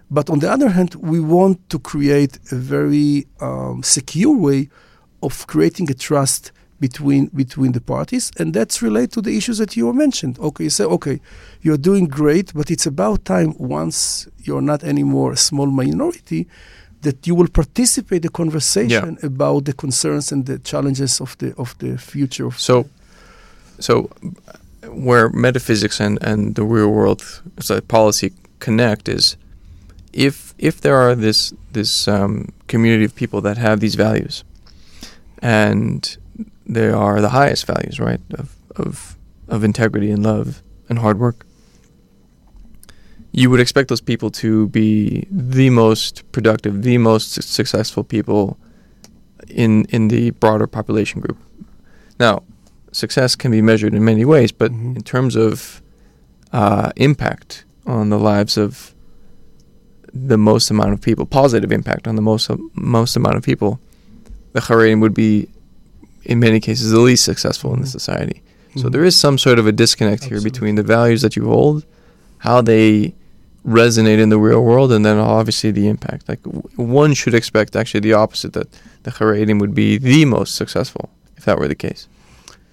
But 0.10 0.30
on 0.30 0.40
the 0.40 0.50
other 0.50 0.70
hand, 0.70 0.96
we 0.96 1.20
want 1.20 1.58
to 1.70 1.80
create 1.80 2.40
a 2.52 2.56
very 2.56 3.28
um, 3.42 3.84
secure 3.84 4.36
way 4.48 4.70
of 5.22 5.46
creating 5.48 5.92
a 5.92 5.94
trust 5.94 6.52
between 6.80 7.28
between 7.28 7.72
the 7.72 7.82
parties, 7.82 8.32
and 8.40 8.54
that's 8.54 8.82
related 8.82 9.12
to 9.14 9.22
the 9.22 9.36
issues 9.38 9.58
that 9.58 9.76
you 9.76 9.92
mentioned. 9.94 10.38
Okay, 10.40 10.66
you 10.66 10.70
say, 10.70 10.84
okay, 10.84 11.20
you're 11.62 11.78
doing 11.78 12.08
great, 12.08 12.54
but 12.54 12.70
it's 12.70 12.86
about 12.86 13.26
time 13.26 13.54
once 13.58 14.28
you're 14.44 14.62
not 14.62 14.84
anymore 14.84 15.34
a 15.34 15.38
small 15.38 15.68
minority 15.68 16.48
that 17.02 17.28
you 17.28 17.36
will 17.36 17.48
participate 17.48 18.22
the 18.22 18.30
conversation 18.30 19.18
about 19.24 19.66
the 19.66 19.74
concerns 19.74 20.32
and 20.32 20.46
the 20.46 20.60
challenges 20.60 21.22
of 21.22 21.38
the 21.38 21.54
of 21.58 21.78
the 21.80 21.98
future 21.98 22.46
of 22.46 22.60
So, 22.60 22.86
so 23.80 24.10
where 24.90 25.30
metaphysics 25.30 26.00
and, 26.00 26.18
and 26.22 26.56
the 26.56 26.64
real 26.64 26.90
world 26.90 27.22
so 27.60 27.80
policy 27.82 28.34
connect 28.60 29.10
is 29.10 29.38
if 30.14 30.54
if 30.58 30.82
there 30.82 30.96
are 30.96 31.16
this 31.16 31.54
this 31.74 32.08
um, 32.08 32.52
community 32.68 33.06
of 33.06 33.16
people 33.16 33.42
that 33.42 33.58
have 33.58 33.80
these 33.80 33.96
values, 33.96 34.44
and 35.42 36.18
they 36.68 36.90
are 36.90 37.22
the 37.22 37.30
highest 37.30 37.66
values, 37.66 38.00
right, 38.00 38.22
of 38.34 38.56
of 38.76 39.18
of 39.48 39.64
integrity 39.64 40.12
and 40.12 40.24
love 40.24 40.62
and 40.90 41.00
hard 41.00 41.20
work. 41.20 41.46
You 43.32 43.50
would 43.50 43.60
expect 43.60 43.90
those 43.90 44.02
people 44.02 44.30
to 44.32 44.68
be 44.70 45.28
the 45.30 45.70
most 45.70 46.24
productive, 46.32 46.82
the 46.84 46.98
most 46.98 47.32
su- 47.34 47.42
successful 47.42 48.04
people 48.04 48.58
in 49.50 49.86
in 49.90 50.08
the 50.08 50.32
broader 50.32 50.68
population 50.68 51.22
group. 51.22 51.38
Now, 52.20 52.44
success 52.92 53.36
can 53.36 53.52
be 53.52 53.62
measured 53.62 53.94
in 53.94 54.04
many 54.04 54.26
ways, 54.26 54.52
but 54.52 54.72
Mhm. 54.72 54.96
in 54.98 55.04
terms 55.04 55.36
of 55.36 55.82
uh, 56.54 56.92
impact 56.96 57.66
on 57.86 58.10
the 58.10 58.18
lives 58.18 58.58
of 58.58 58.94
the 60.14 60.38
most 60.38 60.72
amount 60.72 60.94
of 60.94 61.02
people, 61.02 61.26
positive 61.26 61.72
impact 61.72 62.08
on 62.08 62.16
the 62.16 62.22
most 62.22 62.50
most 62.74 63.16
amount 63.18 63.36
of 63.36 63.44
people, 63.44 63.80
the 64.54 64.62
Haredim 64.62 65.02
would 65.02 65.14
be, 65.14 65.48
in 66.32 66.38
many 66.48 66.60
cases, 66.70 66.86
the 66.92 67.04
least 67.10 67.24
successful 67.32 67.70
in 67.76 67.80
the 67.86 67.88
Mhm. 67.92 67.98
society. 68.00 68.38
So 68.82 68.86
Mhm. 68.88 68.92
there 68.94 69.06
is 69.10 69.16
some 69.26 69.36
sort 69.46 69.58
of 69.62 69.66
a 69.72 69.74
disconnect 69.84 70.22
here 70.32 70.42
between 70.50 70.76
the 70.80 70.88
values 70.98 71.22
that 71.26 71.34
you 71.38 71.44
hold, 71.56 71.78
how 72.48 72.58
they 72.72 73.14
resonate 73.82 74.20
in 74.26 74.30
the 74.36 74.40
real 74.50 74.64
world, 74.70 74.90
and 74.96 75.02
then 75.08 75.18
obviously 75.40 75.72
the 75.80 75.88
impact. 75.94 76.22
Like 76.32 76.42
w- 76.44 76.64
one 77.04 77.12
should 77.22 77.36
expect 77.42 77.76
actually 77.82 78.02
the 78.10 78.14
opposite 78.24 78.52
that 78.60 78.68
the 79.06 79.12
Haredim 79.18 79.58
would 79.64 79.76
be 79.84 79.90
the 80.12 80.26
most 80.26 80.52
successful 80.62 81.06
if 81.38 81.44
that 81.46 81.58
were 81.60 81.68
the 81.76 81.82
case. 81.88 82.04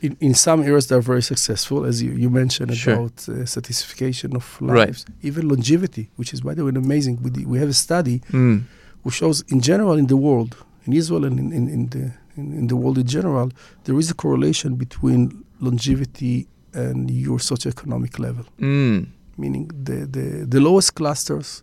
in, 0.06 0.14
in 0.28 0.34
some 0.34 0.60
areas 0.70 0.84
they're 0.88 1.08
very 1.14 1.22
successful, 1.32 1.78
as 1.90 1.94
you, 2.04 2.10
you 2.22 2.28
mentioned 2.42 2.70
Sure. 2.76 2.94
about 2.94 3.16
uh, 3.26 3.32
satisfaction 3.56 4.30
of 4.40 4.44
Right. 4.60 4.88
lives, 4.88 5.00
even 5.28 5.42
longevity, 5.52 6.04
which 6.18 6.30
is 6.34 6.40
by 6.48 6.52
the 6.56 6.62
way 6.66 6.72
amazing. 6.88 7.14
We, 7.24 7.30
we 7.52 7.56
have 7.62 7.70
a 7.76 7.78
study 7.86 8.16
Mm. 8.40 8.56
which 9.04 9.14
shows 9.22 9.36
in 9.54 9.60
general 9.70 9.94
in 10.02 10.06
the 10.14 10.18
world, 10.26 10.52
in 10.86 10.92
Israel 11.02 11.24
and 11.28 11.36
in, 11.42 11.48
in, 11.58 11.64
in 11.76 11.82
the 11.94 12.04
in, 12.36 12.52
in 12.52 12.66
the 12.66 12.76
world 12.76 12.98
in 12.98 13.06
general, 13.06 13.50
there 13.84 13.98
is 13.98 14.10
a 14.10 14.14
correlation 14.14 14.76
between 14.76 15.44
longevity 15.60 16.46
and 16.72 17.10
your 17.10 17.38
socioeconomic 17.38 18.18
level. 18.18 18.44
Mm. 18.58 19.06
Meaning 19.36 19.70
the, 19.82 20.06
the, 20.06 20.46
the 20.46 20.60
lowest 20.60 20.94
clusters 20.94 21.62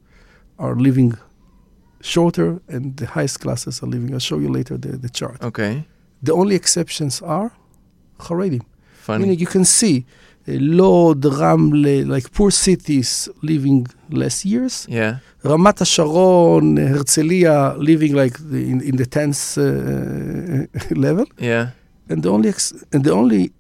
are 0.58 0.76
living 0.76 1.18
shorter 2.02 2.62
and 2.68 2.98
the 2.98 3.06
highest 3.06 3.40
classes 3.42 3.82
are 3.84 3.88
living. 3.88 4.14
I'll 4.14 4.20
show 4.20 4.40
you 4.40 4.50
later 4.50 4.78
the, 4.78 4.98
the 4.98 5.10
chart. 5.10 5.42
Okay. 5.44 5.86
The 6.22 6.34
only 6.34 6.56
exceptions 6.56 7.22
are 7.22 7.52
Haredim. 8.20 8.64
Funny. 8.94 9.24
Meaning 9.24 9.40
you 9.40 9.48
can 9.48 9.66
see 9.66 10.06
Lod, 10.48 11.22
Ramle, 11.22 12.08
like 12.08 12.32
poor 12.34 12.52
cities 12.52 13.30
living 13.42 13.88
less 14.10 14.44
years. 14.46 14.86
yeah. 14.90 15.18
Ramat 15.44 15.78
HaSharon, 15.82 16.78
Herzliya 16.78 17.76
living 17.78 18.14
like 18.14 18.38
the, 18.52 18.58
in, 18.72 18.82
in 18.82 18.96
the 18.98 19.06
tenth 19.06 19.58
uh, 19.58 20.68
level. 21.06 21.26
Yeah. 21.40 21.70
And 22.10 22.22
the 22.24 22.30
only 22.30 22.50
ex- 22.50 22.74
and 22.94 23.04
the 23.04 23.12
only 23.14 23.52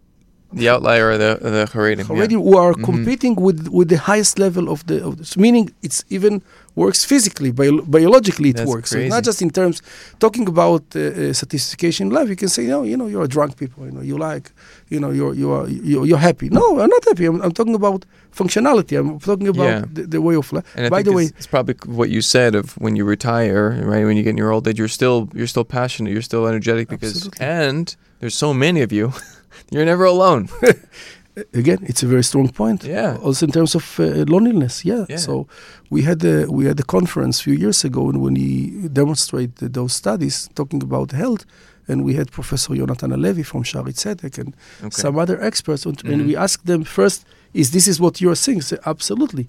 The 0.53 0.68
outlier 0.70 1.06
are 1.12 1.18
the 1.18 1.32
the 1.58 1.66
Haredim. 1.74 2.10
already 2.12 2.36
who 2.36 2.58
are 2.58 2.74
Mhm. 2.76 2.84
competing 2.90 3.34
with 3.45 3.60
with 3.78 3.88
the 3.94 3.99
highest 4.10 4.38
level 4.45 4.66
of 4.74 4.80
the 4.90 4.98
of 5.08 5.14
this, 5.20 5.32
meaning 5.38 5.66
it's 5.86 5.99
even 6.18 6.34
works 6.76 7.03
physically 7.06 7.52
bio- 7.52 7.81
biologically 7.81 8.49
it 8.49 8.57
That's 8.57 8.69
works 8.69 8.89
so 8.91 8.99
not 9.15 9.23
just 9.23 9.41
in 9.41 9.49
terms 9.49 9.81
talking 10.19 10.48
about 10.48 10.84
uh, 10.95 10.99
uh, 10.99 11.34
satisfaction 11.34 12.07
in 12.07 12.14
life 12.14 12.30
you 12.30 12.35
can 12.38 12.48
say 12.49 12.65
no 12.68 12.84
you 12.84 12.95
know 12.98 13.07
you're 13.07 13.23
a 13.23 13.27
drunk 13.27 13.57
people 13.57 13.85
you 13.85 13.91
know 13.91 14.02
you 14.02 14.18
like 14.18 14.52
you 14.89 14.99
know 14.99 15.11
you're 15.11 15.34
you 15.34 15.52
are 15.52 15.68
you're, 15.68 16.06
you're 16.06 16.18
happy 16.30 16.48
no 16.49 16.80
i'm 16.80 16.89
not 16.89 17.03
happy 17.06 17.26
I'm, 17.26 17.41
I'm 17.41 17.52
talking 17.52 17.76
about 17.76 18.06
functionality 18.34 18.98
i'm 18.99 19.19
talking 19.19 19.48
about 19.49 19.65
Yeah. 19.65 19.84
the, 19.95 20.03
the 20.15 20.22
way 20.22 20.35
of 20.35 20.52
life 20.53 20.65
And 20.76 20.85
I 20.85 20.89
by 20.89 21.02
the 21.03 21.11
way 21.11 21.23
it's, 21.26 21.38
it's 21.39 21.48
probably 21.48 21.76
what 21.99 22.10
you 22.10 22.22
said 22.22 22.56
of 22.56 22.65
when 22.84 22.95
you 22.95 23.03
retire, 23.06 23.64
right? 23.91 24.06
When 24.07 24.15
you 24.18 24.23
get 24.23 24.31
in 24.31 24.38
your 24.38 24.52
old 24.56 24.68
age, 24.68 24.80
you're 24.80 24.95
still 24.99 25.27
you're 25.38 25.48
still 25.56 25.65
passionate, 25.65 26.11
you're 26.14 26.27
still 26.31 26.45
energetic 26.48 26.88
because 26.88 27.15
Absolutely. 27.15 27.45
and 27.45 27.85
there's 28.19 28.35
so 28.45 28.53
many 28.53 28.81
of 28.88 28.91
you, 28.98 29.06
you're 29.73 29.85
never 29.93 30.06
alone. 30.06 30.43
again 31.53 31.78
it's 31.84 32.03
a 32.03 32.08
very 32.08 32.24
strong 32.24 32.49
point 32.49 32.84
Yeah. 32.84 33.18
also 33.22 33.45
in 33.45 33.52
terms 33.52 33.76
of 33.76 33.99
uh, 33.99 34.03
loneliness 34.28 34.84
yeah. 34.86 35.06
Yeah. 35.10 35.18
so 35.18 35.48
we 35.90 36.02
had 36.03 36.24
a 36.26 36.45
we 36.52 36.66
had 36.66 36.80
a 36.80 36.84
conference 36.84 37.40
a 37.40 37.44
few 37.44 37.53
years 37.53 37.84
ago 37.86 38.10
and 38.10 38.22
when 38.22 38.36
he 38.36 38.88
demonstrated 38.91 39.74
those 39.74 39.94
studies 39.94 40.49
talking 40.56 40.84
about 40.84 41.12
health 41.12 41.45
and 41.88 42.03
we 42.03 42.14
had 42.16 42.32
professor 42.32 42.76
Jonathan 42.76 43.12
Halevy 43.12 43.44
from 43.45 43.64
Shaare 43.64 43.94
Zedek 43.94 44.38
and 44.38 44.56
Okay. 44.82 44.90
some 45.03 45.18
other 45.18 45.41
experts 45.41 45.86
and, 45.86 45.98
and 46.06 46.22
Mhm. 46.22 46.28
we 46.28 46.36
asked 46.36 46.66
them 46.66 46.84
first 46.84 47.26
is 47.53 47.72
this 47.72 47.88
is 47.88 47.99
what 47.99 48.20
you're 48.22 48.36
saying 48.45 48.62
Say, 48.62 48.78
absolutely 48.86 49.48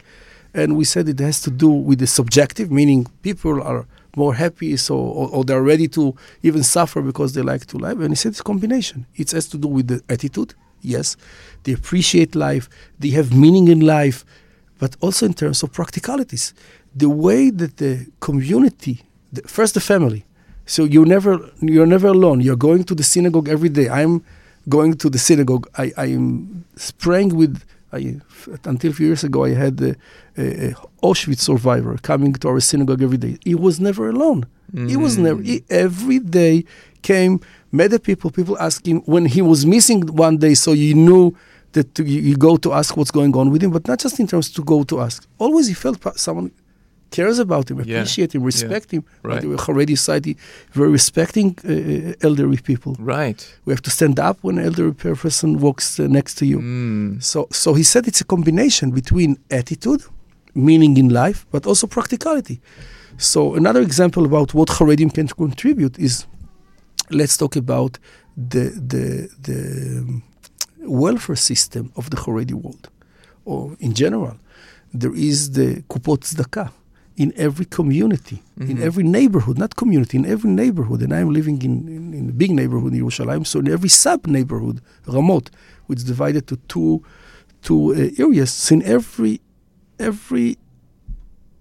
and 0.54 0.76
we 0.76 0.84
said 0.84 1.08
it 1.08 1.18
has 1.20 1.40
to 1.42 1.50
do 1.50 1.68
with 1.88 1.98
the 1.98 2.06
subjective 2.06 2.70
meaning 2.70 3.06
people 3.22 3.60
are 3.62 3.86
more 4.16 4.34
happy 4.34 4.76
so 4.76 4.94
or, 4.96 5.28
or 5.34 5.44
they're 5.44 5.62
ready 5.62 5.88
to 5.88 6.14
even 6.42 6.62
suffer 6.62 7.00
because 7.02 7.32
they 7.34 7.42
like 7.42 7.64
to 7.66 7.76
live 7.78 7.98
and 8.00 8.10
he 8.10 8.16
said 8.16 8.30
it's 8.32 8.40
a 8.40 8.44
combination 8.52 9.06
it 9.16 9.30
has 9.32 9.46
to 9.48 9.56
do 9.58 9.68
with 9.68 9.86
the 9.88 10.00
attitude 10.08 10.54
yes 10.82 11.16
they 11.64 11.72
appreciate 11.72 12.34
life 12.34 12.68
they 12.98 13.10
have 13.10 13.34
meaning 13.34 13.68
in 13.68 13.80
life 13.80 14.24
but 14.78 14.96
also 15.00 15.26
in 15.26 15.34
terms 15.34 15.62
of 15.62 15.72
practicalities 15.72 16.54
the 16.94 17.08
way 17.08 17.50
that 17.50 17.76
the 17.78 18.06
community 18.20 19.02
the, 19.32 19.42
first 19.42 19.74
the 19.74 19.80
family 19.80 20.24
so 20.66 20.84
you 20.84 21.04
never 21.04 21.50
you're 21.60 21.86
never 21.86 22.08
alone 22.08 22.40
you're 22.40 22.56
going 22.56 22.84
to 22.84 22.94
the 22.94 23.02
synagogue 23.02 23.48
every 23.48 23.68
day 23.68 23.88
i'm 23.88 24.22
going 24.68 24.94
to 24.94 25.08
the 25.08 25.18
synagogue 25.18 25.66
i 25.78 25.92
i 25.96 26.06
am 26.06 26.64
spraying 26.76 27.34
with 27.36 27.62
I, 27.92 28.20
until 28.64 28.90
a 28.90 28.94
few 28.94 29.06
years 29.06 29.22
ago, 29.22 29.44
I 29.44 29.50
had 29.50 29.80
a, 29.82 29.94
a, 30.38 30.70
a 30.70 30.74
Auschwitz 31.02 31.40
survivor 31.40 31.96
coming 31.98 32.32
to 32.32 32.48
our 32.48 32.60
synagogue 32.60 33.02
every 33.02 33.18
day. 33.18 33.36
He 33.44 33.54
was 33.54 33.80
never 33.80 34.08
alone. 34.08 34.46
He 34.74 34.96
was 34.96 35.18
never. 35.18 35.40
Mm. 35.40 35.46
He, 35.46 35.64
every 35.68 36.18
day 36.18 36.64
came, 37.02 37.40
met 37.72 37.90
the 37.90 37.98
people. 38.00 38.30
People 38.30 38.56
asked 38.58 38.86
him 38.86 39.00
when 39.06 39.26
he 39.26 39.42
was 39.42 39.66
missing 39.66 40.00
one 40.26 40.36
day, 40.38 40.54
so 40.54 40.72
you 40.72 40.94
knew 40.94 41.34
that 41.72 41.94
to, 41.94 42.04
you, 42.04 42.20
you 42.20 42.36
go 42.36 42.56
to 42.56 42.72
ask 42.72 42.96
what's 42.96 43.10
going 43.10 43.34
on 43.36 43.50
with 43.50 43.62
him, 43.62 43.70
but 43.70 43.86
not 43.88 43.98
just 43.98 44.20
in 44.20 44.26
terms 44.26 44.50
to 44.52 44.62
go 44.62 44.82
to 44.84 45.00
ask. 45.00 45.26
Always 45.38 45.68
he 45.68 45.74
felt 45.74 45.98
someone 46.18 46.50
cares 47.10 47.38
about 47.38 47.70
him, 47.70 47.76
Yeah. 47.78 47.98
appreciate 47.98 48.34
him, 48.34 48.42
respect 48.42 48.90
him. 48.90 49.04
Right. 49.22 49.42
the 49.42 49.48
way, 49.50 49.56
Haredi 49.56 49.96
society 49.98 50.36
very 50.72 50.90
respecting 50.90 51.50
uh, 51.64 52.26
elderly 52.26 52.56
people. 52.70 52.96
Right. 52.98 53.40
We 53.66 53.72
have 53.74 53.82
to 53.82 53.90
stand 53.90 54.18
up 54.18 54.36
when 54.42 54.58
an 54.58 54.64
elderly 54.64 54.94
person 54.94 55.58
walks 55.60 56.00
uh, 56.00 56.06
next 56.18 56.32
to 56.38 56.44
you. 56.46 56.58
Mm. 56.60 57.22
So, 57.22 57.48
so 57.50 57.74
he 57.74 57.82
said 57.82 58.06
it's 58.08 58.20
a 58.22 58.24
combination 58.24 58.90
between 58.90 59.36
attitude, 59.50 60.02
meaning 60.54 60.96
in 60.96 61.08
life, 61.10 61.44
but 61.50 61.66
also 61.66 61.86
practicality. 61.86 62.60
So 63.18 63.54
another 63.54 63.82
example 63.82 64.24
about 64.24 64.54
what 64.54 64.68
Haredim 64.68 65.12
can 65.12 65.28
contribute 65.28 65.98
is, 65.98 66.26
let's 67.14 67.36
talk 67.36 67.56
about 67.56 67.98
the 68.36 68.64
the 68.92 69.28
the 69.46 69.98
um, 70.00 70.22
welfare 70.84 71.36
system 71.36 71.92
of 71.96 72.10
the 72.10 72.16
Haredi 72.16 72.52
world, 72.54 72.88
or 73.44 73.76
in 73.80 73.92
general, 73.94 74.36
there 74.92 75.14
is 75.14 75.52
the 75.52 75.82
kupot 75.88 76.20
tzedakah 76.20 76.70
in 77.16 77.32
every 77.36 77.66
community, 77.66 78.42
in 78.58 78.78
Mhm. 78.78 78.82
every 78.88 79.04
neighborhood, 79.04 79.58
not 79.58 79.76
community, 79.76 80.16
in 80.16 80.24
every 80.26 80.50
neighborhood. 80.50 81.02
And 81.02 81.12
I'm 81.12 81.30
living 81.30 81.60
in, 81.62 81.86
in, 81.88 82.14
in 82.14 82.28
a 82.30 82.32
big 82.32 82.50
neighborhood 82.50 82.94
in 82.94 83.00
Yerushalayim, 83.04 83.46
so 83.46 83.58
in 83.60 83.68
every 83.68 83.90
sub 83.90 84.26
neighborhood, 84.26 84.80
Ramot, 85.06 85.48
which 85.86 85.98
is 85.98 86.04
divided 86.04 86.46
to 86.48 86.56
two 86.68 87.02
two 87.62 87.92
uh, 87.94 88.10
areas. 88.24 88.50
So 88.52 88.74
in 88.76 88.82
every 88.82 89.40
every 89.98 90.56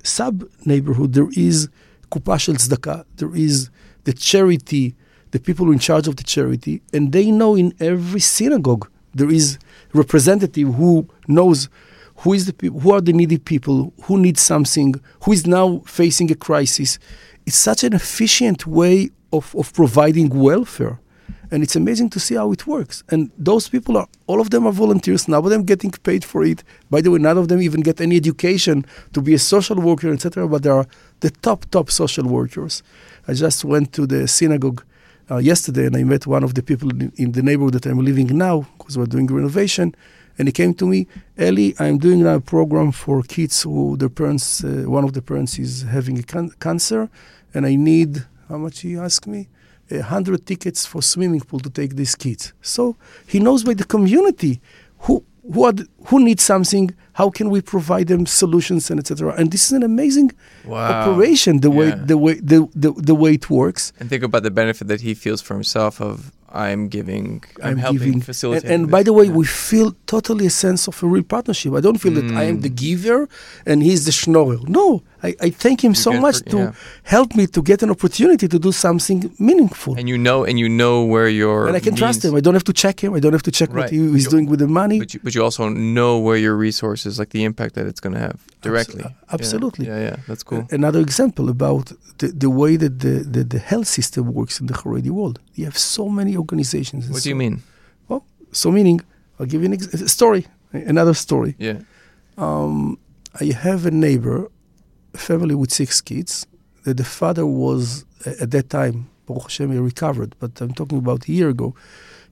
sub 0.04 0.44
neighborhood 0.66 1.14
there 1.14 1.30
is 1.36 1.68
kupa 2.12 2.40
shel 2.40 2.56
tzedakah, 2.56 3.06
there 3.18 3.36
is 3.36 3.70
the 4.06 4.14
charity, 4.14 4.96
the 5.32 5.40
people 5.40 5.72
in 5.72 5.80
charge 5.80 6.08
of 6.08 6.16
the 6.16 6.24
charity, 6.24 6.82
and 6.94 7.12
they 7.12 7.32
know 7.32 7.56
in 7.56 7.74
every 7.80 8.20
synagogue 8.20 8.90
there 9.14 9.30
is 9.30 9.58
representative 9.94 10.74
who 10.76 11.08
knows 11.28 11.70
who 12.18 12.34
is 12.34 12.46
the 12.46 12.68
who 12.68 12.92
are 12.92 13.02
the 13.02 13.14
needy 13.14 13.38
people, 13.38 13.94
who 14.04 14.18
needs 14.20 14.42
something, 14.42 14.96
who 15.24 15.32
is 15.32 15.48
now 15.48 15.82
facing 15.86 16.32
a 16.32 16.36
crisis. 16.36 17.00
It's 17.46 17.56
such 17.56 17.84
an 17.84 17.94
efficient 17.94 18.68
way 18.68 19.10
of, 19.34 19.56
of 19.56 19.74
providing 19.74 20.30
welfare 20.30 21.00
and 21.52 21.62
it's 21.62 21.76
amazing 21.76 22.10
to 22.12 22.20
see 22.20 22.36
how 22.36 22.52
it 22.54 22.66
works. 22.66 23.04
And 23.10 23.30
those 23.38 23.68
people 23.68 23.98
are 23.98 24.08
all 24.26 24.40
of 24.40 24.50
them 24.50 24.66
are 24.66 24.72
volunteers. 24.72 25.28
None 25.28 25.44
of 25.44 25.50
them 25.50 25.64
getting 25.64 25.92
paid 25.92 26.24
for 26.24 26.44
it. 26.44 26.64
By 26.90 27.02
the 27.02 27.12
way, 27.12 27.20
none 27.20 27.38
of 27.38 27.50
them 27.50 27.62
even 27.62 27.82
get 27.82 28.00
any 28.00 28.16
education 28.16 28.86
to 29.14 29.22
be 29.22 29.34
a 29.34 29.40
social 29.40 29.76
worker, 29.76 30.12
etc. 30.14 30.48
But 30.48 30.64
they 30.64 30.70
are 30.70 30.88
the 31.20 31.30
top 31.30 31.66
top 31.70 31.92
social 31.92 32.26
workers. 32.26 32.84
I 33.28 33.34
just 33.34 33.66
went 33.66 33.92
to 33.94 34.08
the 34.08 34.28
synagogue 34.28 34.84
uh, 35.32 35.38
yesterday, 35.38 35.86
and 35.86 35.96
I 35.96 36.04
met 36.04 36.28
one 36.28 36.44
of 36.44 36.54
the 36.54 36.62
people 36.62 36.90
in, 36.90 37.12
in 37.16 37.32
the 37.32 37.42
neighborhood 37.42 37.74
that 37.74 37.86
I'm 37.86 38.00
living 38.00 38.38
now 38.38 38.68
because 38.78 38.98
we're 38.98 39.06
doing 39.06 39.28
renovation. 39.28 39.96
And 40.38 40.48
he 40.48 40.52
came 40.52 40.74
to 40.76 40.86
me, 40.86 41.08
Eli, 41.40 41.74
I'm 41.80 41.98
doing 41.98 42.26
a 42.26 42.40
program 42.40 42.92
for 42.92 43.22
kids 43.24 43.64
who 43.64 43.98
their 43.98 44.10
parents, 44.10 44.64
uh, 44.64 44.84
one 44.88 45.04
of 45.04 45.14
the 45.14 45.22
parents 45.22 45.60
is 45.60 45.84
having 45.84 46.18
a 46.20 46.24
can- 46.24 46.52
cancer, 46.60 47.10
and 47.54 47.66
I 47.66 47.76
need 47.76 48.26
how 48.50 48.58
much 48.58 48.80
he 48.82 48.98
asked 48.98 49.28
me 49.28 49.48
a 49.90 50.02
hundred 50.02 50.46
tickets 50.46 50.86
for 50.86 51.02
swimming 51.02 51.42
pool 51.42 51.60
to 51.60 51.70
take 51.70 51.96
these 51.96 52.16
kids. 52.16 52.54
So 52.62 52.96
he 53.28 53.40
knows 53.40 53.64
by 53.64 53.74
the 53.74 53.84
community 53.84 54.62
who 55.00 55.24
who, 55.54 55.64
are, 55.66 55.74
who 56.06 56.24
needs 56.24 56.44
something, 56.44 56.94
how 57.14 57.30
can 57.30 57.50
we 57.50 57.62
provide 57.62 58.08
them 58.08 58.26
solutions 58.26 58.90
and 58.92 59.00
etc. 59.00 59.34
And 59.38 59.52
this 59.52 59.66
is 59.66 59.72
an 59.74 59.84
amazing 59.84 60.32
Wow. 60.66 61.02
operation. 61.02 61.62
The 61.62 61.72
way 61.72 61.90
the 61.92 62.18
way 62.18 62.34
the, 62.36 62.68
the 62.76 62.92
the 62.94 63.16
way 63.16 63.34
it 63.34 63.50
works. 63.50 63.92
And 64.00 64.08
think 64.10 64.24
about 64.24 64.44
the 64.44 64.52
benefit 64.52 64.88
that 64.88 65.02
he 65.02 65.14
feels 65.16 65.42
for 65.42 65.54
himself 65.56 66.00
of 66.02 66.32
I'm 66.54 66.90
giving, 66.90 67.44
I'm, 67.64 67.78
helping 67.78 68.20
giving. 68.20 68.54
And, 68.54 68.66
and 68.66 68.92
by 68.92 69.04
the 69.04 69.14
way, 69.14 69.30
we 69.30 69.46
feel 69.46 69.96
totally 70.06 70.46
a 70.48 70.50
sense 70.50 70.86
of 70.88 71.02
a 71.02 71.08
real 71.08 71.24
partnership. 71.24 71.74
I 71.74 71.80
don't 71.80 71.98
feel 71.98 72.14
that 72.20 72.30
I 72.42 72.44
am 72.44 72.58
Mm. 72.58 72.62
the 72.64 72.70
giver 72.70 73.30
and 73.66 73.82
he's 73.82 74.04
the 74.06 74.12
schnorrer. 74.12 74.60
No, 74.68 75.02
I, 75.24 75.36
I 75.48 75.50
thank 75.52 75.84
him 75.84 75.94
so 75.96 76.12
much 76.26 76.38
for- 76.40 76.50
to 76.54 76.58
yeah. 76.58 76.72
help 77.04 77.36
me 77.36 77.46
to 77.56 77.62
get 77.62 77.84
an 77.84 77.90
opportunity 77.90 78.48
to 78.48 78.58
do 78.68 78.72
something 78.72 79.20
meaningful. 79.40 79.94
and 80.00 80.08
you 80.10 80.18
know, 80.18 80.44
and 80.50 80.58
you 80.60 80.68
know 80.82 80.96
where 81.14 81.30
your 81.42 81.68
And 81.68 81.76
I 81.78 81.80
can 81.88 81.96
trust 81.96 82.20
him. 82.26 82.34
I 82.36 82.42
don't 82.46 82.56
have 82.60 82.64
to 82.72 82.74
check 82.84 83.00
him. 83.04 83.14
I 83.18 83.20
don't 83.24 83.34
have 83.34 83.44
to 83.44 83.52
check 83.60 83.70
Right. 83.70 83.82
what 83.84 83.90
he, 83.92 83.98
he's 84.16 84.26
You- 84.26 84.32
doing 84.36 84.46
with 84.52 84.60
the 84.60 84.68
money. 84.84 84.98
But 85.04 85.14
you, 85.14 85.20
but 85.26 85.34
you 85.36 85.44
also 85.44 85.64
know 85.70 86.12
where 86.26 86.38
your 86.46 86.56
resources, 86.68 87.12
like 87.20 87.30
the 87.38 87.44
impact 87.50 87.72
that 87.76 87.86
it's 87.92 88.02
going 88.04 88.16
to 88.20 88.24
have 88.28 88.38
directly. 88.62 89.04
Abso- 89.04 89.34
absolutely. 89.38 89.86
Yeah, 89.88 90.00
yeah, 90.08 90.16
that's 90.28 90.44
cool. 90.50 90.64
Another 90.72 91.02
example 91.08 91.46
about 91.50 91.86
the, 92.20 92.28
the 92.44 92.50
way 92.62 92.72
that 92.84 92.94
the, 93.06 93.16
the, 93.36 93.44
the 93.54 93.60
health 93.72 93.88
system 93.98 94.24
works 94.40 94.60
in 94.62 94.66
the 94.68 94.74
Haredi 94.74 95.10
world. 95.20 95.38
You 95.58 95.66
have 95.66 95.78
so 95.78 96.04
many 96.10 96.34
organizations. 96.44 97.02
What 97.10 97.22
do 97.24 97.30
you 97.30 97.36
so- 97.36 97.44
mean? 97.46 97.56
So 98.54 98.70
meaning, 98.70 99.00
I'll 99.40 99.46
give 99.46 99.62
you 99.62 99.68
an 99.68 99.74
ex- 99.74 99.94
a 99.94 100.10
story, 100.10 100.44
another 100.74 101.14
story. 101.14 101.56
Yeah. 101.58 101.78
Um, 102.38 102.98
I 103.40 103.46
have 103.68 103.86
a 103.86 103.92
neighbor, 103.92 104.38
family 105.14 105.56
with 105.56 105.72
six 105.72 106.02
kids. 106.02 106.48
That 106.84 106.98
the 106.98 107.04
father 107.04 107.46
was 107.46 108.06
at 108.26 108.52
that 108.52 108.70
time, 108.70 109.10
Baruch 109.26 109.44
Hashem, 109.44 109.72
he 109.72 109.78
recovered, 109.78 110.36
but 110.40 110.60
I'm 110.62 110.74
talking 110.74 110.98
about 110.98 111.28
a 111.28 111.32
year 111.32 111.50
ago. 111.50 111.76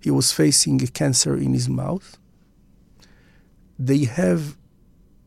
He 0.02 0.10
was 0.10 0.32
facing 0.32 0.82
a 0.82 0.88
cancer 0.88 1.36
in 1.36 1.54
his 1.54 1.70
mouth. 1.70 2.18
They 3.78 4.06
have 4.06 4.58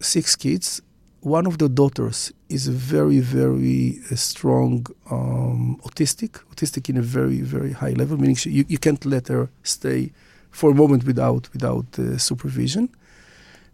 six 0.00 0.34
kids. 0.34 0.82
One 1.20 1.46
of 1.46 1.58
the 1.58 1.68
daughters 1.68 2.32
is 2.48 2.66
very, 2.66 3.20
very 3.20 4.00
uh, 4.10 4.16
strong 4.16 4.86
um, 5.10 5.80
autistic, 5.84 6.40
autistic 6.52 6.88
in 6.88 6.96
a 6.96 7.02
very, 7.02 7.40
very 7.42 7.72
high 7.72 7.92
level, 7.92 8.16
meaning 8.16 8.34
she, 8.34 8.50
you, 8.50 8.64
you 8.68 8.78
can't 8.78 9.04
let 9.06 9.28
her 9.28 9.48
stay 9.62 10.12
for 10.50 10.70
a 10.70 10.74
moment 10.74 11.04
without 11.04 11.48
without 11.52 11.86
uh, 11.98 12.18
supervision 12.18 12.90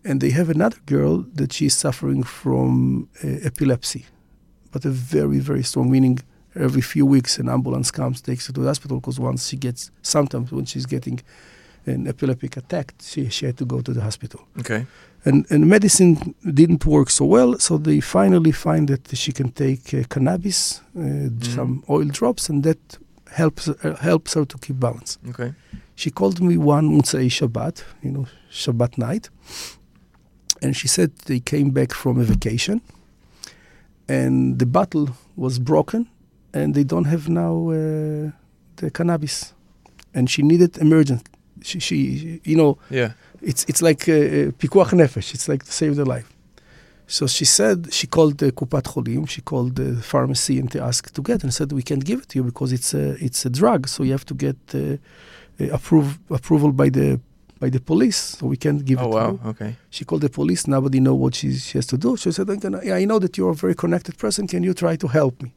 and 0.08 0.20
they 0.20 0.30
have 0.30 0.48
another 0.48 0.78
girl 0.86 1.24
that 1.34 1.52
she's 1.52 1.76
suffering 1.76 2.22
from 2.22 3.08
uh, 3.22 3.28
epilepsy, 3.50 4.06
but 4.72 4.84
a 4.84 4.90
very, 4.90 5.38
very 5.38 5.62
strong, 5.62 5.90
meaning 5.90 6.18
every 6.56 6.80
few 6.80 7.04
weeks 7.04 7.38
an 7.38 7.48
ambulance 7.48 7.90
comes, 7.90 8.20
takes 8.20 8.46
her 8.46 8.52
to 8.54 8.60
the 8.60 8.66
hospital 8.66 9.00
because 9.00 9.20
once 9.20 9.48
she 9.48 9.56
gets, 9.56 9.90
sometimes 10.02 10.50
when 10.50 10.64
she's 10.64 10.86
getting 10.86 11.20
an 11.84 12.06
epileptic 12.06 12.56
attack, 12.56 12.94
she, 13.00 13.28
she 13.28 13.46
had 13.46 13.56
to 13.58 13.66
go 13.66 13.80
to 13.82 13.92
the 13.92 14.00
hospital. 14.00 14.40
Okay. 14.58 14.86
And, 15.24 15.46
and 15.50 15.68
medicine 15.68 16.34
didn't 16.54 16.86
work 16.86 17.10
so 17.10 17.26
well, 17.26 17.58
so 17.58 17.76
they 17.76 18.00
finally 18.00 18.52
find 18.52 18.88
that 18.88 19.16
she 19.16 19.32
can 19.32 19.50
take 19.50 19.92
uh, 19.92 20.04
cannabis, 20.08 20.80
uh, 20.98 21.28
some 21.42 21.84
oil 21.90 22.04
drops, 22.06 22.48
and 22.48 22.62
that 22.64 22.98
helps, 23.32 23.68
uh, 23.68 23.96
helps 24.00 24.34
her 24.34 24.46
to 24.46 24.56
keep 24.58 24.80
balance. 24.80 25.18
Okay. 25.28 25.54
She 25.96 26.10
called 26.10 26.40
me 26.40 26.56
one 26.56 26.88
Motzei 26.88 27.26
Shabbat, 27.26 27.82
you 28.02 28.12
know, 28.12 28.26
Shabbat 28.50 28.96
night, 28.96 29.28
and 30.62 30.76
she 30.76 30.88
said 30.88 31.10
they 31.26 31.40
came 31.40 31.70
back 31.70 31.92
from 31.92 32.18
a 32.20 32.24
vacation, 32.24 32.80
and 34.08 34.58
the 34.58 34.66
bottle 34.66 35.10
was 35.36 35.58
broken, 35.58 36.08
and 36.52 36.74
they 36.74 36.84
don't 36.84 37.04
have 37.06 37.28
now 37.28 37.70
uh, 37.70 38.30
the 38.76 38.90
cannabis, 38.92 39.52
and 40.14 40.28
she 40.30 40.42
needed 40.42 40.78
emergent. 40.78 41.28
She, 41.62 41.80
she, 41.80 42.40
you 42.44 42.56
know, 42.56 42.78
Yeah. 42.90 43.12
it's 43.42 43.64
it's 43.68 43.82
like 43.82 44.08
uh, 44.08 44.52
pikuach 44.60 44.92
nefesh. 44.92 45.34
It's 45.34 45.48
like 45.48 45.64
to 45.64 45.72
save 45.72 45.96
their 45.96 46.06
life. 46.06 46.28
So 47.10 47.26
she 47.26 47.44
said 47.46 47.92
she 47.92 48.06
called 48.06 48.36
the 48.38 48.52
Kupat 48.52 48.82
Cholim. 48.84 49.26
She 49.28 49.40
called 49.40 49.76
the 49.76 49.96
pharmacy 50.02 50.58
and 50.60 50.68
they 50.68 50.78
asked 50.80 51.14
to 51.14 51.22
get 51.22 51.42
and 51.42 51.52
said 51.52 51.72
we 51.72 51.82
can't 51.82 52.04
give 52.04 52.20
it 52.20 52.28
to 52.28 52.38
you 52.38 52.44
because 52.44 52.70
it's 52.72 52.92
a 52.94 53.16
it's 53.24 53.44
a 53.46 53.50
drug. 53.50 53.88
So 53.88 54.02
you 54.04 54.12
have 54.12 54.26
to 54.26 54.34
get 54.34 54.56
uh, 54.74 54.78
uh, 55.60 55.72
approve 55.72 56.18
approval 56.30 56.70
by 56.72 56.90
the 56.90 57.18
by 57.58 57.68
the 57.70 57.80
police. 57.80 58.16
So 58.38 58.46
we 58.46 58.56
can't 58.56 58.84
give 58.84 58.98
Oh 59.00 59.06
it 59.06 59.10
to 59.10 59.16
wow. 59.16 59.30
you. 59.30 59.50
Okay. 59.50 59.76
She 59.90 60.04
called 60.04 60.22
the 60.22 60.30
police. 60.30 60.66
Nobody 60.66 61.00
know 61.00 61.14
what 61.14 61.34
she, 61.34 61.54
she 61.54 61.78
has 61.78 61.86
to 61.86 61.98
do. 61.98 62.16
She 62.16 62.30
said, 62.32 62.46
gonna, 62.60 62.80
yeah, 62.84 62.94
I 62.96 63.04
know 63.04 63.18
that 63.18 63.36
you're 63.36 63.50
a 63.50 63.54
very 63.54 63.74
connected 63.74 64.16
person. 64.18 64.46
Can 64.46 64.62
you 64.62 64.74
try 64.74 64.96
to 64.96 65.08
help 65.08 65.42
me? 65.42 65.52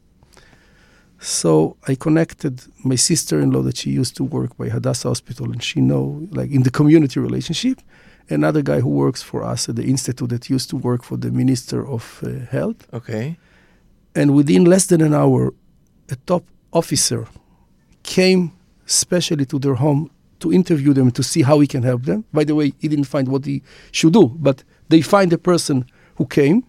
So 1.18 1.76
I 1.86 1.94
connected 1.94 2.62
my 2.84 2.96
sister-in-law 2.96 3.62
that 3.62 3.76
she 3.76 3.90
used 3.90 4.16
to 4.16 4.24
work 4.24 4.56
by 4.56 4.68
Hadassah 4.68 5.08
Hospital, 5.08 5.52
and 5.52 5.62
she 5.62 5.80
know 5.80 6.26
like 6.32 6.50
in 6.50 6.62
the 6.64 6.70
community 6.70 7.20
relationship. 7.20 7.80
Another 8.28 8.62
guy 8.62 8.80
who 8.80 8.88
works 8.88 9.22
for 9.22 9.42
us 9.44 9.68
at 9.68 9.76
the 9.76 9.84
institute 9.84 10.30
that 10.30 10.48
used 10.50 10.70
to 10.70 10.76
work 10.76 11.02
for 11.04 11.16
the 11.16 11.30
Minister 11.30 11.86
of 11.86 12.20
uh, 12.24 12.46
Health, 12.50 12.86
Okay. 12.92 13.36
and 14.14 14.34
within 14.34 14.64
less 14.64 14.86
than 14.86 15.00
an 15.00 15.12
hour, 15.14 15.52
a 16.10 16.16
top 16.26 16.44
officer 16.72 17.26
came 18.02 18.52
specially 18.86 19.44
to 19.46 19.58
their 19.58 19.74
home 19.74 20.10
to 20.42 20.52
interview 20.52 20.92
them 20.92 21.10
to 21.12 21.22
see 21.22 21.42
how 21.42 21.60
he 21.60 21.66
can 21.66 21.82
help 21.82 22.02
them. 22.04 22.24
By 22.32 22.44
the 22.44 22.54
way, 22.54 22.72
he 22.80 22.88
didn't 22.88 23.04
find 23.14 23.26
what 23.28 23.44
he 23.46 23.62
should 23.90 24.12
do, 24.12 24.24
but 24.38 24.62
they 24.88 25.00
find 25.02 25.32
a 25.32 25.38
person 25.38 25.84
who 26.16 26.26
came. 26.26 26.62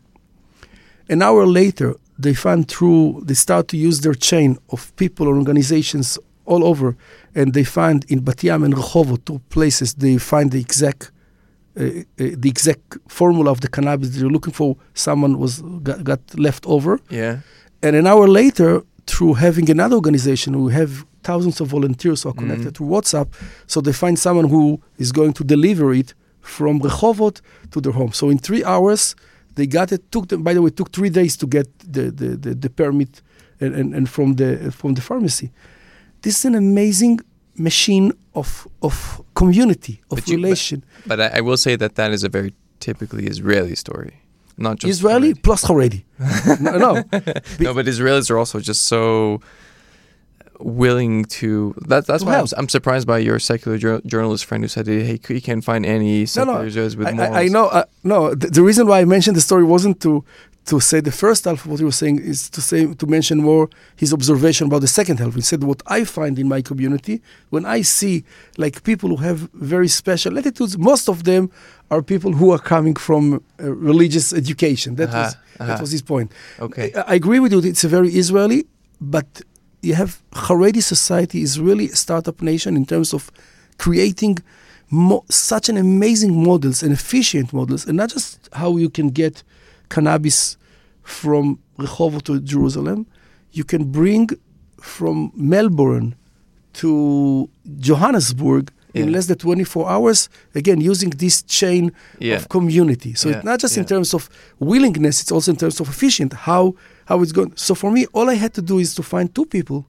An 1.10 1.22
hour 1.22 1.46
later, 1.46 1.96
they 2.18 2.34
find 2.34 2.68
through, 2.68 3.22
they 3.26 3.34
start 3.34 3.68
to 3.70 3.78
use 3.78 4.02
their 4.02 4.14
chain 4.14 4.58
of 4.70 4.96
people 4.96 5.28
or 5.28 5.36
organizations 5.38 6.18
all 6.46 6.64
over, 6.64 6.96
and 7.36 7.54
they 7.54 7.64
find 7.64 8.06
in 8.10 8.20
Bat 8.20 8.44
Yam 8.44 8.64
and 8.64 8.74
Rehovot, 8.76 9.26
two 9.26 9.40
places, 9.50 9.94
they 9.96 10.18
find 10.18 10.52
the 10.52 10.60
exact. 10.62 11.12
Uh, 11.76 11.84
uh, 11.84 12.36
the 12.38 12.50
exact 12.50 12.98
formula 13.08 13.50
of 13.50 13.60
the 13.62 13.68
cannabis 13.68 14.10
they're 14.12 14.30
looking 14.30 14.54
for, 14.54 14.78
someone 14.94 15.40
was 15.40 15.64
got, 15.82 16.04
got 16.04 16.20
left 16.38 16.64
over, 16.68 17.00
Yeah. 17.10 17.40
and 17.82 17.96
an 17.96 18.06
hour 18.06 18.28
later, 18.28 18.84
through 19.06 19.34
having 19.36 19.70
another 19.70 19.96
organization 19.96 20.54
who 20.54 20.70
have 20.70 21.06
thousands 21.24 21.62
of 21.62 21.68
volunteers 21.68 22.24
who 22.24 22.30
are 22.30 22.34
connected 22.42 22.68
Mhm. 22.74 22.76
through 22.76 22.88
WhatsApp, 22.88 23.28
so 23.68 23.82
they 23.82 23.94
find 23.94 24.18
someone 24.20 24.48
who 24.50 24.80
is 24.98 25.12
going 25.12 25.34
to 25.34 25.44
deliver 25.44 25.94
it 25.94 26.14
from 26.42 26.80
Rehovot 26.82 27.36
to 27.72 27.80
their 27.82 27.94
home. 27.94 28.12
So 28.14 28.30
in 28.30 28.38
three 28.38 28.64
hours, 28.64 29.16
they 29.56 29.66
got 29.68 29.92
it. 29.92 30.02
Took 30.12 30.28
them, 30.28 30.42
by 30.44 30.54
the 30.54 30.62
way, 30.62 30.68
it 30.68 30.76
took 30.78 30.92
three 30.92 31.10
days 31.10 31.38
to 31.38 31.48
get 31.48 31.68
the 31.96 32.04
the, 32.12 32.30
the, 32.44 32.52
the 32.64 32.70
permit 32.70 33.22
and, 33.62 33.74
and, 33.80 33.94
and 33.98 34.06
from 34.10 34.36
the 34.36 34.50
from 34.80 34.94
the 34.96 35.02
pharmacy. 35.02 35.48
This 36.22 36.34
is 36.40 36.46
an 36.46 36.56
amazing 36.56 37.20
machine 37.58 38.12
of 38.34 38.68
of 38.82 39.22
community 39.34 39.96
of 40.10 40.18
But 40.18 40.28
you- 40.28 40.38
but- 40.38 40.44
relation. 40.44 40.84
But 41.06 41.20
I, 41.26 41.28
I 41.40 41.42
will 41.42 41.58
say 41.66 41.74
that 41.78 41.96
that 41.96 42.12
is 42.12 42.24
a 42.24 42.30
very 42.30 42.52
typically 42.80 43.26
Israeli 43.34 43.76
story, 43.76 44.14
not 44.58 44.80
just 44.80 44.90
Israeli 44.92 45.34
Haredi. 45.34 45.44
plus 45.44 45.64
Haredi. 45.66 46.04
no, 46.62 46.78
no, 46.78 46.94
no, 47.60 47.74
but 47.74 47.86
Israelis 47.86 48.30
are 48.30 48.38
also 48.38 48.60
just 48.60 48.84
so 48.84 49.42
willing 50.60 51.26
to. 51.26 51.74
That, 51.88 52.06
that's 52.08 52.24
To 52.24 52.30
why 52.30 52.38
I'm. 52.40 52.48
I'm 52.58 52.70
surprised 52.70 53.08
by 53.08 53.18
your 53.20 53.40
secular 53.40 53.78
jour- 53.78 54.02
journalist 54.06 54.46
friend 54.46 54.64
who 54.64 54.68
said 54.68 54.88
he, 54.88 55.20
he 55.28 55.42
can't 55.42 55.64
find 55.64 55.86
any 55.86 56.26
secular 56.26 56.64
no, 56.64 56.70
Israelis 56.70 56.96
with 56.96 57.08
I, 57.08 57.12
morals. 57.14 57.36
I, 57.36 57.42
I 57.42 57.48
know. 57.48 57.66
Uh, 57.68 57.84
no, 58.04 58.34
the, 58.36 58.48
the 58.48 58.62
reason 58.64 58.88
why 58.88 59.00
I 59.02 59.06
mentioned 59.06 59.36
the 59.36 59.42
story 59.42 59.64
wasn't 59.64 60.02
to 60.02 60.24
to 60.66 60.80
say 60.80 61.02
the 61.02 61.12
first 61.12 61.44
half 61.46 61.66
of 61.66 61.72
what 61.72 61.80
he 61.80 61.86
was 61.86 61.98
saying 61.98 62.20
is 62.20 62.50
to 62.50 62.62
say 62.62 62.82
to 63.02 63.06
mention 63.06 63.38
more 63.40 63.70
his 63.98 64.14
observation 64.14 64.68
about 64.68 64.82
the 64.82 64.88
second 65.00 65.20
half. 65.20 65.34
He 65.36 65.42
said 65.42 65.62
what 65.64 65.82
I 65.88 66.06
find 66.06 66.40
in 66.40 66.48
my 66.48 66.62
community 66.62 67.22
when 67.50 67.66
I 67.66 67.82
see 67.84 68.24
like 68.58 68.76
people 68.84 69.10
who 69.10 69.18
have 69.18 69.40
very 69.74 69.90
special 69.90 70.38
attitudes. 70.40 70.78
Most 70.78 71.10
of 71.10 71.18
them 71.26 71.44
are 71.92 72.02
people 72.02 72.32
who 72.40 72.48
are 72.56 72.60
coming 72.74 72.96
from 73.08 73.24
uh, 73.34 73.74
religious 73.92 74.28
education. 74.42 74.90
That 74.96 75.10
Uh-huh, 75.10 75.24
was 75.24 75.34
uh-huh. 75.36 75.68
that 75.70 75.82
was 75.82 75.92
his 75.92 76.02
point. 76.14 76.32
Okay. 76.68 76.88
I, 76.96 77.02
I 77.12 77.16
agree 77.22 77.40
with 77.44 77.52
you. 77.54 77.60
It's 77.74 77.84
a 77.84 77.92
very 77.98 78.10
Israeli, 78.24 78.62
but 79.16 79.28
you 79.88 79.96
have 79.96 80.12
Haredi 80.48 80.82
society 80.96 81.40
is 81.48 81.60
really 81.60 81.88
a 81.90 81.96
startup 82.06 82.38
nation 82.52 82.72
in 82.82 82.86
terms 82.86 83.10
of 83.18 83.22
creating 83.86 84.36
mo- 84.90 85.26
such 85.30 85.66
an 85.72 85.78
amazing 85.78 86.34
models 86.50 86.78
and 86.84 86.92
efficient 86.94 87.52
models, 87.60 87.82
and 87.88 87.96
not 87.98 88.10
just 88.16 88.30
how 88.62 88.78
you 88.84 88.90
can 88.90 89.10
get 89.10 89.36
cannabis 89.90 90.58
from 91.04 91.60
Rehovot 91.78 92.24
to 92.24 92.40
Jerusalem. 92.40 93.06
You 93.52 93.64
can 93.64 93.92
bring 93.92 94.30
from 94.80 95.32
Melbourne 95.36 96.16
to 96.74 97.50
Johannesburg 97.80 98.72
in 98.94 99.12
less 99.12 99.26
than 99.26 99.38
24 99.40 99.90
hours, 99.90 100.30
again, 100.54 100.80
using 100.80 101.10
this 101.10 101.42
chain 101.42 101.92
Yeah. 102.20 102.36
of 102.36 102.48
community. 102.50 103.16
So 103.16 103.30
Yeah, 103.30 103.38
it's 103.38 103.46
not 103.46 103.60
just 103.60 103.76
in 103.76 103.86
terms 103.86 104.14
of 104.14 104.30
willingness, 104.60 105.20
it's 105.22 105.32
also 105.32 105.52
in 105.52 105.58
terms 105.58 105.80
of 105.80 105.90
efficient, 105.90 106.34
how, 106.34 106.76
how 107.06 107.22
it's 107.24 107.32
going. 107.32 107.54
So 107.56 107.74
for 107.74 107.92
me, 107.92 108.06
all 108.14 108.30
I 108.30 108.36
had 108.36 108.54
to 108.54 108.62
do 108.62 108.78
is 108.78 108.94
to 108.96 109.04
find 109.04 109.34
two 109.34 109.46
people 109.46 109.88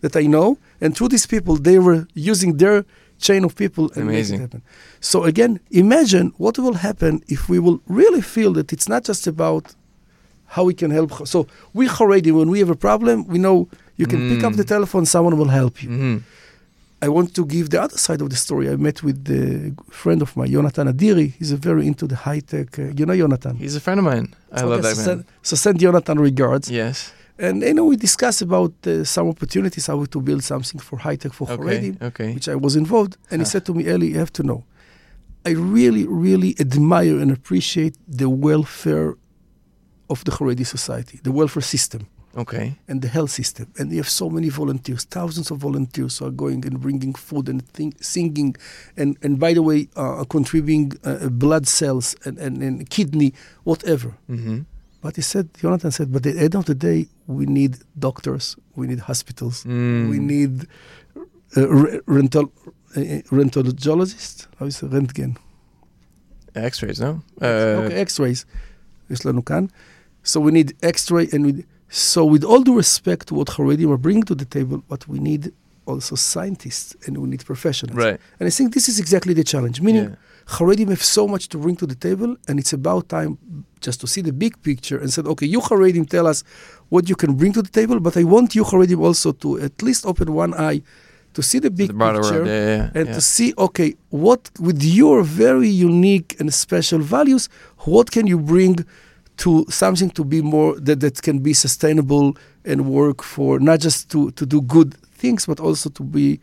that 0.00 0.16
I 0.16 0.22
know, 0.26 0.56
and 0.80 0.96
through 0.96 1.08
these 1.08 1.26
people, 1.26 1.56
they 1.56 1.78
were 1.78 2.06
using 2.14 2.56
their 2.56 2.86
chain 3.18 3.44
of 3.44 3.54
people 3.54 3.84
and 3.96 4.04
make 4.06 4.14
Amazing. 4.14 4.38
it 4.38 4.42
happen. 4.42 4.62
So 5.00 5.24
again, 5.24 5.60
imagine 5.70 6.32
what 6.38 6.58
will 6.58 6.74
happen 6.74 7.22
if 7.28 7.48
we 7.48 7.58
will 7.58 7.80
really 7.86 8.20
feel 8.22 8.52
that 8.54 8.72
it's 8.72 8.88
not 8.88 9.02
just 9.04 9.26
about 9.26 9.74
how 10.54 10.64
we 10.64 10.74
can 10.74 10.90
help. 10.90 11.26
So 11.26 11.46
we 11.74 11.88
already, 12.00 12.30
when 12.32 12.48
we 12.50 12.58
have 12.60 12.70
a 12.70 12.76
problem, 12.76 13.26
we 13.26 13.38
know 13.38 13.68
you 13.96 14.06
can 14.06 14.20
pick 14.30 14.44
up 14.44 14.54
the 14.54 14.62
Mm. 14.64 14.68
telephone, 14.74 15.04
someone 15.06 15.36
will 15.36 15.48
help 15.60 15.82
you. 15.82 15.90
hmm 15.90 16.16
I 17.00 17.08
want 17.08 17.32
to 17.34 17.44
give 17.46 17.70
the 17.70 17.80
other 17.80 17.96
side 17.96 18.20
of 18.24 18.28
the 18.30 18.36
story. 18.36 18.68
I 18.68 18.74
met 18.74 19.04
with 19.04 19.18
a 19.30 19.72
friend 19.88 20.20
of 20.20 20.36
mine, 20.36 20.50
Jonathan 20.50 20.88
Adiri. 20.92 21.32
He's 21.38 21.52
a 21.52 21.56
very 21.56 21.86
into 21.86 22.08
the 22.08 22.16
high 22.16 22.40
tech. 22.40 22.76
Uh, 22.76 22.86
you 22.98 23.06
know 23.06 23.16
Jonathan. 23.16 23.54
He's 23.56 23.76
a 23.76 23.80
friend 23.80 24.00
of 24.00 24.04
mine. 24.12 24.34
I 24.50 24.62
love 24.62 24.82
that 24.82 24.96
so 24.96 25.02
man. 25.02 25.04
Send, 25.06 25.24
so 25.42 25.54
send 25.56 25.78
Jonathan 25.78 26.18
regards. 26.18 26.68
Yes. 26.70 27.12
And 27.38 27.62
you 27.62 27.74
know 27.74 27.84
we 27.84 27.96
discuss 27.96 28.42
about 28.42 28.72
uh, 28.86 29.04
some 29.04 29.28
opportunities 29.28 29.86
how 29.86 30.04
to 30.04 30.20
build 30.20 30.42
something 30.42 30.80
for 30.80 30.98
high 30.98 31.16
tech 31.16 31.32
for 31.32 31.48
Okay. 31.50 31.62
Haredim, 31.62 32.02
Okay. 32.02 32.34
which 32.34 32.48
I 32.48 32.56
was 32.56 32.74
involved. 32.76 33.16
And 33.30 33.40
he 33.40 33.44
said 33.44 33.64
to 33.66 33.74
me, 33.74 33.84
Eli, 33.88 34.06
you 34.06 34.18
have 34.18 34.32
to 34.32 34.42
know, 34.42 34.64
I 35.46 35.50
really, 35.50 36.04
really 36.06 36.56
admire 36.58 37.18
and 37.20 37.30
appreciate 37.30 37.96
the 38.08 38.28
welfare 38.28 39.14
of 40.10 40.24
the 40.24 40.32
Haredi 40.32 40.66
society, 40.66 41.20
the 41.22 41.30
welfare 41.30 41.62
system 41.62 42.06
Okay. 42.36 42.76
and 42.88 43.02
the 43.02 43.08
health 43.08 43.30
system. 43.30 43.66
And 43.78 43.90
you 43.92 43.98
have 43.98 44.08
so 44.08 44.28
many 44.30 44.48
volunteers, 44.48 45.04
thousands 45.04 45.50
of 45.50 45.58
volunteers 45.58 46.18
who 46.18 46.26
are 46.26 46.30
going 46.44 46.66
and 46.66 46.80
bringing 46.80 47.14
food 47.14 47.48
and 47.48 47.66
think, 47.68 48.02
singing, 48.02 48.56
and, 48.96 49.16
and 49.22 49.38
by 49.38 49.52
the 49.54 49.62
way, 49.62 49.88
uh, 49.96 50.24
contributing 50.24 50.92
uh, 51.04 51.28
blood 51.28 51.66
cells 51.68 52.16
and, 52.24 52.36
and, 52.38 52.62
and 52.62 52.90
kidney, 52.90 53.32
whatever. 53.64 54.14
hmm 54.26 54.60
But 55.01 55.15
he 55.17 55.21
said, 55.21 55.49
Jonathan 55.61 55.91
said, 55.91 56.11
but 56.13 56.25
at 56.25 56.35
the 56.35 56.41
end 56.41 56.55
of 56.55 56.65
the 56.65 56.75
day, 56.75 57.07
we 57.27 57.45
need 57.45 57.77
doctors, 57.99 58.55
we 58.75 58.87
need 58.87 58.99
hospitals, 58.99 59.63
Mm. 59.65 60.09
we 60.09 60.17
need 60.19 60.65
uh, 61.57 61.67
re- 61.67 61.99
rental, 62.05 62.45
uh, 62.95 63.01
rentologist, 63.37 64.47
how 64.57 64.65
is 64.65 64.81
it? 64.81 64.89
Rentgen. 64.91 65.35
X-rays, 66.55 66.99
no? 66.99 67.21
Uh, 67.41 67.45
okay, 67.45 67.95
x-rays. 68.01 68.45
יש 69.09 69.25
לנו 69.25 69.45
כאן. 69.45 69.65
So 70.23 70.39
we 70.39 70.51
need 70.51 70.73
x-ray 70.83 71.27
and 71.33 71.45
we, 71.45 71.65
so 71.89 72.23
with 72.23 72.43
all 72.43 72.61
due 72.63 72.77
respect 72.77 73.27
to 73.27 73.33
what 73.35 73.47
Haredim 73.49 73.89
are 73.91 73.97
bringing 73.97 74.23
to 74.23 74.35
the 74.35 74.45
table, 74.45 74.83
what 74.87 75.07
we 75.07 75.19
need 75.19 75.51
also 75.85 76.15
scientists 76.15 76.95
and 77.05 77.17
we 77.17 77.27
need 77.27 77.43
professionals. 77.45 77.97
Right. 77.97 78.19
And 78.39 78.47
I 78.47 78.49
think 78.49 78.73
this 78.73 78.87
is 78.87 78.99
exactly 78.99 79.33
the 79.33 79.43
challenge, 79.43 79.81
meaning 79.81 80.05
Yeah. 80.11 80.15
Haredim 80.48 80.88
have 80.88 81.02
so 81.02 81.28
much 81.28 81.48
to 81.48 81.58
bring 81.58 81.76
to 81.76 81.86
the 81.86 81.94
table, 81.94 82.36
and 82.48 82.58
it's 82.58 82.72
about 82.72 83.08
time 83.08 83.38
just 83.80 84.00
to 84.00 84.06
see 84.06 84.22
the 84.22 84.32
big 84.32 84.60
picture 84.62 84.98
and 84.98 85.12
said, 85.12 85.26
okay, 85.26 85.46
you 85.46 85.60
Haredim 85.60 86.08
tell 86.08 86.26
us 86.26 86.42
what 86.88 87.08
you 87.08 87.16
can 87.16 87.34
bring 87.34 87.52
to 87.52 87.62
the 87.62 87.68
table, 87.68 88.00
but 88.00 88.16
I 88.16 88.24
want 88.24 88.54
you 88.54 88.64
Haredim 88.64 89.00
also 89.00 89.32
to 89.32 89.60
at 89.60 89.82
least 89.82 90.06
open 90.06 90.32
one 90.32 90.54
eye 90.54 90.82
to 91.34 91.42
see 91.42 91.58
the 91.58 91.70
big 91.70 91.88
the 91.88 92.12
picture. 92.12 92.44
Yeah, 92.46 92.66
yeah, 92.76 92.90
and 92.94 93.08
yeah. 93.08 93.14
to 93.14 93.20
see, 93.20 93.52
okay, 93.58 93.94
what 94.08 94.50
with 94.58 94.82
your 94.82 95.22
very 95.22 95.68
unique 95.68 96.34
and 96.40 96.52
special 96.52 97.00
values, 97.00 97.48
what 97.80 98.10
can 98.10 98.26
you 98.26 98.38
bring 98.38 98.84
to 99.36 99.66
something 99.68 100.10
to 100.10 100.24
be 100.24 100.40
more 100.42 100.80
that, 100.80 101.00
that 101.00 101.22
can 101.22 101.38
be 101.40 101.52
sustainable 101.52 102.36
and 102.64 102.86
work 102.86 103.22
for 103.22 103.60
not 103.60 103.80
just 103.80 104.10
to, 104.10 104.30
to 104.32 104.46
do 104.46 104.62
good 104.62 104.94
things, 105.12 105.46
but 105.46 105.60
also 105.60 105.90
to 105.90 106.02
be 106.02 106.40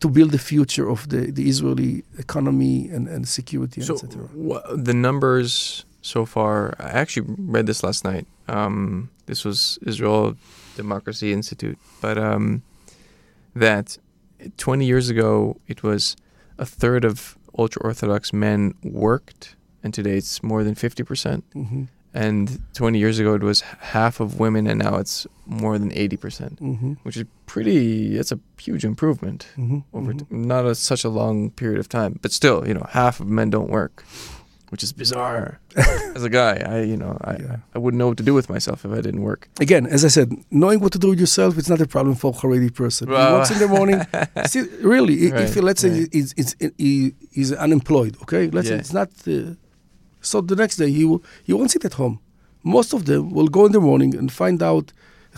to 0.00 0.08
build 0.08 0.30
the 0.30 0.38
future 0.38 0.88
of 0.88 1.08
the, 1.08 1.30
the 1.32 1.48
Israeli 1.48 2.04
economy 2.18 2.88
and, 2.88 3.08
and 3.08 3.26
security, 3.26 3.80
So 3.82 3.94
etc. 3.94 4.28
wha- 4.34 4.62
the 4.90 4.94
numbers 4.94 5.84
so 6.02 6.24
far, 6.26 6.74
I 6.78 6.90
actually 7.02 7.26
read 7.38 7.66
this 7.66 7.82
last 7.82 8.04
night. 8.04 8.26
Um, 8.48 9.10
this 9.26 9.44
was 9.44 9.78
Israel 9.86 10.36
Democracy 10.76 11.32
Institute, 11.32 11.78
but 12.00 12.16
um, 12.18 12.62
that 13.54 13.98
20 14.58 14.84
years 14.84 15.08
ago 15.08 15.56
it 15.66 15.82
was 15.82 16.16
a 16.58 16.66
third 16.66 17.04
of 17.04 17.36
ultra 17.58 17.82
orthodox 17.82 18.32
men 18.32 18.74
worked, 18.82 19.56
and 19.82 19.94
today 19.94 20.16
it's 20.18 20.42
more 20.42 20.62
than 20.64 20.74
50 20.74 21.02
percent. 21.04 21.44
hmm 21.52 21.84
And 22.16 22.60
20 22.74 22.98
years 22.98 23.18
ago 23.18 23.34
it 23.34 23.42
was 23.42 23.60
half 23.92 24.20
of 24.20 24.38
women, 24.38 24.66
and 24.68 24.78
now 24.78 24.98
it's 24.98 25.26
more 25.46 25.78
than 25.78 25.90
80 25.92 26.16
percent, 26.16 26.58
hmm 26.60 26.92
which 27.02 27.16
is 27.16 27.24
pretty. 27.46 28.16
It's 28.16 28.30
a 28.32 28.38
huge 28.56 28.84
improvement 28.84 29.46
hmm 29.56 29.78
over 29.92 30.12
t- 30.14 30.24
not 30.30 30.64
a, 30.64 30.74
such 30.74 31.04
a 31.04 31.08
long 31.08 31.50
period 31.50 31.80
of 31.80 31.88
time, 31.88 32.18
but 32.22 32.30
still, 32.32 32.58
you 32.68 32.74
know, 32.74 32.86
half 32.90 33.18
of 33.20 33.26
men 33.28 33.50
don't 33.50 33.68
work, 33.68 34.04
which 34.70 34.84
is 34.84 34.92
bizarre. 34.92 35.58
As 36.16 36.22
a 36.22 36.28
guy, 36.30 36.54
I 36.74 36.82
you 36.90 36.96
know 36.96 37.18
I 37.30 37.32
Yeah. 37.32 37.56
I 37.74 37.78
wouldn't 37.82 37.98
know 37.98 38.08
what 38.10 38.16
to 38.18 38.22
do 38.30 38.34
with 38.34 38.48
myself 38.48 38.84
if 38.84 38.92
I 38.98 39.00
didn't 39.00 39.22
work. 39.30 39.48
Again, 39.66 39.84
as 39.96 40.04
I 40.04 40.08
said, 40.08 40.28
knowing 40.50 40.78
what 40.82 40.92
to 40.92 40.98
do 41.04 41.08
with 41.10 41.18
yourself, 41.20 41.58
it's 41.58 41.68
not 41.74 41.80
a 41.80 41.86
problem 41.96 42.14
for 42.14 42.30
a 42.30 42.34
Haredi 42.40 42.70
person. 42.82 43.08
he 43.08 43.12
Well- 43.14 43.34
walks 43.38 43.50
in 43.50 43.58
the 43.58 43.68
morning. 43.78 44.00
see, 44.52 44.62
really, 44.94 45.14
i- 45.24 45.42
if 45.44 45.56
Right, 45.56 45.64
let's 45.68 45.80
say 45.80 45.90
right. 45.90 46.08
he's, 46.12 46.32
he's, 46.38 46.54
he's 47.36 47.50
unemployed, 47.66 48.14
okay? 48.22 48.44
Let's 48.56 48.68
say 48.68 48.76
it's 48.84 48.92
not. 49.00 49.08
Uh, 49.26 49.54
so 50.24 50.40
the 50.40 50.56
next 50.56 50.76
day 50.76 50.90
he 50.90 51.04
will, 51.04 51.22
he 51.44 51.52
won't 51.52 51.70
sit 51.70 51.84
at 51.84 51.94
home. 51.94 52.18
Most 52.62 52.94
of 52.94 53.04
them 53.04 53.30
will 53.30 53.48
go 53.48 53.66
in 53.66 53.72
the 53.72 53.80
morning 53.80 54.16
and 54.16 54.32
find 54.32 54.62
out 54.62 54.92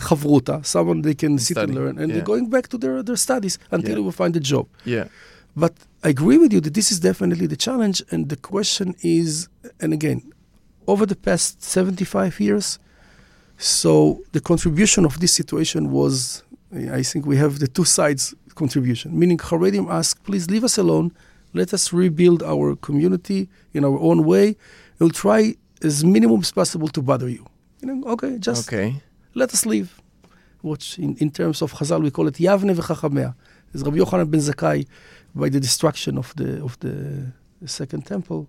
chavruta, 0.05 0.65
someone 0.65 1.01
they 1.01 1.15
can 1.15 1.37
sit 1.39 1.57
and 1.57 1.73
learn, 1.75 1.97
and 1.99 2.07
yeah. 2.09 2.15
they're 2.15 2.25
going 2.33 2.49
back 2.49 2.67
to 2.69 2.77
their, 2.77 3.03
their 3.03 3.15
studies 3.27 3.57
until 3.71 3.89
Yeah. 3.89 3.95
they 3.95 4.01
will 4.01 4.11
find 4.23 4.35
a 4.35 4.39
job. 4.39 4.65
Yeah. 4.85 5.05
But 5.55 5.73
I 6.03 6.09
agree 6.09 6.37
with 6.37 6.53
you 6.53 6.61
that 6.61 6.73
this 6.73 6.91
is 6.91 6.99
definitely 6.99 7.47
the 7.47 7.55
challenge. 7.57 8.03
And 8.11 8.29
the 8.29 8.37
question 8.37 8.95
is, 9.01 9.49
and 9.81 9.91
again, 9.91 10.19
over 10.87 11.05
the 11.05 11.15
past 11.15 11.63
75 11.63 12.39
years, 12.39 12.79
so 13.57 14.21
the 14.33 14.39
contribution 14.39 15.03
of 15.03 15.19
this 15.19 15.33
situation 15.33 15.91
was, 15.91 16.43
I 16.99 17.01
think 17.01 17.25
we 17.25 17.37
have 17.37 17.57
the 17.59 17.67
two 17.67 17.85
sides 17.85 18.35
contribution, 18.53 19.17
meaning 19.17 19.37
Haredim 19.37 19.89
asked, 19.89 20.23
please 20.23 20.49
leave 20.49 20.63
us 20.63 20.77
alone. 20.77 21.11
Let 21.53 21.73
us 21.73 21.93
rebuild 21.93 22.43
our 22.43 22.75
community 22.75 23.49
in 23.73 23.83
our 23.85 23.97
own 23.99 24.25
way. 24.25 24.55
We'll 24.99 25.09
try 25.09 25.55
as 25.83 26.03
minimum 26.03 26.41
as 26.41 26.51
possible 26.51 26.87
to 26.89 27.01
bother 27.01 27.29
you. 27.29 27.45
You 27.81 27.87
know, 27.95 28.09
okay, 28.13 28.37
just 28.39 28.67
Okay. 28.67 29.01
let 29.35 29.53
us 29.53 29.65
leave. 29.65 30.01
Which 30.61 30.97
in, 30.99 31.15
in 31.17 31.29
terms 31.31 31.61
of 31.61 31.73
Chazal 31.73 32.01
we 32.01 32.11
call 32.11 32.27
it 32.27 32.35
Yavne 32.35 32.75
v'chachamea. 32.75 33.35
As 33.73 33.83
Rabbi 33.83 33.97
Yochanan 33.97 34.29
ben 34.31 34.41
Zakkai 34.41 34.87
by 35.35 35.49
the 35.49 35.59
destruction 35.59 36.17
of 36.17 36.33
the 36.35 36.63
of 36.63 36.77
the, 36.79 37.31
second 37.65 38.05
temple. 38.05 38.47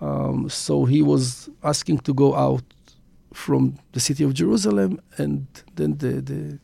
Um, 0.00 0.48
so 0.48 0.84
he 0.84 1.00
was 1.00 1.48
asking 1.62 1.98
to 2.00 2.12
go 2.12 2.34
out 2.34 2.64
from 3.32 3.78
the 3.92 4.00
city 4.00 4.24
of 4.24 4.34
Jerusalem, 4.34 5.00
and 5.16 5.46
then 5.76 5.96
the 5.98 6.20
the 6.20 6.58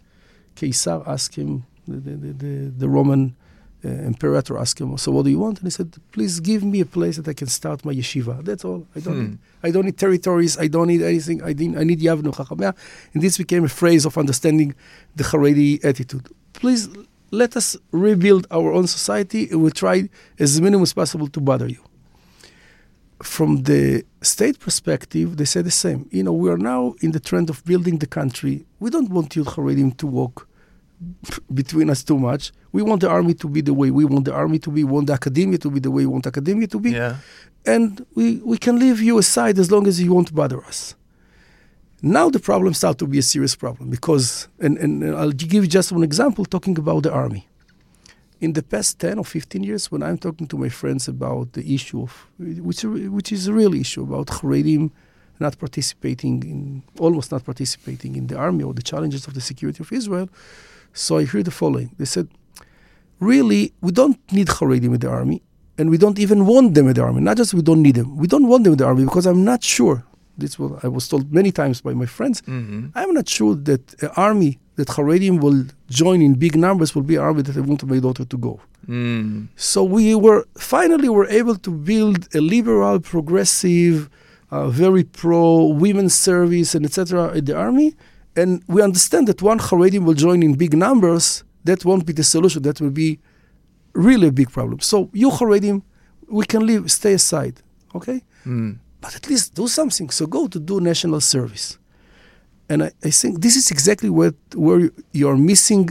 Caesar 0.57 1.03
asked 1.07 1.37
him, 1.37 1.65
the, 1.87 2.01
the, 2.01 2.33
the, 2.33 2.55
the 2.77 2.89
Roman 2.89 3.37
uh, 3.85 3.89
imperator 3.89 4.59
asked 4.59 4.81
him, 4.81 4.97
so 4.99 5.13
what 5.13 5.25
do 5.25 5.31
you 5.31 5.39
want? 5.39 5.59
And 5.59 5.67
he 5.67 5.71
said, 5.71 5.95
please 6.13 6.41
give 6.41 6.63
me 6.65 6.81
a 6.81 6.87
place 6.87 7.17
that 7.19 7.29
I 7.29 7.33
can 7.35 7.47
start 7.47 7.85
my 7.85 7.93
yeshiva. 7.95 8.45
That's 8.45 8.65
all. 8.65 8.87
I 8.97 9.01
don't 9.01 9.15
Hmm. 9.15 9.23
need 9.23 9.39
I 9.63 9.71
don't 9.73 9.85
need 9.87 9.99
territories. 9.99 10.57
I 10.59 10.69
don't 10.69 10.89
need 10.89 11.03
anything. 11.03 11.43
I, 11.43 11.53
didn't, 11.53 11.77
I 11.79 11.85
need 11.85 12.01
Yavnu 12.01 12.33
Chachamea. 12.35 12.75
And 13.13 13.23
this 13.23 13.39
became 13.39 13.65
a 13.65 13.69
phrase 13.69 14.05
of 14.05 14.17
understanding 14.17 14.75
the 15.17 15.25
Haredi 15.25 15.85
attitude. 15.85 16.27
Please 16.53 16.89
let 17.31 17.57
us 17.57 17.77
rebuild 17.93 18.47
our 18.51 18.73
own 18.73 18.87
society 18.87 19.49
and 19.51 19.61
we'll 19.63 19.71
try 19.85 20.09
as 20.39 20.61
minimum 20.61 20.83
as 20.85 20.93
possible 20.95 21.29
to 21.29 21.41
bother 21.41 21.69
you. 21.69 21.83
From 23.23 23.65
the 23.65 24.05
state 24.23 24.61
perspective, 24.61 25.37
they 25.39 25.45
say 25.45 25.61
the 25.63 25.73
same. 25.73 26.07
You 26.13 26.23
know, 26.23 26.33
we 26.33 26.49
are 26.51 26.57
now 26.57 26.95
in 27.01 27.11
the 27.11 27.21
trend 27.21 27.51
of 27.51 27.65
building 27.65 27.99
the 27.99 28.07
country. 28.07 28.65
We 28.79 28.91
don't 28.91 29.11
want 29.11 29.35
you 29.35 29.43
Haredim 29.45 29.97
to 29.99 30.07
walk 30.07 30.49
between 31.53 31.91
us 31.91 32.03
too 32.03 32.19
much. 32.19 32.53
We 32.73 32.83
want 32.83 33.01
the 33.03 33.09
army 33.09 33.35
to 33.35 33.49
be 33.49 33.61
the 33.61 33.75
way 33.75 33.91
we 33.91 34.05
want 34.05 34.25
the 34.25 34.35
army 34.35 34.59
to 34.61 34.71
be. 34.71 34.85
We 34.85 34.93
want 34.93 35.07
the 35.07 35.13
academia 35.15 35.59
to 35.59 35.71
be 35.71 35.81
the 35.81 35.91
way 35.91 36.03
we 36.07 36.13
want 36.13 36.27
academia 36.27 36.67
to 36.69 36.79
be 36.81 36.91
Yeah. 36.91 37.17
and 37.67 38.05
we, 38.15 38.37
we 38.45 38.59
can 38.59 38.79
leave 38.79 39.01
you 39.01 39.19
aside 39.19 39.59
as 39.59 39.71
long 39.71 39.87
as 39.87 40.01
you 40.01 40.13
won't 40.13 40.35
bother 40.35 40.61
us. 40.65 40.95
Now 42.03 42.29
the 42.31 42.39
problem 42.39 42.75
starts 42.75 42.99
to 42.99 43.07
be 43.07 43.19
a 43.19 43.23
serious 43.23 43.57
problem 43.57 43.91
because, 43.91 44.49
and, 44.61 44.79
and 44.79 45.05
I'll 45.17 45.33
give 45.33 45.65
you 45.65 45.67
just 45.67 45.91
one 45.93 46.05
example 46.05 46.45
talking 46.45 46.79
about 46.79 47.03
the 47.03 47.13
army. 47.13 47.49
In 48.41 48.53
the 48.53 48.63
past 48.63 49.01
10 49.01 49.19
or 49.19 49.25
15 49.25 49.65
years, 49.65 49.91
when 49.91 50.03
I'm 50.05 50.17
talking 50.17 50.47
to 50.47 50.57
my 50.57 50.69
friends 50.69 51.09
about 51.09 51.55
the 51.55 51.75
issue 51.75 52.03
of, 52.03 52.27
which, 52.39 52.85
which 52.85 53.33
is 53.33 53.49
a 53.49 53.53
real 53.53 53.75
issue 53.75 54.03
about 54.05 54.29
Haredim 54.29 54.91
not 55.41 55.59
participating 55.59 56.43
in, 56.45 56.83
almost 57.01 57.33
not 57.33 57.45
participating 57.45 58.15
in 58.15 58.29
the 58.29 58.37
army 58.37 58.63
or 58.63 58.73
the 58.75 58.83
challenges 58.83 59.27
of 59.27 59.35
the 59.35 59.41
security 59.41 59.83
of 59.83 59.93
Israel, 59.93 60.29
so 60.93 61.19
I 61.19 61.25
hear 61.25 61.43
the 61.43 61.51
following. 61.51 61.95
They 61.99 62.05
said, 62.05 62.29
really, 63.21 63.73
we 63.81 63.93
don't 63.93 64.19
need 64.33 64.49
Haredim 64.49 64.95
in 64.95 64.99
the 64.99 65.09
army 65.09 65.43
and 65.79 65.91
we 65.91 65.99
don't 65.99 66.19
even 66.19 66.47
want 66.47 66.75
them 66.75 66.89
in 66.89 66.95
the 66.95 67.03
army. 67.03 67.21
Not 67.21 67.37
just 67.37 67.55
we 67.55 67.63
don't 67.63 67.83
need 67.83 67.95
them, 67.95 68.17
we 68.17 68.27
don't 68.27 68.49
want 68.49 68.65
them 68.65 68.73
in 68.73 68.79
the 68.79 68.87
army 68.87 69.05
because 69.05 69.27
I'm 69.27 69.45
not 69.45 69.63
sure. 69.63 70.05
This 70.37 70.59
was 70.59 70.73
I 70.85 70.89
was 70.89 71.09
told 71.09 71.33
many 71.33 71.51
times 71.51 71.81
by 71.81 71.95
my 71.95 72.07
friends. 72.07 72.43
Mm-hmm. 72.43 72.89
I'm 72.95 73.13
not 73.13 73.29
sure 73.29 73.55
that 73.55 74.03
an 74.03 74.11
army 74.17 74.59
that 74.77 74.89
Haredim 74.89 75.41
will 75.41 75.65
join 75.91 76.23
in 76.23 76.35
big 76.35 76.57
numbers 76.57 76.95
will 76.95 77.03
be 77.03 77.17
an 77.17 77.23
army 77.23 77.43
that 77.43 77.57
I 77.57 77.61
want 77.61 77.83
my 77.85 77.99
daughter 77.99 78.25
to 78.25 78.39
go. 78.39 78.61
Mm. 78.89 79.49
So 79.57 79.83
we 79.83 80.15
were 80.15 80.47
finally 80.57 81.09
were 81.09 81.27
able 81.27 81.57
to 81.57 81.71
build 81.71 82.33
a 82.35 82.41
liberal, 82.41 83.01
progressive, 83.01 84.09
uh, 84.53 84.69
very 84.69 85.03
pro 85.03 85.65
women's 85.65 86.15
service 86.15 86.77
and 86.77 86.85
etc. 86.87 87.33
in 87.33 87.45
the 87.45 87.57
army, 87.57 87.97
and 88.41 88.51
we 88.75 88.79
understand 88.89 89.25
that 89.31 89.41
one 89.51 89.59
Haredim 89.67 90.03
will 90.07 90.19
join 90.27 90.43
in 90.43 90.53
big 90.65 90.75
numbers. 90.87 91.45
That 91.69 91.81
won't 91.85 92.05
be 92.11 92.13
the 92.21 92.25
solution. 92.35 92.63
That 92.63 92.81
will 92.81 92.91
be 93.05 93.11
really 94.07 94.29
a 94.29 94.33
big 94.41 94.51
problem. 94.59 94.79
So 94.81 94.97
you 95.23 95.29
Haredim, 95.39 95.83
we 96.39 96.45
can 96.53 96.63
leave, 96.71 96.83
stay 97.01 97.15
aside, 97.15 97.57
okay? 97.99 98.19
Mm. 98.47 98.79
But 99.03 99.13
at 99.19 99.25
least 99.31 99.55
do 99.55 99.67
something. 99.69 100.09
So 100.19 100.23
go 100.27 100.47
to 100.55 100.59
do 100.71 100.81
national 100.81 101.21
service. 101.21 101.67
And 102.71 102.79
I, 102.87 102.91
I 103.05 103.11
think 103.11 103.33
this 103.41 103.57
is 103.57 103.67
exactly 103.71 104.11
what 104.11 104.35
where 104.65 104.81
you- 104.85 104.95
you're 105.21 105.37
missing 105.53 105.85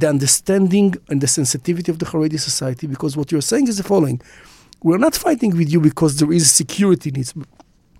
the 0.00 0.08
understanding 0.14 0.88
and 1.10 1.20
the 1.24 1.26
sensitivity 1.40 1.88
of 1.92 1.98
the 1.98 2.06
Haredi 2.10 2.38
society 2.50 2.86
because 2.86 3.12
what 3.18 3.30
you're 3.32 3.48
saying 3.52 3.66
is 3.68 3.76
the 3.80 3.86
following. 3.92 4.18
We're 4.86 4.98
not 5.06 5.14
fighting 5.26 5.52
with 5.60 5.68
you 5.74 5.80
because 5.80 6.12
there 6.18 6.32
is 6.38 6.44
security 6.62 7.10
needs. 7.16 7.32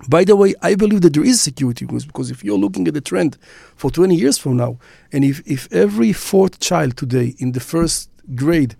By 0.08 0.24
the 0.24 0.34
way, 0.36 0.54
I 0.62 0.74
believe 0.74 1.00
that 1.02 1.14
there 1.14 1.24
is 1.24 1.40
security 1.40 1.86
needs 1.86 2.04
because 2.04 2.30
if 2.30 2.42
you're 2.42 2.58
looking 2.58 2.88
at 2.88 2.94
the 2.94 3.00
trend 3.00 3.38
for 3.76 3.90
20 3.90 4.14
years 4.14 4.38
from 4.38 4.56
now, 4.56 4.78
and 5.12 5.24
if, 5.24 5.42
if 5.46 5.72
every 5.72 6.12
fourth 6.12 6.58
child 6.60 6.96
today 6.96 7.34
in 7.38 7.52
the 7.52 7.60
first 7.60 8.10
grade 8.34 8.76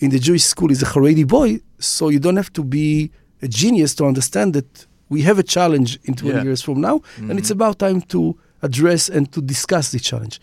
in 0.00 0.10
the 0.10 0.18
Jewish 0.18 0.42
school 0.44 0.70
is 0.70 0.82
a 0.82 0.86
Haredi 0.86 1.26
boy, 1.26 1.60
so 1.78 2.08
you 2.08 2.18
don't 2.18 2.36
have 2.36 2.52
to 2.54 2.64
be 2.64 3.10
a 3.42 3.48
genius 3.48 3.94
to 3.96 4.04
understand 4.06 4.54
that 4.54 4.86
we 5.08 5.22
have 5.22 5.38
a 5.38 5.42
challenge 5.42 5.98
in 6.04 6.14
20 6.14 6.36
Yeah. 6.36 6.42
years 6.42 6.62
from 6.62 6.80
now, 6.80 7.02
and 7.18 7.38
it's 7.38 7.48
mm-hmm. 7.48 7.52
about 7.52 7.78
time 7.78 8.00
to 8.02 8.36
address 8.62 9.08
and 9.08 9.30
to 9.32 9.40
discuss 9.40 9.92
the 9.92 10.00
challenge. 10.00 10.40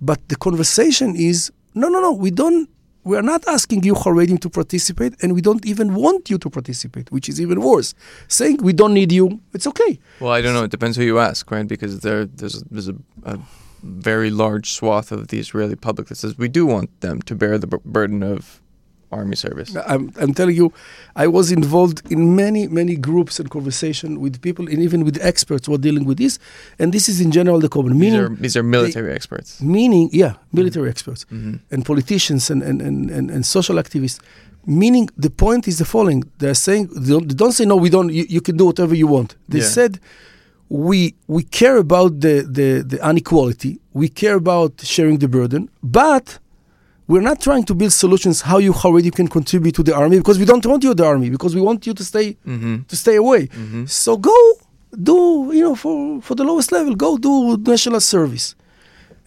But 0.00 0.28
the 0.28 0.36
conversation 0.36 1.16
is 1.16 1.50
no, 1.74 1.88
no, 1.88 2.00
no, 2.00 2.12
we 2.12 2.30
don't. 2.30 2.70
We 3.06 3.16
are 3.16 3.22
not 3.22 3.46
asking 3.46 3.84
you 3.84 3.94
Haredim 3.94 4.40
to 4.40 4.50
participate, 4.50 5.14
and 5.22 5.32
we 5.32 5.40
don't 5.40 5.64
even 5.64 5.94
want 5.94 6.28
you 6.28 6.38
to 6.38 6.50
participate, 6.50 7.12
which 7.12 7.28
is 7.28 7.40
even 7.40 7.60
worse. 7.60 7.94
Saying 8.26 8.56
we 8.70 8.72
don't 8.72 8.94
need 8.94 9.12
you, 9.12 9.40
it's 9.54 9.66
okay. 9.68 10.00
Well, 10.18 10.32
I 10.32 10.40
don't 10.42 10.54
know. 10.54 10.64
It 10.64 10.72
depends 10.72 10.96
who 10.96 11.04
you 11.04 11.20
ask, 11.20 11.48
right? 11.52 11.68
Because 11.68 12.00
there, 12.00 12.24
there's 12.24 12.64
there's 12.64 12.88
a, 12.88 12.96
a 13.22 13.38
very 13.84 14.30
large 14.30 14.72
swath 14.72 15.12
of 15.12 15.28
the 15.28 15.38
Israeli 15.38 15.76
public 15.76 16.08
that 16.08 16.16
says 16.16 16.36
we 16.36 16.48
do 16.48 16.66
want 16.66 16.88
them 17.00 17.22
to 17.22 17.36
bear 17.36 17.58
the 17.58 17.68
burden 17.68 18.24
of 18.24 18.60
army 19.12 19.36
service. 19.36 19.76
I'm, 19.86 20.12
I'm 20.20 20.34
telling 20.34 20.56
you, 20.56 20.72
I 21.14 21.26
was 21.26 21.50
involved 21.52 22.02
in 22.10 22.34
many, 22.36 22.66
many 22.68 22.96
groups 22.96 23.38
and 23.40 23.48
conversation 23.50 24.20
with 24.20 24.40
people, 24.42 24.68
and 24.68 24.78
even 24.82 25.04
with 25.04 25.18
experts 25.22 25.66
who 25.66 25.74
are 25.74 25.78
dealing 25.78 26.04
with 26.04 26.18
this. 26.18 26.38
And 26.78 26.92
this 26.92 27.08
is 27.08 27.20
in 27.20 27.30
general 27.30 27.58
the 27.60 27.68
common 27.68 27.92
These 27.92 28.00
meaning. 28.00 28.20
are 28.20 28.28
these 28.34 28.56
are 28.56 28.62
military 28.62 29.12
experts. 29.14 29.60
meaning, 29.60 30.10
yeah, 30.12 30.34
military 30.52 30.88
experts 30.90 31.24
Mhm. 31.30 31.60
and 31.70 31.84
politicians 31.84 32.50
and, 32.50 32.62
and, 32.62 32.82
and, 32.82 33.10
and, 33.10 33.30
and 33.30 33.44
social 33.46 33.76
activists. 33.76 34.18
Meaning, 34.66 35.08
the 35.16 35.30
point 35.30 35.68
is 35.68 35.78
the 35.78 35.84
following: 35.84 36.24
they're 36.38 36.54
saying 36.54 36.88
they 36.92 37.10
don't, 37.12 37.28
they 37.28 37.34
don't 37.34 37.52
say 37.52 37.64
no, 37.64 37.76
we 37.76 37.88
don't. 37.88 38.10
You, 38.12 38.24
you 38.28 38.40
can 38.40 38.56
do 38.56 38.64
whatever 38.64 38.94
you 38.96 39.06
want. 39.06 39.36
They 39.48 39.60
Yeah. 39.60 39.66
said 39.78 40.00
we 40.68 41.14
we 41.28 41.44
care 41.44 41.76
about 41.76 42.20
the, 42.20 42.42
the 42.58 42.82
the 42.82 42.98
inequality. 43.08 43.78
We 43.92 44.08
care 44.08 44.34
about 44.34 44.72
sharing 44.82 45.18
the 45.18 45.28
burden, 45.28 45.70
but 45.82 46.38
we're 47.08 47.22
not 47.30 47.40
trying 47.40 47.64
to 47.64 47.74
build 47.74 47.92
solutions 47.92 48.42
how 48.42 48.58
you 48.58 48.72
already 48.84 49.10
can 49.10 49.28
contribute 49.28 49.74
to 49.76 49.82
the 49.82 49.94
army 49.94 50.16
because 50.18 50.38
we 50.38 50.44
don't 50.44 50.64
want 50.66 50.82
you 50.84 50.92
the 50.94 51.04
army 51.06 51.30
because 51.30 51.54
we 51.54 51.60
want 51.60 51.86
you 51.86 51.94
to 51.94 52.04
stay 52.04 52.36
Mm-hmm. 52.46 52.76
to 52.90 52.96
stay 52.96 53.16
away. 53.16 53.46
Mm-hmm. 53.48 53.84
So 53.86 54.16
go 54.16 54.36
do 55.10 55.50
you 55.52 55.62
know 55.66 55.74
for 55.74 56.20
for 56.22 56.34
the 56.34 56.44
lowest 56.44 56.72
level, 56.72 56.94
go 56.94 57.16
do 57.18 57.56
national 57.58 58.00
service. 58.00 58.54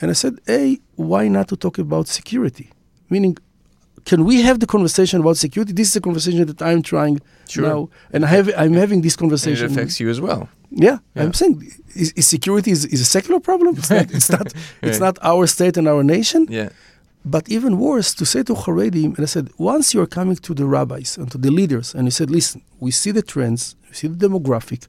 And 0.02 0.10
I 0.12 0.14
said, 0.14 0.34
hey, 0.48 0.80
why 0.96 1.28
not 1.28 1.48
to 1.50 1.56
talk 1.58 1.78
about 1.78 2.08
security? 2.08 2.70
Meaning, 3.10 3.38
can 4.06 4.24
we 4.24 4.42
have 4.48 4.58
the 4.60 4.66
conversation 4.66 5.20
about 5.20 5.36
security? 5.38 5.74
This 5.74 5.90
is 5.90 5.96
a 5.98 6.02
conversation 6.02 6.46
that 6.48 6.62
I'm 6.62 6.82
trying 6.82 7.20
Sure. 7.50 7.68
now, 7.68 7.90
and 8.14 8.24
I 8.24 8.28
have 8.28 8.48
I'm 8.64 8.74
having 8.74 9.02
this 9.02 9.14
And 9.16 9.20
it 9.20 9.24
conversation. 9.24 9.66
affects 9.72 10.00
you 10.00 10.10
as 10.10 10.20
well. 10.22 10.48
Yeah, 10.72 11.00
Yeah. 11.16 11.24
I'm 11.24 11.34
saying 11.34 11.56
is, 11.96 12.12
is 12.20 12.28
security 12.28 12.72
is, 12.72 12.86
is 12.86 13.02
a 13.02 13.06
secular 13.18 13.40
problem. 13.50 13.76
It's 13.78 13.90
not. 13.90 14.08
It's 14.18 14.30
not. 14.30 14.48
It's 14.88 15.00
not 15.00 15.16
our 15.32 15.48
state 15.48 15.76
and 15.80 15.88
our 15.88 16.04
nation. 16.04 16.42
Yeah. 16.50 16.70
But 17.26 17.50
even 17.50 17.80
worse, 17.80 18.14
to 18.16 18.26
say 18.26 18.44
to 18.44 18.54
Haredim, 18.54 19.18
and 19.18 19.20
I 19.20 19.26
said, 19.26 19.50
once 19.58 19.94
you 19.94 20.02
are 20.02 20.08
coming 20.08 20.38
to 20.38 20.54
the 20.54 20.66
rabbis 20.66 21.18
and 21.18 21.30
to 21.32 21.38
the 21.38 21.52
leaders, 21.52 21.94
and 21.94 22.06
you 22.06 22.12
said, 22.12 22.30
listen, 22.30 22.62
we 22.80 22.92
see 22.92 23.12
the 23.12 23.22
trends, 23.22 23.76
we 23.90 23.94
see 23.94 24.08
the 24.08 24.28
demographic, 24.28 24.88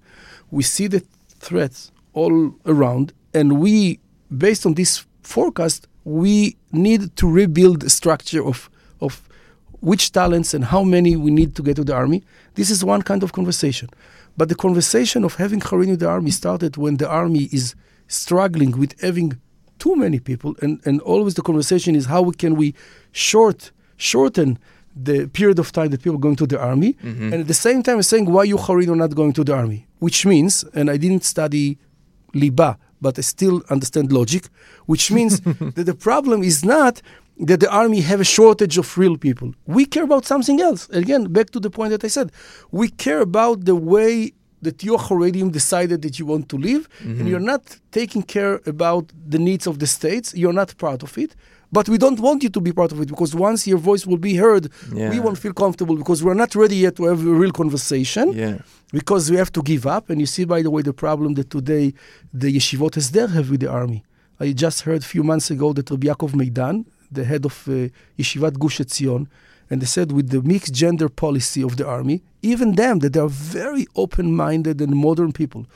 we 0.51 0.63
see 0.63 0.87
the 0.87 1.03
threats 1.41 1.91
all 2.13 2.55
around, 2.67 3.13
and 3.35 3.61
we, 3.61 3.99
based 4.37 4.65
on 4.65 4.75
this 4.75 5.05
forecast, 5.23 5.89
we 6.05 6.57
need 6.73 7.15
to 7.17 7.31
rebuild 7.31 7.81
the 7.81 7.91
structure 7.91 8.45
of, 8.45 8.71
of 9.01 9.29
which 9.81 10.13
talents 10.13 10.55
and 10.55 10.65
how 10.65 10.85
many 10.85 11.17
we 11.17 11.31
need 11.31 11.57
to 11.57 11.63
get 11.63 11.77
to 11.77 11.85
the 11.85 11.95
army. 11.95 12.23
This 12.55 12.71
is 12.71 12.85
one 12.85 13.03
kind 13.03 13.23
of 13.23 13.33
conversation. 13.33 13.89
But 14.37 14.49
the 14.49 14.55
conversation 14.55 15.25
of 15.25 15.35
having 15.35 15.61
Haredim 15.61 15.89
in 15.89 15.99
the 15.99 16.09
army 16.09 16.31
started 16.31 16.77
when 16.77 16.97
the 16.97 17.09
army 17.09 17.49
is 17.53 17.75
struggling 18.07 18.79
with 18.79 18.99
having 19.01 19.41
too 19.85 19.95
many 20.05 20.19
people 20.31 20.51
and, 20.63 20.73
and 20.89 20.97
always 21.13 21.35
the 21.39 21.43
conversation 21.51 21.93
is 22.01 22.05
how 22.15 22.23
can 22.43 22.53
we 22.61 22.69
short 23.29 23.61
shorten 24.11 24.51
the 25.09 25.19
period 25.39 25.59
of 25.65 25.69
time 25.79 25.89
that 25.93 26.01
people 26.05 26.17
are 26.21 26.25
going 26.29 26.37
to 26.43 26.47
the 26.53 26.59
army 26.73 26.91
Mhm. 27.03 27.33
and 27.33 27.39
at 27.45 27.49
the 27.55 27.61
same 27.69 27.81
time 27.87 27.99
saying 28.13 28.27
why 28.35 28.45
you 28.53 28.57
Haredim 28.65 28.93
are 28.97 29.03
not 29.07 29.15
going 29.21 29.33
to 29.39 29.45
the 29.49 29.55
army? 29.63 29.81
Which 30.07 30.19
means 30.33 30.53
and 30.79 30.87
I 30.95 30.97
didn't 31.05 31.25
study 31.35 31.67
liba 32.43 32.71
but 33.05 33.19
I 33.19 33.23
still 33.23 33.57
understand 33.75 34.07
logic 34.21 34.43
which 34.93 35.05
means 35.17 35.33
that 35.77 35.87
the 35.93 35.99
problem 36.09 36.39
is 36.51 36.59
not 36.65 36.95
that 37.49 37.61
the 37.65 37.71
army 37.83 38.01
have 38.11 38.21
a 38.21 38.25
shortage 38.37 38.77
of 38.83 38.87
real 39.03 39.17
people. 39.27 39.49
We 39.67 39.83
care 39.95 40.05
about 40.11 40.25
something 40.33 40.59
else. 40.69 40.83
Again 41.03 41.23
back 41.37 41.49
to 41.55 41.61
the 41.67 41.71
point 41.71 41.91
that 41.95 42.05
I 42.05 42.09
said 42.17 42.27
we 42.81 42.87
care 43.05 43.21
about 43.31 43.57
the 43.71 43.77
way 43.95 44.33
that 44.63 44.83
your 44.85 44.99
Haredim 44.99 45.51
decided 45.51 46.03
that 46.03 46.19
you 46.19 46.27
want 46.27 46.49
to 46.51 46.57
live, 46.59 46.89
and 47.03 47.29
you're 47.29 47.41
not 47.55 47.63
taking 47.91 48.23
care 48.23 48.61
about 48.67 49.05
the 49.29 49.39
needs 49.39 49.67
of 49.67 49.79
the 49.79 49.87
states. 49.87 50.35
You're 50.35 50.53
not 50.63 50.77
part 50.79 51.03
of 51.03 51.17
it. 51.19 51.35
But 51.73 51.89
we 51.89 51.99
don't 51.99 52.19
want 52.19 52.43
you 52.43 52.51
to 52.51 52.61
be 52.61 52.73
part 52.73 52.91
of 52.91 53.01
it 53.01 53.07
because 53.09 53.33
once 53.33 53.65
your 53.65 53.79
voice 53.79 54.05
will 54.05 54.17
be 54.19 54.35
heard, 54.35 54.65
we 55.13 55.21
won't 55.21 55.39
feel 55.39 55.53
comfortable 55.53 55.95
because 56.03 56.19
we're 56.25 56.35
not 56.45 56.53
ready 56.57 56.77
yet 56.77 56.97
to 56.97 57.05
have 57.05 57.21
a 57.25 57.31
real 57.43 57.53
conversation 57.53 58.33
Yeah. 58.33 58.59
because 58.93 59.31
we 59.31 59.37
have 59.37 59.53
to 59.53 59.63
give 59.63 59.87
up. 59.87 60.11
And 60.11 60.19
you 60.21 60.27
see, 60.27 60.45
by 60.45 60.63
the 60.63 60.71
way, 60.75 60.83
the 60.83 60.93
problem 60.93 61.35
that 61.35 61.49
today 61.51 61.95
the 62.35 62.49
yeshivot 62.57 62.97
is 62.97 63.13
there 63.13 63.29
have 63.29 63.51
with 63.53 63.61
the 63.61 63.71
army. 63.71 64.03
I 64.41 64.53
just 64.53 64.81
heard 64.87 65.03
a 65.03 65.07
few 65.15 65.23
months 65.23 65.49
ago 65.51 65.73
that 65.75 65.89
Rabbi 65.91 66.09
Yaakov 66.09 66.33
Meidan, 66.41 66.87
the 67.13 67.25
head 67.25 67.45
of 67.45 67.57
uh, 67.69 67.89
Yeshivat 68.19 68.59
Gush 68.59 68.79
Etzion, 68.81 69.29
and 69.71 69.81
they 69.81 69.87
said 69.87 70.13
with 70.13 70.31
the 70.31 70.43
mixed 70.43 70.75
gender 70.75 71.09
policy 71.09 71.63
of 71.63 71.77
the 71.77 71.87
army, 71.87 72.23
even 72.43 72.75
them, 72.75 72.99
that 73.01 73.13
they 73.13 73.21
are 73.21 73.29
very 73.29 73.87
open-minded 73.95 74.81
and 74.81 74.97
modern 74.97 75.33
people 75.33 75.67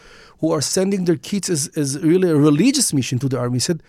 who 0.41 0.51
are 0.53 0.61
sending 0.61 1.05
their 1.05 1.17
kids 1.17 1.49
as, 1.49 1.69
as 1.77 1.99
really 2.03 2.29
a 2.31 2.37
religious 2.37 2.93
mission 2.93 3.19
to 3.21 3.29
the 3.29 3.39
army, 3.39 3.59
said, 3.59 3.83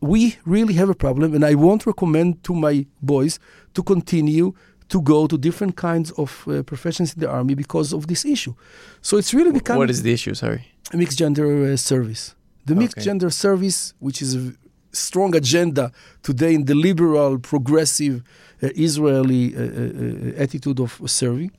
we 0.00 0.36
really 0.46 0.74
have 0.74 0.88
a 0.88 0.94
problem, 0.94 1.34
and 1.34 1.44
I 1.44 1.54
won't 1.54 1.84
recommend 1.86 2.42
to 2.44 2.54
my 2.54 2.86
boys 3.02 3.38
to 3.74 3.82
continue 3.82 4.54
to 4.88 5.00
go 5.02 5.26
to 5.26 5.36
different 5.38 5.76
kinds 5.76 6.10
of 6.12 6.44
uh, 6.48 6.62
professions 6.62 7.12
in 7.14 7.20
the 7.20 7.28
army 7.28 7.54
because 7.54 7.92
of 7.92 8.06
this 8.06 8.24
issue. 8.24 8.54
So 9.02 9.18
it's 9.18 9.32
really 9.34 9.52
becoming 9.52 9.78
What 9.80 9.90
is 9.90 10.02
the 10.02 10.12
issue? 10.12 10.34
Sorry. 10.34 10.62
a 10.92 10.96
mixed 10.96 11.18
gender 11.18 11.72
uh, 11.72 11.76
service. 11.76 12.34
The 12.66 12.74
mixed 12.74 12.96
Okay. 12.98 13.04
gender 13.04 13.30
service, 13.30 13.94
which 14.00 14.20
is 14.22 14.34
a 14.34 14.54
strong 14.92 15.36
agenda 15.36 15.92
today 16.22 16.52
in 16.54 16.64
the 16.64 16.74
liberal, 16.74 17.38
progressive 17.38 18.22
Israeli 18.87 19.43
uh, 19.55 19.59
uh, 19.59 19.63
uh, 19.63 20.43
attitude 20.43 20.79
of 20.85 20.91
serving. 21.21 21.51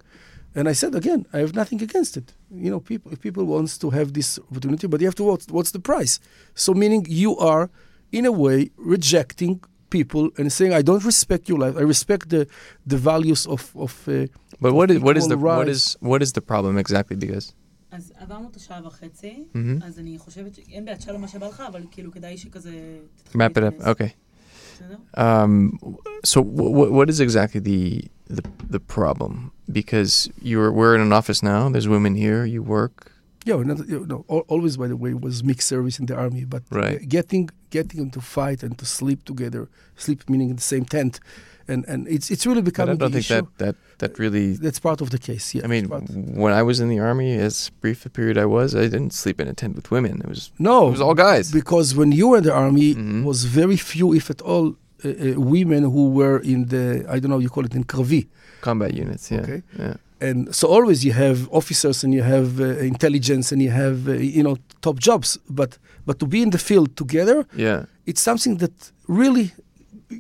And 0.59 0.65
I 0.73 0.75
said 0.83 0.93
again, 1.03 1.21
I 1.37 1.39
have 1.45 1.55
nothing 1.63 1.81
against 1.89 2.13
it. 2.21 2.29
You 2.65 2.71
know, 2.73 2.81
people 2.91 3.09
if 3.15 3.19
people 3.27 3.45
wants 3.55 3.73
to 3.83 3.87
have 3.99 4.09
this 4.19 4.29
opportunity, 4.51 4.87
but 4.93 4.99
you 5.03 5.07
have 5.11 5.19
to 5.23 5.25
what's, 5.31 5.47
what's 5.57 5.73
the 5.77 5.83
price? 5.93 6.15
So 6.65 6.69
meaning 6.83 7.03
you 7.25 7.33
are, 7.51 7.65
in 8.19 8.25
a 8.33 8.35
way, 8.45 8.59
rejecting 8.95 9.55
people 9.97 10.25
and 10.39 10.47
saying, 10.59 10.73
I 10.81 10.83
don't 10.89 11.05
respect 11.13 11.43
your 11.51 11.59
life. 11.65 11.75
I 11.83 11.85
respect 11.95 12.25
the 12.35 12.43
the 12.93 12.99
values 13.11 13.43
of 13.55 13.63
of. 13.85 13.93
Uh, 14.09 14.15
But 14.65 14.73
what 14.79 14.89
is 14.93 14.99
what 15.07 15.17
is 15.21 15.27
the 15.33 15.37
equal 15.39 15.57
what 15.59 15.67
rights. 15.69 15.77
is 15.77 15.97
what 16.11 16.21
is 16.27 16.31
the 16.39 16.45
problem 16.53 16.75
exactly? 16.85 17.17
Because 17.25 17.47
אז 17.91 18.13
עברנו 18.17 18.49
את 18.51 18.57
השעה 18.57 18.81
וחצי, 18.87 19.45
Mhm. 19.55 19.85
אז 19.87 19.99
אני 19.99 20.19
חושבת 20.19 20.55
שאין 20.55 20.85
בעד 20.85 21.01
שלום 21.01 21.21
מה 21.21 21.29
שבא 21.29 21.47
לך, 21.49 21.63
אבל 21.69 21.83
כאילו 21.91 22.13
כדאי 22.13 22.37
שכזה... 22.39 22.73
תתחיל 23.23 23.41
wrap 23.41 23.51
it 23.51 23.57
up. 23.57 23.61
להתכנס. 23.61 23.87
Okay. 23.97 24.11
Um, 25.16 25.78
so 26.24 26.44
w- 26.44 26.92
what 26.92 27.10
is 27.10 27.20
exactly 27.20 27.60
the, 27.60 28.04
the 28.28 28.44
the 28.70 28.80
problem? 28.80 29.52
Because 29.72 30.30
you're 30.42 30.72
we're 30.72 30.96
in 30.96 31.02
an 31.02 31.14
office 31.14 31.42
now. 31.44 31.70
There's 31.70 31.88
women 31.88 32.16
here. 32.16 32.46
You 32.46 32.64
work. 32.64 33.12
Yeah, 33.46 33.56
not, 33.64 33.88
you 33.88 34.06
know, 34.06 34.24
always 34.48 34.78
by 34.78 34.88
the 34.88 34.96
way 34.96 35.14
was 35.16 35.44
mixed 35.44 35.68
service 35.68 35.98
in 36.00 36.06
the 36.06 36.16
army, 36.16 36.46
but 36.46 36.62
Right. 36.72 37.00
getting 37.10 37.50
getting 37.72 38.00
them 38.02 38.10
to 38.12 38.22
fight 38.22 38.64
and 38.64 38.78
to 38.78 38.86
sleep 38.86 39.20
together, 39.26 39.68
sleep 39.96 40.30
meaning 40.30 40.50
in 40.52 40.56
the 40.58 40.62
same 40.62 40.86
tent, 40.86 41.20
and 41.68 41.84
and 41.88 42.08
it's 42.08 42.30
it's 42.34 42.46
really 42.46 42.62
But 42.62 42.80
I 42.80 42.86
don't 42.86 43.00
think 43.00 43.16
issue. 43.16 43.34
that 43.36 43.48
that 43.58 43.76
that 44.02 44.20
really. 44.20 44.48
That's 44.66 44.80
part 44.80 45.02
of 45.02 45.10
the 45.10 45.18
case. 45.18 45.46
Yeah, 45.56 45.66
I 45.66 45.68
mean, 45.68 45.86
when 46.44 46.54
I 46.54 46.64
was 46.70 46.80
in 46.80 46.90
the 46.90 47.00
army, 47.00 47.32
as 47.48 47.72
brief 47.82 48.06
a 48.06 48.10
period 48.10 48.38
I 48.38 48.46
was, 48.46 48.76
I 48.76 48.82
didn't 48.94 49.14
sleep 49.14 49.38
in 49.42 49.48
a 49.48 49.54
tent 49.62 49.74
with 49.76 49.88
women. 49.96 50.14
It 50.26 50.30
was 50.30 50.52
no, 50.60 50.88
it 50.90 50.92
was 50.98 51.02
all 51.02 51.16
guys. 51.16 51.52
because 51.52 51.96
when 52.00 52.12
you 52.12 52.26
were 52.30 52.38
in 52.38 52.44
the 52.44 52.54
army, 52.66 52.94
Mhm. 52.96 53.24
was 53.24 53.40
very 53.46 53.78
few, 53.78 54.14
if 54.14 54.30
at 54.30 54.42
all, 54.42 54.66
uh, 55.04 55.10
uh, 55.10 55.34
women 55.56 55.84
who 55.96 56.04
were 56.20 56.38
in 56.54 56.60
the 56.74 56.86
I 57.14 57.18
don't 57.20 57.32
know 57.34 57.40
you 57.46 57.50
call 57.50 57.66
it 57.66 57.74
in 57.80 57.84
Kravi. 57.86 58.28
Combat 58.62 58.94
units. 58.94 59.32
Yeah. 59.32 59.42
Okay. 59.46 59.62
Yeah. 59.80 59.96
And 60.28 60.38
so 60.60 60.68
always 60.76 60.98
you 61.08 61.14
have 61.26 61.38
officers 61.60 61.98
and 62.04 62.12
you 62.18 62.24
have 62.36 62.48
uh, 62.62 62.66
intelligence 62.94 63.52
and 63.54 63.60
you 63.66 63.72
have 63.84 63.98
uh, 64.08 64.14
you 64.38 64.44
know 64.46 64.56
top 64.82 64.98
jobs 65.08 65.30
but 65.60 65.72
but 66.08 66.16
to 66.22 66.26
be 66.34 66.40
in 66.46 66.50
the 66.56 66.62
field 66.70 66.90
together 67.04 67.38
Yeah. 67.66 67.80
it's 68.10 68.22
something 68.30 68.54
that 68.64 68.74
really 69.08 69.48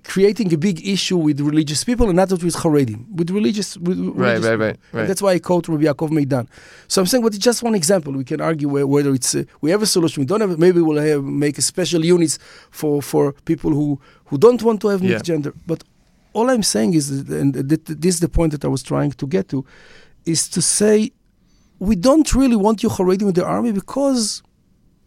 creating 0.03 0.53
a 0.53 0.57
big 0.57 0.77
issue 0.87 1.17
with 1.17 1.37
religious 1.41 1.83
people 1.83 2.07
and 2.09 2.15
not 2.15 2.29
with 2.31 2.55
Haredim 2.63 2.99
with 3.19 3.29
religious 3.39 3.69
with 3.77 3.97
Right. 3.99 4.37
religious 4.37 4.45
Right. 4.49 4.59
Right. 4.59 4.77
Right. 4.93 5.07
that's 5.09 5.21
why 5.21 5.33
I 5.33 5.39
quote 5.39 5.67
Rabbi 5.67 5.83
Yaakov 5.89 6.09
Meidan. 6.17 6.45
So 6.87 7.01
I'm 7.01 7.07
saying, 7.07 7.23
but 7.25 7.33
it's 7.35 7.43
just 7.49 7.61
one 7.61 7.75
example. 7.75 8.11
We 8.13 8.23
can 8.23 8.39
argue 8.41 8.69
whether 8.95 9.13
it's 9.13 9.35
uh, 9.35 9.43
we 9.63 9.69
have 9.71 9.81
a 9.81 9.85
solution, 9.95 10.17
we 10.23 10.25
don't 10.31 10.41
have. 10.45 10.57
Maybe 10.57 10.79
we'll 10.81 11.03
have, 11.11 11.23
make 11.23 11.57
a 11.57 11.61
special 11.73 12.01
units 12.15 12.39
for 12.79 13.01
for 13.11 13.23
people 13.51 13.71
who 13.71 13.99
who 14.29 14.37
don't 14.45 14.61
want 14.67 14.79
to 14.83 14.87
have 14.93 15.01
mixed 15.01 15.27
Yeah. 15.27 15.35
gender. 15.35 15.53
But 15.71 15.79
all 16.33 16.49
I'm 16.49 16.63
saying 16.63 16.93
is, 16.93 17.09
and 17.29 17.53
th- 17.53 17.67
th- 17.85 17.99
this 17.99 18.15
is 18.15 18.19
the 18.21 18.29
point 18.29 18.51
that 18.53 18.63
I 18.65 18.67
was 18.69 18.83
trying 18.83 19.11
to 19.11 19.27
get 19.27 19.49
to, 19.49 19.65
is 20.25 20.47
to 20.49 20.61
say 20.61 21.11
we 21.79 21.95
don't 21.95 22.33
really 22.35 22.55
want 22.55 22.83
you 22.83 22.89
Haredim 22.89 23.27
in 23.29 23.33
the 23.33 23.45
army 23.45 23.71
because 23.71 24.43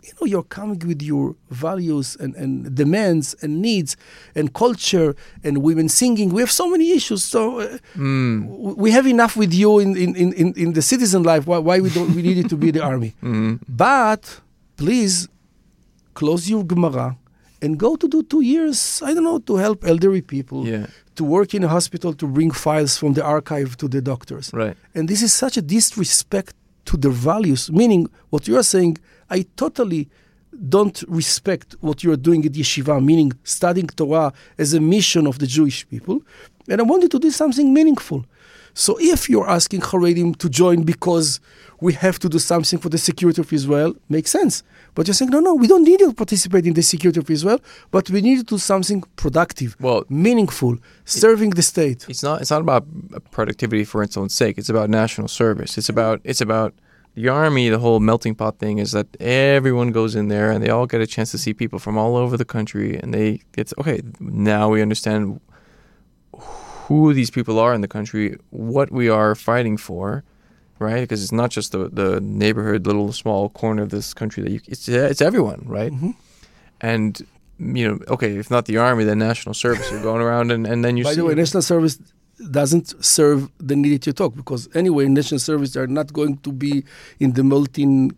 you 0.03 0.13
know 0.21 0.27
you're 0.27 0.43
coming 0.59 0.79
with 0.87 1.01
your 1.03 1.35
values 1.51 2.15
and, 2.21 2.35
and 2.35 2.75
demands 2.75 3.35
and 3.43 3.63
needs 3.63 3.97
and 4.35 4.53
culture 4.53 5.15
and 5.43 5.59
women 5.59 5.89
singing. 5.89 6.29
We 6.31 6.41
have 6.43 6.51
so 6.51 6.69
many 6.69 6.93
issues. 6.93 7.25
So. 7.25 7.61
Uh, 7.61 7.79
Mm. 7.97 8.77
we 8.77 8.91
have 8.91 9.07
enough 9.07 9.35
with 9.37 9.53
you 9.55 9.79
in, 9.79 9.97
in, 9.97 10.15
in, 10.17 10.33
in, 10.35 10.53
in 10.57 10.73
the 10.75 10.83
citizen 10.83 11.23
life. 11.23 11.47
Why, 11.47 11.59
why 11.59 11.81
we 11.81 11.91
don't 11.91 12.13
we 12.15 12.23
need 12.23 12.39
it 12.39 12.49
to 12.51 12.57
be 12.57 12.71
the 12.71 12.83
army? 12.83 13.15
Mm. 13.23 13.61
But 13.69 14.41
please 14.77 15.29
close 16.15 16.51
your 16.51 16.65
Gemara 16.65 17.17
and 17.63 17.79
go 17.79 17.97
to 17.97 18.07
do 18.09 18.23
two 18.23 18.43
years. 18.43 19.01
I 19.03 19.15
don't 19.15 19.25
know 19.25 19.39
to 19.39 19.57
help 19.57 19.85
elderly 19.87 20.21
people 20.23 20.67
Yeah. 20.67 20.87
To 21.17 21.25
work 21.25 21.55
in 21.55 21.65
a 21.65 21.69
hospital 21.69 22.13
to 22.15 22.27
bring 22.27 22.51
files 22.51 22.97
from 22.99 23.15
the 23.15 23.25
archive 23.25 23.77
to 23.79 23.89
the 23.89 24.01
doctors. 24.01 24.51
Right. 24.53 24.77
And 24.95 25.09
this 25.09 25.23
is 25.23 25.33
such 25.33 25.57
a 25.57 25.63
disrespect 25.63 26.55
to 26.87 26.97
their 26.97 27.11
values. 27.11 27.71
Meaning, 27.71 28.09
what 28.31 28.49
you 28.49 28.57
are 28.59 28.63
saying, 28.63 28.99
I 29.31 29.47
totally 29.57 30.09
don't 30.69 31.03
respect 31.09 31.75
what 31.81 32.05
you 32.05 32.13
are 32.13 32.17
doing 32.17 32.45
at 32.47 32.53
yeshiva, 32.53 33.05
meaning 33.05 33.33
studying 33.43 33.89
Torah 33.89 34.33
as 34.59 34.75
a 34.75 34.81
mission 34.81 35.27
of 35.27 35.39
the 35.39 35.47
Jewish 35.47 35.89
people. 35.89 36.23
And 36.69 36.81
I 36.81 36.85
wanted 36.85 37.11
to 37.13 37.19
do 37.19 37.31
something 37.31 37.73
meaningful. 37.73 38.25
So 38.75 38.97
if 39.01 39.31
you're 39.31 39.49
asking 39.49 39.81
Haredim 39.83 40.37
to 40.39 40.49
join 40.49 40.83
because 40.83 41.41
we 41.81 41.93
have 41.95 42.19
to 42.21 42.29
do 42.29 42.39
something 42.39 42.79
for 42.79 42.89
the 42.89 42.99
security 42.99 43.41
of 43.41 43.53
Israel, 43.53 43.95
makes 44.09 44.31
sense. 44.31 44.63
But 44.95 45.07
you're 45.07 45.15
saying, 45.15 45.31
no, 45.31 45.41
no, 45.41 45.55
we 45.55 45.67
don't 45.67 45.85
need 45.85 46.01
you 46.01 46.09
to 46.09 46.15
participate 46.15 46.67
in 46.67 46.75
the 46.75 46.83
security 46.83 47.21
of 47.21 47.29
Israel, 47.31 47.61
but 47.91 48.11
we 48.11 48.21
need 48.21 48.39
to 48.39 48.45
do 48.45 48.59
something 48.59 49.03
productive, 49.17 49.77
Well, 49.81 50.05
meaningful, 50.09 50.79
serving 51.05 51.51
the 51.51 51.63
state. 51.63 52.07
it's 52.09 52.23
not. 52.23 52.41
It's 52.41 52.51
not 52.51 52.63
about 52.63 52.85
productivity 53.31 53.85
for 53.85 54.03
its 54.03 54.17
own 54.17 54.29
sake. 54.29 54.59
It's 54.59 54.69
about 54.69 54.91
national 54.91 55.29
service. 55.29 55.77
It's 55.79 55.89
about. 55.89 56.21
It's 56.25 56.41
about 56.41 56.75
the 57.15 57.29
army. 57.29 57.69
The 57.69 57.79
whole 57.79 58.01
melting 58.01 58.35
pot 58.35 58.59
thing 58.59 58.79
is 58.79 58.91
that 58.93 59.07
everyone 59.21 59.93
goes 59.93 60.15
in 60.17 60.29
there 60.29 60.51
and 60.51 60.63
they 60.65 60.71
all 60.71 60.87
get 60.87 61.01
a 61.01 61.07
chance 61.07 61.31
to 61.33 61.39
see 61.39 61.53
people 61.55 61.79
from 61.79 61.97
all 61.97 62.17
over 62.17 62.37
the 62.37 62.45
country, 62.57 62.97
and 63.01 63.13
they 63.15 63.41
it's 63.57 63.75
okay. 63.79 64.01
Now 64.21 64.69
we 64.69 64.83
understand 64.83 65.41
who 66.87 67.15
these 67.15 67.31
people 67.31 67.59
are 67.59 67.73
in 67.75 67.81
the 67.81 67.89
country, 67.89 68.37
what 68.51 68.91
we 68.91 69.09
are 69.09 69.35
fighting 69.35 69.77
for, 69.79 70.23
right? 70.79 71.01
Because 71.01 71.23
it's 71.25 71.33
not 71.43 71.51
just 71.51 71.73
the 71.73 71.89
the 72.03 72.21
neighborhood, 72.21 72.87
little 72.87 73.13
small 73.13 73.49
corner 73.51 73.83
of 73.83 73.91
this 73.91 74.15
country 74.15 74.43
that 74.45 74.51
you. 74.53 74.61
It's 74.67 74.89
it's 74.89 75.23
everyone, 75.23 75.61
right? 75.79 75.93
Mhm. 75.93 76.15
And 76.81 77.11
you 77.79 77.89
know, 77.89 77.99
okay, 78.15 78.37
if 78.43 78.51
not 78.51 78.65
the 78.67 78.77
army, 78.79 79.05
then 79.05 79.19
national 79.19 79.55
service. 79.55 79.87
You're 79.91 80.03
going 80.11 80.21
around 80.27 80.51
and, 80.51 80.67
and 80.67 80.85
then 80.85 80.97
you 80.97 81.05
By 81.05 81.11
see 81.11 81.17
the 81.21 81.25
way, 81.25 81.35
national 81.35 81.63
service 81.63 81.99
doesn't 82.51 82.87
serve 83.05 83.49
the 83.69 83.77
need 83.77 84.03
to 84.03 84.13
talk 84.13 84.35
because 84.35 84.69
anyway, 84.75 85.07
national 85.07 85.39
service 85.39 85.77
are 85.77 85.87
not 85.87 86.13
going 86.13 86.39
to 86.39 86.51
be 86.53 86.85
in 87.21 87.33
the 87.35 87.45
melting 87.45 88.13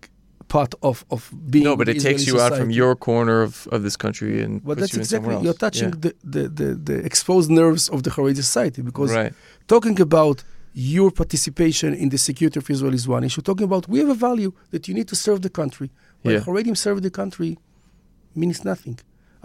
pot 0.55 0.74
of 0.89 0.97
of 1.14 1.20
being. 1.52 1.64
no, 1.68 1.77
but 1.81 1.89
it 1.89 1.94
the 1.98 2.05
takes 2.09 2.23
you 2.28 2.35
Israeli 2.36 2.55
out 2.55 2.59
from 2.60 2.70
your 2.81 2.93
corner 3.09 3.39
of, 3.48 3.52
of 3.74 3.81
this 3.86 3.97
country 4.05 4.32
and 4.44 4.52
But 4.68 4.74
that's 4.78 4.94
you 4.94 5.01
exactly 5.05 5.35
you're 5.44 5.60
touching 5.66 5.90
Yeah. 5.93 6.05
the, 6.05 6.12
the, 6.35 6.43
the, 6.60 6.68
the 6.89 6.97
exposed 7.10 7.51
nerves 7.60 7.85
of 7.94 7.98
the 8.05 8.10
Haredi 8.14 8.36
society 8.36 8.81
because 8.90 9.10
right. 9.20 9.32
talking 9.74 9.98
about 10.09 10.39
your 10.94 11.10
participation 11.23 11.90
in 12.02 12.09
the 12.14 12.18
security 12.28 12.59
of 12.62 12.66
Israel 12.74 12.94
is 13.01 13.05
one 13.16 13.24
issue. 13.28 13.43
Talking 13.51 13.64
about 13.70 13.82
we 13.93 13.98
have 14.02 14.10
a 14.18 14.20
value 14.28 14.52
that 14.73 14.82
you 14.89 14.94
need 14.98 15.09
to 15.12 15.16
serve 15.27 15.39
the 15.47 15.52
country. 15.60 15.89
But 16.23 16.32
Yeah. 16.32 16.40
Haredim 16.47 16.77
serve 16.86 16.98
the 17.09 17.14
country 17.20 17.51
means 18.40 18.59
nothing. 18.73 18.97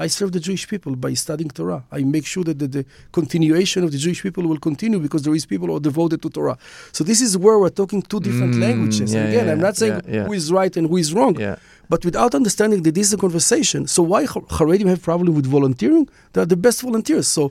I 0.06 0.08
serve 0.18 0.32
the 0.38 0.40
Jewish 0.48 0.64
people 0.74 0.94
by 1.06 1.12
studying 1.26 1.52
Torah. 1.60 1.82
I 1.98 2.00
make 2.16 2.26
sure 2.34 2.44
that 2.50 2.58
the, 2.62 2.68
the 2.78 2.84
continuation 3.20 3.80
of 3.86 3.90
the 3.96 4.00
Jewish 4.06 4.22
people 4.28 4.44
will 4.52 4.62
continue 4.70 5.00
because 5.08 5.22
there 5.26 5.36
is 5.40 5.46
people 5.54 5.68
who 5.70 5.76
are 5.80 5.86
devoted 5.92 6.20
to 6.26 6.30
Torah. 6.38 6.58
So 6.98 7.02
this 7.10 7.20
is 7.28 7.32
where 7.44 7.58
we're 7.62 7.76
talking 7.82 8.02
two 8.12 8.22
different 8.28 8.54
Mm, 8.56 8.62
languages. 8.68 9.08
yeah, 9.14 9.28
again, 9.30 9.46
yeah, 9.46 9.54
I'm 9.54 9.64
not 9.68 9.76
saying 9.82 9.98
yeah, 10.08 10.26
who 10.28 10.34
is 10.42 10.46
right 10.60 10.74
and 10.78 10.86
who 10.90 10.98
is 11.04 11.10
wrong, 11.18 11.36
but 11.94 12.00
without 12.10 12.32
understanding 12.40 12.80
that 12.86 12.94
this 12.98 13.06
is 13.10 13.14
a 13.20 13.22
conversation. 13.26 13.82
So 13.96 14.00
why 14.12 14.22
Haredim 14.58 14.88
have 14.94 15.02
problem 15.12 15.32
with 15.40 15.48
volunteering? 15.58 16.06
They 16.34 16.40
are 16.44 16.50
the 16.56 16.62
best 16.68 16.80
volunteers. 16.88 17.28
So 17.38 17.42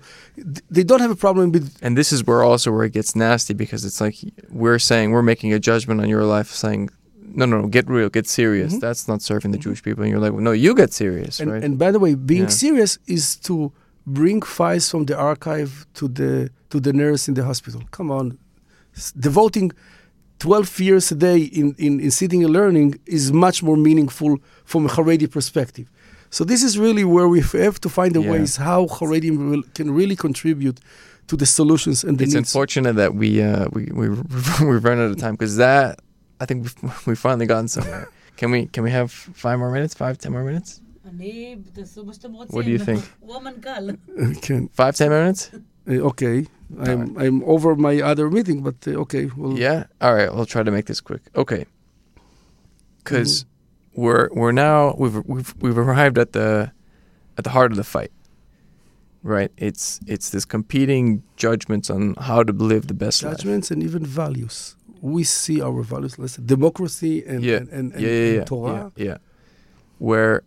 they 0.77 0.85
don't 0.89 1.03
have 1.07 1.15
a 1.19 1.21
problem 1.27 1.47
with 1.55 1.65
And 1.87 1.93
this 2.01 2.11
is 2.15 2.21
where 2.29 2.43
also 2.49 2.69
where 2.75 2.85
it 2.91 2.95
gets 2.99 3.11
nasty 3.27 3.55
because 3.65 3.81
it's 3.89 4.01
like 4.05 4.17
we're 4.63 4.83
saying 4.91 5.07
we're 5.15 5.29
making 5.33 5.51
a 5.59 5.61
judgment 5.71 5.99
on 6.05 6.09
your 6.15 6.25
life, 6.37 6.51
saying, 6.65 6.83
no, 7.35 7.45
no, 7.47 7.61
no, 7.63 7.69
get 7.69 7.89
real, 7.89 8.09
get 8.09 8.27
serious. 8.27 8.75
Mhm. 8.75 8.81
That's 8.81 9.07
not 9.09 9.21
serving 9.23 9.51
the 9.53 9.59
Jewish 9.59 9.83
people. 9.83 10.03
And 10.05 10.11
you're 10.11 10.21
like, 10.21 10.33
well, 10.33 10.43
no, 10.43 10.53
you 10.53 10.75
get 10.75 10.93
serious, 10.93 11.41
And, 11.41 11.51
right? 11.53 11.65
and 11.65 11.79
by 11.79 11.91
the 11.93 11.99
way, 11.99 12.15
being 12.15 12.43
Yeah. 12.49 12.49
serious 12.65 12.99
is 13.07 13.37
to 13.49 13.73
bring 14.07 14.43
files 14.43 14.89
from 14.91 15.05
the 15.07 15.17
archive 15.17 15.71
to 15.95 16.09
the 16.09 16.51
to 16.71 16.79
the 16.81 16.93
nurse 16.93 17.23
in 17.29 17.35
the 17.35 17.45
hospital. 17.45 17.81
Come 17.91 18.11
on, 18.19 18.27
S- 18.97 19.13
devoting 19.27 19.73
twelve 20.39 20.71
years 20.81 21.13
a 21.13 21.15
day 21.15 21.39
in, 21.61 21.75
in, 21.79 22.01
in 22.01 22.11
sitting 22.11 22.45
and 22.45 22.53
learning 22.53 22.95
is 23.07 23.33
much 23.33 23.63
more 23.63 23.77
meaningful 23.77 24.39
from 24.65 24.87
a 24.87 24.89
Haredi 24.89 25.29
perspective. 25.31 25.87
So 26.31 26.45
this 26.45 26.63
is 26.63 26.79
really 26.79 27.05
where 27.05 27.29
we 27.29 27.41
have 27.67 27.79
to 27.81 27.89
find 27.89 28.15
the 28.15 28.23
Yeah. 28.23 28.31
ways 28.33 28.57
how 28.57 28.87
Haredim 28.87 29.63
can 29.75 29.91
really 30.01 30.17
contribute 30.17 30.79
to 31.27 31.37
the 31.37 31.47
solutions 31.47 32.05
and 32.05 32.19
the 32.19 32.25
it's 32.25 32.35
needs. 32.35 32.49
unfortunate 32.55 32.95
that 32.97 33.15
we 33.15 33.29
uh, 33.43 33.67
we 33.75 33.83
we 33.99 34.09
we've 34.69 34.85
run 34.89 34.99
out 35.03 35.11
of 35.11 35.17
time 35.19 35.35
because 35.35 35.57
that 35.57 35.99
I 36.41 36.47
think 36.47 36.65
we've, 36.65 37.07
we've 37.07 37.19
finally 37.19 37.47
gotten 37.47 37.69
somewhere. 37.69 38.09
can 38.37 38.51
we 38.51 38.67
can 38.67 38.83
we 38.83 38.91
have 38.91 39.13
five 39.13 39.59
more 39.59 39.71
minutes? 39.71 39.95
Five 39.95 40.19
ten 40.19 40.33
more 40.33 40.45
minutes? 40.45 40.81
What 42.55 42.65
do 42.65 42.71
you 42.71 42.79
think? 42.79 43.05
Can 44.43 44.69
five 44.69 44.97
ten 44.97 45.11
minutes? 45.11 45.51
Uh, 45.89 45.95
okay, 46.11 46.47
I'm 46.79 47.15
right. 47.15 47.27
I'm 47.27 47.43
over 47.45 47.75
my 47.75 48.01
other 48.01 48.31
meeting, 48.31 48.63
but 48.63 48.77
uh, 48.87 49.03
okay. 49.03 49.27
We'll... 49.27 49.59
Yeah. 49.59 49.85
All 50.01 50.15
right. 50.15 50.29
I'll 50.29 50.47
try 50.47 50.63
to 50.63 50.71
make 50.71 50.87
this 50.87 51.01
quick. 51.01 51.23
Okay. 51.35 51.67
Because 52.99 53.45
mm. 53.45 53.47
Mm-hmm. 53.47 54.03
we're 54.03 54.29
we're 54.33 54.53
now 54.53 54.95
we've 54.99 55.17
we've 55.27 55.55
we've 55.61 55.79
arrived 55.79 56.19
at 56.19 56.33
the 56.33 56.73
at 57.37 57.45
the 57.45 57.51
heart 57.51 57.73
of 57.73 57.77
the 57.77 57.85
fight. 57.85 58.13
Right. 59.23 59.51
It's 59.57 60.01
it's 60.07 60.31
this 60.31 60.45
competing 60.45 61.23
judgments 61.37 61.91
on 61.91 62.15
how 62.19 62.43
to 62.43 62.53
live 62.53 62.87
the 62.87 62.95
best 62.95 63.21
judgments 63.21 63.71
life. 63.71 63.77
and 63.77 63.83
even 63.83 64.05
values. 64.05 64.77
We 65.01 65.25
see 65.25 65.63
our 65.63 65.83
values, 65.83 66.19
let's 66.19 66.35
say 66.35 66.43
democracy 66.45 67.25
and, 67.25 67.43
Yeah. 67.43 67.57
and, 67.57 67.69
and, 67.69 67.93
and, 67.95 68.01
yeah, 68.03 68.09
yeah, 68.11 68.39
and 68.39 68.47
Torah. 68.47 68.93
yeah, 68.97 69.05
yeah. 69.05 69.17
Where 69.99 70.43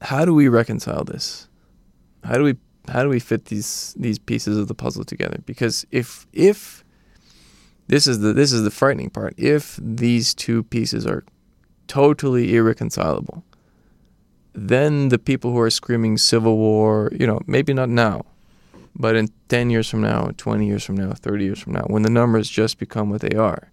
how 0.00 0.24
do 0.24 0.34
we 0.34 0.48
reconcile 0.48 1.04
this? 1.04 1.48
How 2.24 2.36
do 2.38 2.42
we 2.44 2.56
how 2.88 3.02
do 3.02 3.08
we 3.08 3.20
fit 3.20 3.46
these 3.46 3.94
these 3.98 4.18
pieces 4.18 4.58
of 4.58 4.66
the 4.68 4.74
puzzle 4.74 5.04
together? 5.04 5.38
Because 5.46 5.86
if 5.90 6.26
if 6.32 6.84
this 7.88 8.06
is 8.06 8.20
the 8.20 8.32
this 8.32 8.52
is 8.52 8.62
the 8.62 8.70
frightening 8.70 9.10
part, 9.10 9.34
if 9.36 9.78
these 9.82 10.34
two 10.34 10.62
pieces 10.64 11.06
are 11.06 11.24
totally 11.86 12.54
irreconcilable, 12.56 13.44
then 14.54 15.08
the 15.08 15.18
people 15.18 15.52
who 15.52 15.58
are 15.60 15.70
screaming 15.70 16.16
civil 16.18 16.56
war, 16.56 17.10
you 17.12 17.26
know, 17.26 17.40
maybe 17.46 17.72
not 17.74 17.88
now, 17.88 18.24
but 18.94 19.16
in 19.16 19.28
10 19.48 19.70
years 19.70 19.88
from 19.88 20.00
now, 20.02 20.30
20 20.36 20.66
years 20.66 20.84
from 20.84 20.96
now, 20.96 21.12
30 21.12 21.44
years 21.44 21.58
from 21.60 21.72
now, 21.72 21.84
when 21.88 22.02
the 22.02 22.10
numbers 22.10 22.48
just 22.50 22.78
become 22.78 23.10
what 23.10 23.20
they 23.20 23.36
are, 23.36 23.70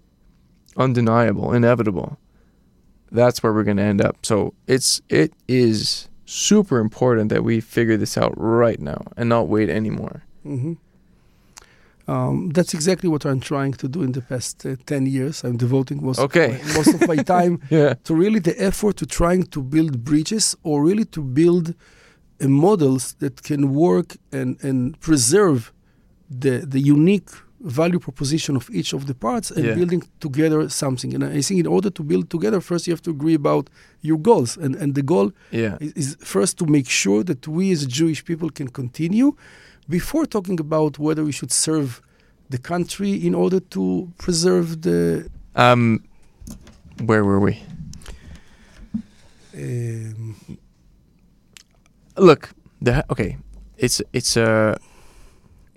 undeniable, 0.78 1.54
inevitable, 1.54 2.18
that's 3.12 3.42
where 3.44 3.54
we're 3.54 3.64
going 3.64 3.78
to 3.78 3.84
end 3.84 4.02
up. 4.02 4.18
So 4.26 4.54
it's 4.68 5.02
it 5.10 5.34
is 5.48 6.08
super 6.26 6.78
important 6.80 7.30
that 7.30 7.44
we 7.44 7.60
figure 7.60 7.98
this 7.98 8.18
out 8.18 8.34
right 8.38 8.80
now 8.80 9.02
and 9.18 9.30
not 9.30 9.48
wait 9.48 9.70
anymore. 9.70 10.24
hmm 10.44 10.74
Um, 12.08 12.50
that's 12.54 12.74
exactly 12.74 13.08
what 13.10 13.24
I'm 13.26 13.40
trying 13.40 13.74
to 13.78 13.88
do 13.88 14.02
in 14.04 14.12
the 14.14 14.22
past 14.22 14.66
uh, 14.66 14.76
10 14.86 15.06
years. 15.06 15.44
I'm 15.44 15.58
devoting 15.58 16.04
most, 16.04 16.20
Okay. 16.20 16.56
of, 16.56 16.66
my, 16.68 16.74
most 16.78 16.94
of 16.96 17.08
my 17.08 17.18
time 17.36 17.60
Yeah. 17.70 17.94
to 18.04 18.16
really 18.16 18.40
the 18.40 18.56
effort 18.70 18.96
to 18.98 19.06
trying 19.06 19.44
to 19.52 19.62
build 19.62 20.04
bridges 20.04 20.56
or 20.64 20.84
really 20.84 21.06
to 21.06 21.22
build 21.22 21.74
models 22.48 23.14
that 23.20 23.44
can 23.44 23.74
work 23.74 24.16
and, 24.32 24.58
and 24.64 25.00
preserve 25.02 25.72
the, 26.30 26.60
the 26.66 26.80
unique 26.80 27.30
value 27.62 28.00
proposition 28.00 28.56
of 28.56 28.70
each 28.72 28.94
of 28.94 29.06
the 29.08 29.14
parts 29.14 29.52
and 29.52 29.66
Yeah. 29.66 29.76
building 29.76 30.04
together 30.22 30.70
something. 30.70 31.14
And 31.14 31.24
I 31.24 31.42
think 31.42 31.60
in 31.60 31.68
order 31.68 31.90
to 31.90 32.04
build 32.04 32.30
together, 32.30 32.62
first 32.62 32.88
you 32.88 32.94
have 32.94 33.02
to 33.02 33.10
agree 33.12 33.34
about 33.34 33.70
your 34.02 34.18
goals. 34.18 34.56
And, 34.58 34.76
and 34.76 34.96
the 34.96 35.02
goal 35.02 35.32
Yeah. 35.52 35.78
is, 35.82 35.92
is 35.94 36.18
first 36.24 36.58
to 36.60 36.66
make 36.66 36.90
sure 36.90 37.24
that 37.26 37.48
we 37.48 37.72
as 37.72 37.86
Jewish 37.86 38.24
people 38.24 38.50
can 38.50 38.70
continue 38.70 39.36
before 39.90 40.26
talking 40.26 40.60
about 40.60 40.98
whether 41.00 41.24
we 41.26 41.32
should 41.34 41.52
serve 41.52 42.02
the 42.50 42.58
country 42.58 43.12
in 43.28 43.36
order 43.36 43.60
to 43.60 44.10
preserve 44.18 44.82
the 44.82 45.30
Um, 45.56 46.00
where 47.06 47.24
were 47.26 47.40
we? 47.42 47.54
um, 49.56 50.36
Look, 52.20 52.50
the 52.82 53.06
okay, 53.12 53.38
it's 53.78 54.02
it's 54.14 54.38
a 54.38 54.78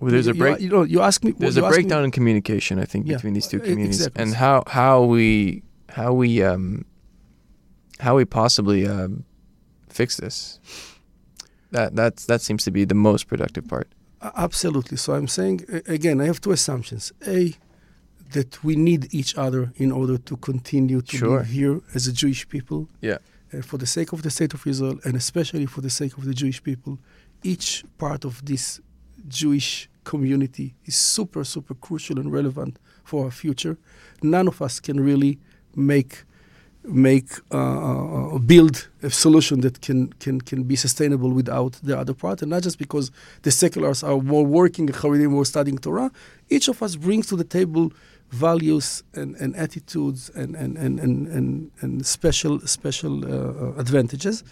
well, 0.01 0.10
there's 0.10 0.27
a 0.27 0.35
break. 0.35 0.60
You 0.60 0.69
know, 0.70 0.82
you 0.82 1.01
ask 1.01 1.23
me. 1.24 1.32
There's 1.39 1.56
a 1.56 1.60
ask 1.64 1.70
me- 1.70 1.77
breakdown 1.82 2.05
in 2.05 2.10
communication, 2.10 2.78
I 2.78 2.85
think, 2.85 3.06
Yeah, 3.06 3.16
between 3.16 3.35
these 3.35 3.47
two 3.48 3.60
communities, 3.60 4.01
exactly. 4.01 4.23
and 4.23 4.35
how 4.35 4.64
how 4.66 5.05
we 5.05 5.62
how 5.89 6.12
we 6.12 6.43
um 6.43 6.85
how 8.01 8.16
we 8.16 8.24
possibly 8.24 8.86
um 8.86 9.24
fix 9.89 10.16
this. 10.16 10.59
That 11.70 11.94
that's 11.94 12.27
that 12.27 12.40
seems 12.43 12.64
to 12.64 12.70
be 12.70 12.85
the 12.85 12.94
most 12.94 13.27
productive 13.28 13.66
part. 13.69 13.89
Absolutely. 14.20 14.97
So 14.97 15.14
I'm 15.14 15.28
saying 15.28 15.64
again, 15.86 16.20
I 16.20 16.27
have 16.27 16.40
two 16.40 16.52
assumptions. 16.52 17.12
A, 17.27 17.55
that 18.32 18.64
we 18.64 18.77
need 18.77 19.12
each 19.14 19.36
other 19.36 19.73
in 19.77 19.93
order 19.93 20.16
to 20.19 20.36
continue 20.36 21.01
to 21.02 21.16
Sure. 21.16 21.39
live 21.39 21.47
here 21.48 21.81
as 21.94 22.06
a 22.06 22.12
Jewish 22.12 22.48
people. 22.48 22.89
Yeah. 23.02 23.19
Uh, 23.53 23.61
for 23.62 23.79
the 23.79 23.87
sake 23.87 24.12
of 24.12 24.23
the 24.23 24.31
state 24.31 24.55
of 24.55 24.66
Israel, 24.66 24.99
and 25.05 25.15
especially 25.16 25.66
for 25.66 25.81
the 25.81 25.91
sake 25.91 26.16
of 26.16 26.24
the 26.24 26.35
Jewish 26.35 26.62
people, 26.62 26.99
each 27.43 27.85
part 27.99 28.24
of 28.24 28.45
this 28.45 28.81
Jewish 29.29 29.89
community 30.05 30.74
is 30.85 30.97
super, 30.97 31.45
super 31.45 31.74
crucial 31.74 32.19
and 32.19 32.33
relevant 32.33 32.79
for 33.05 33.24
our 33.24 33.31
future. 33.31 33.77
None 34.23 34.49
of 34.49 34.62
us 34.62 34.81
can 34.81 35.01
really 35.01 35.39
make 35.77 36.24
make 36.85 37.31
uh, 37.53 38.35
uh, 38.35 38.39
build 38.39 38.89
a 39.05 39.11
solution 39.11 39.61
that 39.61 39.81
can, 39.81 40.12
can 40.15 40.41
can 40.41 40.65
be 40.65 40.74
sustainable 40.74 41.31
without 41.31 41.73
the 41.83 41.97
other 41.97 42.15
part, 42.15 42.43
and 42.43 42.51
not 42.51 42.62
just 42.62 42.79
because 42.79 43.12
the 43.43 43.51
seculars 43.51 44.03
are 44.03 44.19
more 44.19 44.45
working, 44.45 44.89
Haredim 44.89 45.31
more 45.31 45.45
studying 45.45 45.79
Torah. 45.79 46.11
Each 46.49 46.69
of 46.69 46.83
us 46.83 46.97
brings 46.97 47.29
to 47.29 47.37
the 47.37 47.45
table 47.45 47.93
values 48.33 49.05
and, 49.15 49.37
and 49.37 49.55
attitudes 49.57 50.31
and 50.35 50.57
and, 50.57 50.77
and, 50.79 50.99
and, 50.99 51.71
and, 51.81 52.07
special 52.07 52.59
special 52.61 53.25
uh, 53.25 53.29
uh, 53.29 53.73
advantages. 53.79 54.43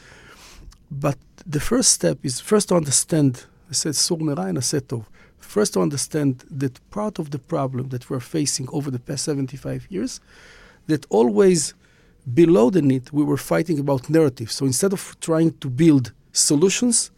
But 0.91 1.19
the 1.47 1.61
first 1.61 1.93
step 1.93 2.19
is 2.23 2.41
first 2.41 2.69
to 2.69 2.77
understand. 2.77 3.47
I 3.71 3.73
said 3.73 3.97
sur 3.97 4.17
mera 4.17 4.43
and 4.43 4.59
asetov. 4.59 5.05
First 5.39 5.73
to 5.75 5.81
understand 5.81 6.45
that 6.51 6.79
part 6.91 7.19
of 7.19 7.31
the 7.31 7.39
problem 7.39 7.89
that 7.89 8.11
we're 8.11 8.21
facing 8.21 8.69
over 8.73 8.91
the 8.91 8.99
past 8.99 9.25
75 9.25 9.87
years, 9.89 10.21
that 10.87 11.07
always 11.09 11.75
below 12.35 12.71
the 12.71 12.83
need 12.83 13.11
we 13.11 13.25
were 13.25 13.37
fighting 13.37 13.79
about 13.79 14.11
narrative. 14.11 14.53
So 14.53 14.67
instead 14.67 14.93
of 14.93 15.17
trying 15.21 15.53
to 15.59 15.71
build 15.71 16.13
solutions, 16.33 17.11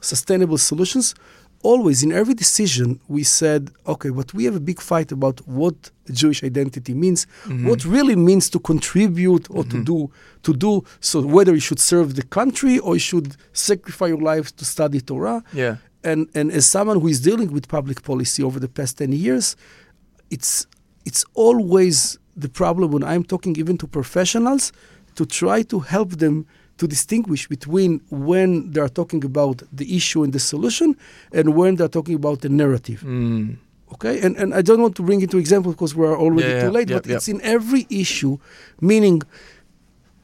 sustainable 0.00 0.58
solutions, 0.58 1.14
always 1.72 2.02
in 2.06 2.10
every 2.12 2.34
decision 2.44 2.88
we 3.16 3.22
said, 3.40 3.62
okay, 3.86 4.10
but 4.18 4.28
we 4.36 4.42
have 4.48 4.56
a 4.62 4.64
big 4.70 4.80
fight 4.90 5.10
about 5.18 5.36
what 5.58 5.76
Jewish 6.20 6.40
identity 6.50 6.94
means, 7.04 7.20
Mm-hmm. 7.26 7.68
what 7.68 7.80
really 7.96 8.16
means 8.30 8.44
to 8.54 8.58
contribute 8.72 9.44
or 9.56 9.62
to 9.72 9.76
Mhm. 9.76 9.84
do 9.92 9.98
to 10.46 10.52
do 10.66 10.72
so 11.00 11.16
whether 11.36 11.52
you 11.58 11.64
should 11.68 11.80
serve 11.92 12.08
the 12.20 12.26
country 12.38 12.74
or 12.84 12.90
you 12.98 13.04
should 13.10 13.28
sacrifice 13.52 14.10
your 14.14 14.20
life 14.32 14.46
to 14.58 14.64
study 14.74 15.00
Torah. 15.10 15.40
Yeah. 15.62 15.76
And 16.10 16.20
and 16.38 16.46
as 16.58 16.64
someone 16.76 16.98
who 17.00 17.08
is 17.14 17.20
dealing 17.28 17.50
with 17.56 17.64
public 17.78 17.98
policy 18.10 18.40
over 18.48 18.58
the 18.60 18.68
past 18.78 18.92
10 18.98 19.12
years, 19.26 19.56
it's 20.30 20.66
it's 21.08 21.24
always 21.34 21.96
the 22.44 22.48
problem 22.48 22.86
when 22.94 23.02
I'm 23.12 23.24
talking 23.24 23.56
even 23.62 23.76
to 23.78 23.86
professionals 23.86 24.72
to 25.18 25.24
try 25.40 25.62
to 25.72 25.78
help 25.94 26.10
them 26.24 26.44
to 26.78 26.86
distinguish 26.86 27.48
between 27.48 28.00
when 28.10 28.70
they 28.72 28.80
are 28.80 28.88
talking 29.00 29.24
about 29.24 29.62
the 29.72 29.86
issue 29.96 30.22
and 30.24 30.32
the 30.32 30.40
solution 30.40 30.96
and 31.32 31.54
when 31.54 31.76
they're 31.76 31.88
talking 31.98 32.16
about 32.16 32.40
the 32.40 32.48
narrative. 32.48 33.00
Mm. 33.06 33.56
Okay, 33.94 34.20
and 34.24 34.36
and 34.36 34.52
I 34.54 34.62
don't 34.62 34.80
want 34.82 34.96
to 34.96 35.02
bring 35.02 35.20
into 35.22 35.38
example 35.38 35.70
because 35.72 35.94
we 35.94 36.04
are 36.06 36.16
already 36.24 36.48
Yeah, 36.50 36.64
too 36.64 36.70
late. 36.78 36.88
yeah, 36.90 36.96
but 36.98 37.06
yeah. 37.06 37.16
it's 37.16 37.28
in 37.28 37.40
every 37.42 37.86
issue, 37.90 38.38
meaning 38.80 39.22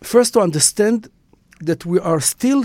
first 0.02 0.32
to 0.34 0.40
understand 0.40 1.08
that 1.68 1.84
we 1.86 1.98
are 2.00 2.20
still 2.20 2.62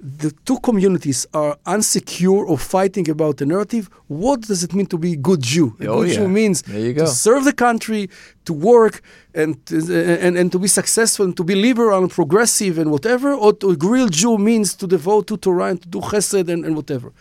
the 0.00 0.30
two 0.44 0.58
communities 0.60 1.26
are 1.34 1.56
unsecure 1.66 2.46
or 2.46 2.56
fighting 2.56 3.10
about 3.10 3.38
the 3.38 3.46
narrative. 3.46 3.90
What 4.06 4.42
does 4.42 4.62
it 4.62 4.72
mean 4.72 4.86
to 4.86 4.98
be 4.98 5.14
a 5.14 5.16
good 5.16 5.42
Jew? 5.42 5.76
A 5.80 5.86
Oh, 5.88 6.02
good 6.02 6.10
yeah. 6.10 6.16
Jew 6.16 6.28
means 6.28 6.62
to 6.62 7.06
serve 7.08 7.44
the 7.44 7.52
country, 7.52 8.08
to 8.44 8.52
work, 8.52 9.02
and, 9.34 9.56
and 9.70 10.36
and 10.38 10.52
to 10.52 10.58
be 10.58 10.68
successful, 10.68 11.24
and 11.24 11.36
to 11.36 11.44
be 11.44 11.54
liberal 11.54 11.98
and 12.02 12.10
progressive 12.10 12.78
and 12.78 12.90
whatever. 12.90 13.34
Or 13.34 13.52
to, 13.54 13.70
a 13.70 13.76
real 13.96 14.08
Jew 14.08 14.38
means 14.38 14.74
to 14.76 14.86
devote 14.86 15.26
to 15.28 15.36
Torah 15.36 15.70
and 15.72 15.82
to 15.82 15.88
do 15.88 16.00
Chesed 16.00 16.48
and, 16.48 16.64
and 16.64 16.76
whatever. 16.76 17.12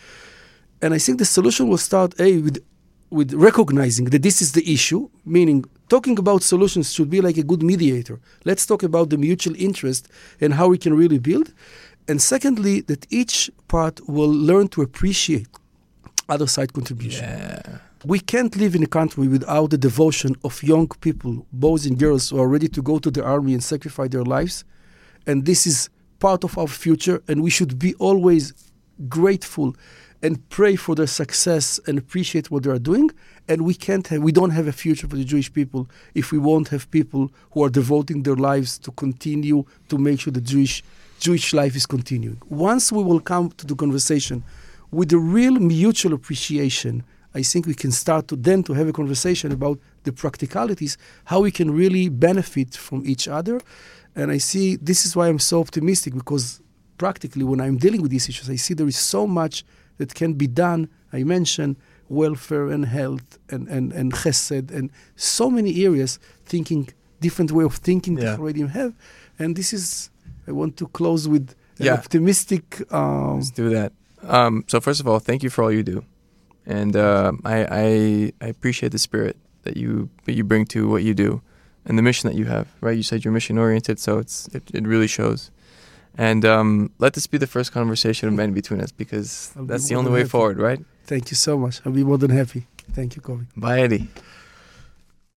And 0.81 0.93
I 0.93 0.99
think 0.99 1.17
the 1.17 1.25
solution 1.25 1.67
will 1.69 1.79
start 1.79 2.19
a 2.19 2.37
with 2.45 2.57
with 3.09 3.33
recognizing 3.33 4.05
that 4.11 4.21
this 4.21 4.41
is 4.41 4.51
the 4.51 4.65
issue, 4.71 5.09
meaning 5.25 5.63
talking 5.89 6.19
about 6.19 6.43
solutions 6.43 6.93
should 6.93 7.09
be 7.09 7.21
like 7.21 7.37
a 7.37 7.43
good 7.43 7.63
mediator. 7.63 8.19
Let's 8.43 8.65
talk 8.65 8.83
about 8.83 9.09
the 9.09 9.17
mutual 9.17 9.55
interest 9.57 10.09
and 10.41 10.53
how 10.53 10.67
we 10.67 10.77
can 10.77 10.93
really 10.93 11.17
build. 11.19 11.53
And 12.07 12.21
secondly, 12.21 12.81
that 12.81 13.05
each 13.11 13.51
part 13.67 14.07
will 14.07 14.31
learn 14.31 14.69
to 14.69 14.81
appreciate 14.81 15.47
other 16.29 16.47
side 16.47 16.73
contribution. 16.73 17.25
Yeah. 17.25 17.79
We 18.05 18.19
can't 18.19 18.55
live 18.55 18.75
in 18.75 18.83
a 18.83 18.87
country 18.87 19.27
without 19.27 19.71
the 19.71 19.77
devotion 19.77 20.35
of 20.43 20.61
young 20.63 20.87
people, 20.87 21.45
boys 21.51 21.85
and 21.85 21.97
girls, 21.97 22.29
who 22.29 22.39
are 22.39 22.47
ready 22.47 22.67
to 22.69 22.81
go 22.81 22.99
to 22.99 23.11
the 23.11 23.23
army 23.23 23.53
and 23.53 23.63
sacrifice 23.63 24.09
their 24.09 24.23
lives. 24.23 24.63
And 25.25 25.45
this 25.45 25.67
is 25.67 25.89
part 26.19 26.43
of 26.43 26.57
our 26.57 26.67
future, 26.67 27.21
and 27.27 27.43
we 27.43 27.49
should 27.49 27.77
be 27.79 27.93
always 27.95 28.53
grateful 29.09 29.75
and 30.23 30.47
pray 30.49 30.75
for 30.75 30.95
their 30.95 31.07
success 31.07 31.79
and 31.85 31.97
appreciate 31.97 32.49
what 32.49 32.63
they 32.63 32.71
are 32.71 32.79
doing. 32.79 33.11
And 33.47 33.63
we 33.63 33.73
can't 33.73 34.07
have, 34.07 34.21
we 34.21 34.31
don't 34.31 34.49
have 34.51 34.67
a 34.67 34.71
future 34.71 35.07
for 35.07 35.15
the 35.15 35.23
Jewish 35.23 35.51
people 35.51 35.89
if 36.15 36.31
we 36.31 36.37
won't 36.37 36.69
have 36.69 36.89
people 36.91 37.31
who 37.51 37.63
are 37.63 37.69
devoting 37.69 38.23
their 38.23 38.35
lives 38.35 38.77
to 38.79 38.91
continue 38.91 39.65
to 39.89 39.97
make 39.97 40.21
sure 40.21 40.33
the 40.33 40.41
Jewish 40.41 40.83
Jewish 41.19 41.53
life 41.53 41.75
is 41.75 41.85
continuing. 41.85 42.41
Once 42.49 42.91
we 42.91 43.03
will 43.03 43.19
come 43.19 43.49
to 43.51 43.65
the 43.65 43.75
conversation 43.75 44.43
with 44.91 45.11
a 45.13 45.17
real 45.17 45.53
mutual 45.53 46.13
appreciation, 46.13 47.03
I 47.33 47.41
think 47.41 47.65
we 47.65 47.73
can 47.73 47.91
start 47.91 48.27
to 48.29 48.35
then 48.35 48.63
to 48.63 48.73
have 48.73 48.87
a 48.87 48.93
conversation 48.93 49.51
about 49.51 49.79
the 50.03 50.11
practicalities, 50.11 50.97
how 51.25 51.41
we 51.41 51.51
can 51.51 51.71
really 51.71 52.09
benefit 52.09 52.75
from 52.75 53.03
each 53.05 53.27
other. 53.27 53.59
And 54.15 54.31
I 54.31 54.37
see 54.37 54.75
this 54.77 55.05
is 55.05 55.15
why 55.15 55.27
I'm 55.27 55.39
so 55.39 55.59
optimistic 55.59 56.13
because 56.13 56.61
practically 56.97 57.43
when 57.43 57.61
I'm 57.61 57.77
dealing 57.77 58.01
with 58.01 58.11
these 58.11 58.29
issues, 58.29 58.49
I 58.49 58.55
see 58.55 58.73
there 58.73 58.87
is 58.87 58.97
so 58.97 59.27
much 59.27 59.63
that 59.97 60.13
can 60.15 60.33
be 60.33 60.47
done. 60.47 60.89
I 61.13 61.23
mentioned 61.23 61.75
welfare 62.09 62.67
and 62.69 62.85
health 62.85 63.37
and, 63.49 63.67
and, 63.67 63.91
and 63.91 64.13
chesed 64.13 64.71
and 64.71 64.89
so 65.15 65.49
many 65.51 65.83
areas 65.85 66.19
thinking 66.45 66.89
different 67.19 67.51
way 67.51 67.63
of 67.65 67.75
thinking 67.75 68.17
Yeah. 68.17 68.23
that 68.31 68.39
already 68.39 68.61
have. 68.61 68.93
And 69.39 69.55
this 69.55 69.73
is 69.73 70.09
I 70.47 70.51
want 70.51 70.75
to 70.77 70.87
close 70.87 71.27
with 71.27 71.49
an 71.79 71.85
Yeah. 71.85 71.93
optimistic 71.93 72.63
um, 72.93 73.35
Let's 73.37 73.51
do 73.51 73.69
that. 73.69 73.91
Um, 74.23 74.63
so 74.67 74.79
first 74.81 74.99
of 75.01 75.07
all, 75.07 75.19
thank 75.19 75.43
you 75.43 75.49
for 75.49 75.63
all 75.63 75.71
you 75.71 75.83
do, 75.83 76.03
and 76.65 76.95
um 76.95 77.39
I, 77.45 77.57
I 77.83 77.85
I 78.45 78.47
appreciate 78.49 78.91
the 78.91 78.99
spirit 78.99 79.35
that 79.63 79.75
you 79.77 80.09
that 80.25 80.33
you 80.37 80.43
bring 80.43 80.65
to 80.67 80.79
what 80.91 81.01
you 81.03 81.13
do, 81.13 81.41
and 81.85 81.97
the 81.97 82.01
mission 82.01 82.29
that 82.29 82.37
you 82.39 82.45
have. 82.47 82.65
Right, 82.81 82.97
you 82.97 83.03
said 83.03 83.23
you're 83.23 83.33
mission 83.33 83.57
oriented, 83.57 83.99
so 83.99 84.11
it's 84.19 84.47
it, 84.55 84.63
it 84.73 84.87
really 84.87 85.07
shows. 85.07 85.51
And 86.19 86.43
um, 86.45 86.89
let 86.97 87.13
this 87.13 87.27
be 87.27 87.37
the 87.37 87.47
first 87.47 87.71
conversation 87.71 88.27
of 88.29 88.33
many 88.35 88.51
between 88.53 88.81
us, 88.81 88.91
because 88.91 89.51
I'll 89.55 89.63
be 89.65 89.67
that's 89.73 89.87
the 89.87 89.95
only 89.95 90.11
way 90.11 90.19
happy. 90.21 90.29
forward, 90.29 90.57
right? 90.57 90.79
Thank 91.05 91.29
you 91.31 91.35
so 91.37 91.57
much. 91.59 91.79
I'll 91.85 91.93
be 91.93 92.03
more 92.03 92.17
than 92.17 92.31
happy. 92.31 92.61
Thank 92.95 93.15
you, 93.15 93.21
Kobe. 93.21 93.43
Bye, 93.55 93.81
Eddie. 93.85 94.07